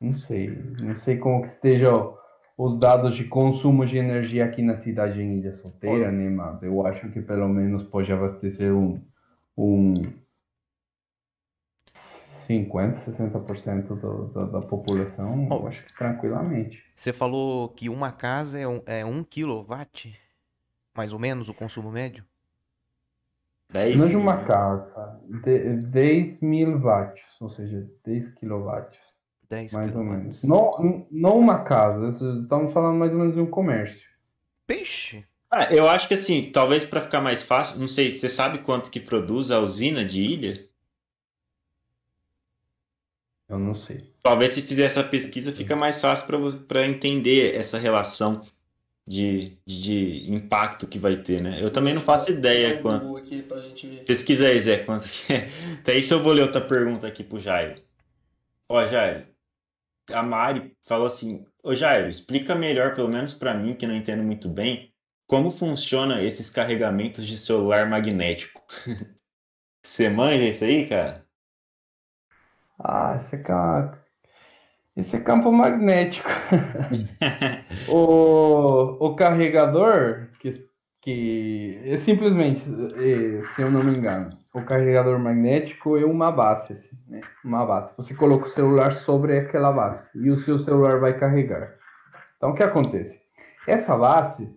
Não 0.00 0.14
sei. 0.14 0.48
Não 0.80 0.94
sei 0.94 1.18
como 1.18 1.42
que 1.42 1.48
esteja 1.48 1.90
os 2.56 2.78
dados 2.78 3.16
de 3.16 3.24
consumo 3.24 3.84
de 3.86 3.98
energia 3.98 4.44
aqui 4.44 4.62
na 4.62 4.76
cidade 4.76 5.20
em 5.20 5.38
Ilha 5.38 5.52
Solteira, 5.52 6.10
né? 6.10 6.28
Mas 6.28 6.62
eu 6.62 6.86
acho 6.86 7.10
que 7.10 7.20
pelo 7.20 7.48
menos 7.48 7.82
pode 7.82 8.12
abastecer 8.12 8.72
um, 8.74 9.00
um 9.56 9.94
50, 12.54 12.98
60% 12.98 13.86
do, 14.00 14.26
da, 14.32 14.44
da 14.46 14.60
população, 14.60 15.46
eu 15.48 15.56
Ó. 15.64 15.68
acho 15.68 15.84
que 15.84 15.94
tranquilamente. 15.94 16.82
Você 16.96 17.12
falou 17.12 17.68
que 17.68 17.88
uma 17.88 18.10
casa 18.10 18.58
é 18.58 18.66
um, 18.66 18.82
é 18.86 19.04
um 19.04 19.22
quilowatt? 19.22 20.18
Mais 20.96 21.12
ou 21.12 21.18
menos 21.20 21.48
o 21.48 21.54
consumo 21.54 21.92
médio? 21.92 22.24
10 23.72 24.00
Não 24.00 24.08
de 24.08 24.16
uma 24.16 24.36
mil. 24.36 24.46
casa, 24.46 25.20
de- 25.44 25.76
10 25.76 26.40
mil 26.40 26.76
watts, 26.80 27.22
ou 27.40 27.48
seja, 27.48 27.88
10 28.04 28.28
quilowatts, 28.34 28.98
10 29.48 29.72
mais 29.72 29.94
ou 29.94 30.02
menos. 30.02 30.42
Não, 30.42 31.06
não 31.08 31.38
uma 31.38 31.62
casa, 31.62 32.08
estamos 32.08 32.72
falando 32.72 32.98
mais 32.98 33.12
ou 33.12 33.18
menos 33.18 33.34
de 33.34 33.40
um 33.40 33.46
comércio. 33.46 34.10
Peixe. 34.66 35.24
Ah, 35.48 35.72
eu 35.72 35.88
acho 35.88 36.08
que 36.08 36.14
assim, 36.14 36.50
talvez 36.52 36.84
para 36.84 37.00
ficar 37.00 37.20
mais 37.20 37.44
fácil, 37.44 37.78
não 37.78 37.86
sei, 37.86 38.10
você 38.10 38.28
sabe 38.28 38.58
quanto 38.58 38.90
que 38.90 38.98
produz 38.98 39.52
a 39.52 39.60
usina 39.60 40.04
de 40.04 40.20
Ilha? 40.20 40.68
Eu 43.50 43.58
não 43.58 43.74
sei. 43.74 44.08
Talvez 44.22 44.52
se 44.52 44.62
fizer 44.62 44.84
essa 44.84 45.02
pesquisa 45.02 45.52
fica 45.52 45.74
mais 45.74 46.00
fácil 46.00 46.26
para 46.68 46.86
entender 46.86 47.56
essa 47.56 47.78
relação 47.78 48.46
de, 49.04 49.58
de 49.66 50.30
impacto 50.30 50.86
que 50.86 51.00
vai 51.00 51.16
ter, 51.16 51.42
né? 51.42 51.60
Eu 51.60 51.68
também 51.68 51.92
não 51.92 52.00
faço 52.00 52.30
ideia 52.30 52.80
quanto. 52.80 53.06
Google 53.06 53.16
aqui 53.16 53.42
pra 53.42 53.60
gente 53.60 53.88
ver. 53.88 54.04
Pesquisa 54.04 54.46
aí, 54.46 54.60
Zé, 54.60 54.78
quanto 54.78 55.10
que 55.10 55.32
é. 55.32 55.48
Até 55.82 55.98
isso 55.98 56.14
eu 56.14 56.22
vou 56.22 56.32
ler 56.32 56.42
outra 56.42 56.60
pergunta 56.60 57.08
aqui 57.08 57.24
pro 57.24 57.40
Jairo. 57.40 57.82
Ó, 58.68 58.86
Jairo, 58.86 59.26
a 60.12 60.22
Mari 60.22 60.76
falou 60.82 61.08
assim: 61.08 61.44
Ô 61.60 61.74
Jairo, 61.74 62.08
explica 62.08 62.54
melhor, 62.54 62.94
pelo 62.94 63.08
menos 63.08 63.32
para 63.32 63.52
mim, 63.52 63.74
que 63.74 63.84
não 63.84 63.96
entendo 63.96 64.22
muito 64.22 64.48
bem, 64.48 64.92
como 65.26 65.50
funciona 65.50 66.22
esses 66.22 66.48
carregamentos 66.48 67.26
de 67.26 67.36
celular 67.36 67.88
magnético. 67.88 68.64
Você 69.82 70.08
manja 70.08 70.44
isso 70.44 70.62
aí, 70.62 70.86
cara? 70.86 71.19
Ah, 72.82 73.14
esse 73.16 73.36
é, 73.36 73.38
ca- 73.42 73.98
esse 74.96 75.16
é 75.16 75.20
campo 75.20 75.52
magnético. 75.52 76.28
O, 77.88 79.06
o 79.06 79.16
carregador, 79.16 80.28
que, 80.40 80.66
que 81.00 81.80
é 81.84 81.96
simplesmente, 81.98 82.62
eh, 82.98 83.42
se 83.46 83.62
eu 83.62 83.70
não 83.70 83.82
me 83.82 83.96
engano, 83.96 84.36
o 84.54 84.62
carregador 84.62 85.18
magnético 85.18 85.96
é 85.96 86.04
uma 86.04 86.30
base, 86.30 86.72
assim, 86.72 86.96
né? 87.08 87.20
Uma 87.44 87.64
base. 87.64 87.92
Você 87.96 88.14
coloca 88.14 88.46
o 88.46 88.50
celular 88.50 88.92
sobre 88.92 89.38
aquela 89.38 89.72
base 89.72 90.10
e 90.14 90.30
o 90.30 90.38
seu 90.38 90.58
celular 90.58 91.00
vai 91.00 91.18
carregar. 91.18 91.74
Então, 92.36 92.50
o 92.50 92.54
que 92.54 92.62
acontece? 92.62 93.20
Essa 93.66 93.96
base 93.96 94.54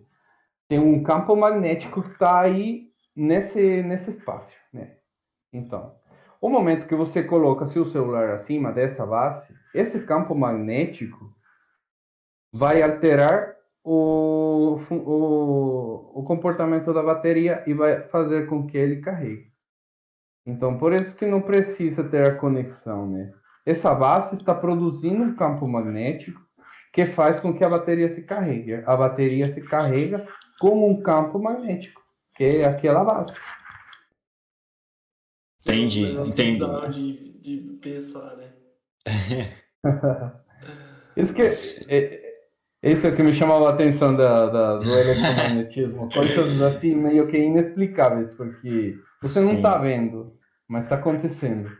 tem 0.68 0.78
um 0.78 1.02
campo 1.02 1.36
magnético 1.36 2.02
que 2.02 2.10
está 2.12 2.40
aí 2.40 2.88
nesse, 3.16 3.82
nesse 3.82 4.10
espaço, 4.10 4.54
né? 4.72 4.92
Então, 5.52 5.94
o 6.44 6.50
momento 6.50 6.86
que 6.86 6.94
você 6.94 7.22
coloca 7.22 7.66
seu 7.66 7.86
celular 7.86 8.28
acima 8.28 8.70
dessa 8.70 9.06
base, 9.06 9.54
esse 9.72 10.04
campo 10.04 10.34
magnético 10.34 11.34
vai 12.52 12.82
alterar 12.82 13.54
o, 13.82 14.78
o, 14.90 16.20
o 16.20 16.22
comportamento 16.24 16.92
da 16.92 17.02
bateria 17.02 17.64
e 17.66 17.72
vai 17.72 18.02
fazer 18.08 18.46
com 18.46 18.66
que 18.66 18.76
ele 18.76 19.00
carregue. 19.00 19.50
Então, 20.44 20.76
por 20.76 20.92
isso 20.92 21.16
que 21.16 21.24
não 21.24 21.40
precisa 21.40 22.04
ter 22.04 22.26
a 22.26 22.34
conexão, 22.34 23.08
né? 23.08 23.32
Essa 23.64 23.94
base 23.94 24.34
está 24.34 24.54
produzindo 24.54 25.22
um 25.22 25.34
campo 25.34 25.66
magnético 25.66 26.42
que 26.92 27.06
faz 27.06 27.40
com 27.40 27.54
que 27.54 27.64
a 27.64 27.70
bateria 27.70 28.10
se 28.10 28.22
carregue. 28.22 28.82
A 28.84 28.94
bateria 28.94 29.48
se 29.48 29.62
carrega 29.62 30.28
com 30.60 30.90
um 30.90 31.00
campo 31.00 31.38
magnético, 31.38 32.02
que 32.36 32.44
é 32.44 32.66
aquela 32.66 33.02
base. 33.02 33.34
Entendi, 35.66 36.04
Um 36.16 36.24
entendi. 36.24 36.58
de, 36.90 37.32
de 37.40 37.76
pensar, 37.80 38.36
né? 38.36 38.52
Isso 41.16 41.32
que 41.34 41.42
é, 41.42 42.34
é 42.82 42.92
isso 42.92 43.10
que 43.14 43.22
me 43.22 43.32
chamava 43.34 43.68
a 43.70 43.74
atenção 43.74 44.14
da, 44.16 44.48
da- 44.48 44.76
do 44.78 44.90
eletromagnetismo. 44.98 46.08
Coisas 46.12 46.60
assim 46.60 46.94
meio 46.94 47.26
que 47.28 47.38
inexplicáveis, 47.38 48.34
porque 48.34 48.96
você 49.22 49.40
não 49.40 49.50
Sim. 49.50 49.56
está 49.56 49.78
vendo, 49.78 50.36
mas 50.68 50.84
está 50.84 50.96
acontecendo. 50.96 51.70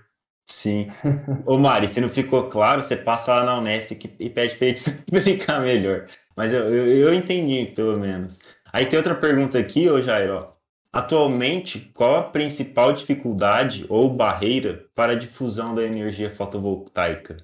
Sim. 0.46 0.90
Ô 1.46 1.58
Mari, 1.58 1.88
se 1.88 2.00
não 2.00 2.08
ficou 2.08 2.48
claro, 2.48 2.82
você 2.82 2.96
passa 2.96 3.34
lá 3.34 3.44
na 3.44 3.58
Unesp 3.58 3.92
e 3.92 4.30
pede 4.30 4.56
pra 4.56 4.66
ele 4.66 4.74
te 4.74 4.88
explicar 4.88 5.60
melhor. 5.60 6.06
Mas 6.36 6.52
eu, 6.52 6.72
eu, 6.74 6.86
eu 7.08 7.14
entendi, 7.14 7.72
pelo 7.74 7.98
menos. 7.98 8.40
Aí 8.72 8.86
tem 8.86 8.96
outra 8.98 9.14
pergunta 9.14 9.58
aqui, 9.58 9.88
ô 9.88 10.00
Jairo. 10.00 10.53
Atualmente, 10.94 11.90
qual 11.92 12.14
a 12.14 12.22
principal 12.22 12.92
dificuldade 12.92 13.84
ou 13.88 14.14
barreira 14.14 14.88
para 14.94 15.14
a 15.14 15.18
difusão 15.18 15.74
da 15.74 15.82
energia 15.82 16.30
fotovoltaica? 16.30 17.36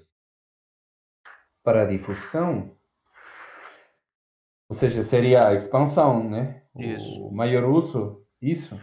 Para 1.65 1.83
a 1.83 1.85
difusão, 1.85 2.71
ou 4.69 4.77
seja, 4.77 5.03
seria 5.03 5.49
a 5.49 5.55
expansão, 5.55 6.31
né? 6.31 6.63
Isso. 6.79 7.27
O 7.27 7.35
maior 7.35 7.65
uso, 7.65 8.25
isso. 8.41 8.81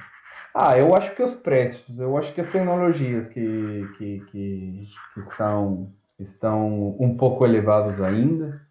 Ah, 0.54 0.78
eu 0.78 0.94
acho 0.94 1.16
que 1.16 1.24
os 1.24 1.34
preços, 1.34 1.98
eu 1.98 2.18
acho 2.18 2.34
que 2.34 2.42
as 2.42 2.52
tecnologias 2.52 3.30
que, 3.30 3.88
que, 3.98 4.20
que, 4.26 4.88
que 5.14 5.20
estão, 5.22 5.94
estão 6.20 6.90
um 7.00 7.16
pouco 7.16 7.46
elevados 7.46 8.02
ainda. 8.02 8.62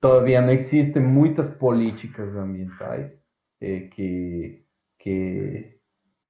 Todavía 0.00 0.40
não 0.40 0.48
existem 0.48 1.02
muitas 1.02 1.50
políticas 1.50 2.34
ambientais 2.34 3.22
eh, 3.60 3.80
que, 3.80 4.61
que, 5.02 5.74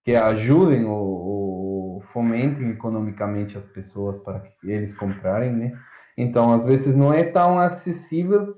que 0.03 0.17
ajudem 0.17 0.85
ou, 0.87 0.97
ou 0.97 2.01
fomentem 2.13 2.71
economicamente 2.71 3.57
as 3.59 3.69
pessoas 3.69 4.19
para 4.21 4.41
que 4.41 4.71
eles 4.71 4.97
comprarem, 4.97 5.53
né? 5.53 5.79
Então, 6.17 6.53
às 6.53 6.65
vezes, 6.65 6.97
não 6.97 7.13
é 7.13 7.23
tão 7.23 7.59
acessível 7.59 8.57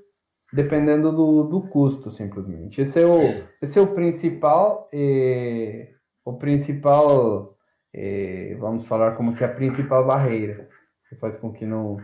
dependendo 0.53 1.11
do, 1.11 1.43
do 1.43 1.67
custo, 1.67 2.09
simplesmente. 2.09 2.81
Esse 2.81 3.01
é 3.01 3.05
o, 3.05 3.19
esse 3.61 3.77
é 3.77 3.81
o 3.81 3.93
principal, 3.93 4.89
eh, 4.93 5.89
o 6.23 6.33
principal, 6.33 7.57
eh, 7.93 8.55
vamos 8.57 8.85
falar 8.87 9.15
como 9.15 9.35
que 9.35 9.43
a 9.43 9.49
principal 9.49 10.05
barreira 10.05 10.69
que 11.09 11.15
faz 11.17 11.37
com 11.37 11.51
que 11.51 11.65
não... 11.65 11.97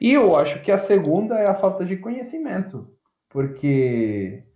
E 0.00 0.12
eu 0.12 0.34
acho 0.34 0.60
que 0.62 0.72
a 0.72 0.78
segunda 0.78 1.38
é 1.38 1.46
a 1.46 1.54
falta 1.54 1.84
de 1.84 1.96
conhecimento, 1.96 2.88
porque 3.28 4.47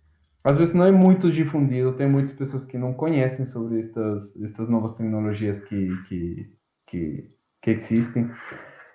às 0.43 0.57
vezes 0.57 0.73
não 0.73 0.85
é 0.85 0.91
muito 0.91 1.31
difundido, 1.31 1.93
tem 1.93 2.07
muitas 2.07 2.35
pessoas 2.35 2.65
que 2.65 2.77
não 2.77 2.93
conhecem 2.93 3.45
sobre 3.45 3.79
estas, 3.79 4.35
estas 4.41 4.67
novas 4.67 4.93
tecnologias 4.93 5.61
que, 5.61 5.95
que, 6.03 6.51
que, 6.87 7.29
que 7.61 7.71
existem. 7.71 8.29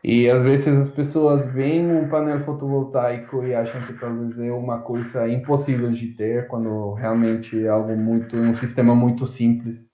E 0.05 0.29
às 0.29 0.43
vezes 0.43 0.69
as 0.69 0.91
pessoas 0.91 1.47
veem 1.47 1.91
um 1.91 2.09
painel 2.09 2.45
fotovoltaico 2.45 3.43
e 3.43 3.55
acham 3.55 3.85
que 3.87 3.95
talvez 3.95 4.39
é 4.39 4.53
uma 4.53 4.81
coisa 4.81 5.29
impossível 5.29 5.91
de 5.91 6.09
ter, 6.09 6.47
quando 6.49 6.93
realmente 6.93 7.65
é 7.65 7.69
algo 7.69 7.97
muito, 7.97 8.37
um 8.37 8.55
sistema 8.55 8.95
muito 8.95 9.27
simples. 9.27 9.89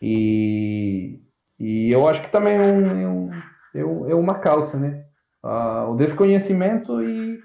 E, 0.00 1.20
e 1.58 1.92
eu 1.92 2.08
acho 2.08 2.22
que 2.22 2.30
também 2.30 2.54
é, 2.54 2.60
um, 2.60 2.86
é, 2.86 3.08
um, 3.08 3.30
é, 3.74 4.12
é 4.12 4.14
uma 4.14 4.38
causa, 4.38 4.78
né? 4.78 5.04
Ah, 5.42 5.86
o 5.88 5.96
desconhecimento 5.96 7.02
e 7.02 7.40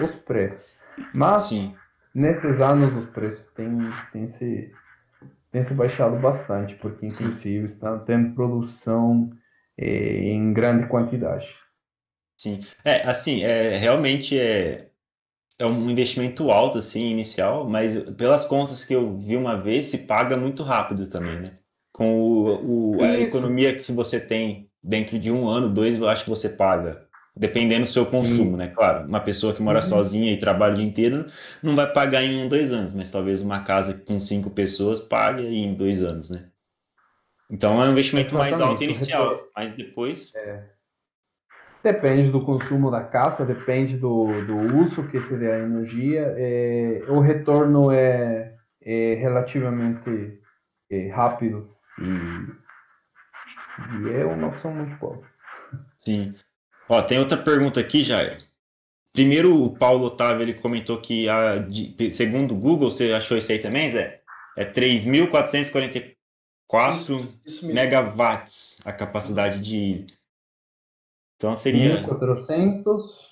os 0.00 0.14
preços. 0.14 0.64
Mas 1.12 1.42
Sim. 1.42 1.74
Nesses 2.16 2.60
anos 2.60 2.94
os 2.96 3.10
preços 3.10 3.52
têm, 3.54 3.90
têm, 4.12 4.26
se, 4.28 4.72
têm 5.52 5.64
se 5.64 5.74
baixado 5.74 6.18
bastante, 6.20 6.76
porque 6.76 7.06
inclusive 7.06 7.66
está 7.66 7.98
tendo 8.00 8.34
produção 8.34 9.30
eh, 9.78 10.30
em 10.30 10.52
grande 10.54 10.88
quantidade. 10.88 11.48
Sim. 12.36 12.60
É, 12.84 13.06
assim, 13.08 13.42
é, 13.42 13.78
realmente 13.78 14.38
é, 14.38 14.90
é 15.58 15.66
um 15.66 15.90
investimento 15.90 16.50
alto, 16.50 16.78
assim, 16.78 17.08
inicial, 17.08 17.68
mas 17.68 17.94
pelas 18.16 18.46
contas 18.46 18.84
que 18.84 18.94
eu 18.94 19.18
vi 19.18 19.36
uma 19.36 19.60
vez, 19.60 19.86
se 19.86 20.00
paga 20.06 20.36
muito 20.36 20.62
rápido 20.62 21.08
também, 21.08 21.40
né? 21.40 21.58
Com 21.92 22.14
o, 22.20 22.98
o- 22.98 23.04
a 23.04 23.18
Isso. 23.18 23.20
economia 23.20 23.76
que 23.78 23.92
você 23.92 24.20
tem 24.20 24.70
dentro 24.82 25.18
de 25.18 25.30
um 25.32 25.48
ano, 25.48 25.72
dois, 25.72 25.96
eu 25.96 26.08
acho 26.08 26.24
que 26.24 26.30
você 26.30 26.48
paga, 26.50 27.05
dependendo 27.36 27.84
do 27.84 27.90
seu 27.90 28.06
consumo, 28.06 28.56
né? 28.56 28.68
Claro, 28.68 29.06
uma 29.06 29.20
pessoa 29.20 29.52
que 29.54 29.62
mora 29.62 29.80
Uhum. 29.80 29.82
sozinha 29.82 30.32
e 30.32 30.38
trabalha 30.38 30.72
o 30.74 30.76
dia 30.76 30.84
inteiro 30.86 31.26
não 31.62 31.76
vai 31.76 31.92
pagar 31.92 32.22
em 32.22 32.44
um, 32.44 32.48
dois 32.48 32.72
anos, 32.72 32.94
mas 32.94 33.10
talvez 33.10 33.42
uma 33.42 33.62
casa 33.62 33.94
com 33.94 34.18
cinco 34.18 34.50
pessoas 34.50 35.00
pague 35.00 35.42
em 35.46 35.74
dois 35.74 36.02
anos, 36.02 36.30
né? 36.30 36.48
Então 37.50 37.82
é 37.82 37.88
um 37.88 37.92
investimento 37.92 38.34
mais 38.34 38.54
Exatamente, 38.54 38.70
alto 38.72 38.80
o 38.80 38.84
inicial, 38.84 39.40
mas 39.54 39.72
depois 39.72 40.32
Depende 41.82 42.32
do 42.32 42.44
consumo 42.44 42.90
da 42.90 43.04
casa, 43.04 43.46
depende 43.46 43.96
do, 43.96 44.26
do 44.44 44.56
uso 44.76 45.06
que 45.08 45.20
se 45.20 45.36
dê 45.38 45.52
à 45.52 45.58
energia. 45.60 46.34
eh, 46.36 47.04
o 47.08 47.20
retorno 47.20 47.92
é, 47.92 48.56
é 48.82 49.14
relativamente 49.14 50.40
eh, 50.90 51.08
rápido 51.10 51.70
e, 52.00 52.06
e 54.08 54.10
é 54.10 54.24
uma 54.24 54.48
opção 54.48 54.72
muito 54.74 54.96
boa. 54.98 55.22
Sim. 55.98 56.34
Ó, 56.88 57.02
tem 57.02 57.18
outra 57.18 57.36
pergunta 57.36 57.80
aqui, 57.80 58.04
Jair. 58.04 58.44
Primeiro, 59.12 59.62
o 59.64 59.76
Paulo 59.76 60.04
Otávio 60.06 60.42
ele 60.42 60.54
comentou 60.54 61.00
que, 61.00 61.28
a, 61.28 61.58
de- 61.58 62.10
segundo 62.10 62.54
o 62.54 62.58
Google, 62.58 62.90
você 62.90 63.12
achou 63.12 63.36
isso 63.36 63.50
aí 63.50 63.58
também, 63.58 63.90
Zé? 63.90 64.22
É 64.56 64.64
3.444 64.64 66.14
Isso, 66.96 67.40
isso 67.44 67.66
mesmo. 67.66 67.74
megawatts 67.74 68.80
a 68.84 68.92
capacidade 68.92 69.60
de. 69.60 70.06
Então 71.36 71.54
seria. 71.56 72.00
1400, 72.02 73.30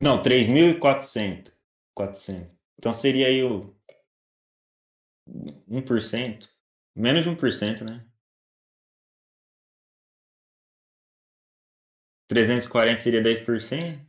Não, 0.00 0.22
3.400. 0.22 1.52
400. 1.94 2.54
Então 2.78 2.92
seria 2.92 3.26
aí 3.26 3.42
o 3.44 3.74
1%. 5.68 6.48
Menos 6.96 7.24
de 7.24 7.30
1%, 7.30 7.82
né? 7.84 8.04
340 12.30 13.00
seria 13.00 13.20
10%? 13.20 14.00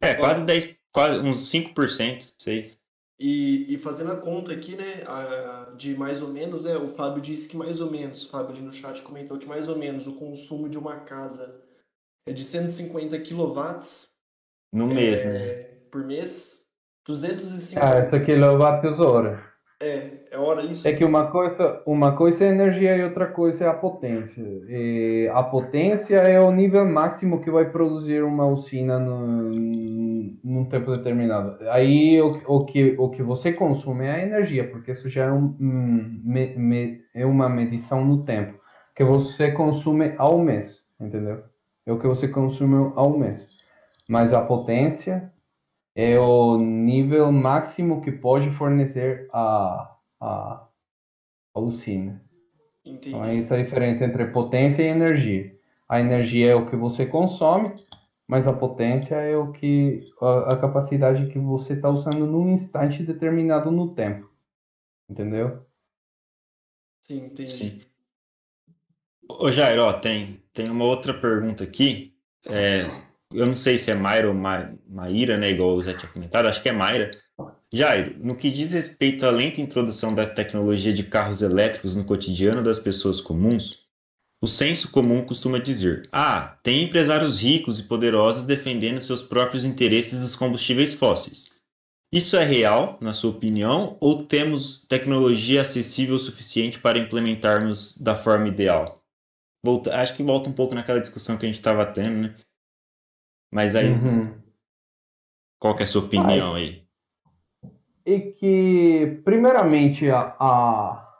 É, 0.00 0.14
quase 0.14 0.44
10, 0.44 0.76
quase 0.90 1.20
uns 1.20 1.50
5%, 1.52 2.36
6%. 2.40 2.78
E, 3.20 3.74
e 3.74 3.78
fazendo 3.78 4.12
a 4.12 4.16
conta 4.16 4.52
aqui, 4.52 4.76
né, 4.76 5.02
a, 5.06 5.74
de 5.76 5.94
mais 5.94 6.22
ou 6.22 6.28
menos, 6.28 6.64
né, 6.64 6.76
o 6.76 6.88
Fábio 6.88 7.20
disse 7.20 7.48
que 7.48 7.56
mais 7.56 7.80
ou 7.80 7.90
menos, 7.90 8.24
o 8.24 8.30
Fábio 8.30 8.54
ali 8.54 8.62
no 8.62 8.72
chat 8.72 9.02
comentou 9.02 9.38
que 9.38 9.46
mais 9.46 9.68
ou 9.68 9.76
menos 9.76 10.06
o 10.06 10.14
consumo 10.14 10.68
de 10.68 10.78
uma 10.78 11.00
casa 11.00 11.62
é 12.26 12.32
de 12.32 12.44
150 12.44 13.18
quilowatts 13.20 14.20
no 14.72 14.86
mês, 14.86 15.26
é, 15.26 15.32
né? 15.32 15.62
Por 15.90 16.04
mês, 16.04 16.66
250. 17.06 17.84
Ah, 17.84 17.98
essa 17.98 18.20
quilowatts 18.20 19.00
hora. 19.00 19.52
É, 19.82 20.17
é 20.30 20.38
hora 20.38 20.62
isso. 20.62 20.86
É 20.86 20.92
que 20.92 21.04
uma 21.04 21.30
coisa, 21.30 21.82
uma 21.86 22.16
coisa 22.16 22.44
é 22.44 22.48
energia 22.48 22.96
e 22.96 23.04
outra 23.04 23.26
coisa 23.26 23.64
é 23.64 23.68
a 23.68 23.74
potência. 23.74 24.42
E 24.68 25.30
a 25.32 25.42
potência 25.42 26.16
é 26.16 26.40
o 26.40 26.50
nível 26.50 26.84
máximo 26.84 27.40
que 27.40 27.50
vai 27.50 27.70
produzir 27.70 28.22
uma 28.22 28.46
usina 28.46 28.98
no, 28.98 29.50
num 30.44 30.64
tempo 30.66 30.90
determinado. 30.96 31.56
Aí 31.70 32.20
o, 32.20 32.40
o, 32.46 32.64
que, 32.64 32.94
o 32.98 33.08
que 33.08 33.22
você 33.22 33.52
consome 33.52 34.06
é 34.06 34.12
a 34.12 34.22
energia, 34.22 34.68
porque 34.68 34.92
isso 34.92 35.08
já 35.08 35.26
é, 35.26 35.32
um, 35.32 35.54
me, 35.58 36.54
me, 36.56 37.00
é 37.14 37.24
uma 37.24 37.48
medição 37.48 38.04
no 38.04 38.24
tempo 38.24 38.58
que 38.94 39.04
você 39.04 39.52
consome 39.52 40.14
ao 40.18 40.38
mês, 40.38 40.88
entendeu? 41.00 41.44
É 41.86 41.92
o 41.92 41.98
que 41.98 42.06
você 42.06 42.26
consome 42.26 42.92
ao 42.96 43.16
mês. 43.16 43.48
Mas 44.08 44.34
a 44.34 44.42
potência 44.42 45.32
é 45.94 46.18
o 46.18 46.58
nível 46.58 47.30
máximo 47.30 48.00
que 48.00 48.10
pode 48.10 48.50
fornecer 48.50 49.28
a, 49.32 49.97
a, 50.20 50.66
a 51.54 51.60
usina. 51.60 52.22
Entendi. 52.84 53.10
Então 53.10 53.24
é 53.24 53.36
essa 53.38 53.54
a 53.54 53.62
diferença 53.62 54.04
entre 54.04 54.26
potência 54.26 54.82
e 54.82 54.86
energia. 54.86 55.56
A 55.88 56.00
energia 56.00 56.52
é 56.52 56.54
o 56.54 56.68
que 56.68 56.76
você 56.76 57.06
consome, 57.06 57.74
mas 58.26 58.46
a 58.46 58.52
potência 58.52 59.14
é 59.16 59.36
o 59.36 59.52
que 59.52 60.06
a, 60.20 60.52
a 60.52 60.56
capacidade 60.56 61.30
que 61.32 61.38
você 61.38 61.74
está 61.74 61.88
usando 61.88 62.26
num 62.26 62.50
instante 62.50 63.02
determinado 63.02 63.70
no 63.70 63.94
tempo. 63.94 64.30
Entendeu? 65.08 65.66
Sim, 67.00 67.26
entendi. 67.26 67.50
Sim. 67.50 67.80
Ô 69.28 69.50
Jair, 69.50 69.80
ó, 69.80 69.92
tem, 69.92 70.42
tem 70.52 70.68
uma 70.70 70.84
outra 70.84 71.14
pergunta 71.14 71.64
aqui. 71.64 72.14
É, 72.46 72.84
eu 73.32 73.46
não 73.46 73.54
sei 73.54 73.78
se 73.78 73.90
é 73.90 73.94
Mayra 73.94 74.28
ou 74.28 74.34
Ma 74.34 74.74
Maíra, 74.86 75.36
né? 75.36 75.50
Igual 75.50 75.76
eu 75.76 75.82
já 75.82 75.96
tinha 75.96 76.10
comentado, 76.10 76.48
acho 76.48 76.62
que 76.62 76.68
é 76.68 76.72
Mayra. 76.72 77.10
Jairo, 77.72 78.16
no 78.24 78.34
que 78.34 78.50
diz 78.50 78.72
respeito 78.72 79.26
à 79.26 79.30
lenta 79.30 79.60
introdução 79.60 80.14
da 80.14 80.26
tecnologia 80.26 80.92
de 80.92 81.02
carros 81.02 81.42
elétricos 81.42 81.94
no 81.94 82.04
cotidiano 82.04 82.62
das 82.62 82.78
pessoas 82.78 83.20
comuns, 83.20 83.86
o 84.40 84.46
senso 84.46 84.90
comum 84.90 85.24
costuma 85.24 85.58
dizer: 85.58 86.08
ah, 86.10 86.58
tem 86.62 86.84
empresários 86.84 87.42
ricos 87.42 87.78
e 87.78 87.82
poderosos 87.82 88.44
defendendo 88.44 89.02
seus 89.02 89.22
próprios 89.22 89.64
interesses 89.64 90.22
dos 90.22 90.34
combustíveis 90.34 90.94
fósseis. 90.94 91.50
Isso 92.10 92.36
é 92.36 92.44
real, 92.44 92.96
na 93.02 93.12
sua 93.12 93.32
opinião, 93.32 93.98
ou 94.00 94.24
temos 94.24 94.86
tecnologia 94.86 95.60
acessível 95.60 96.16
o 96.16 96.20
suficiente 96.20 96.78
para 96.78 96.98
implementarmos 96.98 97.98
da 97.98 98.16
forma 98.16 98.48
ideal? 98.48 99.04
Volta, 99.62 99.94
acho 99.94 100.16
que 100.16 100.22
volta 100.22 100.48
um 100.48 100.54
pouco 100.54 100.74
naquela 100.74 101.00
discussão 101.00 101.36
que 101.36 101.44
a 101.44 101.48
gente 101.48 101.58
estava 101.58 101.84
tendo, 101.84 102.16
né? 102.16 102.34
Mas 103.52 103.74
aí, 103.74 103.90
uhum. 103.90 104.40
qual 105.58 105.76
é 105.78 105.82
a 105.82 105.86
sua 105.86 106.02
opinião 106.02 106.54
aí? 106.54 106.87
E 108.08 108.32
que, 108.32 109.20
primeiramente, 109.24 110.08
a, 110.10 110.34
a 110.38 111.14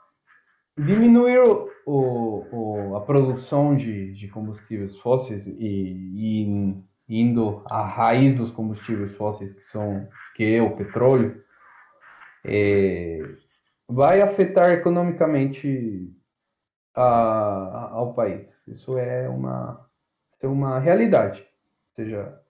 diminuir 0.79 1.41
o, 1.41 1.69
o, 1.87 2.97
a 2.97 3.01
produção 3.01 3.77
de, 3.77 4.13
de 4.13 4.29
combustíveis 4.29 4.97
fósseis 4.99 5.47
e, 5.47 5.53
e 5.59 7.21
indo 7.21 7.63
à 7.67 7.85
raiz 7.85 8.35
dos 8.37 8.51
combustíveis 8.51 9.15
fósseis, 9.17 9.53
que 9.53 9.63
são 9.65 10.09
que 10.35 10.55
é 10.55 10.63
o 10.63 10.77
petróleo, 10.77 11.43
é, 12.45 13.21
vai 13.89 14.23
afetar 14.23 14.71
economicamente 14.71 16.11
a, 16.95 17.03
a, 17.03 17.91
ao 17.93 18.15
país. 18.15 18.63
Isso 18.67 18.97
é 18.97 19.29
uma, 19.29 19.87
é 20.41 20.47
uma 20.47 20.79
realidade 20.79 21.49
seja, 21.99 22.41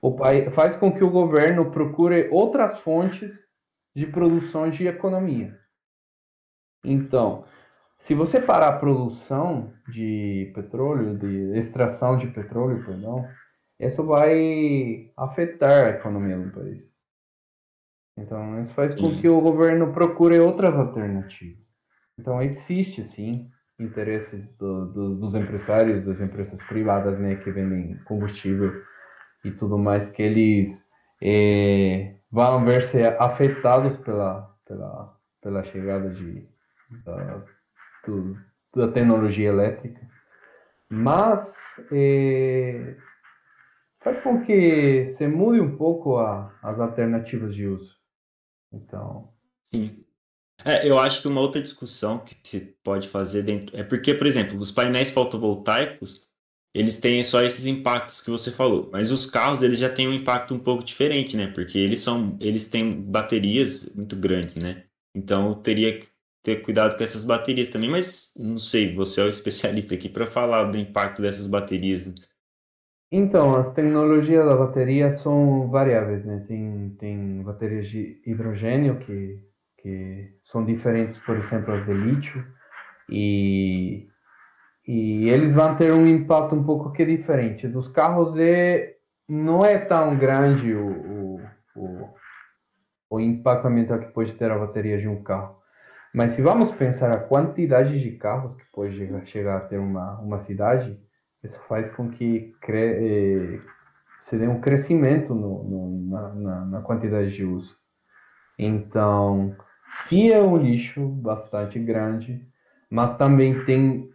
o 0.00 0.16
país 0.16 0.52
faz 0.54 0.76
com 0.76 0.92
que 0.92 1.04
o 1.04 1.10
governo 1.10 1.70
procure 1.70 2.28
outras 2.32 2.78
fontes 2.80 3.46
de 3.94 4.06
produção 4.06 4.70
de 4.70 4.86
economia. 4.86 5.58
Então, 6.84 7.44
se 7.98 8.14
você 8.14 8.40
parar 8.40 8.68
a 8.68 8.78
produção 8.78 9.72
de 9.88 10.50
petróleo, 10.54 11.16
de 11.16 11.56
extração 11.56 12.18
de 12.18 12.26
petróleo, 12.28 12.84
perdão, 12.84 13.28
isso 13.78 14.04
vai 14.04 15.10
afetar 15.16 15.86
a 15.86 15.90
economia 15.90 16.38
do 16.38 16.50
país. 16.50 16.90
Então, 18.16 18.60
isso 18.60 18.74
faz 18.74 18.94
com 18.94 19.20
que 19.20 19.28
o 19.28 19.40
governo 19.40 19.92
procure 19.92 20.38
outras 20.38 20.76
alternativas. 20.76 21.64
Então, 22.18 22.42
existe 22.42 23.02
sim 23.02 23.48
interesses 23.80 24.54
do, 24.56 24.86
do, 24.92 25.14
dos 25.16 25.34
empresários, 25.34 26.04
das 26.04 26.20
empresas 26.20 26.60
privadas, 26.64 27.18
né, 27.18 27.36
que 27.36 27.50
vendem 27.50 27.98
combustível 28.04 28.72
e 29.44 29.50
tudo 29.50 29.78
mais, 29.78 30.10
que 30.10 30.22
eles 30.22 30.86
é, 31.20 32.16
vão 32.32 32.64
ver 32.64 32.82
se 32.84 33.04
afetados 33.04 33.96
pela, 33.98 34.50
pela, 34.66 35.14
pela 35.42 35.62
chegada 35.64 36.08
de, 36.08 36.48
da, 37.04 37.44
do, 38.06 38.36
da 38.74 38.88
tecnologia 38.88 39.50
elétrica. 39.50 40.00
Mas 40.88 41.56
é, 41.92 42.96
faz 44.00 44.20
com 44.20 44.42
que 44.42 45.06
se 45.08 45.28
mude 45.28 45.60
um 45.60 45.76
pouco 45.76 46.16
a, 46.16 46.58
as 46.62 46.80
alternativas 46.80 47.54
de 47.54 47.66
uso. 47.66 47.94
Então. 48.72 49.30
Sim. 49.64 50.04
É, 50.64 50.88
eu 50.88 50.98
acho 50.98 51.20
que 51.20 51.28
uma 51.28 51.40
outra 51.40 51.60
discussão 51.60 52.18
que 52.18 52.36
se 52.42 52.60
pode 52.82 53.08
fazer 53.08 53.42
dentro. 53.42 53.76
É 53.76 53.82
porque, 53.82 54.14
por 54.14 54.26
exemplo, 54.26 54.58
os 54.58 54.70
painéis 54.70 55.10
fotovoltaicos 55.10 56.30
eles 56.74 56.98
têm 56.98 57.22
só 57.24 57.42
esses 57.42 57.66
impactos 57.66 58.20
que 58.20 58.30
você 58.30 58.50
falou, 58.50 58.88
mas 58.92 59.10
os 59.10 59.26
carros 59.26 59.62
eles 59.62 59.78
já 59.78 59.90
têm 59.90 60.08
um 60.08 60.12
impacto 60.12 60.54
um 60.54 60.58
pouco 60.58 60.84
diferente, 60.84 61.36
né? 61.36 61.46
Porque 61.48 61.78
eles 61.78 62.00
são, 62.00 62.36
eles 62.40 62.68
têm 62.68 62.90
baterias 63.02 63.94
muito 63.94 64.16
grandes, 64.16 64.56
né? 64.56 64.84
Então 65.14 65.54
teria 65.54 65.98
que 65.98 66.08
ter 66.42 66.62
cuidado 66.62 66.96
com 66.96 67.04
essas 67.04 67.24
baterias 67.24 67.68
também, 67.68 67.90
mas 67.90 68.32
não 68.36 68.56
sei, 68.56 68.94
você 68.94 69.20
é 69.20 69.24
o 69.24 69.28
especialista 69.30 69.94
aqui 69.94 70.08
para 70.08 70.26
falar 70.26 70.64
do 70.64 70.78
impacto 70.78 71.22
dessas 71.22 71.46
baterias. 71.46 72.12
Então, 73.14 73.54
as 73.54 73.74
tecnologias 73.74 74.46
da 74.46 74.56
bateria 74.56 75.10
são 75.10 75.68
variáveis, 75.68 76.24
né? 76.24 76.44
Tem, 76.48 76.96
tem 76.98 77.42
baterias 77.42 77.86
de 77.88 78.22
hidrogênio 78.26 78.98
que 78.98 79.38
que 79.82 80.32
são 80.42 80.64
diferentes, 80.64 81.18
por 81.18 81.36
exemplo, 81.36 81.74
as 81.74 81.84
de 81.84 81.92
lítio, 81.92 82.46
e, 83.10 84.08
e 84.86 85.28
eles 85.28 85.54
vão 85.54 85.76
ter 85.76 85.92
um 85.92 86.06
impacto 86.06 86.54
um 86.54 86.64
pouco 86.64 86.92
que 86.92 87.04
diferente. 87.04 87.68
Dos 87.68 87.88
carros 87.88 88.36
é, 88.38 88.96
não 89.28 89.64
é 89.64 89.78
tão 89.78 90.16
grande 90.16 90.74
o, 90.74 90.88
o, 90.88 91.40
o, 91.76 92.08
o 93.10 93.20
impacto 93.20 93.68
ambiental 93.68 94.00
que 94.00 94.12
pode 94.12 94.34
ter 94.34 94.50
a 94.50 94.58
bateria 94.58 94.98
de 94.98 95.08
um 95.08 95.22
carro. 95.22 95.56
Mas 96.12 96.32
se 96.32 96.42
vamos 96.42 96.70
pensar 96.72 97.10
a 97.10 97.20
quantidade 97.20 98.00
de 98.00 98.10
carros 98.12 98.56
que 98.56 98.64
pode 98.72 99.26
chegar 99.26 99.56
a 99.56 99.60
ter 99.60 99.78
uma, 99.78 100.18
uma 100.20 100.38
cidade, 100.38 101.00
isso 101.42 101.60
faz 101.68 101.90
com 101.90 102.10
que 102.10 102.54
cre... 102.60 103.58
Eh, 103.58 103.60
se 104.20 104.38
dê 104.38 104.46
um 104.46 104.60
crescimento 104.60 105.34
no, 105.34 105.64
no 105.64 106.10
na, 106.10 106.34
na, 106.34 106.64
na, 106.66 106.80
quantidade 106.80 107.32
de 107.32 107.44
uso. 107.44 107.76
Então, 108.56 109.56
se 110.04 110.30
é 110.30 110.40
um 110.40 110.56
lixo 110.56 111.08
bastante 111.08 111.78
grande, 111.80 112.46
mas 112.88 113.16
também 113.16 113.64
tem 113.64 114.11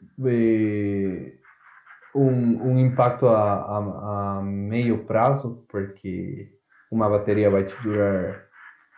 um, 2.15 2.71
um, 2.71 2.79
impacto 2.79 3.27
a, 3.27 3.53
a, 3.53 4.37
a, 4.37 4.41
meio 4.41 5.05
prazo, 5.05 5.65
porque 5.69 6.51
uma 6.91 7.09
bateria 7.09 7.49
vai 7.49 7.65
te 7.65 7.75
durar, 7.83 8.45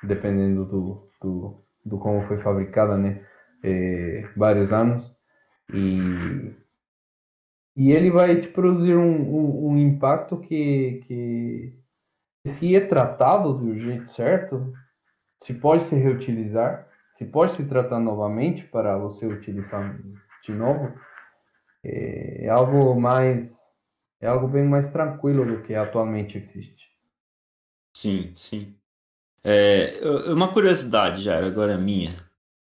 dependendo 0.04 0.66
do, 0.66 1.10
do, 1.22 1.64
do 1.86 1.98
como 1.98 2.26
foi 2.28 2.38
fabricada, 2.38 2.98
né, 2.98 3.26
eh, 3.64 4.30
vários 4.38 4.72
anos, 4.72 5.14
e, 5.74 6.56
e 7.76 7.92
ele 7.92 8.10
vai 8.10 8.40
te 8.42 8.48
produzir 8.48 8.96
um, 8.96 9.22
um, 9.22 9.70
um 9.72 9.78
impacto 9.78 10.38
que, 10.40 11.04
que, 11.06 11.80
se 12.46 12.76
é 12.76 12.80
tratado 12.80 13.54
do 13.54 13.78
jeito 13.78 14.10
certo, 14.12 14.72
se 15.44 15.54
pode 15.54 15.84
se 15.84 15.96
reutilizar, 15.96 16.88
se 17.12 17.26
pode 17.26 17.54
se 17.54 17.66
tratar 17.66 18.00
novamente 18.00 18.64
para 18.64 18.98
você 18.98 19.26
utilizar 19.26 20.00
de 20.44 20.54
novo, 20.54 20.94
é, 21.84 22.46
é 22.46 22.50
algo 22.50 23.00
mais 23.00 23.60
é 24.22 24.28
algo 24.28 24.48
bem 24.48 24.66
mais 24.66 24.92
tranquilo 24.92 25.46
do 25.46 25.64
que 25.64 25.74
atualmente 25.74 26.38
existe. 26.38 26.90
Sim, 27.94 28.32
sim. 28.36 28.76
É, 29.44 30.00
uma 30.28 30.52
curiosidade 30.52 31.24
já, 31.24 31.38
agora 31.46 31.78
minha. 31.78 32.14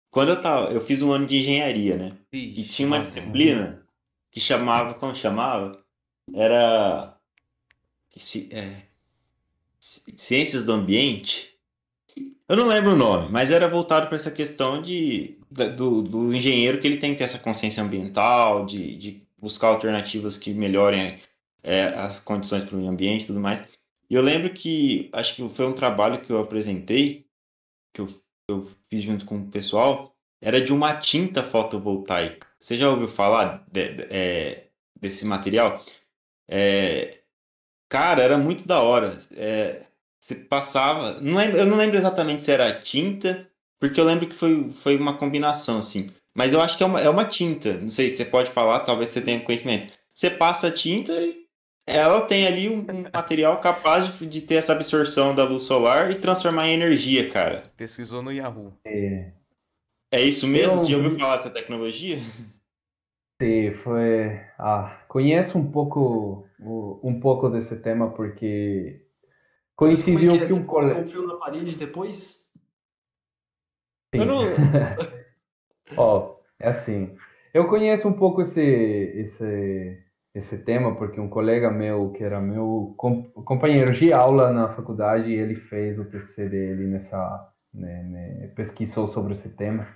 Quando 0.10 0.30
eu 0.30 0.42
tava, 0.42 0.72
eu 0.72 0.82
fiz 0.82 1.02
um 1.02 1.12
ano 1.12 1.28
de 1.28 1.38
engenharia, 1.38 1.96
né? 1.96 2.18
Ixi, 2.32 2.62
e 2.62 2.68
tinha 2.68 2.88
uma 2.88 3.00
disciplina 3.00 3.86
que 4.32 4.40
chamava, 4.40 4.96
como 4.96 5.16
chamava? 5.16 5.84
era 6.34 7.18
é, 8.52 8.82
ciências 9.80 10.66
do 10.66 10.72
ambiente. 10.72 11.53
Eu 12.48 12.58
não 12.58 12.68
lembro 12.68 12.92
o 12.92 12.96
nome, 12.96 13.32
mas 13.32 13.52
era 13.52 13.68
voltado 13.68 14.08
para 14.08 14.18
essa 14.18 14.30
questão 14.30 14.82
de, 14.82 15.38
do, 15.50 16.02
do, 16.02 16.34
engenheiro 16.34 16.80
que 16.80 16.86
ele 16.86 16.98
tem 16.98 17.12
que 17.12 17.20
ter 17.20 17.24
essa 17.24 17.40
consciência 17.40 17.82
ambiental, 17.82 18.66
de, 18.66 18.98
de 18.98 19.28
buscar 19.38 19.68
alternativas 19.68 20.38
que 20.38 20.54
melhorem 20.54 21.22
é, 21.64 21.86
as 21.86 22.20
condições 22.20 22.64
para 22.64 22.76
o 22.76 22.78
meio 22.78 22.92
ambiente 22.92 23.24
e 23.24 23.28
tudo 23.28 23.40
mais. 23.40 23.68
E 24.10 24.16
eu 24.16 24.22
lembro 24.22 24.54
que, 24.54 25.10
acho 25.14 25.36
que 25.36 25.50
foi 25.50 25.66
um 25.66 25.74
trabalho 25.74 26.22
que 26.22 26.32
eu 26.32 26.40
apresentei, 26.40 27.26
que 27.94 28.02
eu, 28.02 28.08
eu 28.50 28.70
fiz 28.90 29.02
junto 29.02 29.26
com 29.26 29.38
o 29.38 29.50
pessoal, 29.50 30.14
era 30.42 30.62
de 30.62 30.74
uma 30.74 30.96
tinta 30.96 31.44
fotovoltaica. 31.44 32.48
Você 32.60 32.76
já 32.76 32.90
ouviu 32.90 33.08
falar 33.08 33.66
de, 33.72 33.94
de, 33.94 34.04
é, 34.10 34.68
desse 35.00 35.26
material? 35.26 35.84
É, 36.48 37.22
cara, 37.90 38.22
era 38.22 38.38
muito 38.38 38.68
da 38.68 38.82
hora. 38.82 39.18
É, 39.32 39.86
você 40.24 40.36
passava. 40.36 41.20
Não 41.20 41.36
lembro, 41.36 41.58
eu 41.58 41.66
não 41.66 41.76
lembro 41.76 41.98
exatamente 41.98 42.44
se 42.44 42.50
era 42.52 42.80
tinta, 42.80 43.46
porque 43.78 44.00
eu 44.00 44.06
lembro 44.06 44.26
que 44.26 44.34
foi, 44.34 44.70
foi 44.70 44.96
uma 44.96 45.18
combinação, 45.18 45.80
assim. 45.80 46.10
Mas 46.34 46.54
eu 46.54 46.62
acho 46.62 46.78
que 46.78 46.84
é 46.84 46.86
uma, 46.86 47.02
é 47.02 47.10
uma 47.10 47.26
tinta. 47.26 47.74
Não 47.74 47.90
sei 47.90 48.10
se 48.10 48.18
você 48.18 48.26
pode 48.26 48.50
falar, 48.50 48.80
talvez 48.80 49.10
você 49.10 49.20
tenha 49.20 49.42
conhecimento. 49.42 49.92
Você 50.16 50.30
passa 50.30 50.68
a 50.68 50.72
tinta 50.72 51.12
e 51.12 51.46
ela 51.86 52.22
tem 52.22 52.48
ali 52.48 52.70
um, 52.70 52.80
um 52.90 53.04
material 53.14 53.60
capaz 53.60 54.18
de, 54.18 54.26
de, 54.26 54.42
ter 54.42 54.56
essa 54.56 54.72
absorção 54.72 55.36
da 55.36 55.44
luz 55.44 55.64
solar 55.64 56.10
e 56.10 56.16
transformar 56.16 56.70
em 56.70 56.74
energia, 56.74 57.30
cara. 57.30 57.64
Pesquisou 57.76 58.22
no 58.22 58.32
Yahoo. 58.32 58.72
É, 58.86 59.32
é 60.10 60.22
isso 60.22 60.48
mesmo? 60.48 60.76
Eu... 60.76 60.80
Você 60.80 60.92
já 60.92 60.98
ouviu 60.98 61.20
falar 61.20 61.36
dessa 61.36 61.50
tecnologia? 61.50 62.20
Sim, 63.42 63.74
foi. 63.74 64.40
Ah, 64.58 65.04
conheço 65.10 65.58
um 65.58 65.70
pouco, 65.70 66.48
um 66.62 67.20
pouco 67.20 67.50
desse 67.50 67.76
tema 67.76 68.10
porque 68.10 69.03
coincidiu 69.76 70.36
é 70.36 70.46
que, 70.46 70.52
é? 70.52 70.56
um 70.56 70.66
colega. 70.66 71.28
Na 71.28 71.38
parede 71.38 71.76
depois? 71.76 72.44
Sim. 74.14 74.26
Não... 74.26 74.40
Ó, 75.98 76.36
é 76.60 76.70
assim. 76.70 77.16
Eu 77.54 77.68
conheço 77.68 78.08
um 78.08 78.14
pouco 78.14 78.42
esse, 78.42 78.62
esse, 78.62 80.04
esse 80.34 80.58
tema 80.60 80.96
porque 80.96 81.20
um 81.20 81.30
colega 81.30 81.70
meu, 81.70 82.12
que 82.12 82.24
era 82.24 82.42
meu 82.42 82.96
companheiro 82.98 83.92
de 83.94 84.12
aula 84.12 84.52
na 84.52 84.70
faculdade, 84.70 85.32
ele 85.32 85.56
fez 85.56 86.00
o 86.00 86.06
TCC 86.06 86.50
dele 86.50 86.88
nessa, 86.88 87.52
né, 87.74 88.04
né, 88.04 88.48
pesquisou 88.56 89.08
sobre 89.08 89.34
esse 89.34 89.56
tema. 89.56 89.88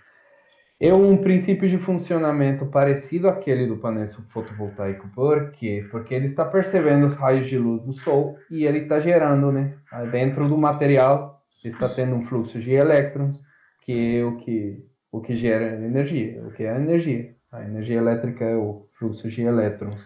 É 0.80 0.94
um 0.94 1.18
princípio 1.18 1.68
de 1.68 1.80
funcionamento 1.80 2.68
parecido 2.68 3.28
àquele 3.28 3.66
do 3.66 3.78
painel 3.78 4.08
fotovoltaico. 4.30 5.10
Por 5.10 5.52
quê? 5.52 5.88
Porque 5.90 6.14
ele 6.14 6.28
está 6.28 6.45
percebendo 6.45 7.08
os 7.08 7.16
raios 7.16 7.49
de 7.49 7.58
luz 7.58 7.82
do 7.82 7.94
sol 7.94 8.38
e 8.52 8.64
ele 8.64 8.80
está 8.80 8.99
gerando, 8.99 9.52
né? 9.52 9.74
Dentro 10.12 10.48
do 10.48 10.56
material 10.56 11.41
está 11.68 11.90
tendo 11.90 12.16
um 12.16 12.26
fluxo 12.26 12.60
de 12.60 12.72
elétrons, 12.72 13.41
que 13.82 14.18
é 14.18 14.24
o 14.24 14.38
que, 14.38 14.86
o 15.12 15.20
que 15.20 15.36
gera 15.36 15.84
energia, 15.84 16.44
o 16.45 16.52
que 16.52 16.64
é 16.64 16.72
a 16.72 16.80
energia. 16.80 17.36
A 17.52 17.64
energia 17.64 17.98
elétrica 17.98 18.45
é 18.45 18.56
o 18.56 18.88
fluxo 18.99 19.28
de 19.30 19.41
elétrons. 19.41 20.02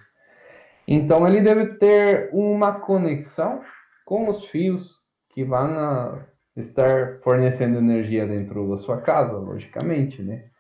Então 0.88 1.28
ele 1.28 1.42
deve 1.42 1.66
ter 1.76 2.30
uma 2.32 2.80
conexão 2.80 3.62
com 4.06 4.30
os 4.30 4.46
fios 4.46 5.00
que 5.30 5.44
vão 5.44 6.24
estar 6.56 7.20
fornecendo 7.24 7.78
energia 7.78 8.26
dentro 8.26 8.70
da 8.70 8.78
sua 8.78 9.02
casa, 9.02 9.38
logicamente, 9.38 10.22
né? 10.22 10.51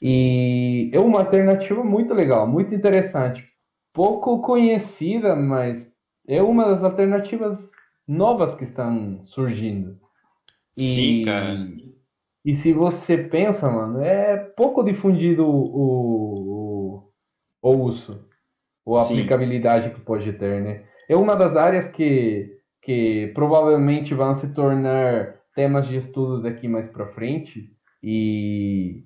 E 0.00 0.90
é 0.92 1.00
uma 1.00 1.20
alternativa 1.20 1.82
muito 1.82 2.14
legal, 2.14 2.46
muito 2.46 2.74
interessante, 2.74 3.44
pouco 3.92 4.40
conhecida, 4.40 5.34
mas 5.34 5.90
é 6.26 6.40
uma 6.40 6.66
das 6.66 6.84
alternativas 6.84 7.70
novas 8.06 8.54
que 8.54 8.64
estão 8.64 9.20
surgindo. 9.22 9.98
E, 10.76 10.86
Sim, 10.86 11.22
cara. 11.24 11.68
E 12.44 12.54
se 12.54 12.72
você 12.72 13.18
pensa, 13.18 13.68
mano, 13.70 14.00
é 14.00 14.36
pouco 14.36 14.82
difundido 14.82 15.44
o, 15.46 17.02
o, 17.02 17.12
o 17.60 17.70
uso 17.70 18.24
ou 18.86 18.96
a 18.96 19.02
aplicabilidade 19.02 19.90
que 19.90 20.00
pode 20.00 20.32
ter, 20.32 20.62
né? 20.62 20.84
É 21.08 21.16
uma 21.16 21.34
das 21.34 21.56
áreas 21.56 21.90
que, 21.90 22.56
que 22.80 23.30
provavelmente 23.34 24.14
vão 24.14 24.34
se 24.34 24.52
tornar 24.54 25.34
temas 25.54 25.88
de 25.88 25.96
estudo 25.96 26.42
daqui 26.42 26.68
mais 26.68 26.88
para 26.88 27.12
frente 27.12 27.70
e, 28.02 29.04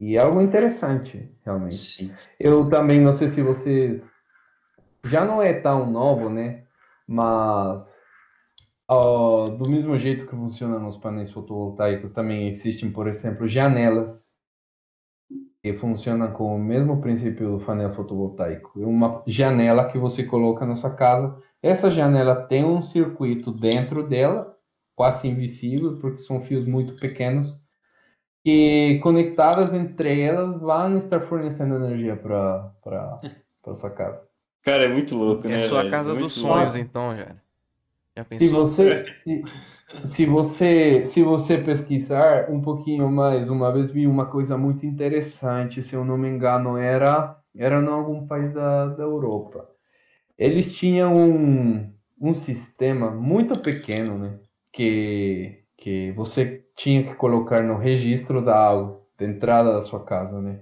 e 0.00 0.16
é 0.16 0.20
algo 0.20 0.40
interessante, 0.40 1.30
realmente. 1.44 1.76
Sim. 1.76 2.12
Eu 2.38 2.70
também 2.70 2.98
não 2.98 3.14
sei 3.14 3.28
se 3.28 3.42
vocês 3.42 4.10
já 5.04 5.24
não 5.24 5.42
é 5.42 5.52
tão 5.52 5.90
novo, 5.90 6.30
né? 6.30 6.64
Mas 7.06 8.00
do 8.88 9.68
mesmo 9.68 9.96
jeito 9.98 10.26
que 10.26 10.34
funciona 10.34 10.78
nos 10.78 10.96
painéis 10.96 11.30
fotovoltaicos, 11.30 12.12
também 12.12 12.48
existem, 12.48 12.90
por 12.90 13.06
exemplo, 13.06 13.46
janelas 13.46 14.30
que 15.62 15.74
funciona 15.74 16.28
com 16.28 16.56
o 16.56 16.58
mesmo 16.58 17.02
princípio 17.02 17.58
do 17.58 17.64
painel 17.64 17.94
fotovoltaico. 17.94 18.82
É 18.82 18.86
uma 18.86 19.22
janela 19.26 19.86
que 19.86 19.98
você 19.98 20.24
coloca 20.24 20.64
na 20.64 20.74
sua 20.74 20.90
casa. 20.90 21.36
Essa 21.62 21.90
janela 21.90 22.34
tem 22.46 22.64
um 22.64 22.80
circuito 22.80 23.52
dentro 23.52 24.08
dela, 24.08 24.56
quase 24.96 25.28
invisível, 25.28 25.98
porque 26.00 26.22
são 26.22 26.40
fios 26.40 26.66
muito 26.66 26.96
pequenos, 26.96 27.59
que 28.44 28.98
conectadas 29.02 29.74
entre 29.74 30.20
elas 30.20 30.60
vão 30.60 30.96
estar 30.96 31.20
fornecendo 31.22 31.76
energia 31.76 32.16
para 32.16 32.70
para 32.82 33.20
sua 33.74 33.90
casa. 33.90 34.28
Cara, 34.62 34.84
é 34.84 34.88
muito 34.88 35.14
louco, 35.16 35.46
é 35.46 35.50
né? 35.50 35.56
É 35.56 35.68
sua 35.68 35.78
velho? 35.80 35.90
casa 35.90 36.10
muito 36.10 36.24
dos 36.24 36.34
sonhos, 36.34 36.76
então, 36.76 37.16
já. 37.16 37.36
Já 38.16 38.24
pensou? 38.24 38.48
Se 38.48 38.48
você, 38.48 39.12
se, 39.24 39.42
se 40.06 40.26
você, 40.26 41.06
se 41.06 41.22
você 41.22 41.58
pesquisar 41.58 42.50
um 42.50 42.60
pouquinho 42.60 43.10
mais, 43.10 43.48
uma 43.48 43.72
vez 43.72 43.90
vi 43.90 44.06
uma 44.06 44.26
coisa 44.26 44.56
muito 44.56 44.84
interessante, 44.86 45.82
se 45.82 45.94
eu 45.94 46.04
não 46.04 46.18
me 46.18 46.28
engano, 46.28 46.76
era, 46.76 47.36
era 47.56 47.80
em 47.80 47.86
algum 47.86 48.26
país 48.26 48.52
da, 48.52 48.86
da 48.88 49.02
Europa. 49.02 49.68
Eles 50.38 50.74
tinham 50.76 51.16
um, 51.16 51.92
um 52.20 52.34
sistema 52.34 53.10
muito 53.10 53.58
pequeno, 53.60 54.18
né? 54.18 54.38
Que, 54.72 55.64
que 55.76 56.12
você 56.12 56.59
tinha 56.80 57.02
que 57.02 57.14
colocar 57.14 57.62
no 57.62 57.76
registro 57.76 58.42
da 58.42 58.56
água, 58.56 59.02
da 59.18 59.26
entrada 59.26 59.74
da 59.74 59.82
sua 59.82 60.02
casa, 60.02 60.40
né? 60.40 60.60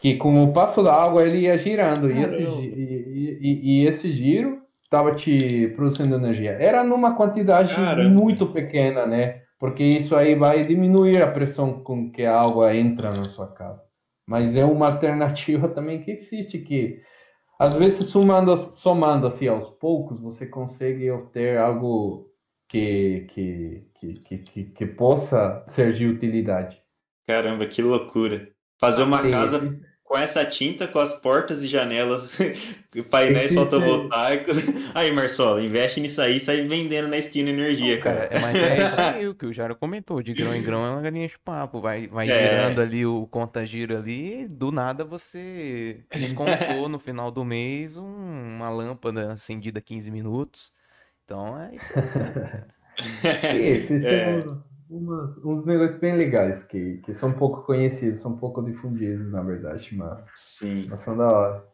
Que 0.00 0.16
com 0.16 0.42
o 0.42 0.52
passo 0.52 0.82
da 0.82 0.92
água 0.92 1.22
ele 1.22 1.42
ia 1.42 1.56
girando, 1.56 2.10
e 2.10 2.20
esse, 2.20 2.42
e, 2.42 3.38
e, 3.40 3.82
e 3.82 3.86
esse 3.86 4.12
giro 4.12 4.60
estava 4.82 5.14
te 5.14 5.72
produzindo 5.76 6.16
energia. 6.16 6.50
Era 6.50 6.82
numa 6.82 7.14
quantidade 7.14 7.74
muito 8.10 8.48
pequena, 8.48 9.06
né? 9.06 9.42
Porque 9.56 9.84
isso 9.84 10.16
aí 10.16 10.34
vai 10.34 10.66
diminuir 10.66 11.22
a 11.22 11.30
pressão 11.30 11.84
com 11.84 12.10
que 12.10 12.24
a 12.24 12.38
água 12.38 12.74
entra 12.74 13.12
na 13.12 13.28
sua 13.28 13.46
casa. 13.46 13.84
Mas 14.26 14.56
é 14.56 14.64
uma 14.64 14.88
alternativa 14.88 15.68
também 15.68 16.02
que 16.02 16.10
existe 16.10 16.58
que 16.58 17.00
às 17.56 17.76
vezes 17.76 18.08
somando, 18.08 18.56
somando 18.56 19.28
assim 19.28 19.46
aos 19.46 19.70
poucos 19.70 20.20
você 20.20 20.44
consegue 20.44 21.08
obter 21.08 21.56
algo 21.56 22.33
que, 22.74 23.26
que, 23.28 24.16
que, 24.24 24.38
que, 24.38 24.64
que, 24.64 24.86
possa 24.86 25.64
ser 25.68 25.92
de 25.92 26.06
utilidade. 26.06 26.82
Caramba, 27.26 27.66
que 27.66 27.80
loucura! 27.80 28.48
Fazer 28.80 29.04
uma 29.04 29.22
Sim. 29.22 29.30
casa 29.30 29.80
com 30.02 30.18
essa 30.18 30.44
tinta, 30.44 30.88
com 30.88 30.98
as 30.98 31.12
portas 31.14 31.62
e 31.62 31.68
janelas, 31.68 32.36
painéis 33.10 33.54
fotovoltaicos. 33.54 34.56
Aí, 34.92 35.12
Marcelo, 35.12 35.60
investe 35.60 36.00
nisso 36.00 36.20
aí 36.20 36.36
e 36.36 36.40
sai 36.40 36.62
vendendo 36.62 37.08
na 37.08 37.16
esquina 37.16 37.50
energia, 37.50 38.00
cara. 38.00 38.28
É, 38.30 38.38
mas 38.38 38.56
é 38.56 38.86
isso 38.86 39.00
aí 39.00 39.28
o 39.28 39.34
que 39.34 39.46
o 39.46 39.52
Jairo 39.52 39.74
comentou, 39.74 40.22
de 40.22 40.32
grão 40.32 40.54
em 40.54 40.62
grão 40.62 40.84
é 40.84 40.90
uma 40.90 41.00
galinha 41.00 41.26
de 41.26 41.38
papo, 41.38 41.80
vai, 41.80 42.06
vai 42.06 42.28
é. 42.28 42.38
girando 42.38 42.80
ali 42.80 43.06
o 43.06 43.26
conta-giro 43.28 43.96
ali, 43.96 44.46
do 44.46 44.70
nada 44.70 45.04
você 45.04 46.04
descontou 46.12 46.88
no 46.88 46.98
final 46.98 47.30
do 47.30 47.44
mês 47.44 47.96
um, 47.96 48.04
uma 48.04 48.68
lâmpada 48.68 49.32
acendida 49.32 49.80
15 49.80 50.10
minutos. 50.10 50.72
Então 51.24 51.60
é 51.60 51.74
isso 51.74 51.92
aí, 51.96 52.08
cara. 52.08 52.68
Sim, 53.88 54.06
é 54.06 54.44
umas, 54.88 55.36
uns 55.38 55.64
negócios 55.64 55.98
bem 55.98 56.16
legais 56.16 56.64
que, 56.64 56.98
que 56.98 57.14
são 57.14 57.32
pouco 57.32 57.62
conhecidos, 57.62 58.20
são 58.20 58.36
pouco 58.36 58.62
difundidos, 58.62 59.30
na 59.32 59.42
verdade, 59.42 59.94
mas, 59.94 60.30
Sim. 60.34 60.86
mas 60.88 61.00
são 61.00 61.16
da 61.16 61.28
hora. 61.28 61.64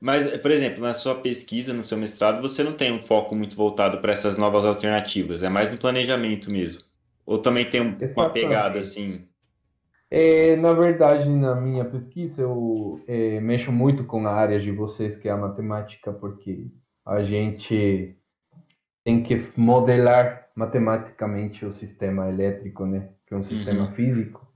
Mas, 0.00 0.36
por 0.38 0.50
exemplo, 0.50 0.82
na 0.82 0.94
sua 0.94 1.14
pesquisa, 1.14 1.72
no 1.72 1.82
seu 1.82 1.98
mestrado, 1.98 2.42
você 2.42 2.62
não 2.62 2.74
tem 2.74 2.92
um 2.92 3.02
foco 3.02 3.34
muito 3.34 3.56
voltado 3.56 3.98
para 3.98 4.12
essas 4.12 4.38
novas 4.38 4.64
alternativas, 4.64 5.42
é 5.42 5.48
mais 5.48 5.70
no 5.70 5.78
planejamento 5.78 6.50
mesmo. 6.50 6.82
Ou 7.26 7.38
também 7.38 7.68
tem 7.68 7.80
uma 7.80 7.96
Exatamente. 8.00 8.32
pegada 8.32 8.78
assim? 8.78 9.26
É, 10.10 10.56
na 10.56 10.72
verdade, 10.72 11.28
na 11.28 11.54
minha 11.54 11.84
pesquisa, 11.84 12.42
eu 12.42 13.00
é, 13.06 13.40
mexo 13.40 13.70
muito 13.70 14.04
com 14.04 14.26
a 14.26 14.32
área 14.32 14.60
de 14.60 14.70
vocês, 14.72 15.16
que 15.16 15.28
é 15.28 15.32
a 15.32 15.36
matemática, 15.36 16.12
porque 16.12 16.66
a 17.06 17.22
gente 17.22 18.16
tem 19.04 19.22
que 19.22 19.50
modelar 19.56 20.48
matematicamente 20.54 21.64
o 21.64 21.72
sistema 21.72 22.28
elétrico, 22.28 22.84
né? 22.86 23.08
Que 23.26 23.34
é 23.34 23.36
um 23.36 23.42
sistema 23.42 23.86
uhum. 23.86 23.92
físico. 23.92 24.46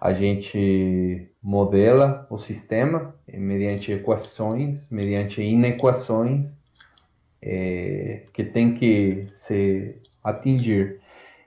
A 0.00 0.12
gente 0.12 1.30
modela 1.42 2.26
o 2.30 2.38
sistema 2.38 3.14
mediante 3.26 3.92
equações, 3.92 4.88
mediante 4.90 5.42
inequações 5.42 6.58
é, 7.42 8.26
que 8.32 8.44
tem 8.44 8.74
que 8.74 9.28
se 9.32 9.96
atingir. 10.22 11.00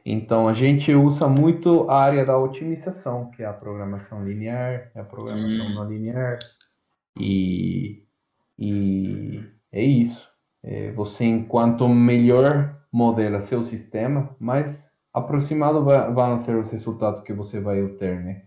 Então 0.06 0.48
a 0.48 0.54
gente 0.54 0.94
usa 0.94 1.28
muito 1.28 1.90
a 1.90 2.04
área 2.04 2.26
da 2.26 2.38
otimização, 2.38 3.32
que 3.32 3.42
é 3.42 3.46
a 3.46 3.54
programação 3.54 4.26
linear, 4.26 4.92
é 4.94 5.00
a 5.00 5.04
programação 5.04 5.66
hum. 5.66 5.76
não 5.76 5.90
linear, 5.90 6.40
e, 7.18 8.04
e 8.58 9.44
é 9.72 9.82
isso. 9.82 10.33
É, 10.64 10.92
você, 10.92 11.26
enquanto 11.26 11.88
melhor 11.90 12.80
modela 12.92 13.42
seu 13.42 13.64
sistema, 13.64 14.36
mais 14.40 14.92
aproximado 15.14 15.84
vão 15.84 16.40
ser 16.40 16.56
os 16.56 16.72
resultados 16.72 17.22
que 17.22 17.34
você 17.34 17.60
vai 17.60 17.84
obter, 17.84 18.24
né? 18.24 18.44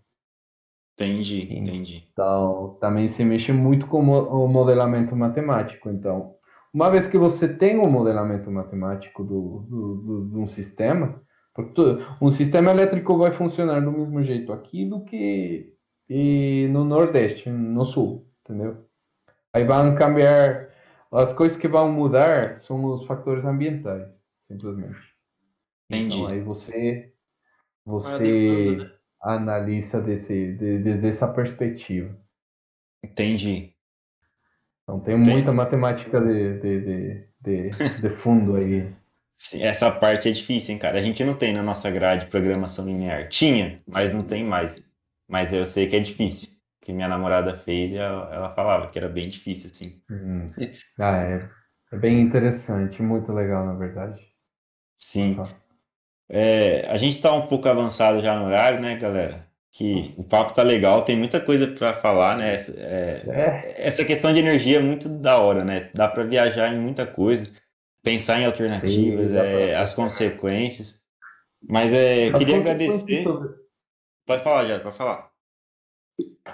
Entendi, 0.94 1.54
entendi. 1.54 2.08
Então, 2.10 2.78
também 2.80 3.06
se 3.08 3.22
mexe 3.22 3.52
muito 3.52 3.86
com 3.86 4.00
o 4.00 4.48
modelamento 4.48 5.14
matemático. 5.14 5.90
Então, 5.90 6.34
uma 6.72 6.90
vez 6.90 7.06
que 7.06 7.18
você 7.18 7.46
tem 7.46 7.78
o 7.78 7.84
um 7.84 7.90
modelamento 7.90 8.50
matemático 8.50 9.22
do, 9.22 9.66
do, 9.68 9.94
do, 9.96 10.30
de 10.30 10.38
um 10.38 10.48
sistema, 10.48 11.20
um 12.20 12.30
sistema 12.30 12.70
elétrico 12.70 13.16
vai 13.16 13.32
funcionar 13.32 13.80
do 13.80 13.92
mesmo 13.92 14.22
jeito 14.22 14.52
aqui 14.52 14.84
do 14.84 15.04
que 15.04 15.74
no 16.70 16.84
Nordeste, 16.84 17.50
no 17.50 17.84
Sul, 17.84 18.26
entendeu? 18.44 18.84
Aí 19.52 19.64
vão 19.64 19.94
cambiar, 19.94 20.65
as 21.12 21.32
coisas 21.32 21.56
que 21.56 21.68
vão 21.68 21.92
mudar 21.92 22.56
são 22.58 22.84
os 22.84 23.04
fatores 23.04 23.44
ambientais, 23.44 24.22
simplesmente. 24.48 25.16
Entendi. 25.88 26.16
Então 26.16 26.26
aí 26.28 26.40
você, 26.40 27.12
você 27.84 28.76
analisa 29.20 30.00
desse, 30.00 30.52
de, 30.54 30.82
de, 30.82 30.94
dessa 30.94 31.28
perspectiva. 31.28 32.16
Entendi. 33.04 33.72
Então 34.82 35.00
tem 35.00 35.14
Entendi. 35.14 35.30
muita 35.30 35.52
matemática 35.52 36.20
de, 36.20 36.60
de, 36.60 37.28
de, 37.40 38.00
de, 38.00 38.10
fundo 38.10 38.56
aí. 38.56 38.92
Sim, 39.34 39.62
essa 39.62 39.90
parte 39.90 40.28
é 40.28 40.32
difícil, 40.32 40.72
hein, 40.72 40.78
cara? 40.78 40.98
A 40.98 41.02
gente 41.02 41.22
não 41.22 41.34
tem 41.34 41.52
na 41.52 41.62
nossa 41.62 41.90
grade 41.90 42.26
programação 42.26 42.86
linear. 42.86 43.28
Tinha, 43.28 43.76
mas 43.86 44.14
não 44.14 44.22
tem 44.22 44.42
mais. 44.42 44.82
Mas 45.28 45.52
eu 45.52 45.66
sei 45.66 45.86
que 45.86 45.96
é 45.96 46.00
difícil. 46.00 46.55
Que 46.86 46.92
minha 46.92 47.08
namorada 47.08 47.56
fez 47.56 47.90
e 47.90 47.96
ela, 47.96 48.32
ela 48.32 48.48
falava 48.48 48.86
que 48.86 48.96
era 48.96 49.08
bem 49.08 49.28
difícil, 49.28 49.72
assim. 49.74 50.00
Hum. 50.08 50.52
Ah, 50.96 51.16
é. 51.16 51.50
É 51.92 51.96
bem 51.98 52.20
interessante, 52.20 53.02
muito 53.02 53.32
legal, 53.32 53.66
na 53.66 53.74
verdade. 53.74 54.22
Sim. 54.94 55.36
É, 56.28 56.86
a 56.88 56.96
gente 56.96 57.16
está 57.16 57.32
um 57.32 57.48
pouco 57.48 57.68
avançado 57.68 58.22
já 58.22 58.38
no 58.38 58.46
horário, 58.46 58.80
né, 58.80 58.94
galera? 58.94 59.48
Que 59.72 60.14
o 60.16 60.22
papo 60.22 60.54
tá 60.54 60.62
legal, 60.62 61.02
tem 61.04 61.16
muita 61.16 61.40
coisa 61.40 61.66
para 61.66 61.92
falar, 61.92 62.38
né? 62.38 62.54
Essa, 62.54 62.70
é, 62.78 63.24
é. 63.26 63.74
essa 63.78 64.04
questão 64.04 64.32
de 64.32 64.38
energia 64.38 64.78
é 64.78 64.80
muito 64.80 65.08
da 65.08 65.38
hora, 65.38 65.64
né? 65.64 65.90
Dá 65.92 66.06
para 66.06 66.22
viajar 66.22 66.72
em 66.72 66.78
muita 66.78 67.04
coisa, 67.04 67.50
pensar 68.00 68.38
em 68.38 68.44
alternativas, 68.44 69.30
Sim, 69.30 69.36
é, 69.36 69.74
as 69.74 69.92
consequências. 69.92 71.00
Mas 71.68 71.92
é, 71.92 72.30
queria 72.30 72.58
agradecer. 72.58 73.24
Pode 74.24 74.44
falar, 74.44 74.68
já, 74.68 74.78
pode 74.78 74.96
falar. 74.96 75.35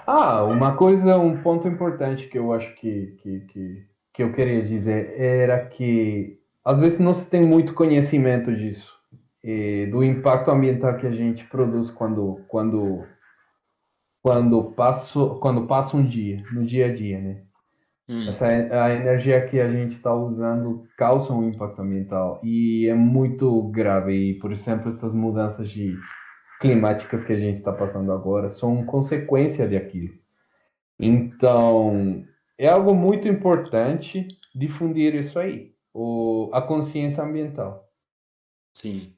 Ah, 0.05 0.43
uma 0.43 0.75
coisa, 0.75 1.17
um 1.17 1.41
ponto 1.41 1.67
importante 1.67 2.27
que 2.27 2.37
eu 2.37 2.51
acho 2.51 2.75
que, 2.75 3.17
que, 3.21 3.39
que, 3.41 3.85
que 4.13 4.23
eu 4.23 4.33
queria 4.33 4.63
dizer 4.63 5.19
era 5.19 5.65
que 5.65 6.39
às 6.63 6.79
vezes 6.79 6.99
não 6.99 7.13
se 7.13 7.29
tem 7.29 7.45
muito 7.45 7.73
conhecimento 7.73 8.55
disso 8.55 8.93
do 9.91 10.03
impacto 10.03 10.49
ambiental 10.51 10.95
que 10.97 11.05
a 11.05 11.11
gente 11.11 11.43
produz 11.45 11.91
quando 11.91 12.39
quando 12.47 13.03
quando 14.21 14.71
passo 14.71 15.37
quando 15.41 15.67
passa 15.67 15.97
um 15.97 16.05
dia 16.05 16.41
no 16.53 16.65
dia 16.65 16.85
a 16.85 16.93
dia 16.93 17.19
né 17.19 17.41
hum. 18.07 18.29
essa 18.29 18.47
a 18.47 18.93
energia 18.93 19.45
que 19.45 19.59
a 19.59 19.69
gente 19.69 19.91
está 19.91 20.13
usando 20.13 20.87
causa 20.97 21.33
um 21.33 21.49
impacto 21.49 21.81
ambiental 21.81 22.39
e 22.41 22.87
é 22.87 22.93
muito 22.93 23.63
grave 23.63 24.13
e 24.13 24.33
por 24.35 24.53
exemplo 24.53 24.87
essas 24.87 25.13
mudanças 25.13 25.69
de 25.69 25.97
climáticas 26.63 27.23
que 27.23 27.33
a 27.33 27.39
gente 27.39 27.57
está 27.57 27.71
passando 27.71 28.11
agora 28.11 28.49
são 28.49 28.85
consequência 28.85 29.67
daquilo 29.67 30.13
então 30.99 32.25
é 32.57 32.67
algo 32.67 32.93
muito 32.93 33.27
importante 33.27 34.27
difundir 34.55 35.15
isso 35.15 35.37
aí 35.37 35.73
o, 35.93 36.49
a 36.51 36.61
consciência 36.61 37.23
ambiental. 37.23 37.87
Sim. 38.73 39.13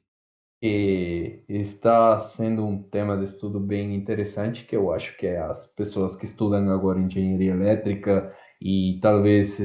Que 0.60 1.44
está 1.48 2.20
sendo 2.20 2.64
um 2.64 2.82
tema 2.82 3.16
de 3.16 3.24
estudo 3.24 3.58
bem 3.58 3.94
interessante, 3.94 4.64
que 4.64 4.76
eu 4.76 4.92
acho 4.92 5.16
que 5.16 5.26
é 5.26 5.38
as 5.38 5.66
pessoas 5.66 6.16
que 6.16 6.24
estudam 6.24 6.70
agora 6.70 7.00
engenharia 7.00 7.52
elétrica 7.52 8.34
e 8.60 8.98
talvez 9.00 9.58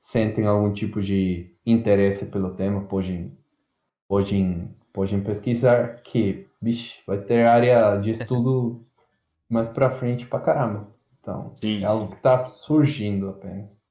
sentem 0.00 0.46
algum 0.46 0.72
tipo 0.72 1.00
de 1.02 1.54
interesse 1.64 2.26
pelo 2.26 2.54
tema, 2.54 2.82
podem, 2.84 3.36
podem, 4.06 4.74
podem 4.92 5.22
pesquisar, 5.22 6.02
que 6.02 6.47
bicho, 6.60 7.00
vai 7.06 7.20
ter 7.22 7.46
área 7.46 7.96
de 7.98 8.10
estudo 8.10 8.86
mais 9.48 9.68
para 9.68 9.96
frente 9.98 10.26
para 10.26 10.40
caramba. 10.40 10.94
Então, 11.20 11.54
sim, 11.60 11.82
é 11.82 11.86
algo 11.86 12.04
sim. 12.04 12.10
que 12.10 12.16
está 12.16 12.44
surgindo 12.44 13.28
apenas. 13.28 13.82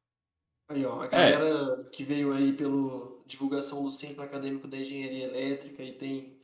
Aí, 0.69 0.85
ó, 0.85 1.01
a 1.01 1.07
galera 1.07 1.45
é. 1.45 1.89
que 1.89 2.03
veio 2.03 2.33
aí 2.33 2.53
pelo 2.53 3.23
divulgação 3.25 3.83
do 3.83 3.91
Centro 3.91 4.23
Acadêmico 4.23 4.67
da 4.67 4.77
Engenharia 4.77 5.25
Elétrica 5.25 5.83
e 5.83 5.93
tem 5.93 6.37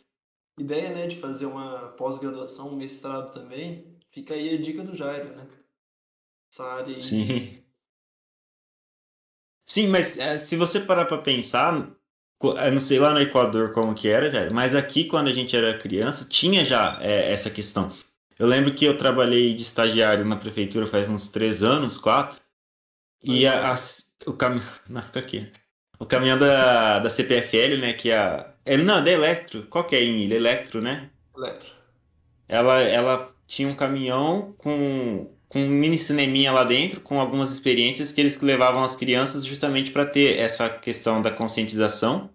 ideia, 0.57 0.91
né, 0.91 1.07
de 1.07 1.17
fazer 1.17 1.45
uma 1.45 1.89
pós-graduação, 1.89 2.69
um 2.69 2.75
mestrado 2.75 3.33
também, 3.33 3.97
fica 4.09 4.33
aí 4.33 4.53
a 4.53 4.61
dica 4.61 4.83
do 4.83 4.95
Jairo, 4.95 5.35
né? 5.35 5.47
Essa 6.51 6.63
área 6.65 6.95
aí. 6.95 7.01
Sim. 7.01 7.63
Sim, 9.65 9.87
mas 9.87 10.17
é, 10.17 10.37
se 10.37 10.55
você 10.55 10.79
parar 10.79 11.05
para 11.05 11.21
pensar, 11.21 11.95
eu 12.43 12.71
não 12.71 12.81
sei 12.81 12.99
lá 12.99 13.13
no 13.13 13.21
Equador 13.21 13.71
como 13.71 13.93
que 13.93 14.07
era, 14.07 14.29
velho, 14.29 14.53
mas 14.53 14.75
aqui 14.75 15.05
quando 15.05 15.27
a 15.27 15.33
gente 15.33 15.55
era 15.55 15.77
criança 15.77 16.25
tinha 16.29 16.65
já 16.65 16.97
é, 17.01 17.31
essa 17.31 17.49
questão. 17.49 17.91
Eu 18.37 18.47
lembro 18.47 18.73
que 18.73 18.85
eu 18.85 18.97
trabalhei 18.97 19.53
de 19.53 19.61
estagiário 19.61 20.25
na 20.25 20.35
prefeitura 20.35 20.87
faz 20.87 21.07
uns 21.07 21.29
três 21.29 21.61
anos, 21.63 21.97
quatro, 21.97 22.37
e 23.23 23.47
a, 23.47 23.73
a, 23.73 23.75
o 24.27 24.33
caminhão. 24.33 24.65
Não, 24.89 25.01
fica 25.01 25.19
aqui. 25.19 25.51
O 25.99 26.05
caminhão 26.05 26.37
da, 26.37 26.99
da 26.99 27.09
CPFL, 27.09 27.77
né? 27.79 27.93
Que 27.93 28.09
é 28.09 28.17
a. 28.17 28.53
É, 28.65 28.77
não, 28.77 29.03
da 29.03 29.11
Electro. 29.11 29.63
Qual 29.67 29.85
que 29.85 29.95
é 29.95 30.03
em 30.03 30.23
ilha? 30.23 30.35
Electro, 30.35 30.81
né? 30.81 31.09
Electro. 31.35 31.71
Ela, 32.47 32.81
ela 32.81 33.35
tinha 33.47 33.67
um 33.67 33.75
caminhão 33.75 34.53
com, 34.57 35.33
com 35.47 35.59
um 35.59 35.69
mini 35.69 35.97
cineminha 35.97 36.51
lá 36.51 36.63
dentro, 36.63 37.01
com 37.01 37.19
algumas 37.19 37.51
experiências 37.51 38.11
que 38.11 38.19
eles 38.19 38.39
levavam 38.41 38.83
as 38.83 38.95
crianças 38.95 39.45
justamente 39.45 39.91
para 39.91 40.05
ter 40.05 40.39
essa 40.39 40.69
questão 40.69 41.21
da 41.21 41.31
conscientização. 41.31 42.29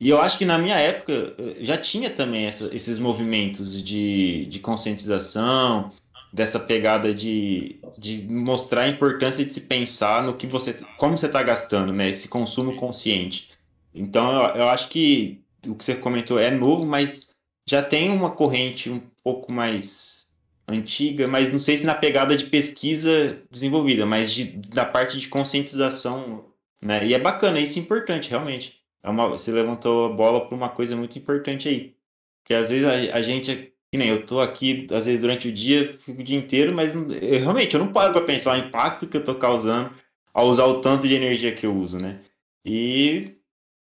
E 0.00 0.08
eu 0.08 0.20
acho 0.20 0.38
que 0.38 0.46
na 0.46 0.56
minha 0.58 0.76
época 0.76 1.34
eh, 1.38 1.56
já 1.60 1.76
tinha 1.76 2.08
também 2.08 2.46
essa, 2.46 2.74
esses 2.74 2.98
movimentos 2.98 3.82
de, 3.84 4.46
de 4.46 4.58
conscientização, 4.58 5.90
dessa 6.32 6.60
pegada 6.60 7.12
de, 7.12 7.80
de 7.98 8.26
mostrar 8.28 8.82
a 8.82 8.88
importância 8.88 9.44
de 9.44 9.52
se 9.52 9.62
pensar 9.62 10.22
no 10.22 10.36
que 10.36 10.46
você, 10.46 10.74
como 10.96 11.18
você 11.18 11.26
está 11.26 11.42
gastando, 11.42 11.92
né? 11.92 12.08
Esse 12.08 12.28
consumo 12.28 12.76
consciente. 12.76 13.48
Então, 13.94 14.32
eu, 14.32 14.62
eu 14.62 14.68
acho 14.68 14.88
que 14.88 15.42
o 15.66 15.74
que 15.74 15.84
você 15.84 15.94
comentou 15.94 16.38
é 16.38 16.50
novo, 16.50 16.86
mas 16.86 17.30
já 17.68 17.82
tem 17.82 18.10
uma 18.10 18.30
corrente 18.30 18.88
um 18.88 19.00
pouco 19.22 19.52
mais 19.52 20.24
antiga, 20.68 21.26
mas 21.26 21.50
não 21.50 21.58
sei 21.58 21.76
se 21.76 21.84
na 21.84 21.94
pegada 21.94 22.36
de 22.36 22.46
pesquisa 22.46 23.42
desenvolvida, 23.50 24.06
mas 24.06 24.32
de, 24.32 24.44
da 24.68 24.84
parte 24.84 25.18
de 25.18 25.28
conscientização, 25.28 26.46
né? 26.80 27.04
E 27.06 27.12
é 27.12 27.18
bacana, 27.18 27.60
isso 27.60 27.78
é 27.78 27.82
importante, 27.82 28.30
realmente. 28.30 28.79
É 29.02 29.08
uma, 29.08 29.28
você 29.28 29.50
levantou 29.50 30.06
a 30.06 30.14
bola 30.14 30.46
para 30.46 30.56
uma 30.56 30.68
coisa 30.68 30.96
muito 30.96 31.18
importante 31.18 31.68
aí. 31.68 31.96
Porque 32.42 32.54
às 32.54 32.68
vezes 32.68 32.86
a, 32.86 33.16
a 33.16 33.22
gente 33.22 33.70
que 33.90 33.98
nem 33.98 34.08
eu 34.08 34.24
tô 34.24 34.40
aqui, 34.40 34.86
às 34.92 35.06
vezes, 35.06 35.20
durante 35.20 35.48
o 35.48 35.52
dia, 35.52 35.92
fico 35.98 36.20
o 36.20 36.24
dia 36.24 36.38
inteiro, 36.38 36.72
mas 36.72 36.94
eu, 36.94 37.08
realmente 37.40 37.74
eu 37.74 37.80
não 37.80 37.92
paro 37.92 38.12
para 38.12 38.24
pensar 38.24 38.54
o 38.54 38.68
impacto 38.68 39.06
que 39.08 39.16
eu 39.16 39.24
tô 39.24 39.34
causando 39.34 39.90
ao 40.32 40.46
usar 40.46 40.64
o 40.66 40.80
tanto 40.80 41.08
de 41.08 41.14
energia 41.14 41.52
que 41.52 41.66
eu 41.66 41.74
uso, 41.76 41.98
né? 41.98 42.20
E, 42.64 43.36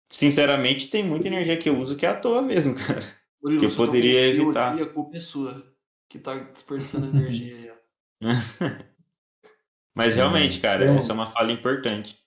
sinceramente, 0.09 0.87
tem 0.87 1.03
muita 1.03 1.27
energia 1.27 1.57
que 1.57 1.67
eu 1.67 1.77
uso 1.77 1.97
que 1.97 2.05
é 2.05 2.09
à 2.09 2.15
toa 2.15 2.41
mesmo, 2.41 2.73
cara. 2.79 3.03
Murilo, 3.43 3.59
que 3.59 3.65
eu 3.65 3.75
poderia 3.75 4.27
evitar. 4.27 4.73
Aqui, 4.73 4.83
a 4.83 4.85
culpa 4.85 5.17
é 5.17 5.19
sua, 5.19 5.75
que 6.07 6.17
tá 6.17 6.37
desperdiçando 6.37 7.07
energia 7.07 7.53
aí, 7.53 7.69
ó. 7.69 7.75
mas 9.93 10.15
realmente, 10.15 10.61
cara, 10.61 10.85
essa 10.95 11.11
é 11.11 11.13
uma 11.13 11.31
falha 11.31 11.51
importante. 11.51 12.17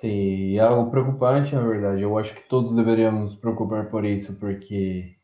Sim, 0.00 0.56
é 0.56 0.60
algo 0.60 0.90
preocupante, 0.90 1.54
na 1.54 1.66
verdade. 1.66 2.02
Eu 2.02 2.16
acho 2.18 2.34
que 2.34 2.48
todos 2.48 2.74
deveríamos 2.74 3.32
nos 3.32 3.34
preocupar 3.40 3.90
por 3.90 4.04
isso, 4.04 4.38
porque 4.38 5.16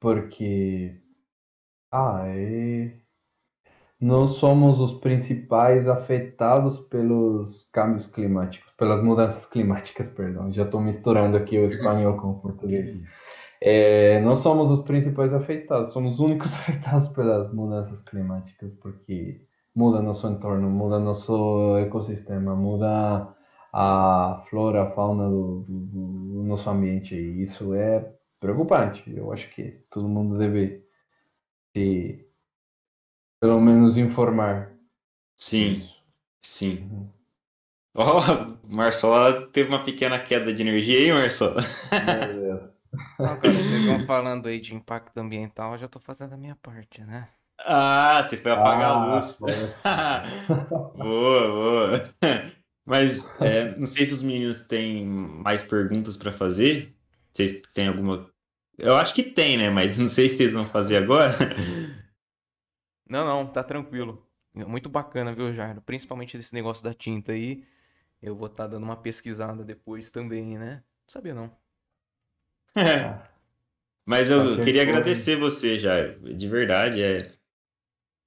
porque 0.00 1.00
ah, 1.92 2.22
é... 2.26 2.98
Nós 4.00 4.32
somos 4.34 4.80
os 4.80 4.94
principais 5.00 5.88
afetados 5.88 6.80
pelos 6.88 7.68
câmbios 7.72 8.06
climáticos, 8.08 8.72
pelas 8.76 9.02
mudanças 9.02 9.46
climáticas, 9.46 10.08
perdão. 10.14 10.50
Já 10.50 10.64
estou 10.64 10.80
misturando 10.80 11.36
aqui 11.36 11.58
o 11.58 11.68
espanhol 11.68 12.16
com 12.18 12.30
o 12.30 12.40
português. 12.40 13.00
É, 13.60 14.20
nós 14.20 14.40
somos 14.40 14.70
os 14.70 14.82
principais 14.82 15.32
afetados, 15.34 15.92
somos 15.92 16.14
os 16.14 16.20
únicos 16.20 16.52
afetados 16.54 17.08
pelas 17.10 17.52
mudanças 17.54 18.02
climáticas, 18.02 18.76
porque 18.76 19.42
muda 19.74 20.02
nosso 20.02 20.26
entorno, 20.28 20.70
muda 20.70 20.98
nosso 20.98 21.78
ecossistema, 21.78 22.56
muda 22.56 23.36
a 23.72 24.44
flora, 24.50 24.82
a 24.82 24.90
fauna 24.90 25.28
do, 25.28 25.64
do, 25.66 25.80
do 25.80 26.42
nosso 26.42 26.68
ambiente. 26.68 27.14
E 27.14 27.42
isso 27.42 27.74
é 27.74 28.12
preocupante. 28.38 29.02
Eu 29.06 29.32
acho 29.32 29.48
que 29.50 29.82
todo 29.90 30.08
mundo 30.08 30.38
deve 30.38 30.84
se, 31.74 32.26
pelo 33.40 33.60
menos, 33.60 33.96
informar. 33.96 34.72
Sim, 35.38 35.74
disso. 35.74 36.02
sim. 36.40 36.88
Uhum. 36.90 37.10
Ó, 37.94 38.20
oh, 38.20 38.66
Marcelo 38.66 39.48
teve 39.48 39.68
uma 39.68 39.82
pequena 39.82 40.18
queda 40.18 40.52
de 40.52 40.62
energia 40.62 40.98
aí, 40.98 41.12
Marcelo. 41.12 41.56
Meu 41.56 42.40
Deus. 42.40 42.72
Não, 43.18 43.38
cara, 43.38 43.54
vocês 43.54 43.86
vão 43.86 44.00
falando 44.06 44.48
aí 44.48 44.60
de 44.60 44.74
impacto 44.74 45.16
ambiental, 45.18 45.72
eu 45.72 45.78
já 45.78 45.88
tô 45.88 45.98
fazendo 45.98 46.34
a 46.34 46.36
minha 46.36 46.56
parte, 46.56 47.02
né? 47.02 47.28
Ah, 47.58 48.22
você 48.22 48.36
foi 48.36 48.50
apagar 48.50 48.90
ah, 48.90 48.94
a 48.94 49.14
luz. 49.14 49.38
boa, 50.96 51.48
boa. 51.48 52.14
Mas 52.84 53.28
é, 53.40 53.76
não 53.76 53.86
sei 53.86 54.06
se 54.06 54.12
os 54.12 54.22
meninos 54.22 54.62
têm 54.62 55.04
mais 55.06 55.62
perguntas 55.62 56.16
para 56.16 56.32
fazer. 56.32 56.94
Vocês 57.32 57.62
têm 57.72 57.88
alguma. 57.88 58.28
Eu 58.76 58.96
acho 58.96 59.14
que 59.14 59.22
tem, 59.22 59.56
né? 59.56 59.70
Mas 59.70 59.96
não 59.96 60.08
sei 60.08 60.28
se 60.28 60.36
vocês 60.36 60.52
vão 60.52 60.66
fazer 60.66 60.96
agora. 60.96 61.36
Não, 63.08 63.26
não, 63.26 63.46
tá 63.46 63.62
tranquilo. 63.62 64.26
Muito 64.54 64.88
bacana, 64.88 65.34
viu, 65.34 65.52
Jairo? 65.52 65.82
Principalmente 65.82 66.34
desse 66.34 66.54
negócio 66.54 66.82
da 66.82 66.94
tinta 66.94 67.32
aí. 67.32 67.62
Eu 68.22 68.34
vou 68.34 68.46
estar 68.46 68.64
tá 68.64 68.70
dando 68.70 68.84
uma 68.84 68.96
pesquisada 68.96 69.62
depois 69.62 70.10
também, 70.10 70.56
né? 70.56 70.76
Não 70.76 71.10
sabia 71.10 71.34
não. 71.34 71.54
É. 72.74 73.18
Mas 74.06 74.30
eu 74.30 74.56
tá 74.56 74.64
queria 74.64 74.80
agradecer 74.80 75.36
você, 75.36 75.78
Jairo. 75.78 76.34
De 76.34 76.48
verdade, 76.48 77.02
é 77.02 77.32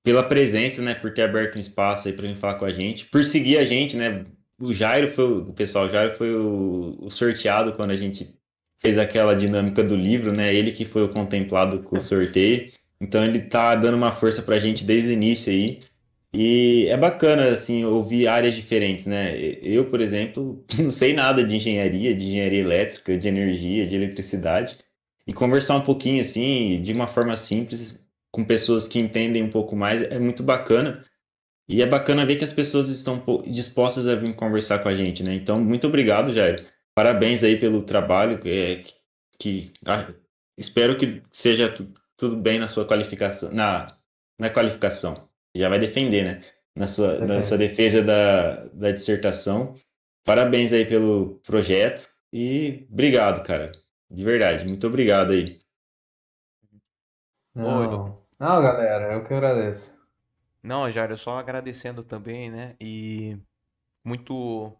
pela 0.03 0.23
presença, 0.23 0.83
né, 0.83 0.93
por 0.93 1.11
ter 1.15 1.23
aberto 1.23 1.55
um 1.55 1.59
espaço 1.59 2.07
aí 2.07 2.13
para 2.13 2.27
vir 2.27 2.35
falar 2.35 2.59
com 2.59 2.65
a 2.65 2.71
gente, 2.71 3.07
por 3.07 3.25
seguir 3.25 3.57
a 3.57 3.65
gente, 3.65 3.97
né? 3.97 4.23
O 4.59 4.71
Jairo 4.71 5.11
foi 5.11 5.25
o 5.25 5.53
pessoal, 5.53 5.85
o 5.85 5.89
Jairo 5.89 6.15
foi 6.15 6.33
o, 6.33 6.97
o 6.99 7.09
sorteado 7.09 7.73
quando 7.73 7.91
a 7.91 7.97
gente 7.97 8.39
fez 8.79 8.97
aquela 8.97 9.35
dinâmica 9.35 9.83
do 9.83 9.95
livro, 9.95 10.31
né? 10.31 10.53
Ele 10.53 10.71
que 10.71 10.85
foi 10.85 11.03
o 11.03 11.09
contemplado 11.09 11.83
com 11.83 11.97
o 11.97 12.01
sorteio. 12.01 12.71
Então 12.99 13.23
ele 13.23 13.39
tá 13.41 13.75
dando 13.75 13.97
uma 13.97 14.11
força 14.11 14.41
pra 14.41 14.59
gente 14.59 14.83
desde 14.83 15.09
o 15.09 15.13
início 15.13 15.51
aí. 15.51 15.79
E 16.33 16.87
é 16.89 16.97
bacana, 16.97 17.49
assim, 17.49 17.85
ouvir 17.85 18.27
áreas 18.27 18.55
diferentes, 18.55 19.05
né? 19.05 19.37
Eu, 19.61 19.85
por 19.85 20.01
exemplo, 20.01 20.63
não 20.77 20.91
sei 20.91 21.13
nada 21.13 21.43
de 21.43 21.55
engenharia, 21.55 22.13
de 22.13 22.25
engenharia 22.25 22.59
elétrica, 22.61 23.17
de 23.17 23.27
energia, 23.27 23.87
de 23.87 23.95
eletricidade. 23.95 24.77
E 25.25 25.33
conversar 25.33 25.77
um 25.77 25.81
pouquinho, 25.81 26.21
assim, 26.21 26.81
de 26.81 26.93
uma 26.93 27.07
forma 27.07 27.35
simples, 27.37 27.99
com 28.31 28.43
pessoas 28.43 28.87
que 28.87 28.99
entendem 28.99 29.43
um 29.43 29.49
pouco 29.49 29.75
mais, 29.75 30.03
é 30.03 30.19
muito 30.19 30.43
bacana. 30.43 31.03
E 31.67 31.81
é 31.81 31.85
bacana 31.85 32.25
ver 32.25 32.35
que 32.35 32.43
as 32.43 32.53
pessoas 32.53 32.89
estão 32.89 33.23
dispostas 33.47 34.07
a 34.07 34.15
vir 34.15 34.35
conversar 34.35 34.79
com 34.79 34.89
a 34.89 34.95
gente, 34.95 35.23
né? 35.23 35.33
Então, 35.33 35.59
muito 35.59 35.87
obrigado, 35.87 36.31
Jair. 36.31 36.65
Parabéns 36.93 37.43
aí 37.43 37.59
pelo 37.59 37.83
trabalho, 37.83 38.39
é, 38.45 38.83
que 39.39 39.73
ah, 39.85 40.13
espero 40.57 40.97
que 40.97 41.23
seja 41.31 41.71
tu, 41.73 41.91
tudo 42.15 42.37
bem 42.37 42.59
na 42.59 42.67
sua 42.67 42.85
qualificação, 42.85 43.51
na, 43.51 43.85
na 44.39 44.49
qualificação. 44.49 45.27
Já 45.55 45.67
vai 45.69 45.79
defender, 45.79 46.23
né? 46.23 46.41
Na 46.75 46.87
sua, 46.87 47.19
na 47.19 47.41
sua 47.41 47.57
defesa 47.57 48.01
da, 48.01 48.65
da 48.65 48.91
dissertação. 48.91 49.75
Parabéns 50.23 50.73
aí 50.73 50.85
pelo 50.85 51.39
projeto 51.45 52.09
e 52.33 52.85
obrigado, 52.91 53.43
cara. 53.43 53.71
De 54.09 54.23
verdade, 54.23 54.65
muito 54.65 54.85
obrigado 54.85 55.31
aí. 55.31 55.59
Não, 57.55 58.21
não, 58.37 58.61
galera, 58.61 59.13
eu 59.13 59.23
que 59.23 59.33
agradeço. 59.33 59.94
Não, 60.65 60.89
Jair, 60.91 61.15
só 61.15 61.37
agradecendo 61.37 62.03
também, 62.03 62.49
né? 62.49 62.75
E 62.81 63.37
muito, 64.03 64.75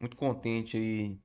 muito 0.00 0.16
contente 0.16 0.76
aí, 0.76 1.18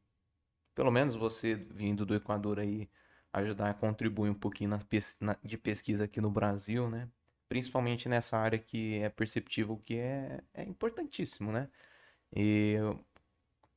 pelo 0.76 0.92
menos 0.92 1.16
você 1.16 1.56
vindo 1.56 2.06
do 2.06 2.16
Equador 2.16 2.60
aí, 2.60 2.90
ajudar 3.34 3.72
a 3.72 3.74
contribuir 3.76 4.30
um 4.32 4.36
pouquinho 4.36 4.72
na, 4.72 4.80
na, 5.22 5.38
de 5.44 5.58
pesquisa 5.58 6.06
aqui 6.06 6.22
no 6.22 6.32
Brasil, 6.32 6.90
né? 6.90 7.10
Principalmente 7.50 8.10
nessa 8.10 8.38
área 8.38 8.60
que 8.60 9.00
é 9.00 9.10
perceptível 9.10 9.78
que 9.86 9.98
é, 9.98 10.44
é 10.54 10.64
importantíssimo, 10.64 11.52
né? 11.52 11.70
E 12.36 12.76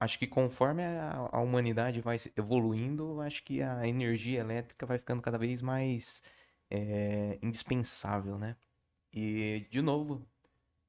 acho 0.01 0.19
que 0.19 0.27
conforme 0.27 0.83
a, 0.85 1.31
a 1.33 1.41
humanidade 1.41 2.01
vai 2.01 2.19
evoluindo, 2.37 3.21
acho 3.21 3.43
que 3.45 3.63
a 3.63 3.87
energia 3.89 4.41
elétrica 4.41 4.87
vai 4.87 4.99
ficando 4.99 5.23
cada 5.23 5.39
vez 5.39 5.63
mais 5.63 6.23
é, 6.71 7.39
indispensável, 7.43 8.39
né? 8.39 8.57
E, 9.17 9.67
de 9.71 9.81
novo, 9.81 10.29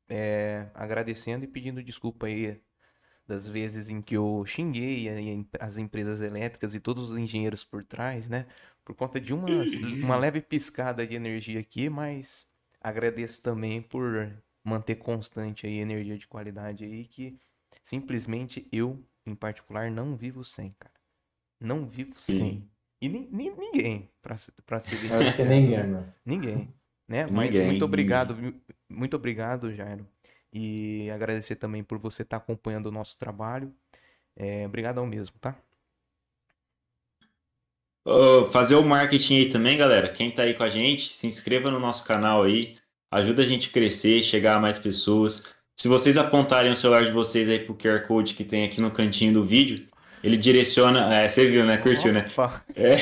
é, 0.10 0.70
agradecendo 0.74 1.46
e 1.46 1.48
pedindo 1.48 1.82
desculpa 1.82 2.28
aí 2.28 2.62
das 3.26 3.48
vezes 3.48 3.90
em 3.90 4.02
que 4.02 4.16
eu 4.16 4.44
xinguei 4.46 5.08
as 5.60 5.78
empresas 5.78 6.22
elétricas 6.22 6.76
e 6.76 6.80
todos 6.80 7.12
os 7.12 7.18
engenheiros 7.18 7.64
por 7.64 7.86
trás, 7.86 8.28
né? 8.28 8.46
Por 8.84 8.96
conta 8.96 9.20
de 9.20 9.34
uma, 9.34 9.48
uma 10.04 10.18
leve 10.18 10.42
piscada 10.42 11.08
de 11.08 11.16
energia 11.16 11.62
aqui, 11.62 11.90
mas 11.90 12.46
agradeço 12.82 13.42
também 13.42 13.82
por 13.82 14.32
manter 14.64 14.96
constante 14.96 15.66
aí 15.66 15.80
energia 15.80 16.18
de 16.18 16.28
qualidade 16.28 16.84
aí 16.84 17.06
que 17.06 17.40
simplesmente 17.82 18.68
eu, 18.74 19.02
em 19.26 19.36
particular, 19.36 19.90
não 19.90 20.18
vivo 20.18 20.44
sem, 20.44 20.72
cara. 20.78 20.94
Não 21.60 21.88
vivo 21.88 22.20
sem. 22.20 22.70
E 23.02 23.08
ni, 23.08 23.28
ni, 23.32 23.50
ninguém, 23.52 24.10
pra, 24.22 24.36
pra 24.66 24.80
ser 24.80 25.02
Não 25.10 25.32
ser 25.32 25.48
ninguém, 25.48 25.88
né? 25.88 26.14
Ninguém, 26.26 26.74
né? 27.08 27.26
Mas 27.26 27.54
ninguém, 27.54 27.68
muito 27.68 27.86
obrigado, 27.86 28.38
muito 28.90 29.16
obrigado, 29.16 29.74
Jairo. 29.74 30.08
E 30.52 31.10
agradecer 31.12 31.56
também 31.56 31.84
por 31.84 31.98
você 31.98 32.24
estar 32.24 32.40
tá 32.40 32.44
acompanhando 32.44 32.88
o 32.88 32.92
nosso 32.92 33.18
trabalho. 33.18 33.74
É, 34.36 34.66
obrigadão 34.66 35.06
mesmo, 35.06 35.36
tá? 35.40 35.56
Oh, 38.06 38.46
fazer 38.52 38.76
o 38.76 38.84
marketing 38.84 39.36
aí 39.36 39.50
também, 39.50 39.78
galera. 39.78 40.10
Quem 40.10 40.32
tá 40.32 40.44
aí 40.44 40.54
com 40.54 40.64
a 40.64 40.70
gente, 40.70 41.10
se 41.10 41.28
inscreva 41.28 41.70
no 41.70 41.80
nosso 41.80 42.06
canal 42.06 42.44
aí. 42.44 42.78
Ajuda 43.12 43.44
a 43.44 43.46
gente 43.46 43.70
a 43.70 43.72
crescer, 43.72 44.24
chegar 44.24 44.56
a 44.56 44.60
mais 44.60 44.80
pessoas. 44.80 45.54
Se 45.76 45.88
vocês 45.88 46.18
apontarem 46.18 46.72
o 46.72 46.78
celular 46.78 47.04
de 47.04 47.12
vocês 47.12 47.50
aí 47.50 47.60
pro 47.60 47.76
QR 47.76 48.06
Code 48.08 48.34
que 48.34 48.46
tem 48.46 48.66
aqui 48.66 48.80
no 48.82 48.92
cantinho 48.92 49.34
do 49.34 49.46
vídeo, 49.46 49.88
ele 50.24 50.38
direciona. 50.38 51.14
É, 51.14 51.30
você 51.30 51.48
viu, 51.50 51.66
né? 51.66 51.78
Curtiu, 51.78 52.14
né? 52.14 52.30
É. 52.76 52.98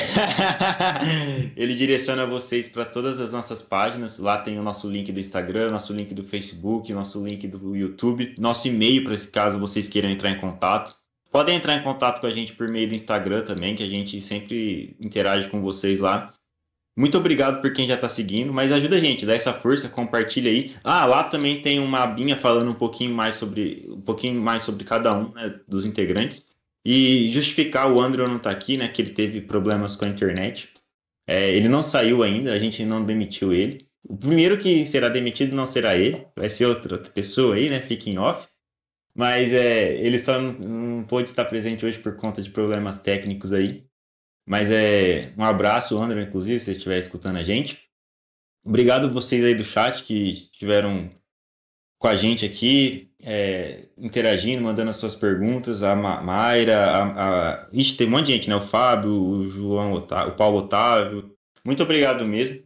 ele 1.56 1.74
direciona 1.74 2.26
vocês 2.26 2.68
para 2.68 2.84
todas 2.84 3.20
as 3.20 3.32
nossas 3.32 3.62
páginas. 3.62 4.18
Lá 4.18 4.38
tem 4.38 4.58
o 4.58 4.62
nosso 4.62 4.90
link 4.90 5.10
do 5.10 5.20
Instagram, 5.20 5.70
nosso 5.70 5.92
link 5.92 6.14
do 6.14 6.22
Facebook, 6.22 6.92
nosso 6.92 7.24
link 7.24 7.46
do 7.48 7.74
YouTube, 7.74 8.34
nosso 8.38 8.68
e-mail 8.68 9.04
para 9.04 9.16
caso 9.32 9.58
vocês 9.58 9.88
queiram 9.88 10.10
entrar 10.10 10.30
em 10.30 10.38
contato. 10.38 10.94
Podem 11.30 11.56
entrar 11.56 11.76
em 11.76 11.82
contato 11.82 12.20
com 12.20 12.26
a 12.26 12.32
gente 12.32 12.54
por 12.54 12.68
meio 12.68 12.88
do 12.88 12.94
Instagram 12.94 13.42
também, 13.42 13.74
que 13.74 13.82
a 13.82 13.88
gente 13.88 14.20
sempre 14.20 14.96
interage 15.00 15.48
com 15.48 15.60
vocês 15.60 16.00
lá. 16.00 16.32
Muito 16.98 17.18
obrigado 17.18 17.60
por 17.60 17.70
quem 17.74 17.86
já 17.86 17.94
está 17.94 18.08
seguindo, 18.08 18.54
mas 18.54 18.72
ajuda 18.72 18.96
a 18.96 19.00
gente, 19.00 19.26
dá 19.26 19.34
essa 19.34 19.52
força, 19.52 19.86
compartilha 19.86 20.50
aí. 20.50 20.74
Ah, 20.82 21.04
lá 21.04 21.24
também 21.24 21.60
tem 21.60 21.78
uma 21.78 22.02
abinha 22.02 22.36
falando 22.36 22.70
um 22.70 22.74
pouquinho 22.74 23.14
mais 23.14 23.34
sobre 23.34 23.84
um 23.86 24.00
pouquinho 24.00 24.40
mais 24.40 24.62
sobre 24.62 24.82
cada 24.82 25.14
um 25.14 25.30
né, 25.34 25.60
dos 25.68 25.84
integrantes. 25.84 26.55
E 26.88 27.28
justificar 27.30 27.90
o 27.92 28.00
Andrew 28.00 28.28
não 28.28 28.36
estar 28.36 28.50
tá 28.50 28.56
aqui, 28.56 28.76
né? 28.76 28.86
Que 28.86 29.02
ele 29.02 29.10
teve 29.10 29.40
problemas 29.40 29.96
com 29.96 30.04
a 30.04 30.08
internet. 30.08 30.72
É, 31.28 31.50
ele 31.50 31.68
não 31.68 31.82
saiu 31.82 32.22
ainda, 32.22 32.52
a 32.52 32.58
gente 32.60 32.84
não 32.84 33.04
demitiu 33.04 33.52
ele. 33.52 33.88
O 34.08 34.16
primeiro 34.16 34.56
que 34.56 34.86
será 34.86 35.08
demitido 35.08 35.56
não 35.56 35.66
será 35.66 35.96
ele, 35.96 36.24
vai 36.36 36.48
ser 36.48 36.66
outra, 36.66 36.96
pessoa 36.98 37.56
aí, 37.56 37.68
né? 37.68 37.82
Fica 37.82 38.08
em 38.08 38.18
off. 38.18 38.46
Mas 39.12 39.52
é, 39.52 39.94
ele 39.96 40.16
só 40.16 40.40
não, 40.40 40.52
não 40.52 41.04
pôde 41.04 41.28
estar 41.28 41.46
presente 41.46 41.84
hoje 41.84 41.98
por 41.98 42.14
conta 42.14 42.40
de 42.40 42.52
problemas 42.52 43.00
técnicos 43.00 43.52
aí. 43.52 43.84
Mas 44.46 44.70
é 44.70 45.32
um 45.36 45.42
abraço, 45.42 45.98
André, 45.98 46.22
inclusive, 46.22 46.60
se 46.60 46.70
estiver 46.70 47.00
escutando 47.00 47.38
a 47.38 47.42
gente. 47.42 47.82
Obrigado 48.64 49.10
vocês 49.10 49.44
aí 49.44 49.56
do 49.56 49.64
chat 49.64 50.04
que 50.04 50.22
estiveram 50.30 51.10
com 51.98 52.08
a 52.08 52.16
gente 52.16 52.44
aqui 52.44 53.10
é, 53.22 53.86
interagindo, 53.98 54.62
mandando 54.62 54.90
as 54.90 54.96
suas 54.96 55.14
perguntas, 55.14 55.82
a 55.82 55.96
Ma 55.96 56.20
Mayra, 56.22 56.76
a, 56.78 57.62
a... 57.62 57.68
Ixi, 57.72 57.96
tem 57.96 58.06
um 58.06 58.10
monte 58.10 58.26
de 58.26 58.32
gente, 58.32 58.48
né? 58.48 58.56
O 58.56 58.60
Fábio, 58.60 59.10
o 59.10 59.50
João, 59.50 59.92
Otávio, 59.92 60.32
o 60.32 60.36
Paulo 60.36 60.58
Otávio. 60.58 61.34
Muito 61.64 61.82
obrigado 61.82 62.24
mesmo. 62.24 62.62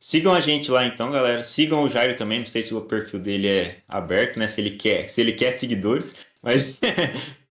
Sigam 0.00 0.32
a 0.32 0.40
gente 0.40 0.70
lá 0.70 0.84
então, 0.84 1.12
galera. 1.12 1.44
Sigam 1.44 1.84
o 1.84 1.88
Jairo 1.88 2.16
também, 2.16 2.40
não 2.40 2.46
sei 2.46 2.62
se 2.62 2.74
o 2.74 2.80
perfil 2.80 3.20
dele 3.20 3.48
é 3.48 3.76
aberto, 3.86 4.38
né? 4.38 4.48
Se 4.48 4.60
ele 4.60 4.70
quer, 4.70 5.08
se 5.08 5.20
ele 5.20 5.32
quer 5.32 5.52
seguidores, 5.52 6.14
mas 6.42 6.80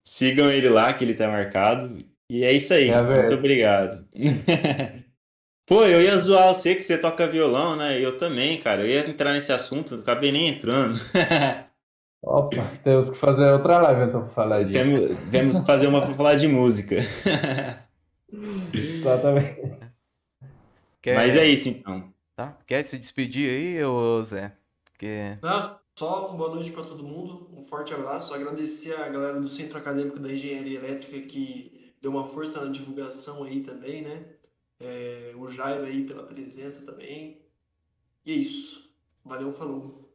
sigam 0.04 0.50
ele 0.50 0.68
lá 0.68 0.92
que 0.92 1.04
ele 1.04 1.14
tá 1.14 1.28
marcado. 1.28 1.96
E 2.28 2.44
é 2.44 2.52
isso 2.52 2.74
aí. 2.74 2.90
É 2.90 3.02
Muito 3.02 3.34
obrigado. 3.34 4.06
Pô, 5.70 5.84
eu 5.84 6.02
ia 6.02 6.18
zoar 6.18 6.52
você 6.52 6.74
que 6.74 6.82
você 6.82 6.98
toca 6.98 7.28
violão, 7.28 7.76
né? 7.76 8.04
Eu 8.04 8.18
também, 8.18 8.60
cara. 8.60 8.82
Eu 8.82 8.88
ia 8.88 9.08
entrar 9.08 9.34
nesse 9.34 9.52
assunto, 9.52 9.94
não 9.94 10.02
acabei 10.02 10.32
nem 10.32 10.48
entrando. 10.48 10.98
Opa, 12.20 12.56
temos 12.82 13.10
que 13.10 13.16
fazer 13.16 13.52
outra 13.52 13.78
live 13.78 14.08
então 14.08 14.22
pra 14.22 14.30
falar 14.30 14.64
disso. 14.64 14.72
Temos, 14.72 15.30
temos 15.30 15.58
que 15.60 15.66
fazer 15.66 15.86
uma 15.86 16.04
pra 16.04 16.12
falar 16.12 16.34
de 16.34 16.48
música. 16.48 16.96
Exatamente. 18.74 19.76
Quer... 21.00 21.14
Mas 21.14 21.36
é 21.36 21.46
isso 21.46 21.68
então. 21.68 22.12
Tá? 22.34 22.58
Quer 22.66 22.82
se 22.82 22.98
despedir 22.98 23.48
aí, 23.48 23.84
ô 23.84 24.20
Zé? 24.24 24.50
Não, 25.40 25.78
só 25.96 26.30
uma 26.30 26.36
boa 26.36 26.56
noite 26.56 26.72
para 26.72 26.82
todo 26.82 27.04
mundo, 27.04 27.48
um 27.56 27.60
forte 27.60 27.94
abraço. 27.94 28.34
Agradecer 28.34 28.94
a 28.94 29.08
galera 29.08 29.40
do 29.40 29.48
Centro 29.48 29.78
Acadêmico 29.78 30.18
da 30.18 30.32
Engenharia 30.32 30.80
Elétrica 30.80 31.20
que 31.20 31.94
deu 32.02 32.10
uma 32.10 32.26
força 32.26 32.60
na 32.60 32.72
divulgação 32.72 33.44
aí 33.44 33.60
também, 33.60 34.02
né? 34.02 34.24
É, 34.80 35.32
o 35.36 35.50
Jairo 35.50 35.84
aí 35.84 36.06
pela 36.06 36.24
presença 36.24 36.84
também. 36.84 37.40
E 38.24 38.32
é 38.32 38.34
isso. 38.34 38.94
Valeu, 39.24 39.52
falou. 39.52 40.10